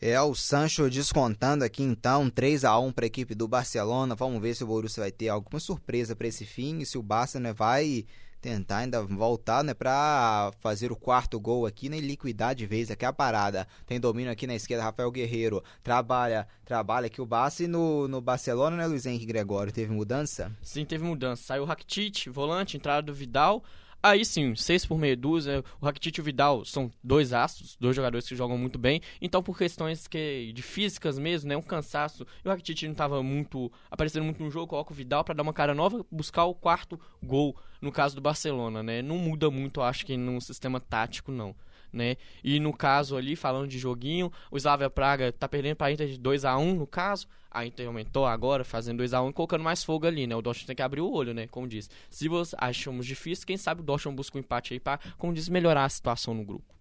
É 0.00 0.18
o 0.18 0.34
Sancho 0.34 0.88
descontando 0.88 1.62
aqui 1.62 1.82
então 1.82 2.30
3 2.30 2.64
a 2.64 2.78
1 2.78 2.90
para 2.90 3.04
a 3.04 3.06
equipe 3.06 3.34
do 3.34 3.46
Barcelona. 3.46 4.14
Vamos 4.14 4.40
ver 4.40 4.54
se 4.54 4.64
o 4.64 4.66
Borussia 4.66 5.02
vai 5.02 5.12
ter 5.12 5.28
alguma 5.28 5.60
surpresa 5.60 6.16
para 6.16 6.26
esse 6.26 6.46
fim 6.46 6.78
e 6.78 6.86
se 6.86 6.96
o 6.96 7.02
Barça 7.02 7.38
né, 7.38 7.52
vai 7.52 8.06
tentar 8.44 8.78
ainda 8.78 9.02
voltar 9.02 9.64
né, 9.64 9.72
para 9.72 10.52
fazer 10.60 10.92
o 10.92 10.96
quarto 10.96 11.40
gol 11.40 11.64
aqui 11.64 11.88
né, 11.88 11.96
e 11.96 12.00
liquidar 12.02 12.54
de 12.54 12.66
vez 12.66 12.90
aqui 12.90 13.06
a 13.06 13.12
parada. 13.12 13.66
Tem 13.86 13.98
domínio 13.98 14.30
aqui 14.30 14.46
na 14.46 14.54
esquerda, 14.54 14.84
Rafael 14.84 15.10
Guerreiro 15.10 15.64
trabalha, 15.82 16.46
trabalha 16.62 17.06
aqui 17.06 17.22
o 17.22 17.28
e 17.58 17.66
no, 17.66 18.06
no 18.06 18.20
Barcelona, 18.20 18.76
né, 18.76 18.86
Luiz 18.86 19.06
Henrique 19.06 19.24
Gregório, 19.24 19.72
teve 19.72 19.90
mudança? 19.94 20.54
Sim, 20.60 20.84
teve 20.84 21.02
mudança. 21.02 21.42
Saiu 21.42 21.62
o 21.62 21.66
Rakitic, 21.66 22.28
volante, 22.28 22.76
entrada 22.76 23.00
do 23.00 23.14
Vidal. 23.14 23.64
Aí 24.04 24.22
sim, 24.22 24.54
seis 24.54 24.84
por 24.84 24.98
meia 24.98 25.16
dúzia. 25.16 25.64
O 25.80 25.86
Rakitic 25.86 26.18
e 26.18 26.20
o 26.20 26.24
Vidal 26.24 26.62
são 26.62 26.92
dois 27.02 27.32
astros, 27.32 27.74
dois 27.80 27.96
jogadores 27.96 28.28
que 28.28 28.36
jogam 28.36 28.58
muito 28.58 28.78
bem. 28.78 29.00
Então, 29.18 29.42
por 29.42 29.56
questões 29.56 30.06
que, 30.06 30.52
de 30.52 30.60
físicas 30.60 31.18
mesmo, 31.18 31.48
né, 31.48 31.56
um 31.56 31.62
cansaço, 31.62 32.26
e 32.44 32.46
o 32.46 32.50
Rakitic 32.50 32.82
não 32.82 32.92
estava 32.92 33.22
muito 33.22 33.72
aparecendo 33.90 34.24
muito 34.24 34.42
no 34.42 34.50
jogo, 34.50 34.66
coloca 34.66 34.92
o 34.92 34.94
Vidal 34.94 35.24
para 35.24 35.32
dar 35.32 35.42
uma 35.42 35.54
cara 35.54 35.74
nova, 35.74 36.04
buscar 36.12 36.44
o 36.44 36.54
quarto 36.54 37.00
gol 37.22 37.56
no 37.80 37.90
caso 37.90 38.14
do 38.14 38.20
Barcelona, 38.20 38.82
né? 38.82 39.00
Não 39.00 39.16
muda 39.16 39.50
muito, 39.50 39.80
acho 39.80 40.04
que 40.04 40.18
no 40.18 40.38
sistema 40.38 40.78
tático 40.78 41.32
não. 41.32 41.56
Né? 41.90 42.16
E 42.42 42.60
no 42.60 42.74
caso 42.74 43.16
ali, 43.16 43.34
falando 43.34 43.68
de 43.68 43.78
joguinho, 43.78 44.30
o 44.50 44.58
Slavia 44.58 44.90
Praga 44.90 45.32
tá 45.32 45.48
perdendo 45.48 45.76
para 45.76 45.90
Inter 45.90 46.08
de 46.08 46.18
2 46.18 46.44
a 46.44 46.58
1 46.58 46.74
no 46.74 46.86
caso. 46.86 47.26
A 47.54 47.64
Inter 47.64 47.86
aumentou 47.86 48.26
agora, 48.26 48.64
fazendo 48.64 48.98
2 48.98 49.14
a 49.14 49.22
1 49.22 49.30
e 49.30 49.32
colocando 49.32 49.62
mais 49.62 49.84
fogo 49.84 50.06
ali, 50.06 50.26
né? 50.26 50.34
O 50.34 50.42
Dortmund 50.42 50.66
tem 50.66 50.76
que 50.76 50.82
abrir 50.82 51.00
o 51.00 51.10
olho, 51.10 51.32
né? 51.32 51.46
Como 51.46 51.68
diz. 51.68 51.88
Se 52.10 52.28
você 52.28 52.56
achamos 52.58 53.06
difícil, 53.06 53.46
quem 53.46 53.56
sabe 53.56 53.80
o 53.80 53.84
Dortmund 53.84 54.16
busca 54.16 54.36
um 54.36 54.40
empate 54.40 54.74
aí 54.74 54.80
para, 54.80 54.98
como 55.16 55.32
diz, 55.32 55.48
melhorar 55.48 55.84
a 55.84 55.88
situação 55.88 56.34
no 56.34 56.44
grupo. 56.44 56.74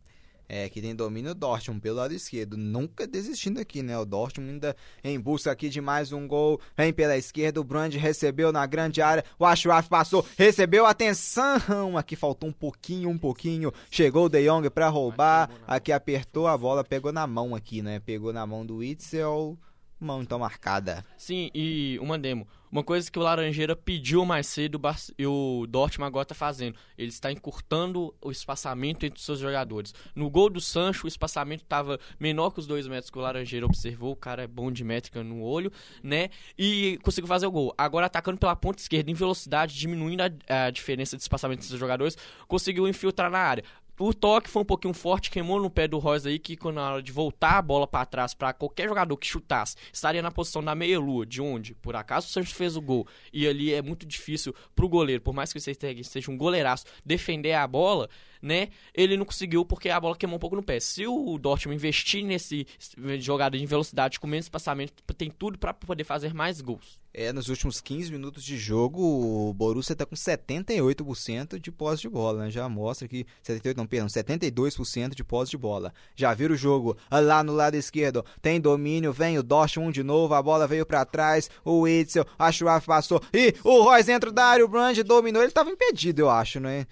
É, 0.50 0.68
que 0.68 0.82
tem 0.82 0.96
domínio 0.96 1.32
o 1.32 1.36
Dortmund 1.36 1.80
pelo 1.80 1.98
lado 1.98 2.14
esquerdo, 2.14 2.58
nunca 2.58 3.08
desistindo 3.08 3.60
aqui, 3.60 3.82
né? 3.82 3.98
O 3.98 4.06
Dortmund 4.06 4.52
ainda 4.52 4.76
em 5.04 5.20
busca 5.20 5.52
aqui 5.52 5.70
de 5.70 5.80
mais 5.80 6.12
um 6.12 6.28
gol, 6.28 6.60
vem 6.76 6.92
pela 6.92 7.18
esquerda, 7.18 7.62
o 7.62 7.64
Brand 7.64 7.94
recebeu 7.94 8.52
na 8.52 8.66
grande 8.66 9.02
área, 9.02 9.24
o 9.40 9.46
Ashraf 9.46 9.88
passou, 9.88 10.26
recebeu, 10.38 10.86
atenção, 10.86 11.98
aqui 11.98 12.16
faltou 12.16 12.50
um 12.50 12.54
pouquinho, 12.54 13.10
um 13.10 13.18
pouquinho, 13.18 13.72
chegou 13.90 14.26
o 14.26 14.30
De 14.30 14.44
Jong 14.46 14.70
pra 14.70 14.90
roubar, 14.90 15.50
aqui 15.66 15.92
apertou 15.92 16.48
a 16.48 16.58
bola, 16.58 16.84
pegou 16.84 17.12
na 17.12 17.26
mão 17.26 17.56
aqui, 17.56 17.82
né? 17.82 18.00
Pegou 18.00 18.34
na 18.34 18.46
mão 18.46 18.66
do 18.66 18.78
Witzel, 18.78 19.58
mão 20.04 20.22
então 20.22 20.40
marcada. 20.40 21.06
Sim, 21.18 21.50
e 21.54 21.98
uma 22.02 22.18
demo. 22.20 22.48
Uma 22.74 22.84
coisa 22.84 23.12
que 23.12 23.20
o 23.20 23.22
Laranjeira 23.22 23.76
pediu 23.76 24.26
mais 24.26 24.48
cedo 24.48 24.82
e 25.16 25.28
o 25.28 25.68
Dortmund 25.70 26.08
agora 26.08 26.24
está 26.24 26.34
fazendo. 26.34 26.76
Ele 26.98 27.10
está 27.10 27.32
encurtando 27.32 28.12
o 28.20 28.32
espaçamento 28.32 29.06
entre 29.06 29.20
os 29.20 29.24
seus 29.24 29.38
jogadores. 29.38 29.94
No 30.16 30.28
gol 30.28 30.50
do 30.50 30.60
Sancho, 30.60 31.06
o 31.06 31.08
espaçamento 31.08 31.62
estava 31.62 32.00
menor 32.20 32.50
que 32.50 32.60
os 32.60 32.66
dois 32.66 32.88
metros 32.88 33.12
que 33.12 33.18
o 33.20 33.22
Laranjeira 33.22 33.64
observou. 33.64 34.14
O 34.14 34.16
cara 34.16 34.42
é 34.42 34.48
bom 34.48 34.72
de 34.72 34.84
métrica 34.84 35.24
no 35.24 35.44
olho, 35.44 35.72
né? 36.02 36.30
E 36.58 36.98
conseguiu 37.04 37.28
fazer 37.28 37.46
o 37.46 37.52
gol. 37.52 37.76
Agora 37.78 38.08
atacando 38.08 38.40
pela 38.40 38.56
ponta 38.56 38.82
esquerda 38.82 39.12
em 39.12 39.14
velocidade, 39.14 39.78
diminuindo 39.78 40.22
a, 40.22 40.66
a 40.66 40.72
diferença 40.72 41.16
de 41.16 41.22
espaçamento 41.22 41.60
entre 41.60 41.76
os 41.76 41.80
jogadores, 41.80 42.18
conseguiu 42.48 42.88
infiltrar 42.88 43.30
na 43.30 43.38
área 43.38 43.64
o 44.00 44.14
toque 44.14 44.50
foi 44.50 44.62
um 44.62 44.66
pouquinho 44.66 44.94
forte, 44.94 45.30
queimou 45.30 45.62
no 45.62 45.70
pé 45.70 45.88
do 45.88 46.00
Royce 46.00 46.28
aí, 46.28 46.40
que 46.40 46.58
na 46.72 46.94
hora 46.94 47.04
de 47.04 47.12
voltar 47.12 47.58
a 47.58 47.62
bola 47.62 47.86
para 47.86 48.06
trás 48.06 48.34
para 48.34 48.52
qualquer 48.54 48.88
jogador 48.88 49.16
que 49.18 49.28
chutasse, 49.28 49.76
estaria 49.92 50.22
na 50.22 50.32
posição 50.32 50.64
da 50.64 50.74
meia-lua, 50.74 51.26
de 51.26 51.42
onde, 51.42 51.76
por 51.76 51.96
acaso, 51.96 52.28
o 52.28 52.30
Santos 52.30 52.52
fez 52.52 52.76
o 52.76 52.82
gol. 52.82 53.08
E 53.32 53.48
ali 53.48 53.74
é 53.74 53.82
muito 53.82 54.06
difícil 54.06 54.54
pro 54.76 54.90
goleiro, 54.90 55.22
por 55.22 55.34
mais 55.34 55.54
que 55.54 55.60
você 55.60 55.74
seja 56.04 56.32
um 56.32 56.38
goleiraço, 56.38 56.86
defender 57.06 57.54
a 57.54 57.68
bola, 57.68 58.10
né? 58.44 58.68
Ele 58.94 59.16
não 59.16 59.24
conseguiu 59.26 59.66
porque 59.66 59.90
a 59.90 60.00
bola 60.00 60.18
queimou 60.18 60.36
um 60.36 60.40
pouco 60.40 60.58
no 60.58 60.62
pé. 60.62 60.80
Se 60.80 61.08
o 61.08 61.38
Dortmund 61.38 61.78
investir 61.78 62.24
nesse 62.26 62.68
jogada 63.20 63.58
de 63.58 63.66
velocidade 63.66 64.20
com 64.20 64.28
menos 64.28 64.50
passamento, 64.50 65.02
tem 65.18 65.32
tudo 65.32 65.58
para 65.58 65.74
poder 65.74 66.04
fazer 66.04 66.34
mais 66.34 66.60
gols. 66.60 67.02
É, 67.16 67.32
nos 67.32 67.48
últimos 67.48 67.80
15 67.80 68.12
minutos 68.12 68.44
de 68.44 68.58
jogo, 68.58 69.00
o 69.02 69.54
Borussia 69.54 69.96
tá 69.96 70.04
com 70.04 70.16
78% 70.16 71.60
de 71.60 71.72
posse 71.72 72.02
de 72.02 72.10
bola, 72.10 72.46
né? 72.46 72.52
Já 72.52 72.68
mostra 72.68 73.08
que 73.08 73.26
78, 73.44 73.78
não, 73.78 73.86
perdão, 73.86 74.08
72% 74.08 75.14
de 75.14 75.24
posse 75.24 75.52
de 75.52 75.58
bola. 75.58 75.94
Já 76.16 76.34
viram 76.34 76.56
o 76.56 76.58
jogo 76.58 76.98
lá 77.12 77.44
no 77.44 77.54
lado 77.54 77.76
esquerdo, 77.76 78.26
tem 78.42 78.60
domínio, 78.60 79.14
vem 79.14 79.38
o 79.38 79.44
Dortmund 79.44 79.94
de 79.94 80.04
novo, 80.04 80.34
a 80.34 80.42
bola 80.42 80.68
veio 80.68 80.88
para 80.88 81.06
trás, 81.06 81.52
o 81.64 81.82
Witzel, 81.82 82.26
a 82.38 82.52
Schwab 82.52 82.84
passou, 82.84 83.22
e 83.32 83.54
o 83.64 83.84
Royce 83.84 84.08
dentro 84.08 84.32
da 84.32 84.46
área, 84.46 84.66
o 84.66 84.68
Brand 84.68 84.98
dominou, 84.98 85.44
ele 85.44 85.52
tava 85.52 85.70
impedido, 85.70 86.24
eu 86.24 86.30
acho, 86.32 86.60
né? 86.60 86.88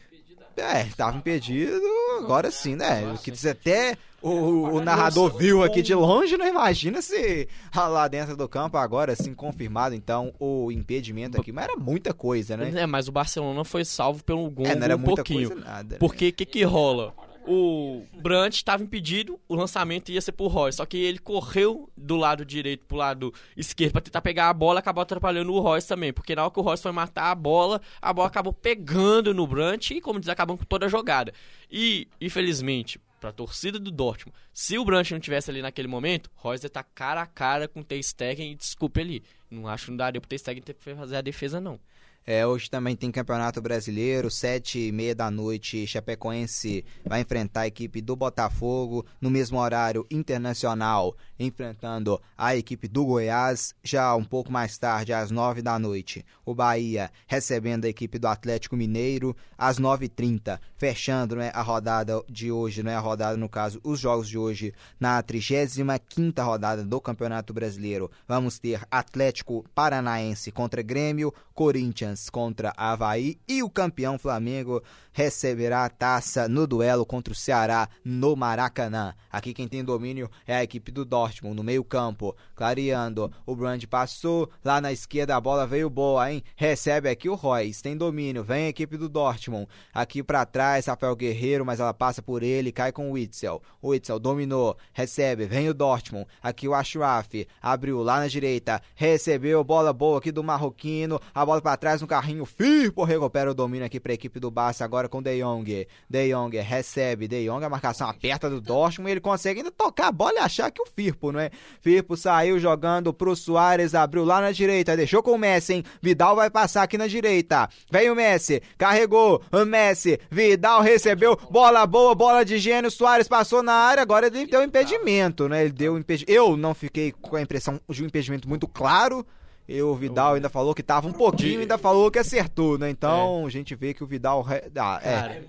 É, 0.58 0.84
tava 0.96 1.18
impedido, 1.18 1.82
agora 2.20 2.52
sim, 2.52 2.76
né? 2.76 3.18
Que 3.24 3.32
até 3.48 3.98
o, 4.22 4.30
o 4.30 4.82
narrador 4.82 5.36
viu 5.36 5.64
aqui 5.64 5.82
de 5.82 5.96
longe, 5.96 6.38
não 6.38 6.48
imagina 6.48 7.02
se 7.02 7.48
lá 7.76 8.08
dentro 8.08 8.38
do 8.38 8.48
campo 8.48 8.78
agora, 8.78 9.14
assim, 9.14 9.34
confirmado, 9.34 9.96
então, 9.96 10.34
o 10.40 10.72
impedimento 10.72 11.40
aqui. 11.40 11.52
Mas 11.52 11.66
era 11.66 11.76
muita 11.76 12.14
coisa, 12.14 12.56
né? 12.56 12.72
É, 12.76 12.86
mas 12.86 13.08
o 13.08 13.12
Barcelona 13.12 13.64
foi 13.64 13.84
salvo 13.84 14.24
pelo 14.24 14.50
gol 14.50 14.66
é, 14.66 14.76
não 14.76 14.84
era 14.84 14.96
um 14.96 15.00
muita 15.00 15.24
pouquinho. 15.24 15.50
Coisa, 15.50 15.66
nada, 15.66 15.94
né? 15.96 16.00
Porque 16.00 16.30
o 16.30 16.34
que 16.34 16.46
que 16.46 16.64
rola? 16.64 17.14
O 17.48 18.06
Brandt 18.22 18.58
estava 18.58 18.84
impedido, 18.84 19.40
o 19.48 19.56
lançamento 19.56 20.12
ia 20.12 20.22
ser 20.22 20.32
pro 20.32 20.48
Roy. 20.48 20.72
Só 20.72 20.86
que 20.86 20.98
ele 20.98 21.20
correu 21.20 21.90
do 21.96 22.16
lado 22.16 22.46
direito 22.46 22.86
pro 22.86 22.98
lado 22.98 23.34
esquerdo 23.56 23.94
para 23.94 24.02
tentar 24.02 24.22
pegar 24.22 24.50
a 24.50 24.54
bola, 24.54 24.80
acabou 24.80 25.02
atrapalhando 25.02 25.54
o 25.54 25.60
Royce 25.60 25.88
também. 25.88 26.14
Porque 26.14 26.36
na 26.36 26.44
hora 26.44 26.52
que 26.52 26.60
o 26.60 26.64
Royce 26.64 26.84
foi 26.84 26.92
matar 26.92 27.32
a 27.32 27.36
bola, 27.36 27.82
a 28.02 28.14
bola 28.14 28.28
acabou 28.28 28.54
pegando 28.54 29.34
no 29.34 29.48
Brandt 29.48 29.94
e, 29.94 30.02
como 30.02 30.20
diz, 30.20 30.30
acabou 30.30 30.58
com 30.58 30.66
toda 30.66 30.86
a 30.86 30.90
jogada. 30.90 31.34
E, 31.70 32.08
infelizmente, 32.20 33.00
pra 33.20 33.32
torcida 33.32 33.80
do 33.80 33.92
Dortmund, 33.92 34.36
se 34.54 34.78
o 34.78 34.86
Brandt 34.86 35.14
não 35.14 35.20
tivesse 35.20 35.50
ali 35.50 35.62
naquele 35.62 35.88
momento, 35.88 36.30
Royce 36.36 36.68
tá 36.70 36.84
cara 36.84 37.22
a 37.22 37.28
cara 37.28 37.68
com 37.68 37.82
o 37.82 37.84
Ter 37.84 38.02
Stegen 38.02 38.52
e 38.52 38.56
desculpe 38.56 39.00
ali. 39.00 39.24
Não 39.50 39.68
acho 39.68 39.86
que 39.86 39.92
não 39.92 39.98
daria 39.98 40.20
pro 40.20 40.28
Ter 40.30 40.40
Stegen 40.40 40.62
ter 40.62 40.74
que 40.74 40.96
fazer 40.96 41.16
a 41.16 41.22
defesa, 41.22 41.60
não. 41.62 41.80
É, 42.26 42.46
hoje 42.46 42.70
também 42.70 42.96
tem 42.96 43.12
Campeonato 43.12 43.60
Brasileiro, 43.60 44.30
sete 44.30 44.78
e 44.78 44.92
meia 44.92 45.16
da 45.16 45.32
noite, 45.32 45.88
Chapecoense 45.88 46.86
vai 47.04 47.22
enfrentar 47.22 47.62
a 47.62 47.68
equipe 47.68 48.00
do 48.00 48.16
Botafogo, 48.16 49.04
no 49.20 49.30
mesmo 49.30 49.58
horário, 49.58 50.06
Internacional 50.12 51.16
enfrentando 51.40 52.22
a 52.38 52.56
equipe 52.56 52.88
do 52.88 53.06
Goiás, 53.06 53.74
já 53.84 54.16
um 54.16 54.24
pouco 54.24 54.52
mais 54.52 54.78
tarde, 54.78 55.12
às 55.12 55.32
nove 55.32 55.64
da 55.64 55.80
noite, 55.80 56.24
o 56.46 56.54
Bahia 56.54 57.10
recebendo 57.26 57.86
a 57.86 57.90
equipe 57.90 58.20
do 58.20 58.28
Atlético 58.28 58.78
Mineiro, 58.78 59.36
às 59.58 59.80
nove 59.80 60.06
e 60.06 60.10
trinta, 60.10 60.62
fechando 60.76 61.36
né, 61.36 61.52
a 61.56 61.64
rodada 61.64 62.22
de 62.30 62.52
hoje, 62.52 62.84
né, 62.84 62.96
a 62.96 63.00
rodada 63.00 63.36
no 63.36 63.50
caso, 63.50 63.80
os 63.84 64.00
jogos 64.00 64.30
de 64.30 64.38
hoje, 64.38 64.74
na 65.00 65.22
35 65.24 65.82
quinta 66.08 66.44
rodada 66.44 66.84
do 66.84 67.02
Campeonato 67.02 67.54
Brasileiro, 67.54 68.12
vamos 68.28 68.60
ter 68.60 68.82
Atlético 68.92 69.66
Paranaense 69.74 70.52
contra 70.52 70.84
Grêmio, 70.84 71.34
Corinthians 71.54 72.11
contra 72.30 72.74
Havaí 72.76 73.40
e 73.48 73.64
o 73.64 73.70
campeão 73.70 74.18
Flamengo 74.18 74.84
receberá 75.12 75.86
a 75.86 75.90
taça 75.90 76.48
no 76.48 76.66
duelo 76.66 77.06
contra 77.06 77.32
o 77.32 77.36
Ceará 77.36 77.88
no 78.04 78.36
Maracanã. 78.36 79.14
Aqui 79.32 79.54
quem 79.54 79.68
tem 79.68 79.84
domínio 79.84 80.30
é 80.46 80.56
a 80.56 80.64
equipe 80.64 80.92
do 80.92 81.06
Dortmund 81.06 81.56
no 81.56 81.64
meio-campo, 81.64 82.36
clareando. 82.56 83.32
O 83.46 83.56
Brand 83.56 83.84
passou 83.86 84.50
lá 84.64 84.82
na 84.82 84.92
esquerda, 84.92 85.36
a 85.36 85.42
bola 85.42 85.66
veio 85.66 85.90
boa, 85.90 86.32
hein? 86.32 86.44
Recebe 86.56 87.10
aqui 87.10 87.30
o 87.30 87.36
Royce, 87.36 87.82
tem 87.82 87.96
domínio, 87.96 88.44
vem 88.44 88.66
a 88.66 88.70
equipe 88.70 88.98
do 88.98 89.08
Dortmund. 89.08 89.68
Aqui 89.94 90.22
para 90.22 90.46
trás, 90.46 90.88
Rafael 90.88 91.16
Guerreiro, 91.16 91.66
mas 91.66 91.80
ela 91.80 91.94
passa 91.94 92.22
por 92.22 92.44
ele, 92.44 92.72
cai 92.72 92.92
com 92.92 93.10
o 93.10 93.14
Witzel. 93.14 93.62
O 93.82 93.90
Witzel 93.90 94.20
dominou, 94.20 94.78
recebe, 94.94 95.46
vem 95.46 95.70
o 95.70 95.74
Dortmund. 95.74 96.28
Aqui 96.42 96.68
o 96.68 96.74
Ashraf, 96.74 97.48
abriu 97.62 98.02
lá 98.04 98.20
na 98.20 98.28
direita, 98.28 98.82
recebeu 98.96 99.64
bola 99.64 99.94
boa 99.94 100.18
aqui 100.18 100.32
do 100.32 100.44
Marroquino, 100.44 101.20
a 101.34 101.46
bola 101.46 101.62
para 101.62 101.78
trás 101.78 102.02
no 102.02 102.08
carrinho, 102.08 102.46
Firpo 102.46 103.04
recupera 103.04 103.52
o 103.52 103.54
domínio 103.54 103.86
aqui 103.86 104.00
para 104.00 104.12
a 104.12 104.16
equipe 104.16 104.40
do 104.40 104.52
Barça 104.52 104.84
agora 104.84 105.01
com 105.10 105.22
De 105.22 105.40
Jong. 105.40 105.88
De 106.10 106.30
Jong 106.30 106.58
recebe, 106.58 107.28
De 107.28 107.46
Jong, 107.46 107.64
a 107.64 107.70
marcação 107.70 108.10
aperta 108.10 108.50
do 108.50 108.62
Dortmund, 108.62 109.12
ele 109.12 109.22
consegue 109.22 109.60
ainda 109.60 109.72
tocar 109.72 110.08
a 110.08 110.12
bola 110.12 110.34
e 110.36 110.40
achar 110.40 110.72
que 110.72 110.82
o 110.82 110.86
Firpo, 110.86 111.32
não 111.32 111.40
é? 111.40 111.50
Firpo 111.82 112.18
saiu 112.18 112.60
jogando 112.60 113.14
pro 113.14 113.36
Soares, 113.36 113.96
abriu 113.96 114.24
lá 114.24 114.42
na 114.42 114.52
direita, 114.52 114.98
deixou 114.98 115.24
com 115.24 115.32
o 115.32 115.38
Messi, 115.38 115.74
hein? 115.74 115.84
Vidal 116.02 116.36
vai 116.36 116.50
passar 116.50 116.84
aqui 116.84 116.98
na 116.98 117.08
direita. 117.08 117.70
Vem 117.90 118.10
o 118.10 118.16
Messi, 118.16 118.62
carregou, 118.78 119.42
o 119.52 119.66
Messi, 119.66 120.20
Vidal 120.30 120.82
recebeu, 120.82 121.38
bola 121.50 121.86
boa, 121.86 122.16
bola 122.16 122.44
de 122.44 122.58
gênio, 122.58 122.92
Soares 122.92 123.28
passou 123.28 123.64
na 123.64 123.74
área, 123.74 124.02
agora 124.02 124.28
ele 124.28 124.46
deu 124.46 124.64
impedimento, 124.64 125.48
né? 125.48 125.64
Ele 125.64 125.74
deu 125.74 125.98
impedimento. 125.98 126.32
Eu 126.32 126.58
não 126.58 126.74
fiquei 126.74 127.12
com 127.12 127.36
a 127.36 127.42
impressão 127.42 127.80
de 127.90 128.04
um 128.04 128.08
impedimento 128.08 128.48
muito 128.48 128.68
claro. 128.68 129.26
E 129.72 129.82
o 129.82 129.96
Vidal 129.96 130.34
ainda 130.34 130.50
falou 130.50 130.76
que 130.76 130.84
tava 130.84 131.08
um 131.08 131.14
pouquinho, 131.14 131.62
ainda 131.62 131.78
falou 131.78 132.12
que 132.12 132.20
acertou, 132.20 132.78
né? 132.78 132.90
Então 132.90 133.44
é. 133.44 133.46
a 133.46 133.50
gente 133.50 133.74
vê 133.74 133.94
que 133.94 134.04
o 134.04 134.08
Vidal. 134.08 134.46
Ah, 134.76 135.00
é. 135.02 135.16
Cara, 135.16 135.44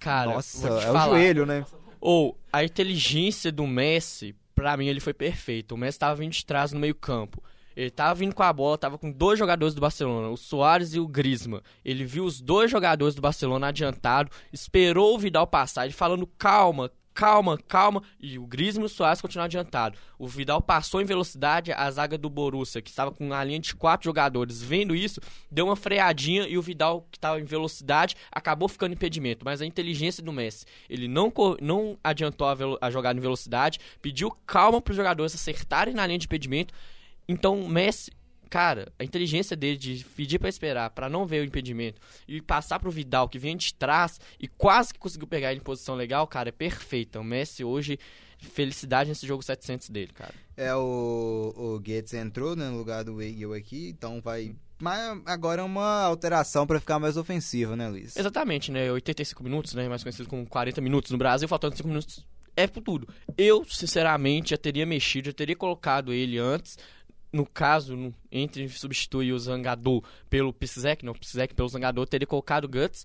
cara 0.00 0.30
Nossa, 0.32 0.68
é 0.68 0.90
o 0.90 0.98
joelho, 1.04 1.46
né? 1.46 1.64
Ou 2.00 2.36
a 2.52 2.64
inteligência 2.64 3.52
do 3.52 3.68
Messi, 3.68 4.34
pra 4.52 4.76
mim, 4.76 4.88
ele 4.88 4.98
foi 4.98 5.14
perfeito. 5.14 5.76
O 5.76 5.78
Messi 5.78 5.96
tava 5.96 6.16
vindo 6.16 6.32
de 6.32 6.44
trás 6.44 6.72
no 6.72 6.80
meio-campo. 6.80 7.40
Ele 7.76 7.90
tava 7.90 8.16
vindo 8.16 8.34
com 8.34 8.42
a 8.42 8.52
bola, 8.52 8.76
tava 8.76 8.98
com 8.98 9.12
dois 9.12 9.38
jogadores 9.38 9.72
do 9.76 9.80
Barcelona, 9.80 10.28
o 10.28 10.36
Soares 10.36 10.94
e 10.94 10.98
o 10.98 11.06
Griezmann. 11.06 11.62
Ele 11.84 12.04
viu 12.04 12.24
os 12.24 12.40
dois 12.40 12.68
jogadores 12.68 13.14
do 13.14 13.22
Barcelona 13.22 13.68
adiantado, 13.68 14.32
esperou 14.52 15.14
o 15.14 15.18
Vidal 15.20 15.46
passar, 15.46 15.84
ele 15.84 15.94
falando 15.94 16.26
calma, 16.26 16.90
calma, 17.18 17.58
calma. 17.66 18.00
E 18.20 18.38
o 18.38 18.46
Griezmann 18.46 18.84
e 18.84 18.86
o 18.86 18.88
Soares 18.88 19.20
continuaram 19.20 19.46
adiantado. 19.46 19.98
O 20.16 20.28
Vidal 20.28 20.62
passou 20.62 21.02
em 21.02 21.04
velocidade, 21.04 21.72
a 21.72 21.90
zaga 21.90 22.16
do 22.16 22.30
Borussia, 22.30 22.80
que 22.80 22.90
estava 22.90 23.10
com 23.10 23.26
uma 23.26 23.42
linha 23.42 23.58
de 23.58 23.74
quatro 23.74 24.04
jogadores, 24.04 24.62
vendo 24.62 24.94
isso, 24.94 25.20
deu 25.50 25.66
uma 25.66 25.74
freadinha 25.74 26.46
e 26.46 26.56
o 26.56 26.62
Vidal, 26.62 27.08
que 27.10 27.18
estava 27.18 27.40
em 27.40 27.44
velocidade, 27.44 28.14
acabou 28.30 28.68
ficando 28.68 28.92
impedimento. 28.92 29.44
Mas 29.44 29.60
a 29.60 29.66
inteligência 29.66 30.22
do 30.22 30.32
Messi, 30.32 30.64
ele 30.88 31.08
não, 31.08 31.32
não 31.60 31.98
adiantou 32.04 32.46
a, 32.46 32.56
a 32.86 32.88
jogada 32.88 33.18
em 33.18 33.22
velocidade, 33.22 33.80
pediu 34.00 34.30
calma 34.46 34.80
para 34.80 34.92
os 34.92 34.96
jogadores 34.96 35.34
acertarem 35.34 35.94
na 35.94 36.06
linha 36.06 36.20
de 36.20 36.26
impedimento. 36.26 36.72
Então, 37.28 37.68
Messi 37.68 38.12
cara, 38.48 38.92
a 38.98 39.04
inteligência 39.04 39.56
dele 39.56 39.76
de 39.76 40.04
pedir 40.16 40.38
para 40.38 40.48
esperar, 40.48 40.90
para 40.90 41.08
não 41.08 41.26
ver 41.26 41.42
o 41.42 41.44
impedimento 41.44 42.00
e 42.26 42.40
passar 42.40 42.78
pro 42.78 42.90
Vidal 42.90 43.28
que 43.28 43.38
vem 43.38 43.56
de 43.56 43.74
trás 43.74 44.20
e 44.40 44.48
quase 44.48 44.92
que 44.92 44.98
conseguiu 44.98 45.28
pegar 45.28 45.50
ele 45.50 45.60
em 45.60 45.64
posição 45.64 45.94
legal, 45.94 46.26
cara, 46.26 46.48
é 46.48 46.52
perfeita. 46.52 47.20
O 47.20 47.24
Messi 47.24 47.64
hoje 47.64 47.98
felicidade 48.38 49.08
nesse 49.08 49.26
jogo 49.26 49.42
700 49.42 49.90
dele, 49.90 50.12
cara. 50.12 50.34
É 50.56 50.74
o 50.74 51.54
o 51.56 51.78
Gates 51.78 52.14
entrou 52.14 52.56
né, 52.56 52.68
no 52.68 52.78
lugar 52.78 53.04
do 53.04 53.16
Weigel 53.16 53.52
aqui, 53.52 53.88
então 53.88 54.20
vai 54.20 54.54
mas 54.80 55.20
agora 55.26 55.60
é 55.60 55.64
uma 55.64 56.02
alteração 56.02 56.64
para 56.64 56.78
ficar 56.78 57.00
mais 57.00 57.16
ofensivo, 57.16 57.74
né, 57.74 57.88
Luiz? 57.88 58.16
Exatamente, 58.16 58.70
né? 58.70 58.90
85 58.92 59.42
minutos, 59.42 59.74
né? 59.74 59.88
Mais 59.88 60.04
conhecido 60.04 60.28
como 60.28 60.46
40 60.46 60.80
minutos 60.80 61.10
no 61.10 61.18
Brasil, 61.18 61.48
faltando 61.48 61.76
5 61.76 61.88
minutos 61.88 62.24
é 62.58 62.66
por 62.66 62.82
tudo. 62.82 63.08
Eu, 63.36 63.64
sinceramente, 63.64 64.50
já 64.50 64.56
teria 64.56 64.84
mexido, 64.84 65.26
já 65.26 65.32
teria 65.32 65.54
colocado 65.54 66.12
ele 66.12 66.38
antes 66.38 66.76
no 67.32 67.46
caso, 67.46 67.96
no, 67.96 68.14
entre 68.30 68.68
substituir 68.68 69.32
o 69.32 69.38
Zangador 69.38 70.02
pelo 70.30 70.52
Psizek, 70.52 71.04
não, 71.04 71.12
o 71.12 71.18
Psizek 71.18 71.54
pelo 71.54 71.68
Zangador, 71.68 72.06
teria 72.06 72.26
colocado 72.26 72.64
o 72.64 72.68
Guts 72.68 73.04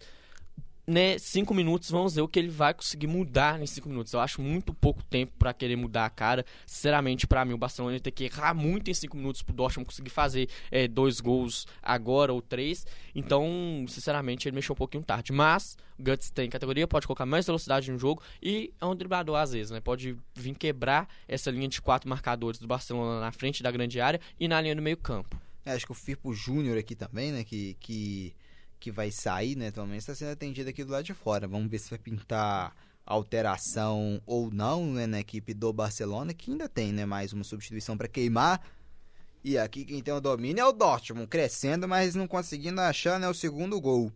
né, 0.86 1.18
cinco 1.18 1.54
minutos, 1.54 1.90
vamos 1.90 2.16
ver 2.16 2.22
o 2.22 2.28
que 2.28 2.38
ele 2.38 2.50
vai 2.50 2.74
conseguir 2.74 3.08
mudar 3.08 3.62
em 3.62 3.66
cinco 3.66 3.88
minutos. 3.88 4.12
Eu 4.14 4.20
acho 4.20 4.42
muito 4.42 4.74
pouco 4.74 5.04
tempo 5.04 5.34
para 5.40 5.54
querer 5.54 5.76
mudar 5.76 6.06
a 6.06 6.10
cara. 6.10 6.46
Sinceramente, 6.66 7.26
para 7.26 7.46
mim, 7.46 7.54
o 7.54 7.58
Barcelona 7.58 8.00
tem 8.00 8.12
que 8.12 8.26
errar 8.26 8.54
muito 8.54 8.92
em 8.92 8.94
cinco 8.94 9.16
minutos 9.16 9.42
pro 9.42 9.56
Dortmund 9.56 9.86
conseguir 9.86 10.10
fazer 10.10 10.50
é, 10.70 10.88
dois 10.88 11.20
gols 11.20 11.66
agora 11.82 12.34
ou 12.34 12.42
três. 12.42 12.86
Então, 13.16 13.86
sinceramente, 13.88 14.48
ele 14.48 14.56
mexeu 14.56 14.74
um 14.74 14.78
pouquinho 14.78 15.04
tarde. 15.04 15.32
Mas, 15.32 15.78
Guts 15.98 16.30
tem 16.30 16.50
categoria, 16.50 16.88
pode 16.88 17.08
colocar 17.08 17.26
mais 17.26 17.46
velocidade 17.46 17.90
no 17.92 17.98
jogo 17.98 18.22
e 18.42 18.74
é 18.82 18.86
um 18.86 18.96
driblador 18.96 19.38
às 19.38 19.54
vezes, 19.54 19.72
né? 19.72 19.80
Pode 19.80 20.18
vir 20.36 20.56
quebrar 20.56 21.08
essa 21.28 21.50
linha 21.50 21.68
de 21.68 21.82
quatro 21.82 22.10
marcadores 22.10 22.60
do 22.60 22.68
Barcelona 22.68 23.22
na 23.22 23.32
frente 23.32 23.64
da 23.64 23.72
grande 23.72 24.02
área 24.02 24.20
e 24.40 24.48
na 24.48 24.60
linha 24.60 24.76
do 24.76 24.82
meio 24.82 24.98
campo. 24.98 25.40
É, 25.66 25.72
acho 25.72 25.86
que 25.86 25.92
o 25.94 25.96
Firpo 25.96 26.34
Júnior 26.34 26.78
aqui 26.78 26.94
também, 26.94 27.32
né? 27.32 27.44
Que, 27.44 27.78
que 27.80 28.34
que 28.84 28.92
vai 28.92 29.10
sair, 29.12 29.56
né? 29.56 29.70
Atualmente 29.70 30.00
está 30.00 30.14
sendo 30.14 30.32
atendido 30.32 30.70
aqui 30.70 30.84
do 30.84 30.92
lado 30.92 31.06
de 31.06 31.14
fora. 31.14 31.48
Vamos 31.48 31.72
ver 31.72 31.80
se 31.80 31.90
vai 31.90 31.98
pintar 31.98 32.76
alteração 33.06 34.22
ou 34.26 34.52
não 34.52 34.92
né, 34.92 35.08
na 35.08 35.22
equipe 35.22 35.54
do 35.54 35.72
Barcelona, 35.72 36.34
que 36.34 36.52
ainda 36.52 36.68
tem 36.68 36.92
né, 36.92 37.06
mais 37.06 37.32
uma 37.32 37.46
substituição 37.46 37.96
para 37.98 38.10
queimar. 38.10 38.62
E 39.42 39.58
aqui 39.58 39.86
quem 39.86 40.02
tem 40.02 40.14
o 40.14 40.20
domínio 40.20 40.62
é 40.62 40.66
o 40.66 40.74
Dortmund, 40.74 41.28
crescendo, 41.28 41.88
mas 41.88 42.14
não 42.14 42.28
conseguindo 42.28 42.82
achar 42.82 43.18
né, 43.22 43.30
o 43.30 43.34
segundo 43.34 43.80
gol. 43.80 44.12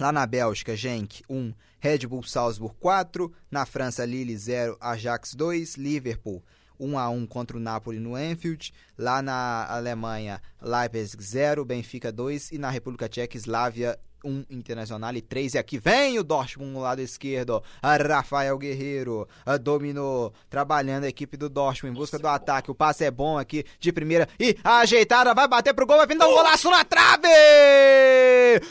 Lá 0.00 0.10
na 0.10 0.26
Bélgica, 0.26 0.74
Genk 0.74 1.22
1, 1.30 1.54
Red 1.78 2.08
Bull 2.08 2.24
Salzburg 2.24 2.74
4. 2.80 3.32
Na 3.48 3.64
França, 3.64 4.04
Lille 4.04 4.36
0, 4.36 4.76
Ajax 4.80 5.32
2. 5.34 5.76
Liverpool 5.76 6.42
1 6.78 6.98
a 6.98 7.08
1 7.08 7.26
contra 7.26 7.56
o 7.56 7.60
Napoli 7.60 7.98
no 7.98 8.14
Anfield. 8.14 8.72
Lá 8.96 9.20
na 9.22 9.66
Alemanha, 9.68 10.40
Leipzig 10.60 11.22
0, 11.22 11.64
Benfica 11.64 12.12
2 12.12 12.52
e 12.52 12.58
na 12.58 12.70
República 12.70 13.08
Tcheca, 13.08 13.36
Slavia 13.36 13.98
1 14.24 14.44
Internacional 14.50 15.14
e 15.14 15.20
3. 15.20 15.54
E 15.54 15.58
aqui 15.58 15.78
vem 15.78 16.18
o 16.18 16.24
Dortmund 16.24 16.72
no 16.72 16.80
lado 16.80 17.00
esquerdo. 17.00 17.62
A 17.82 17.96
Rafael 17.96 18.56
Guerreiro 18.58 19.28
a 19.44 19.56
dominou, 19.56 20.32
trabalhando 20.48 21.04
a 21.04 21.08
equipe 21.08 21.36
do 21.36 21.48
Dortmund 21.48 21.94
em 21.94 21.98
busca 21.98 22.18
do 22.18 22.26
ataque. 22.28 22.70
O 22.70 22.74
passe 22.74 23.04
é 23.04 23.10
bom 23.10 23.38
aqui 23.38 23.64
de 23.78 23.92
primeira 23.92 24.28
e 24.38 24.56
ajeitada, 24.62 25.34
vai 25.34 25.48
bater 25.48 25.74
pro 25.74 25.86
gol, 25.86 25.96
vai 25.96 26.06
vir 26.06 26.18
dar 26.18 26.28
um 26.28 26.34
golaço 26.34 26.70
na 26.70 26.84
trave! 26.84 27.28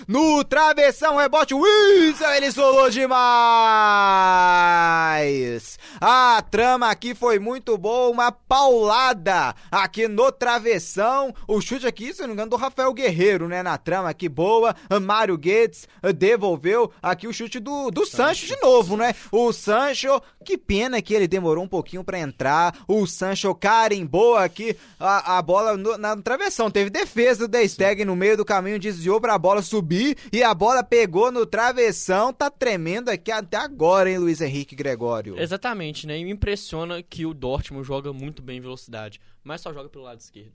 No 0.07 0.43
travessão, 0.43 1.17
rebote, 1.17 1.53
Wilson, 1.53 2.31
ele 2.31 2.51
solou 2.51 2.89
demais! 2.89 3.17
A 5.99 6.43
trama 6.49 6.89
aqui 6.89 7.15
foi 7.15 7.39
muito 7.39 7.77
boa, 7.77 8.09
uma 8.09 8.31
paulada 8.31 9.55
aqui 9.71 10.07
no 10.07 10.31
travessão. 10.31 11.33
O 11.47 11.59
chute 11.61 11.87
aqui, 11.87 12.13
se 12.13 12.21
não 12.21 12.27
me 12.29 12.33
engano, 12.33 12.51
do 12.51 12.55
Rafael 12.55 12.93
Guerreiro, 12.93 13.47
né? 13.47 13.63
Na 13.63 13.77
trama 13.77 14.09
aqui 14.09 14.29
boa. 14.29 14.75
Mário 15.01 15.36
Guedes 15.37 15.87
devolveu 16.15 16.91
aqui 17.01 17.27
o 17.27 17.33
chute 17.33 17.59
do, 17.59 17.91
do 17.91 18.05
Sancho 18.05 18.47
de 18.47 18.59
novo, 18.61 18.97
né? 18.97 19.13
O 19.31 19.53
Sancho, 19.53 20.21
que 20.43 20.57
pena 20.57 21.01
que 21.01 21.13
ele 21.13 21.27
demorou 21.27 21.63
um 21.63 21.67
pouquinho 21.67 22.03
para 22.03 22.19
entrar. 22.19 22.83
O 22.87 23.05
Sancho 23.05 23.53
carimbou 23.55 24.35
aqui 24.35 24.75
a, 24.99 25.37
a 25.37 25.41
bola 25.41 25.77
no, 25.77 25.97
na 25.97 26.15
travessão. 26.17 26.71
Teve 26.71 26.89
defesa 26.89 27.47
do 27.47 27.51
De 27.51 27.67
Stegen 27.67 28.05
no 28.05 28.15
meio 28.15 28.37
do 28.37 28.45
caminho, 28.45 28.79
desviou 28.79 29.21
pra 29.21 29.37
bola 29.37 29.61
subir 29.61 30.17
e 30.31 30.43
a 30.43 30.53
bola 30.53 30.83
pegou 30.83 31.31
no 31.31 31.45
travessão. 31.45 32.33
Tá 32.33 32.49
tremendo 32.49 33.09
aqui 33.09 33.31
até 33.31 33.57
agora, 33.57 34.09
hein, 34.09 34.17
Luiz 34.17 34.41
Henrique 34.41 34.75
Gregório? 34.75 35.39
Exatamente, 35.39 36.07
né? 36.07 36.17
E 36.17 36.25
me 36.25 36.31
impressiona 36.31 37.01
que 37.03 37.25
o 37.25 37.33
Dortmund 37.33 37.85
joga 37.85 38.11
muito 38.11 38.41
bem 38.41 38.57
em 38.57 38.61
velocidade, 38.61 39.19
mas 39.43 39.61
só 39.61 39.73
joga 39.73 39.89
pelo 39.89 40.03
lado 40.05 40.19
esquerdo. 40.19 40.53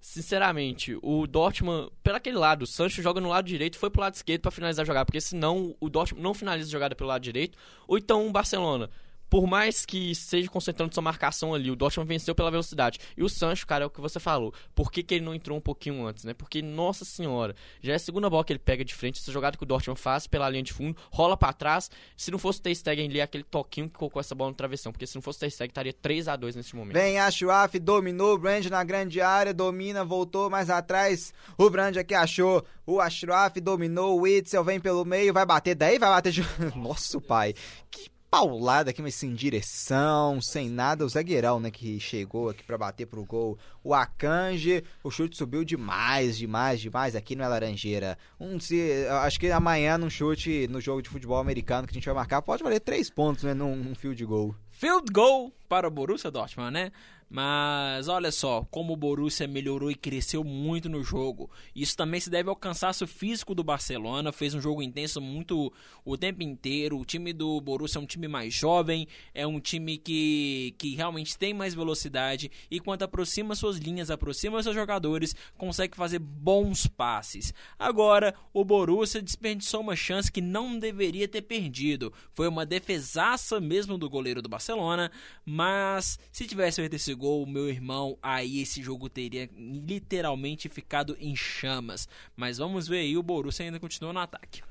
Sinceramente, 0.00 0.96
o 1.02 1.26
Dortmund, 1.26 1.90
pelo 2.02 2.16
aquele 2.16 2.36
lado, 2.36 2.62
o 2.62 2.66
Sancho 2.66 3.02
joga 3.02 3.20
no 3.20 3.28
lado 3.28 3.46
direito 3.46 3.78
foi 3.78 3.90
pro 3.90 4.00
lado 4.00 4.14
esquerdo 4.14 4.42
para 4.42 4.50
finalizar 4.50 4.84
a 4.84 4.86
jogada, 4.86 5.04
porque 5.04 5.20
senão 5.20 5.74
o 5.80 5.90
Dortmund 5.90 6.22
não 6.22 6.32
finaliza 6.34 6.68
a 6.68 6.72
jogada 6.72 6.94
pelo 6.94 7.08
lado 7.08 7.22
direito, 7.22 7.58
ou 7.86 7.98
então 7.98 8.26
o 8.26 8.30
Barcelona 8.30 8.88
por 9.28 9.46
mais 9.46 9.84
que 9.84 10.10
esteja 10.10 10.48
concentrando 10.48 10.92
sua 10.92 11.02
marcação 11.02 11.54
ali, 11.54 11.70
o 11.70 11.76
Dortmund 11.76 12.08
venceu 12.08 12.34
pela 12.34 12.50
velocidade. 12.50 12.98
E 13.16 13.22
o 13.22 13.28
Sancho, 13.28 13.66
cara, 13.66 13.84
é 13.84 13.86
o 13.86 13.90
que 13.90 14.00
você 14.00 14.18
falou. 14.18 14.52
Por 14.74 14.90
que, 14.90 15.02
que 15.02 15.14
ele 15.14 15.24
não 15.24 15.34
entrou 15.34 15.56
um 15.56 15.60
pouquinho 15.60 16.06
antes, 16.06 16.24
né? 16.24 16.34
Porque, 16.34 16.62
nossa 16.62 17.04
senhora, 17.04 17.54
já 17.82 17.92
é 17.92 17.96
a 17.96 17.98
segunda 17.98 18.30
bola 18.30 18.44
que 18.44 18.52
ele 18.52 18.58
pega 18.58 18.84
de 18.84 18.94
frente. 18.94 19.20
Essa 19.20 19.32
jogada 19.32 19.56
que 19.56 19.62
o 19.62 19.66
Dortmund 19.66 20.00
faz 20.00 20.26
pela 20.26 20.48
linha 20.48 20.62
de 20.62 20.72
fundo, 20.72 20.96
rola 21.10 21.36
para 21.36 21.52
trás. 21.52 21.90
Se 22.16 22.30
não 22.30 22.38
fosse 22.38 22.60
o 22.60 22.62
Ter 22.62 22.90
ali, 22.90 23.20
aquele 23.20 23.44
toquinho 23.44 23.88
que 23.88 23.98
colocou 23.98 24.20
essa 24.20 24.34
bola 24.34 24.50
no 24.50 24.56
travessão. 24.56 24.92
Porque 24.92 25.06
se 25.06 25.14
não 25.14 25.22
fosse 25.22 25.38
o 25.38 25.40
Ter 25.40 25.66
estaria 25.66 25.92
3 25.92 26.28
a 26.28 26.36
2 26.36 26.56
nesse 26.56 26.74
momento. 26.74 26.94
Vem 26.94 27.18
a 27.18 27.30
Schwaf, 27.30 27.78
dominou 27.78 28.34
o 28.34 28.38
Brand 28.38 28.64
na 28.66 28.82
grande 28.82 29.20
área, 29.20 29.52
domina, 29.52 30.04
voltou 30.04 30.48
mais 30.48 30.70
atrás. 30.70 31.32
O 31.56 31.68
Brand 31.68 31.96
aqui 31.96 32.14
achou 32.14 32.64
o 32.86 33.00
Ashraf, 33.00 33.56
dominou 33.60 34.18
o 34.18 34.22
Witzel, 34.22 34.64
vem 34.64 34.80
pelo 34.80 35.04
meio, 35.04 35.32
vai 35.32 35.44
bater 35.44 35.74
daí, 35.74 35.98
vai 35.98 36.08
bater. 36.08 36.34
Nossa, 36.74 37.20
pai, 37.20 37.54
que 37.90 38.10
paulada 38.30 38.90
aqui, 38.90 39.02
mas 39.02 39.14
sem 39.14 39.34
direção, 39.34 40.40
sem 40.40 40.68
nada. 40.68 41.04
O 41.04 41.08
zagueirão, 41.08 41.58
né, 41.60 41.70
que 41.70 41.98
chegou 41.98 42.48
aqui 42.48 42.62
para 42.62 42.78
bater 42.78 43.06
pro 43.06 43.24
gol. 43.24 43.58
O 43.82 43.94
Akanji, 43.94 44.84
o 45.02 45.10
chute 45.10 45.36
subiu 45.36 45.64
demais, 45.64 46.36
demais, 46.38 46.80
demais 46.80 47.16
aqui 47.16 47.34
não 47.34 47.44
é 47.44 47.48
Laranjeira. 47.48 48.18
Um, 48.38 48.60
se, 48.60 49.06
acho 49.22 49.40
que 49.40 49.50
amanhã 49.50 49.96
num 49.98 50.10
chute 50.10 50.68
no 50.68 50.80
jogo 50.80 51.02
de 51.02 51.08
futebol 51.08 51.38
americano 51.38 51.86
que 51.86 51.92
a 51.92 51.94
gente 51.94 52.06
vai 52.06 52.14
marcar, 52.14 52.42
pode 52.42 52.62
valer 52.62 52.80
três 52.80 53.10
pontos, 53.10 53.44
né, 53.44 53.54
num, 53.54 53.76
num 53.76 53.94
field 53.94 54.24
goal. 54.24 54.54
Field 54.70 55.10
goal 55.12 55.52
para 55.68 55.88
o 55.88 55.90
Borussia 55.90 56.30
Dortmund, 56.30 56.70
né? 56.70 56.92
Mas 57.30 58.08
olha 58.08 58.32
só, 58.32 58.66
como 58.70 58.94
o 58.94 58.96
Borussia 58.96 59.46
melhorou 59.46 59.90
e 59.90 59.94
cresceu 59.94 60.42
muito 60.42 60.88
no 60.88 61.04
jogo. 61.04 61.50
Isso 61.74 61.94
também 61.94 62.20
se 62.20 62.30
deve 62.30 62.48
ao 62.48 62.56
cansaço 62.56 63.06
físico 63.06 63.54
do 63.54 63.62
Barcelona. 63.62 64.32
Fez 64.32 64.54
um 64.54 64.60
jogo 64.60 64.82
intenso 64.82 65.20
muito 65.20 65.70
o 66.04 66.16
tempo 66.16 66.42
inteiro. 66.42 66.98
O 66.98 67.04
time 67.04 67.34
do 67.34 67.60
Borussia 67.60 67.98
é 67.98 68.02
um 68.02 68.06
time 68.06 68.26
mais 68.26 68.54
jovem, 68.54 69.06
é 69.34 69.46
um 69.46 69.60
time 69.60 69.98
que, 69.98 70.74
que 70.78 70.94
realmente 70.94 71.36
tem 71.36 71.52
mais 71.52 71.74
velocidade. 71.74 72.50
E 72.70 72.80
quando 72.80 73.02
aproxima 73.02 73.54
suas 73.54 73.76
linhas, 73.76 74.10
aproxima 74.10 74.62
seus 74.62 74.74
jogadores, 74.74 75.36
consegue 75.58 75.96
fazer 75.96 76.18
bons 76.18 76.86
passes. 76.86 77.52
Agora, 77.78 78.34
o 78.54 78.64
Borussia 78.64 79.20
desperdiçou 79.20 79.80
uma 79.80 79.96
chance 79.96 80.32
que 80.32 80.40
não 80.40 80.78
deveria 80.78 81.28
ter 81.28 81.42
perdido. 81.42 82.10
Foi 82.32 82.48
uma 82.48 82.64
defesaça 82.64 83.60
mesmo 83.60 83.98
do 83.98 84.08
goleiro 84.08 84.40
do 84.40 84.48
Barcelona. 84.48 85.10
Mas 85.44 86.18
se 86.32 86.46
tivesse 86.46 86.80
feito 86.80 86.98
esse 87.18 87.20
gol, 87.20 87.44
meu 87.44 87.68
irmão, 87.68 88.16
aí 88.22 88.62
esse 88.62 88.80
jogo 88.80 89.08
teria 89.08 89.50
literalmente 89.56 90.68
ficado 90.68 91.16
em 91.18 91.34
chamas. 91.34 92.08
Mas 92.36 92.58
vamos 92.58 92.86
ver 92.86 92.98
aí, 92.98 93.16
o 93.16 93.22
Borussia 93.22 93.66
ainda 93.66 93.80
continua 93.80 94.12
no 94.12 94.20
ataque. 94.20 94.62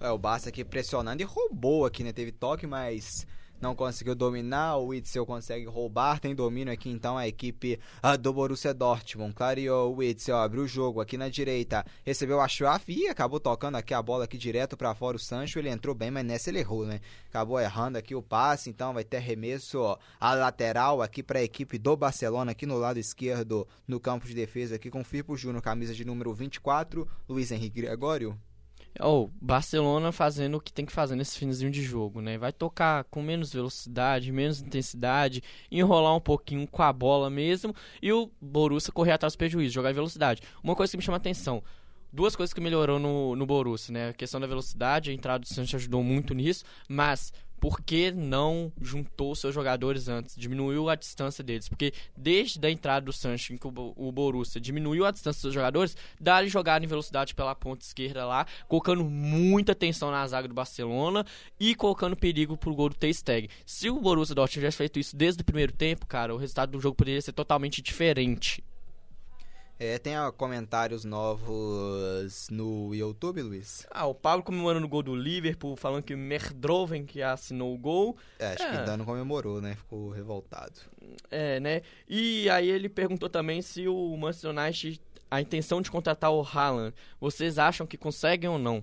É, 0.00 0.10
o 0.10 0.18
Barça 0.18 0.50
aqui 0.50 0.62
pressionando 0.62 1.22
e 1.22 1.24
roubou 1.24 1.86
aqui, 1.86 2.04
né? 2.04 2.12
Teve 2.12 2.30
toque, 2.30 2.66
mas 2.66 3.26
não 3.64 3.74
conseguiu 3.74 4.14
dominar, 4.14 4.76
o 4.76 4.88
Witzel 4.88 5.24
consegue 5.24 5.64
roubar, 5.64 6.20
tem 6.20 6.34
domínio 6.34 6.70
aqui 6.70 6.90
então 6.90 7.16
a 7.16 7.26
equipe 7.26 7.80
uh, 8.02 8.18
do 8.18 8.30
Borussia 8.30 8.74
Dortmund, 8.74 9.32
clareou 9.32 9.90
o 9.90 9.96
Witzel, 9.96 10.36
abriu 10.36 10.64
o 10.64 10.68
jogo 10.68 11.00
aqui 11.00 11.16
na 11.16 11.30
direita, 11.30 11.82
recebeu 12.04 12.42
a 12.42 12.46
Schwaf 12.46 12.84
e 12.92 13.08
acabou 13.08 13.40
tocando 13.40 13.76
aqui 13.76 13.94
a 13.94 14.02
bola 14.02 14.24
aqui 14.24 14.36
direto 14.36 14.76
para 14.76 14.94
fora 14.94 15.16
o 15.16 15.18
Sancho, 15.18 15.58
ele 15.58 15.70
entrou 15.70 15.94
bem, 15.94 16.10
mas 16.10 16.26
nessa 16.26 16.50
ele 16.50 16.58
errou, 16.58 16.84
né? 16.84 17.00
Acabou 17.30 17.58
errando 17.58 17.96
aqui 17.96 18.14
o 18.14 18.22
passe, 18.22 18.68
então 18.68 18.92
vai 18.92 19.02
ter 19.02 19.20
remesso 19.20 19.96
a 20.20 20.34
lateral 20.34 21.00
aqui 21.00 21.22
para 21.22 21.38
a 21.38 21.42
equipe 21.42 21.78
do 21.78 21.96
Barcelona 21.96 22.52
aqui 22.52 22.66
no 22.66 22.76
lado 22.76 22.98
esquerdo, 22.98 23.66
no 23.88 23.98
campo 23.98 24.26
de 24.26 24.34
defesa 24.34 24.76
aqui 24.76 24.90
com 24.90 25.00
o 25.00 25.04
Firpo 25.04 25.38
Júnior, 25.38 25.62
camisa 25.62 25.94
de 25.94 26.04
número 26.04 26.34
24, 26.34 27.08
Luiz 27.26 27.50
Henrique 27.50 27.80
Gregório. 27.80 28.38
O 29.00 29.28
Barcelona 29.40 30.12
fazendo 30.12 30.56
o 30.56 30.60
que 30.60 30.72
tem 30.72 30.86
que 30.86 30.92
fazer 30.92 31.16
nesse 31.16 31.36
finzinho 31.36 31.70
de 31.70 31.82
jogo, 31.82 32.20
né? 32.20 32.38
Vai 32.38 32.52
tocar 32.52 33.04
com 33.04 33.20
menos 33.20 33.52
velocidade, 33.52 34.30
menos 34.30 34.60
intensidade, 34.60 35.42
enrolar 35.70 36.14
um 36.16 36.20
pouquinho 36.20 36.66
com 36.66 36.82
a 36.82 36.92
bola 36.92 37.28
mesmo 37.28 37.74
e 38.00 38.12
o 38.12 38.30
Borussia 38.40 38.92
correr 38.92 39.12
atrás 39.12 39.34
do 39.34 39.38
prejuízo, 39.38 39.74
jogar 39.74 39.90
em 39.90 39.94
velocidade. 39.94 40.42
Uma 40.62 40.76
coisa 40.76 40.92
que 40.92 40.96
me 40.96 41.02
chama 41.02 41.16
atenção, 41.16 41.62
duas 42.12 42.36
coisas 42.36 42.54
que 42.54 42.60
melhorou 42.60 43.00
no, 43.00 43.34
no 43.34 43.44
Borussia, 43.44 43.92
né? 43.92 44.08
A 44.10 44.12
questão 44.12 44.40
da 44.40 44.46
velocidade, 44.46 45.10
a 45.10 45.14
entrada 45.14 45.40
do 45.40 45.48
Santos 45.48 45.74
ajudou 45.74 46.02
muito 46.02 46.32
nisso, 46.32 46.64
mas 46.88 47.32
por 47.64 47.80
que 47.80 48.12
não 48.12 48.70
juntou 48.78 49.34
seus 49.34 49.54
jogadores 49.54 50.06
antes? 50.06 50.36
Diminuiu 50.36 50.90
a 50.90 50.94
distância 50.94 51.42
deles. 51.42 51.66
Porque 51.66 51.94
desde 52.14 52.66
a 52.66 52.70
entrada 52.70 53.06
do 53.06 53.10
Sancho, 53.10 53.54
em 53.54 53.56
que 53.56 53.66
o 53.66 54.12
Borussia 54.12 54.60
diminuiu 54.60 55.06
a 55.06 55.10
distância 55.10 55.40
dos 55.40 55.54
jogadores, 55.54 55.96
dá-lhe 56.20 56.50
jogada 56.50 56.84
em 56.84 56.88
velocidade 56.88 57.34
pela 57.34 57.54
ponta 57.54 57.82
esquerda 57.82 58.26
lá, 58.26 58.46
colocando 58.68 59.02
muita 59.02 59.74
tensão 59.74 60.10
na 60.10 60.26
zaga 60.26 60.46
do 60.46 60.52
Barcelona 60.52 61.24
e 61.58 61.74
colocando 61.74 62.14
perigo 62.14 62.54
pro 62.54 62.74
gol 62.74 62.90
do 62.90 62.96
Ter 62.96 63.14
Stegen. 63.14 63.48
Se 63.64 63.88
o 63.88 63.98
Borussia 63.98 64.34
Dortmund 64.34 64.60
tivesse 64.60 64.76
feito 64.76 64.98
isso 64.98 65.16
desde 65.16 65.40
o 65.40 65.44
primeiro 65.46 65.72
tempo, 65.72 66.04
cara, 66.04 66.34
o 66.34 66.36
resultado 66.36 66.72
do 66.72 66.80
jogo 66.82 66.94
poderia 66.94 67.22
ser 67.22 67.32
totalmente 67.32 67.80
diferente. 67.80 68.62
É, 69.78 69.98
tem 69.98 70.16
ó, 70.16 70.30
comentários 70.30 71.04
novos 71.04 72.48
no 72.48 72.94
YouTube, 72.94 73.42
Luiz? 73.42 73.84
Ah, 73.90 74.06
o 74.06 74.14
Pablo 74.14 74.44
comemorando 74.44 74.86
o 74.86 74.88
gol 74.88 75.02
do 75.02 75.16
Liverpool, 75.16 75.74
falando 75.74 76.04
que 76.04 76.14
Merdroven 76.14 77.04
que 77.04 77.20
assinou 77.20 77.74
o 77.74 77.78
gol. 77.78 78.16
É, 78.38 78.52
acho 78.52 78.62
é. 78.62 78.70
que 78.70 78.76
ainda 78.76 78.96
não 78.96 79.04
comemorou, 79.04 79.60
né? 79.60 79.74
Ficou 79.74 80.10
revoltado. 80.10 80.74
É, 81.28 81.58
né? 81.58 81.82
E 82.08 82.48
aí 82.50 82.68
ele 82.68 82.88
perguntou 82.88 83.28
também 83.28 83.60
se 83.62 83.88
o 83.88 84.16
Manchester 84.16 84.50
United, 84.50 85.00
a 85.28 85.40
intenção 85.40 85.82
de 85.82 85.90
contratar 85.90 86.30
o 86.30 86.42
Haaland, 86.42 86.94
vocês 87.20 87.58
acham 87.58 87.84
que 87.84 87.96
conseguem 87.96 88.48
ou 88.48 88.58
não? 88.58 88.82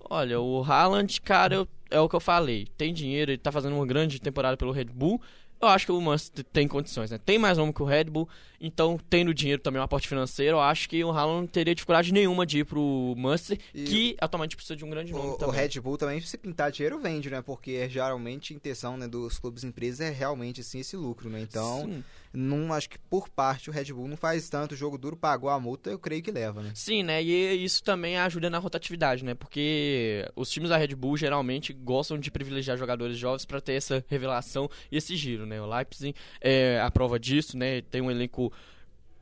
Olha, 0.00 0.38
o 0.38 0.62
Haaland, 0.62 1.18
cara, 1.22 1.66
é 1.90 1.98
o 1.98 2.08
que 2.10 2.16
eu 2.16 2.20
falei. 2.20 2.66
Tem 2.76 2.92
dinheiro, 2.92 3.30
ele 3.30 3.38
tá 3.38 3.50
fazendo 3.50 3.74
uma 3.74 3.86
grande 3.86 4.20
temporada 4.20 4.56
pelo 4.56 4.70
Red 4.70 4.84
Bull. 4.84 5.18
Eu 5.62 5.68
acho 5.68 5.86
que 5.86 5.92
o 5.92 6.00
Manchester 6.00 6.44
tem 6.44 6.66
condições, 6.66 7.12
né? 7.12 7.18
Tem 7.24 7.38
mais 7.38 7.56
nome 7.56 7.72
que 7.72 7.82
o 7.82 7.86
Red 7.86 8.04
Bull, 8.04 8.28
então 8.62 8.98
tendo 9.10 9.34
dinheiro 9.34 9.60
também, 9.60 9.80
um 9.80 9.84
aporte 9.84 10.06
financeiro, 10.06 10.56
eu 10.56 10.60
acho 10.60 10.88
que 10.88 11.02
o 11.02 11.10
Haaland 11.10 11.40
não 11.40 11.46
teria 11.48 11.74
dificuldade 11.74 12.12
nenhuma 12.12 12.46
de 12.46 12.60
ir 12.60 12.64
pro 12.64 13.14
Manchester, 13.18 13.58
e 13.74 13.84
que 13.84 14.16
atualmente 14.20 14.54
precisa 14.54 14.76
de 14.76 14.84
um 14.84 14.90
grande 14.90 15.12
nome 15.12 15.30
o, 15.30 15.36
também. 15.36 15.54
O 15.54 15.58
Red 15.58 15.80
Bull 15.80 15.98
também, 15.98 16.20
se 16.20 16.38
pintar 16.38 16.70
dinheiro, 16.70 17.00
vende, 17.00 17.28
né? 17.28 17.42
Porque 17.42 17.88
geralmente 17.88 18.52
a 18.52 18.56
intenção 18.56 18.96
né, 18.96 19.08
dos 19.08 19.38
clubes 19.38 19.64
empresas 19.64 20.00
é 20.00 20.10
realmente 20.10 20.60
assim, 20.60 20.78
esse 20.78 20.96
lucro, 20.96 21.28
né? 21.28 21.40
Então, 21.40 21.86
Sim. 21.86 22.04
não 22.32 22.72
acho 22.72 22.88
que 22.88 22.98
por 22.98 23.28
parte 23.28 23.68
o 23.68 23.72
Red 23.72 23.92
Bull 23.92 24.06
não 24.06 24.16
faz 24.16 24.48
tanto 24.48 24.76
jogo 24.76 24.96
duro, 24.96 25.16
pagou 25.16 25.50
a 25.50 25.58
multa, 25.58 25.90
eu 25.90 25.98
creio 25.98 26.22
que 26.22 26.30
leva, 26.30 26.62
né? 26.62 26.70
Sim, 26.74 27.02
né? 27.02 27.20
E 27.20 27.64
isso 27.64 27.82
também 27.82 28.16
ajuda 28.16 28.48
na 28.48 28.58
rotatividade, 28.58 29.24
né? 29.24 29.34
Porque 29.34 30.24
os 30.36 30.48
times 30.48 30.70
da 30.70 30.76
Red 30.76 30.94
Bull 30.94 31.16
geralmente 31.16 31.72
gostam 31.72 32.16
de 32.16 32.30
privilegiar 32.30 32.76
jogadores 32.76 33.16
jovens 33.16 33.44
para 33.44 33.60
ter 33.60 33.72
essa 33.72 34.04
revelação 34.08 34.70
e 34.90 34.96
esse 34.96 35.16
giro, 35.16 35.46
né? 35.46 35.60
O 35.60 35.66
Leipzig 35.66 36.14
é 36.40 36.80
a 36.80 36.90
prova 36.90 37.18
disso, 37.18 37.56
né? 37.56 37.80
Tem 37.80 38.00
um 38.00 38.10
elenco 38.10 38.51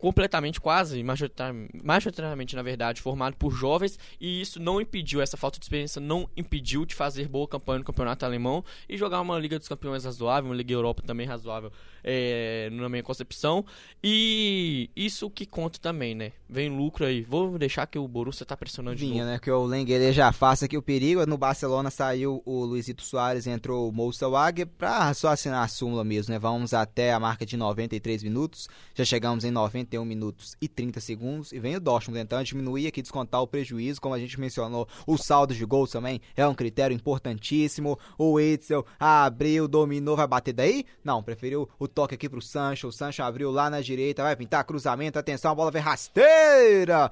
completamente, 0.01 0.60
quase, 0.60 1.05
majoritariamente, 1.82 2.56
na 2.56 2.62
verdade, 2.62 3.01
formado 3.02 3.36
por 3.36 3.52
jovens, 3.52 3.98
e 4.20 4.40
isso 4.40 4.59
não 4.59 4.81
impediu, 4.81 5.20
essa 5.20 5.36
falta 5.36 5.59
de 5.59 5.64
experiência 5.64 6.01
não 6.01 6.28
impediu 6.36 6.85
de 6.86 6.94
fazer 6.94 7.28
boa 7.28 7.47
campanha 7.47 7.81
no 7.81 7.85
campeonato 7.85 8.24
alemão 8.24 8.64
e 8.89 8.97
jogar 8.97 9.20
uma 9.20 9.39
Liga 9.39 9.59
dos 9.59 9.68
Campeões 9.68 10.05
razoável, 10.05 10.51
uma 10.51 10.56
Liga 10.56 10.72
Europa 10.72 11.02
também 11.06 11.27
razoável, 11.27 11.70
é, 12.02 12.70
na 12.72 12.89
minha 12.89 13.02
concepção. 13.02 13.64
E 14.02 14.89
isso 14.97 15.28
que 15.31 15.44
conta 15.44 15.78
também, 15.78 16.14
né? 16.14 16.32
Vem 16.48 16.68
lucro 16.74 17.05
aí. 17.05 17.22
Vou 17.22 17.59
deixar 17.59 17.86
que 17.86 17.98
o 17.98 18.09
Borussia 18.09 18.47
tá 18.47 18.56
pressionando 18.56 18.97
Vinha, 18.97 19.12
de 19.12 19.18
novo. 19.18 19.31
né? 19.31 19.39
Que 19.39 19.51
o 19.51 19.64
Lenglet 19.64 20.12
já 20.12 20.32
faça 20.32 20.64
aqui 20.64 20.77
o 20.77 20.82
perigo. 20.82 21.24
No 21.27 21.36
Barcelona 21.36 21.90
saiu 21.90 22.43
o 22.44 22.64
Luizito 22.64 23.02
Soares, 23.02 23.47
entrou 23.47 23.89
o 23.89 23.93
Moussa 23.93 24.28
Wagner 24.28 24.66
pra 24.66 25.12
só 25.12 25.28
assinar 25.28 25.62
a 25.62 25.68
súmula 25.68 26.02
mesmo, 26.05 26.32
né? 26.32 26.39
Vamos 26.39 26.72
até 26.72 27.12
a 27.12 27.20
marca 27.20 27.44
de 27.44 27.56
93 27.56 28.22
minutos. 28.22 28.68
Já 28.94 29.05
chegamos 29.05 29.44
em 29.44 29.51
91 29.90 30.04
minutos 30.04 30.56
e 30.60 30.68
30 30.68 31.00
segundos. 31.00 31.52
E 31.52 31.58
vem 31.58 31.76
o 31.76 31.80
Dortmund 31.80 32.20
tentando 32.20 32.44
diminuir 32.44 32.86
aqui, 32.86 33.02
descontar 33.02 33.42
o 33.42 33.46
prejuízo. 33.46 34.00
Como 34.00 34.14
a 34.14 34.18
gente 34.18 34.38
mencionou, 34.38 34.88
o 35.06 35.18
saldo 35.18 35.54
de 35.54 35.64
gols 35.64 35.90
também 35.90 36.20
é 36.36 36.46
um 36.46 36.54
critério 36.54 36.94
importantíssimo. 36.94 37.98
O 38.16 38.38
Eitzel 38.38 38.86
abriu, 38.98 39.66
dominou, 39.66 40.16
vai 40.16 40.26
bater 40.26 40.52
daí? 40.52 40.84
Não, 41.02 41.22
preferiu 41.22 41.68
o 41.78 41.88
toque 41.88 42.14
aqui 42.14 42.28
pro 42.28 42.40
Sancho. 42.40 42.88
O 42.88 42.92
Sancho 42.92 43.22
abriu 43.22 43.50
lá 43.50 43.68
na 43.68 43.80
direita, 43.80 44.22
vai 44.22 44.36
pintar 44.36 44.64
cruzamento. 44.64 45.18
Atenção, 45.18 45.50
a 45.50 45.54
bola 45.54 45.70
vem 45.70 45.82
rasteira 45.82 47.10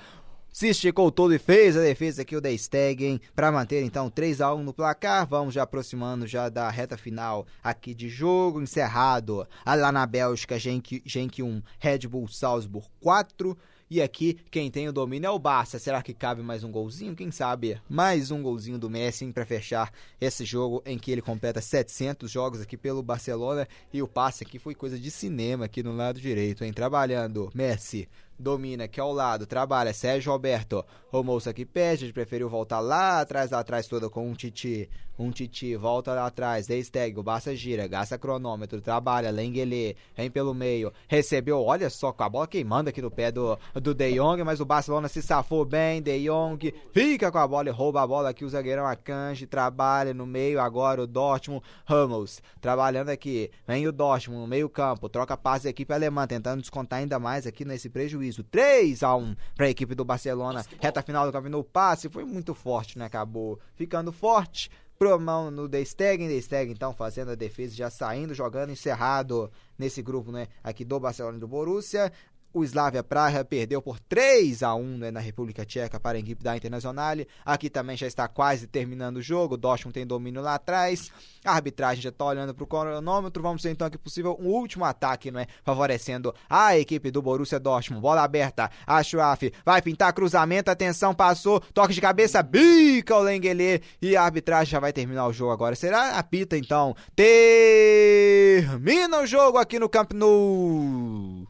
se 0.58 0.66
esticou 0.66 1.12
todo 1.12 1.32
e 1.32 1.38
fez 1.38 1.76
a 1.76 1.80
defesa 1.80 2.22
aqui 2.22 2.34
o 2.34 2.42
The 2.42 2.58
Stegen 2.58 3.20
para 3.32 3.52
manter 3.52 3.84
então 3.84 4.10
3 4.10 4.40
a 4.40 4.52
1 4.52 4.64
no 4.64 4.74
placar. 4.74 5.24
Vamos 5.24 5.54
já 5.54 5.62
aproximando 5.62 6.26
já 6.26 6.48
da 6.48 6.68
reta 6.68 6.96
final 6.96 7.46
aqui 7.62 7.94
de 7.94 8.08
jogo 8.08 8.60
encerrado. 8.60 9.46
Lá 9.64 9.92
na 9.92 10.04
Bélgica, 10.04 10.58
Genk, 10.58 11.00
Genk 11.06 11.44
1, 11.44 11.62
Red 11.78 12.08
Bull 12.08 12.26
Salzburg 12.26 12.88
4. 13.00 13.56
E 13.88 14.02
aqui, 14.02 14.36
quem 14.50 14.68
tem 14.68 14.88
o 14.88 14.92
domínio 14.92 15.28
é 15.28 15.30
o 15.30 15.38
Barça. 15.38 15.78
Será 15.78 16.02
que 16.02 16.12
cabe 16.12 16.42
mais 16.42 16.64
um 16.64 16.72
golzinho? 16.72 17.14
Quem 17.14 17.30
sabe? 17.30 17.80
Mais 17.88 18.32
um 18.32 18.42
golzinho 18.42 18.80
do 18.80 18.90
Messi 18.90 19.32
para 19.32 19.46
fechar 19.46 19.92
esse 20.20 20.44
jogo 20.44 20.82
em 20.84 20.98
que 20.98 21.12
ele 21.12 21.22
completa 21.22 21.60
700 21.60 22.28
jogos 22.28 22.60
aqui 22.60 22.76
pelo 22.76 23.00
Barcelona. 23.00 23.66
E 23.92 24.02
o 24.02 24.08
passe 24.08 24.42
aqui 24.42 24.58
foi 24.58 24.74
coisa 24.74 24.98
de 24.98 25.10
cinema 25.10 25.66
aqui 25.66 25.84
no 25.84 25.94
lado 25.94 26.20
direito, 26.20 26.64
hein? 26.64 26.72
Trabalhando. 26.72 27.48
Messi 27.54 28.08
domina 28.38 28.84
aqui 28.84 29.00
ao 29.00 29.12
lado, 29.12 29.46
trabalha 29.46 29.92
Sérgio 29.92 30.32
Roberto. 30.32 30.84
O 31.10 31.22
moço 31.22 31.48
aqui 31.48 31.64
pede, 31.64 32.12
preferiu 32.12 32.48
voltar 32.48 32.80
lá 32.80 33.20
atrás, 33.20 33.50
lá 33.50 33.60
atrás 33.60 33.86
toda 33.88 34.08
com 34.08 34.28
um 34.28 34.34
Titi. 34.34 34.88
Um 35.18 35.32
Titi, 35.32 35.74
volta 35.74 36.14
lá 36.14 36.26
atrás, 36.26 36.68
Deisteg, 36.68 37.18
o 37.18 37.24
Barça 37.24 37.56
gira, 37.56 37.88
gasta 37.88 38.16
cronômetro, 38.16 38.80
trabalha, 38.80 39.32
Lengele, 39.32 39.96
vem 40.16 40.30
pelo 40.30 40.54
meio, 40.54 40.92
recebeu, 41.08 41.60
olha 41.60 41.90
só, 41.90 42.12
com 42.12 42.22
a 42.22 42.28
bola 42.28 42.46
queimando 42.46 42.88
aqui 42.88 43.02
no 43.02 43.10
pé 43.10 43.32
do, 43.32 43.58
do 43.74 43.92
De 43.92 44.14
Jong, 44.14 44.44
mas 44.44 44.60
o 44.60 44.64
Barcelona 44.64 45.08
se 45.08 45.20
safou 45.20 45.64
bem, 45.64 46.00
De 46.00 46.28
Jong 46.28 46.72
fica 46.92 47.32
com 47.32 47.38
a 47.38 47.48
bola 47.48 47.68
e 47.68 47.72
rouba 47.72 48.00
a 48.00 48.06
bola 48.06 48.28
aqui, 48.28 48.44
o 48.44 48.48
zagueirão 48.48 48.86
Akanji, 48.86 49.48
trabalha 49.48 50.14
no 50.14 50.24
meio, 50.24 50.60
agora 50.60 51.02
o 51.02 51.06
Dortmund, 51.06 51.64
Ramos, 51.84 52.40
trabalhando 52.60 53.08
aqui, 53.08 53.50
vem 53.66 53.88
o 53.88 53.92
Dortmund 53.92 54.42
no 54.42 54.46
meio 54.46 54.68
campo, 54.68 55.08
troca 55.08 55.36
passe 55.36 55.64
da 55.64 55.70
equipe 55.70 55.92
alemã, 55.92 56.28
tentando 56.28 56.60
descontar 56.60 57.00
ainda 57.00 57.18
mais 57.18 57.44
aqui 57.44 57.64
nesse 57.64 57.90
prejuízo, 57.90 58.27
3 58.32 59.02
a 59.02 59.14
1 59.14 59.36
para 59.56 59.66
a 59.66 59.70
equipe 59.70 59.94
do 59.94 60.04
Barcelona, 60.04 60.64
reta 60.80 61.02
final 61.02 61.26
do 61.26 61.32
campeonato, 61.32 61.60
o 61.60 61.64
passe 61.64 62.08
foi 62.08 62.24
muito 62.24 62.54
forte, 62.54 62.98
né, 62.98 63.06
acabou 63.06 63.58
ficando 63.74 64.12
forte, 64.12 64.70
pro 64.98 65.18
mão 65.18 65.50
no 65.50 65.68
The 65.68 65.84
Stegen, 65.84 66.28
The 66.28 66.40
Stegen 66.40 66.72
então 66.72 66.92
fazendo 66.92 67.30
a 67.30 67.34
defesa, 67.34 67.74
já 67.74 67.88
saindo, 67.88 68.34
jogando, 68.34 68.70
encerrado 68.70 69.50
nesse 69.78 70.02
grupo, 70.02 70.32
né, 70.32 70.48
aqui 70.62 70.84
do 70.84 70.98
Barcelona 70.98 71.36
e 71.36 71.40
do 71.40 71.46
Borussia. 71.46 72.12
O 72.52 72.64
Slavia 72.64 73.04
Praha 73.04 73.44
perdeu 73.44 73.82
por 73.82 74.00
3 74.00 74.62
a 74.62 74.74
1 74.74 74.96
né, 74.96 75.10
na 75.10 75.20
República 75.20 75.66
Tcheca 75.66 76.00
para 76.00 76.16
a 76.16 76.20
equipe 76.20 76.42
da 76.42 76.56
Internacional. 76.56 77.16
Aqui 77.44 77.68
também 77.68 77.94
já 77.94 78.06
está 78.06 78.26
quase 78.26 78.66
terminando 78.66 79.18
o 79.18 79.22
jogo. 79.22 79.54
O 79.54 79.58
Dortmund 79.58 79.92
tem 79.92 80.06
domínio 80.06 80.40
lá 80.40 80.54
atrás. 80.54 81.12
A 81.44 81.52
arbitragem 81.52 82.02
já 82.02 82.08
está 82.08 82.24
olhando 82.24 82.54
para 82.54 82.64
o 82.64 82.66
cronômetro. 82.66 83.42
Vamos 83.42 83.62
ver 83.62 83.70
então 83.70 83.86
aqui 83.86 83.98
possível 83.98 84.34
um 84.40 84.46
último 84.46 84.86
ataque, 84.86 85.30
não 85.30 85.40
é? 85.40 85.46
Favorecendo 85.62 86.34
a 86.48 86.76
equipe 86.78 87.10
do 87.10 87.20
Borussia 87.20 87.60
Dortmund. 87.60 88.00
Bola 88.00 88.22
aberta. 88.22 88.70
A 88.86 89.02
Schwaf 89.02 89.52
vai 89.62 89.82
pintar 89.82 90.14
cruzamento. 90.14 90.70
Atenção, 90.70 91.14
passou. 91.14 91.60
Toque 91.60 91.92
de 91.92 92.00
cabeça. 92.00 92.42
Bica 92.42 93.14
o 93.14 93.20
Lengele. 93.20 93.82
E 94.00 94.16
a 94.16 94.22
arbitragem 94.22 94.72
já 94.72 94.80
vai 94.80 94.92
terminar 94.92 95.26
o 95.26 95.34
jogo 95.34 95.52
agora. 95.52 95.76
Será 95.76 96.18
a 96.18 96.22
pita 96.22 96.56
então? 96.56 96.96
Termina 97.14 99.20
o 99.20 99.26
jogo 99.26 99.58
aqui 99.58 99.78
no 99.78 99.88
Camp 99.88 100.14
Nou. 100.14 101.46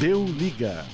Deu 0.00 0.24
liga. 0.24 0.86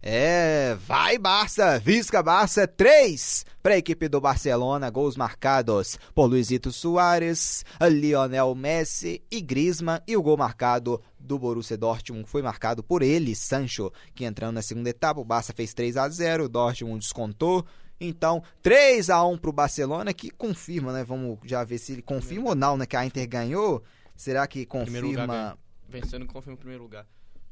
É, 0.00 0.76
vai 0.76 1.18
Barça, 1.18 1.76
Visca 1.80 2.22
Barça 2.22 2.68
3 2.68 3.44
para 3.60 3.74
a 3.74 3.78
equipe 3.78 4.06
do 4.06 4.20
Barcelona, 4.20 4.88
gols 4.90 5.16
marcados 5.16 5.98
por 6.14 6.26
Luizito 6.26 6.70
Soares, 6.70 7.64
Lionel 7.90 8.54
Messi 8.54 9.24
e 9.28 9.40
Griezmann 9.40 10.00
e 10.06 10.16
o 10.16 10.22
gol 10.22 10.36
marcado 10.36 11.02
do 11.18 11.36
Borussia 11.36 11.76
Dortmund 11.76 12.28
foi 12.28 12.42
marcado 12.42 12.80
por 12.80 13.02
ele, 13.02 13.34
Sancho, 13.34 13.90
que 14.14 14.24
entrando 14.24 14.54
na 14.54 14.62
segunda 14.62 14.90
etapa, 14.90 15.18
o 15.18 15.24
Barça 15.24 15.52
fez 15.52 15.74
3 15.74 15.96
a 15.96 16.08
0, 16.08 16.44
o 16.44 16.48
Dortmund 16.48 17.00
descontou. 17.00 17.66
Então, 17.98 18.40
3 18.62 19.10
a 19.10 19.24
1 19.24 19.36
para 19.36 19.50
o 19.50 19.52
Barcelona, 19.52 20.14
que 20.14 20.30
confirma, 20.30 20.92
né? 20.92 21.02
Vamos 21.02 21.40
já 21.44 21.64
ver 21.64 21.78
se 21.78 21.94
ele 21.94 22.02
confirma 22.02 22.50
ou 22.50 22.54
não, 22.54 22.76
né? 22.76 22.86
Que 22.86 22.96
a 22.96 23.04
Inter 23.04 23.28
ganhou. 23.28 23.82
Será 24.14 24.46
que 24.46 24.64
confirma? 24.64 25.58
Vencendo 25.88 26.24
confirma 26.24 26.54
o 26.54 26.58
primeiro 26.58 26.84
lugar. 26.84 27.04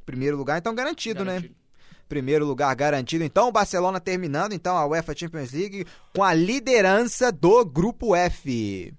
Primeiro 0.04 0.36
lugar, 0.36 0.58
então 0.58 0.74
garantido, 0.74 1.24
Garantido. 1.24 1.54
né? 1.54 1.60
Primeiro 2.08 2.44
lugar 2.44 2.74
garantido. 2.74 3.24
Então, 3.24 3.48
o 3.48 3.52
Barcelona 3.52 3.98
terminando 3.98 4.52
então 4.52 4.76
a 4.76 4.86
UEFA 4.86 5.16
Champions 5.16 5.52
League 5.52 5.86
com 6.14 6.22
a 6.22 6.34
liderança 6.34 7.32
do 7.32 7.64
grupo 7.64 8.14
F. 8.14 8.92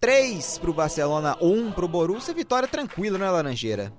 Três 0.00 0.58
pro 0.58 0.72
Barcelona, 0.72 1.36
um 1.40 1.72
pro 1.72 1.88
Borussia, 1.88 2.32
vitória 2.32 2.68
tranquila, 2.68 3.18
né, 3.18 3.28
Laranjeira? 3.28 3.92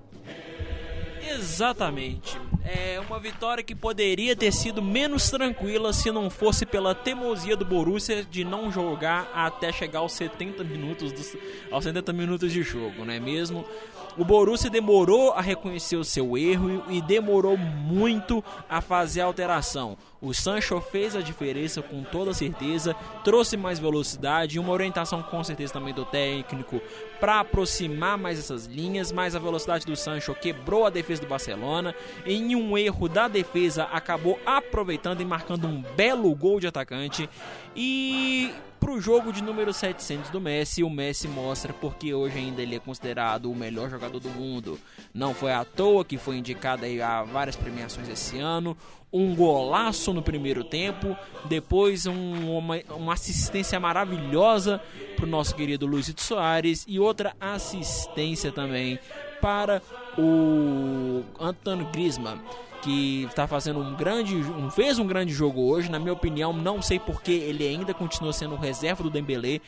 Exatamente. 1.22 2.38
É 2.72 3.00
uma 3.00 3.18
vitória 3.18 3.64
que 3.64 3.74
poderia 3.74 4.36
ter 4.36 4.52
sido 4.52 4.80
menos 4.80 5.28
tranquila 5.28 5.92
se 5.92 6.12
não 6.12 6.30
fosse 6.30 6.64
pela 6.64 6.94
teimosia 6.94 7.56
do 7.56 7.64
Borussia 7.64 8.22
de 8.22 8.44
não 8.44 8.70
jogar 8.70 9.28
até 9.34 9.72
chegar 9.72 9.98
aos 9.98 10.12
70 10.12 10.62
minutos 10.62 11.10
dos, 11.10 11.36
aos 11.68 11.82
70 11.82 12.12
minutos 12.12 12.52
de 12.52 12.62
jogo, 12.62 13.04
não 13.04 13.12
é 13.12 13.18
mesmo? 13.18 13.66
O 14.16 14.24
Borussia 14.24 14.68
demorou 14.68 15.32
a 15.32 15.40
reconhecer 15.40 15.96
o 15.96 16.04
seu 16.04 16.36
erro 16.36 16.84
e 16.88 17.00
demorou 17.00 17.56
muito 17.56 18.44
a 18.68 18.80
fazer 18.80 19.20
a 19.20 19.24
alteração. 19.24 19.96
O 20.20 20.34
Sancho 20.34 20.80
fez 20.80 21.16
a 21.16 21.22
diferença 21.22 21.80
com 21.80 22.02
toda 22.02 22.34
certeza, 22.34 22.94
trouxe 23.24 23.56
mais 23.56 23.78
velocidade 23.78 24.56
e 24.56 24.58
uma 24.58 24.72
orientação 24.72 25.22
com 25.22 25.42
certeza 25.42 25.72
também 25.72 25.94
do 25.94 26.04
técnico 26.04 26.80
para 27.18 27.40
aproximar 27.40 28.18
mais 28.18 28.38
essas 28.38 28.66
linhas, 28.66 29.12
mas 29.12 29.34
a 29.34 29.38
velocidade 29.38 29.86
do 29.86 29.96
Sancho 29.96 30.34
quebrou 30.34 30.84
a 30.84 30.90
defesa 30.90 31.22
do 31.22 31.28
Barcelona. 31.28 31.94
Em 32.26 32.54
um 32.60 32.76
erro 32.76 33.08
da 33.08 33.28
defesa, 33.28 33.84
acabou 33.84 34.38
aproveitando 34.44 35.20
e 35.20 35.24
marcando 35.24 35.66
um 35.66 35.82
belo 35.96 36.34
gol 36.34 36.60
de 36.60 36.66
atacante. 36.66 37.28
E 37.74 38.52
para 38.80 38.92
o 38.92 39.00
jogo 39.00 39.30
de 39.30 39.42
número 39.42 39.74
700 39.74 40.30
do 40.30 40.40
Messi, 40.40 40.82
o 40.82 40.88
Messi 40.88 41.28
mostra 41.28 41.72
porque 41.72 42.14
hoje 42.14 42.38
ainda 42.38 42.62
ele 42.62 42.76
é 42.76 42.78
considerado 42.78 43.50
o 43.50 43.54
melhor 43.54 43.90
jogador 43.90 44.18
do 44.18 44.30
mundo. 44.30 44.78
Não 45.12 45.34
foi 45.34 45.52
à 45.52 45.64
toa 45.64 46.04
que 46.04 46.16
foi 46.16 46.38
indicado 46.38 46.84
a 47.04 47.22
várias 47.22 47.56
premiações 47.56 48.08
esse 48.08 48.38
ano. 48.38 48.76
Um 49.12 49.34
golaço 49.34 50.14
no 50.14 50.22
primeiro 50.22 50.64
tempo, 50.64 51.16
depois 51.44 52.06
um, 52.06 52.56
uma, 52.56 52.80
uma 52.90 53.12
assistência 53.12 53.78
maravilhosa 53.78 54.80
para 55.14 55.26
o 55.26 55.28
nosso 55.28 55.54
querido 55.54 55.86
Luizito 55.86 56.22
Soares 56.22 56.84
e 56.88 56.98
outra 56.98 57.34
assistência 57.38 58.50
também 58.50 58.98
para 59.40 59.82
o 60.18 61.22
Antônio 61.38 61.86
Griezmann 61.92 62.38
que 62.82 63.24
está 63.24 63.46
fazendo 63.46 63.80
um 63.80 63.94
grande, 63.94 64.36
um, 64.36 64.70
fez 64.70 64.98
um 64.98 65.06
grande 65.06 65.32
jogo 65.32 65.60
hoje, 65.62 65.90
na 65.90 65.98
minha 65.98 66.12
opinião, 66.12 66.52
não 66.52 66.80
sei 66.80 66.98
porque 66.98 67.30
ele 67.30 67.66
ainda 67.66 67.92
continua 67.92 68.32
sendo 68.32 68.56
reserva 68.56 69.02
do 69.02 69.10
Dembélé. 69.10 69.60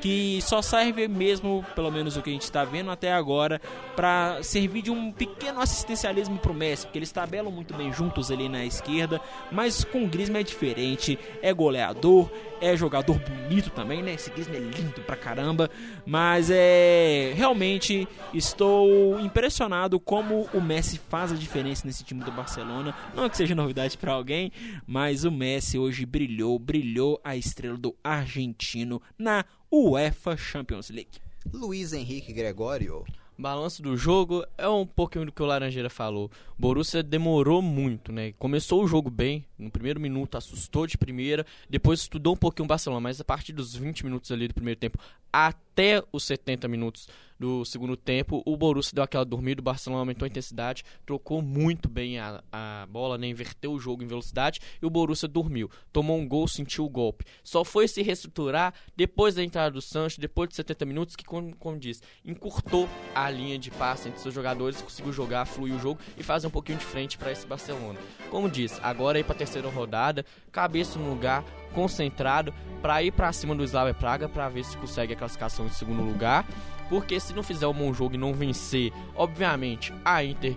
Que 0.00 0.40
só 0.42 0.62
serve 0.62 1.08
mesmo, 1.08 1.64
pelo 1.74 1.90
menos 1.90 2.16
o 2.16 2.22
que 2.22 2.30
a 2.30 2.32
gente 2.32 2.42
está 2.42 2.64
vendo 2.64 2.90
até 2.90 3.12
agora, 3.12 3.60
para 3.96 4.42
servir 4.42 4.82
de 4.82 4.90
um 4.90 5.10
pequeno 5.12 5.60
assistencialismo 5.60 6.38
pro 6.38 6.54
Messi, 6.54 6.86
porque 6.86 6.98
eles 6.98 7.12
tabelam 7.12 7.50
muito 7.50 7.74
bem 7.74 7.92
juntos 7.92 8.30
ali 8.30 8.48
na 8.48 8.64
esquerda, 8.64 9.20
mas 9.50 9.84
com 9.84 10.04
o 10.04 10.08
Griezmann 10.08 10.40
é 10.40 10.44
diferente, 10.44 11.18
é 11.42 11.52
goleador, 11.52 12.30
é 12.60 12.76
jogador 12.76 13.18
bonito 13.18 13.70
também, 13.70 14.02
né? 14.02 14.14
Esse 14.14 14.30
Griezmann 14.30 14.56
é 14.56 14.60
lindo 14.60 15.00
pra 15.02 15.16
caramba, 15.16 15.70
mas 16.06 16.50
é 16.50 17.32
realmente 17.34 18.06
estou 18.32 19.18
impressionado 19.20 19.98
como 20.00 20.48
o 20.52 20.60
Messi 20.60 21.00
faz 21.08 21.32
a 21.32 21.36
diferença 21.36 21.86
nesse 21.86 22.04
time 22.04 22.22
do 22.22 22.32
Barcelona. 22.32 22.94
Não 23.14 23.24
é 23.24 23.28
que 23.28 23.36
seja 23.36 23.54
novidade 23.54 23.96
para 23.96 24.12
alguém, 24.12 24.52
mas 24.86 25.24
o 25.24 25.30
Messi 25.30 25.78
hoje 25.78 26.04
brilhou, 26.04 26.58
brilhou 26.58 27.20
a 27.24 27.36
estrela 27.36 27.76
do 27.76 27.94
argentino 28.02 29.00
na 29.18 29.44
UEFA 29.70 30.34
Champions 30.34 30.88
League. 30.88 31.20
Luiz 31.52 31.92
Henrique 31.92 32.32
Gregório. 32.32 33.04
Balanço 33.36 33.82
do 33.82 33.96
jogo 33.96 34.44
é 34.56 34.66
um 34.66 34.86
pouquinho 34.86 35.26
do 35.26 35.32
que 35.32 35.42
o 35.42 35.46
Laranjeira 35.46 35.90
falou. 35.90 36.30
Borussia 36.58 37.02
demorou 37.02 37.60
muito, 37.60 38.10
né? 38.10 38.32
Começou 38.32 38.82
o 38.82 38.88
jogo 38.88 39.10
bem, 39.10 39.44
no 39.58 39.70
primeiro 39.70 40.00
minuto 40.00 40.36
assustou 40.36 40.86
de 40.86 40.98
primeira, 40.98 41.46
depois 41.68 42.00
estudou 42.00 42.32
um 42.32 42.36
pouquinho 42.36 42.64
o 42.64 42.68
Barcelona, 42.68 43.00
mas 43.00 43.20
a 43.20 43.24
partir 43.24 43.52
dos 43.52 43.76
20 43.76 44.06
minutos 44.06 44.32
ali 44.32 44.48
do 44.48 44.54
primeiro 44.54 44.80
tempo 44.80 44.98
até 45.32 46.02
os 46.10 46.24
70 46.24 46.66
minutos 46.66 47.08
do 47.38 47.64
segundo 47.64 47.96
tempo, 47.96 48.42
o 48.44 48.56
Borussia 48.56 48.92
deu 48.94 49.04
aquela 49.04 49.24
dormida, 49.24 49.60
o 49.60 49.64
Barcelona 49.64 50.02
aumentou 50.02 50.26
a 50.26 50.28
intensidade, 50.28 50.84
trocou 51.06 51.40
muito 51.40 51.88
bem 51.88 52.18
a, 52.18 52.42
a 52.52 52.86
bola, 52.90 53.16
né, 53.16 53.28
inverteu 53.28 53.72
o 53.72 53.78
jogo 53.78 54.02
em 54.02 54.06
velocidade 54.06 54.60
e 54.82 54.86
o 54.86 54.90
Borussia 54.90 55.28
dormiu. 55.28 55.70
Tomou 55.92 56.18
um 56.18 56.26
gol, 56.26 56.48
sentiu 56.48 56.84
o 56.84 56.88
golpe. 56.88 57.24
Só 57.44 57.64
foi 57.64 57.86
se 57.86 58.02
reestruturar 58.02 58.74
depois 58.96 59.34
da 59.34 59.44
entrada 59.44 59.70
do 59.70 59.80
Sancho, 59.80 60.20
depois 60.20 60.48
de 60.48 60.56
70 60.56 60.84
minutos, 60.84 61.16
que, 61.16 61.24
como, 61.24 61.54
como 61.56 61.78
diz, 61.78 62.02
encurtou 62.24 62.88
a 63.14 63.30
linha 63.30 63.58
de 63.58 63.70
passe 63.70 64.08
entre 64.08 64.20
seus 64.20 64.34
jogadores, 64.34 64.82
conseguiu 64.82 65.12
jogar, 65.12 65.46
fluir 65.46 65.74
o 65.74 65.78
jogo 65.78 66.00
e 66.16 66.22
fazer 66.22 66.46
um 66.46 66.50
pouquinho 66.50 66.78
de 66.78 66.84
frente 66.84 67.16
para 67.16 67.30
esse 67.30 67.46
Barcelona. 67.46 67.98
Como 68.30 68.48
diz, 68.48 68.80
agora 68.82 69.18
aí 69.18 69.24
para 69.24 69.34
a 69.34 69.38
terceira 69.38 69.68
rodada, 69.68 70.24
cabeça 70.50 70.98
no 70.98 71.10
lugar, 71.10 71.44
concentrado 71.72 72.52
para 72.82 73.02
ir 73.02 73.12
para 73.12 73.32
cima 73.32 73.54
do 73.54 73.64
Slavia 73.64 73.94
Praga 73.94 74.28
para 74.28 74.48
ver 74.48 74.64
se 74.64 74.76
consegue 74.76 75.12
a 75.12 75.16
classificação 75.16 75.66
em 75.66 75.70
segundo 75.70 76.02
lugar, 76.02 76.46
porque 76.88 77.18
se 77.20 77.32
não 77.34 77.42
fizer 77.42 77.66
um 77.66 77.72
bom 77.72 77.92
jogo 77.92 78.14
e 78.14 78.18
não 78.18 78.32
vencer, 78.32 78.92
obviamente 79.14 79.92
a 80.04 80.24
Inter 80.24 80.56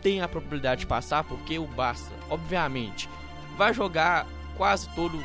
tem 0.00 0.20
a 0.20 0.28
probabilidade 0.28 0.80
de 0.80 0.86
passar, 0.86 1.22
porque 1.24 1.58
o 1.58 1.66
Barça, 1.66 2.10
obviamente, 2.28 3.08
vai 3.56 3.72
jogar 3.72 4.26
quase 4.56 4.88
todo 4.94 5.18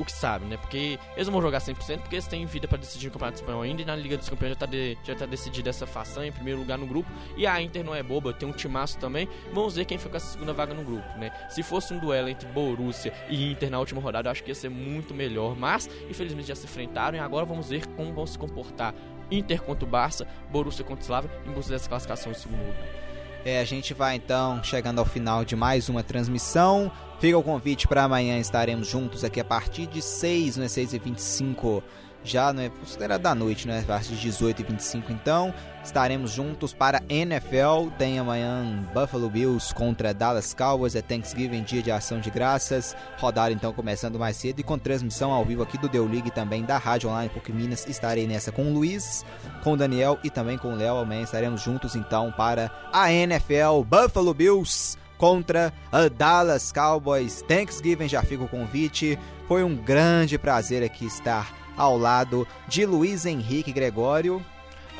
o 0.00 0.04
que 0.04 0.12
sabe, 0.12 0.46
né? 0.46 0.56
Porque 0.56 0.98
eles 1.14 1.26
não 1.26 1.32
vão 1.32 1.42
jogar 1.42 1.58
100% 1.58 2.00
porque 2.00 2.16
eles 2.16 2.26
têm 2.26 2.44
vida 2.46 2.66
para 2.66 2.78
decidir 2.78 3.06
no 3.06 3.12
Campeonato 3.12 3.40
Espanhol 3.40 3.62
ainda 3.62 3.82
e 3.82 3.84
na 3.84 3.94
Liga 3.94 4.16
dos 4.16 4.28
Campeões 4.28 4.52
já 4.52 4.58
tá, 4.58 4.66
de, 4.66 4.96
tá 5.18 5.26
decidida 5.26 5.70
essa 5.70 5.86
façanha 5.86 6.28
em 6.28 6.32
primeiro 6.32 6.60
lugar 6.60 6.78
no 6.78 6.86
grupo. 6.86 7.10
E 7.36 7.46
a 7.46 7.60
Inter 7.60 7.84
não 7.84 7.94
é 7.94 8.02
boba, 8.02 8.32
tem 8.32 8.48
um 8.48 8.52
timaço 8.52 8.98
também. 8.98 9.28
Vamos 9.52 9.76
ver 9.76 9.84
quem 9.84 9.98
fica 9.98 10.10
com 10.10 10.16
essa 10.16 10.32
segunda 10.32 10.52
vaga 10.52 10.74
no 10.74 10.82
grupo, 10.82 11.06
né? 11.18 11.30
Se 11.50 11.62
fosse 11.62 11.92
um 11.92 11.98
duelo 11.98 12.28
entre 12.28 12.48
Borussia 12.48 13.12
e 13.28 13.50
Inter 13.50 13.70
na 13.70 13.78
última 13.78 14.00
rodada, 14.00 14.28
eu 14.28 14.32
acho 14.32 14.42
que 14.42 14.50
ia 14.50 14.54
ser 14.54 14.70
muito 14.70 15.14
melhor. 15.14 15.56
Mas, 15.56 15.88
infelizmente, 16.08 16.48
já 16.48 16.54
se 16.54 16.64
enfrentaram 16.64 17.16
e 17.16 17.20
agora 17.20 17.44
vamos 17.44 17.68
ver 17.68 17.86
como 17.88 18.12
vão 18.12 18.26
se 18.26 18.38
comportar 18.38 18.94
Inter 19.30 19.62
contra 19.62 19.84
o 19.84 19.88
Barça, 19.88 20.26
Borussia 20.50 20.84
contra 20.84 21.02
o 21.02 21.04
Slavia 21.04 21.30
em 21.46 21.52
busca 21.52 21.72
dessa 21.72 21.88
classificação 21.88 22.32
em 22.32 22.34
segundo 22.34 22.60
lugar. 22.60 23.09
É, 23.44 23.58
a 23.58 23.64
gente 23.64 23.94
vai 23.94 24.16
então 24.16 24.62
chegando 24.62 24.98
ao 24.98 25.04
final 25.04 25.44
de 25.44 25.56
mais 25.56 25.88
uma 25.88 26.02
transmissão. 26.02 26.92
Fica 27.18 27.38
o 27.38 27.42
convite 27.42 27.88
para 27.88 28.04
amanhã 28.04 28.38
estaremos 28.38 28.86
juntos 28.86 29.24
aqui 29.24 29.40
a 29.40 29.44
partir 29.44 29.86
de 29.86 30.02
6, 30.02 30.58
não 30.58 30.64
é 30.64 30.68
6 30.68 30.92
e 30.92 30.98
25 30.98 31.82
já 32.22 32.52
não 32.52 32.62
é 32.62 32.68
considerado 32.68 33.22
da 33.22 33.34
noite, 33.34 33.66
né? 33.66 33.80
A 33.80 33.82
partir 33.82 34.14
de 34.14 34.20
18 34.20 34.60
e 34.60 34.64
25 34.64 35.12
então, 35.12 35.54
estaremos 35.82 36.32
juntos 36.32 36.72
para 36.72 37.02
NFL. 37.08 37.90
Tem 37.98 38.18
amanhã 38.18 38.86
Buffalo 38.92 39.30
Bills 39.30 39.74
contra 39.74 40.12
Dallas 40.12 40.52
Cowboys, 40.52 40.94
é 40.94 41.02
Thanksgiving, 41.02 41.62
dia 41.62 41.82
de 41.82 41.90
ação 41.90 42.20
de 42.20 42.30
graças. 42.30 42.96
Rodada 43.18 43.52
então 43.52 43.72
começando 43.72 44.18
mais 44.18 44.36
cedo 44.36 44.60
e 44.60 44.62
com 44.62 44.78
transmissão 44.78 45.32
ao 45.32 45.44
vivo 45.44 45.62
aqui 45.62 45.78
do 45.78 45.88
Deu 45.88 46.06
League 46.06 46.30
também 46.30 46.64
da 46.64 46.78
Rádio 46.78 47.08
Online 47.08 47.30
PUC 47.30 47.52
Minas. 47.52 47.86
Estarei 47.86 48.26
nessa 48.26 48.52
com 48.52 48.64
o 48.64 48.74
Luiz, 48.74 49.24
com 49.62 49.72
o 49.72 49.76
Daniel 49.76 50.18
e 50.22 50.30
também 50.30 50.58
com 50.58 50.72
o 50.72 50.76
Léo. 50.76 50.96
Amanhã 50.96 51.22
estaremos 51.22 51.62
juntos 51.62 51.94
então 51.94 52.32
para 52.32 52.70
a 52.92 53.12
NFL 53.12 53.82
Buffalo 53.86 54.34
Bills 54.34 54.98
contra 55.16 55.72
a 55.92 56.08
Dallas 56.08 56.72
Cowboys. 56.72 57.42
Thanksgiving 57.42 58.08
já 58.08 58.22
fica 58.22 58.44
o 58.44 58.48
convite. 58.48 59.18
Foi 59.46 59.62
um 59.62 59.76
grande 59.76 60.38
prazer 60.38 60.82
aqui 60.82 61.04
estar 61.04 61.59
ao 61.80 61.96
lado 61.96 62.46
de 62.68 62.84
Luiz 62.84 63.24
Henrique 63.24 63.72
Gregório. 63.72 64.44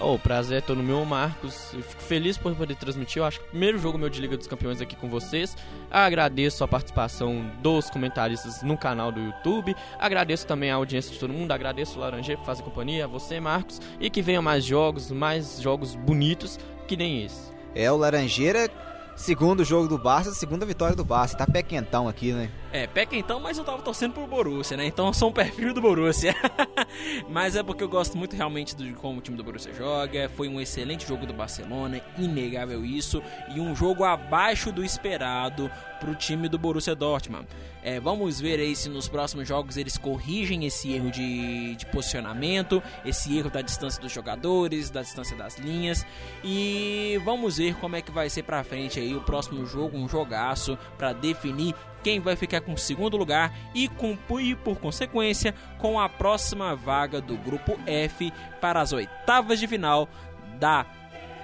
Oh, 0.01 0.19
prazer 0.19 0.59
é 0.59 0.61
todo 0.63 0.83
meu, 0.83 1.05
Marcos. 1.05 1.75
Eu 1.75 1.83
fico 1.83 2.01
feliz 2.01 2.39
por 2.39 2.55
poder 2.57 2.75
transmitir. 2.75 3.21
Eu 3.21 3.27
acho 3.27 3.39
que 3.39 3.45
o 3.45 3.51
primeiro 3.51 3.79
jogo 3.79 3.99
meu 3.99 4.09
de 4.09 4.19
Liga 4.19 4.35
dos 4.35 4.47
Campeões 4.47 4.81
aqui 4.81 4.97
com 4.97 5.11
vocês. 5.11 5.55
Agradeço 5.91 6.65
a 6.65 6.69
participação 6.69 7.53
dos 7.63 7.91
comentaristas 7.91 8.63
no 8.63 8.79
canal 8.79 9.13
do 9.13 9.21
YouTube. 9.21 9.77
Agradeço 9.99 10.47
também 10.47 10.71
a 10.71 10.77
audiência 10.77 11.13
de 11.13 11.19
todo 11.19 11.35
mundo. 11.35 11.53
Agradeço 11.53 11.99
o 11.99 12.01
Laranjeira 12.01 12.41
por 12.41 12.47
fazer 12.47 12.63
companhia, 12.63 13.05
a 13.05 13.09
você, 13.09 13.39
Marcos. 13.39 13.79
E 14.01 14.09
que 14.09 14.23
venham 14.23 14.43
mais 14.43 14.65
jogos, 14.65 15.11
mais 15.11 15.61
jogos 15.61 15.95
bonitos 15.95 16.59
que 16.89 16.97
nem 16.97 17.25
esse. 17.25 17.53
É, 17.75 17.93
o 17.93 17.97
Laranjeira 17.99 18.71
Segundo 19.21 19.63
jogo 19.67 19.87
do 19.87 19.99
Barça, 19.99 20.33
segunda 20.33 20.65
vitória 20.65 20.97
do 20.97 21.05
Barça. 21.05 21.37
Tá 21.37 21.47
pé 21.47 21.63
quentão 21.63 22.09
aqui, 22.09 22.33
né? 22.33 22.51
É, 22.73 22.87
pé 22.87 23.05
quentão, 23.05 23.41
mas 23.41 23.59
eu 23.59 23.65
tava 23.65 23.83
torcendo 23.83 24.13
pro 24.13 24.29
Borussia, 24.29 24.77
né? 24.77 24.87
Então 24.87 25.09
eu 25.09 25.13
sou 25.13 25.31
um 25.31 25.33
perfil 25.33 25.75
do 25.75 25.81
Borussia. 25.81 26.35
mas 27.29 27.57
é 27.57 27.65
porque 27.65 27.83
eu 27.83 27.89
gosto 27.89 28.17
muito 28.17 28.37
realmente 28.37 28.77
de 28.77 28.93
como 28.93 29.19
o 29.19 29.21
time 29.21 29.37
do 29.37 29.43
Borussia 29.43 29.75
joga. 29.75 30.31
Foi 30.37 30.49
um 30.49 30.61
excelente 30.61 31.07
jogo 31.07 31.27
do 31.27 31.33
Barcelona, 31.33 32.01
inegável 32.17 32.85
isso. 32.85 33.21
E 33.53 33.61
um 33.61 33.75
jogo 33.75 34.05
abaixo 34.05 34.71
do 34.71 34.85
esperado 34.85 35.69
pro 35.99 36.15
time 36.15 36.49
do 36.49 36.59
Borussia 36.59 36.95
Dortmund. 36.95 37.47
É, 37.83 37.99
vamos 37.99 38.41
ver 38.41 38.61
aí 38.61 38.77
se 38.77 38.89
nos 38.89 39.09
próximos 39.09 39.49
jogos 39.49 39.77
eles 39.77 39.97
corrigem 39.97 40.65
esse 40.67 40.93
erro 40.93 41.11
de, 41.11 41.75
de 41.77 41.87
posicionamento, 41.87 42.83
esse 43.05 43.37
erro 43.37 43.51
da 43.51 43.63
distância 43.63 44.01
dos 44.01 44.13
jogadores, 44.13 44.91
da 44.91 45.03
distância 45.03 45.37
das 45.37 45.59
linhas. 45.59 46.07
E 46.45 47.21
vamos 47.25 47.57
ver 47.57 47.75
como 47.77 47.97
é 47.97 48.03
que 48.03 48.11
vai 48.13 48.31
ser 48.31 48.43
pra 48.43 48.63
frente 48.63 49.01
aí 49.01 49.15
o 49.15 49.21
próximo 49.23 49.67
jogo, 49.67 49.97
um 49.97 50.09
jogaço 50.09 50.79
para 50.97 51.13
definir 51.13 51.75
quem 52.03 52.21
vai 52.21 52.37
ficar 52.37 52.61
com 52.61 52.73
o 52.73 52.79
segundo 52.79 53.17
lugar 53.17 53.53
e, 53.75 53.89
com, 53.89 54.17
e 54.41 54.55
por 54.55 54.79
consequência 54.79 55.55
com 55.79 56.01
a 56.01 56.09
próxima 56.09 56.75
vaga 56.75 57.21
do 57.21 57.37
grupo 57.37 57.79
F 57.87 58.33
para 58.61 58.81
as 58.81 58.93
oitavas 58.93 59.59
de 59.59 59.67
final 59.67 60.09
da 60.59 60.87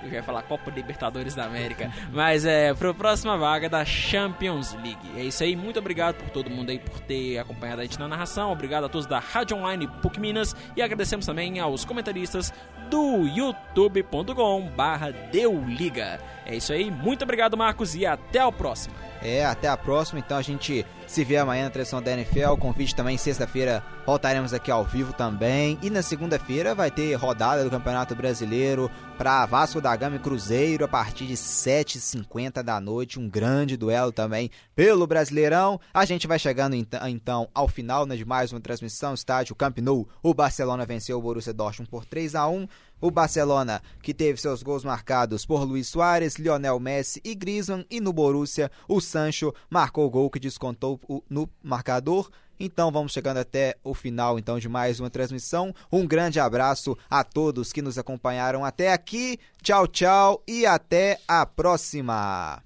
eu 0.03 0.11
já 0.11 0.17
ia 0.17 0.23
falar 0.23 0.43
Copa 0.43 0.71
Libertadores 0.71 1.35
da 1.35 1.45
América, 1.45 1.91
mas 2.13 2.45
é 2.45 2.73
para 2.75 2.91
a 2.91 2.95
próxima 2.95 3.37
vaga 3.37 3.69
da 3.69 3.85
Champions 3.85 4.73
League. 4.75 5.11
É 5.17 5.23
isso 5.23 5.43
aí, 5.43 5.57
muito 5.57 5.79
obrigado 5.79 6.17
por 6.17 6.31
todo 6.31 6.51
mundo 6.51 6.71
aí 6.71 6.79
por 6.79 7.01
ter 7.01 7.39
acompanhado 7.39 7.81
a 7.81 7.85
gente 7.85 7.99
na 7.99 8.07
narração. 8.09 8.53
Obrigado 8.53 8.85
a 8.85 8.89
todos 8.89 9.07
da 9.07 9.19
Rádio 9.19 9.57
Online 9.57 9.89
PUC 10.03 10.21
Minas 10.21 10.55
e 10.77 10.83
agradecemos 10.83 11.27
também 11.27 11.59
aos 11.59 11.85
comentaristas 11.85 12.53
do 12.89 13.27
youtube.com/barra 13.27 15.11
Deuliga. 15.33 16.21
É 16.45 16.55
isso 16.55 16.73
aí, 16.73 16.91
muito 16.91 17.25
obrigado, 17.25 17.57
Marcos, 17.57 17.95
e 17.95 18.07
até 18.07 18.45
o 18.45 18.53
próximo. 18.53 18.95
É, 19.27 19.45
até 19.45 19.67
a 19.67 19.77
próxima. 19.77 20.21
Então 20.21 20.39
a 20.39 20.43
gente 20.43 20.87
se 21.05 21.25
vê 21.25 21.37
amanhã 21.37 21.65
na 21.65 21.71
transmissão 21.71 22.01
da 22.01 22.13
NFL. 22.13 22.57
Convite 22.61 22.95
também, 22.95 23.19
sexta-feira 23.19 23.83
voltaremos 24.07 24.55
aqui 24.55 24.71
ao 24.71 24.85
vivo 24.85 25.13
também. 25.13 25.77
E 25.83 25.91
na 25.91 26.01
segunda-feira 26.01 26.77
vai 26.77 26.93
ter 26.93 27.13
rodada 27.15 27.65
do 27.65 27.71
Campeonato 27.71 28.15
Brasileiro 28.15 28.89
para 29.19 29.45
Vasco 29.47 29.81
da 29.81 29.97
Gama 29.97 30.15
e 30.15 30.21
Cruzeiro 30.21 30.85
a 30.85 30.89
partir 30.89 31.27
de 31.27 31.35
7h50 31.35 32.63
da 32.63 32.81
noite. 32.81 33.19
Um 33.19 33.29
grande 33.29 33.77
duelo 33.77 34.13
também 34.13 34.49
pelo 34.77 35.09
Brasileirão. 35.09 35.81
A 35.93 36.05
gente 36.05 36.29
vai 36.29 36.39
chegando 36.39 36.77
então 36.77 37.49
ao 37.53 37.67
final 37.67 38.07
né, 38.07 38.15
de 38.15 38.25
mais 38.25 38.53
uma 38.53 38.61
transmissão. 38.61 39.13
Estádio 39.13 39.57
Camp 39.57 39.79
Nou. 39.79 40.09
O 40.23 40.33
Barcelona 40.33 40.87
venceu 40.87 41.19
o 41.19 41.23
Borussia 41.23 41.53
Dortmund 41.53 41.91
por 41.91 42.05
3 42.05 42.37
a 42.37 42.47
1 42.47 42.69
o 43.01 43.11
Barcelona, 43.11 43.83
que 44.03 44.15
teve 44.15 44.41
seus 44.41 44.63
gols 44.63 44.85
marcados 44.85 45.45
por 45.45 45.63
Luiz 45.65 45.89
Soares, 45.89 46.37
Lionel 46.37 46.81
Messi 46.81 47.21
e 47.25 47.35
Griezmann, 47.35 47.85
e 47.91 48.01
no 48.01 48.13
Borussia, 48.13 48.71
o 48.89 49.01
Sancho 49.01 49.55
marcou 49.71 50.07
o 50.07 50.11
gol 50.11 50.31
que 50.31 50.41
descontou 50.41 51.01
no 51.29 51.49
marcador. 51.63 52.31
Então 52.59 52.91
vamos 52.91 53.13
chegando 53.13 53.37
até 53.37 53.77
o 53.85 53.93
final 53.93 54.39
então 54.39 54.59
de 54.59 54.69
mais 54.69 54.99
uma 54.99 55.11
transmissão. 55.11 55.75
Um 55.93 56.07
grande 56.07 56.41
abraço 56.41 56.97
a 57.11 57.23
todos 57.23 57.73
que 57.73 57.83
nos 57.83 57.99
acompanharam 57.99 58.65
até 58.65 58.93
aqui. 58.93 59.39
Tchau, 59.63 59.87
tchau 59.87 60.43
e 60.47 60.65
até 60.65 61.19
a 61.29 61.45
próxima. 61.45 62.66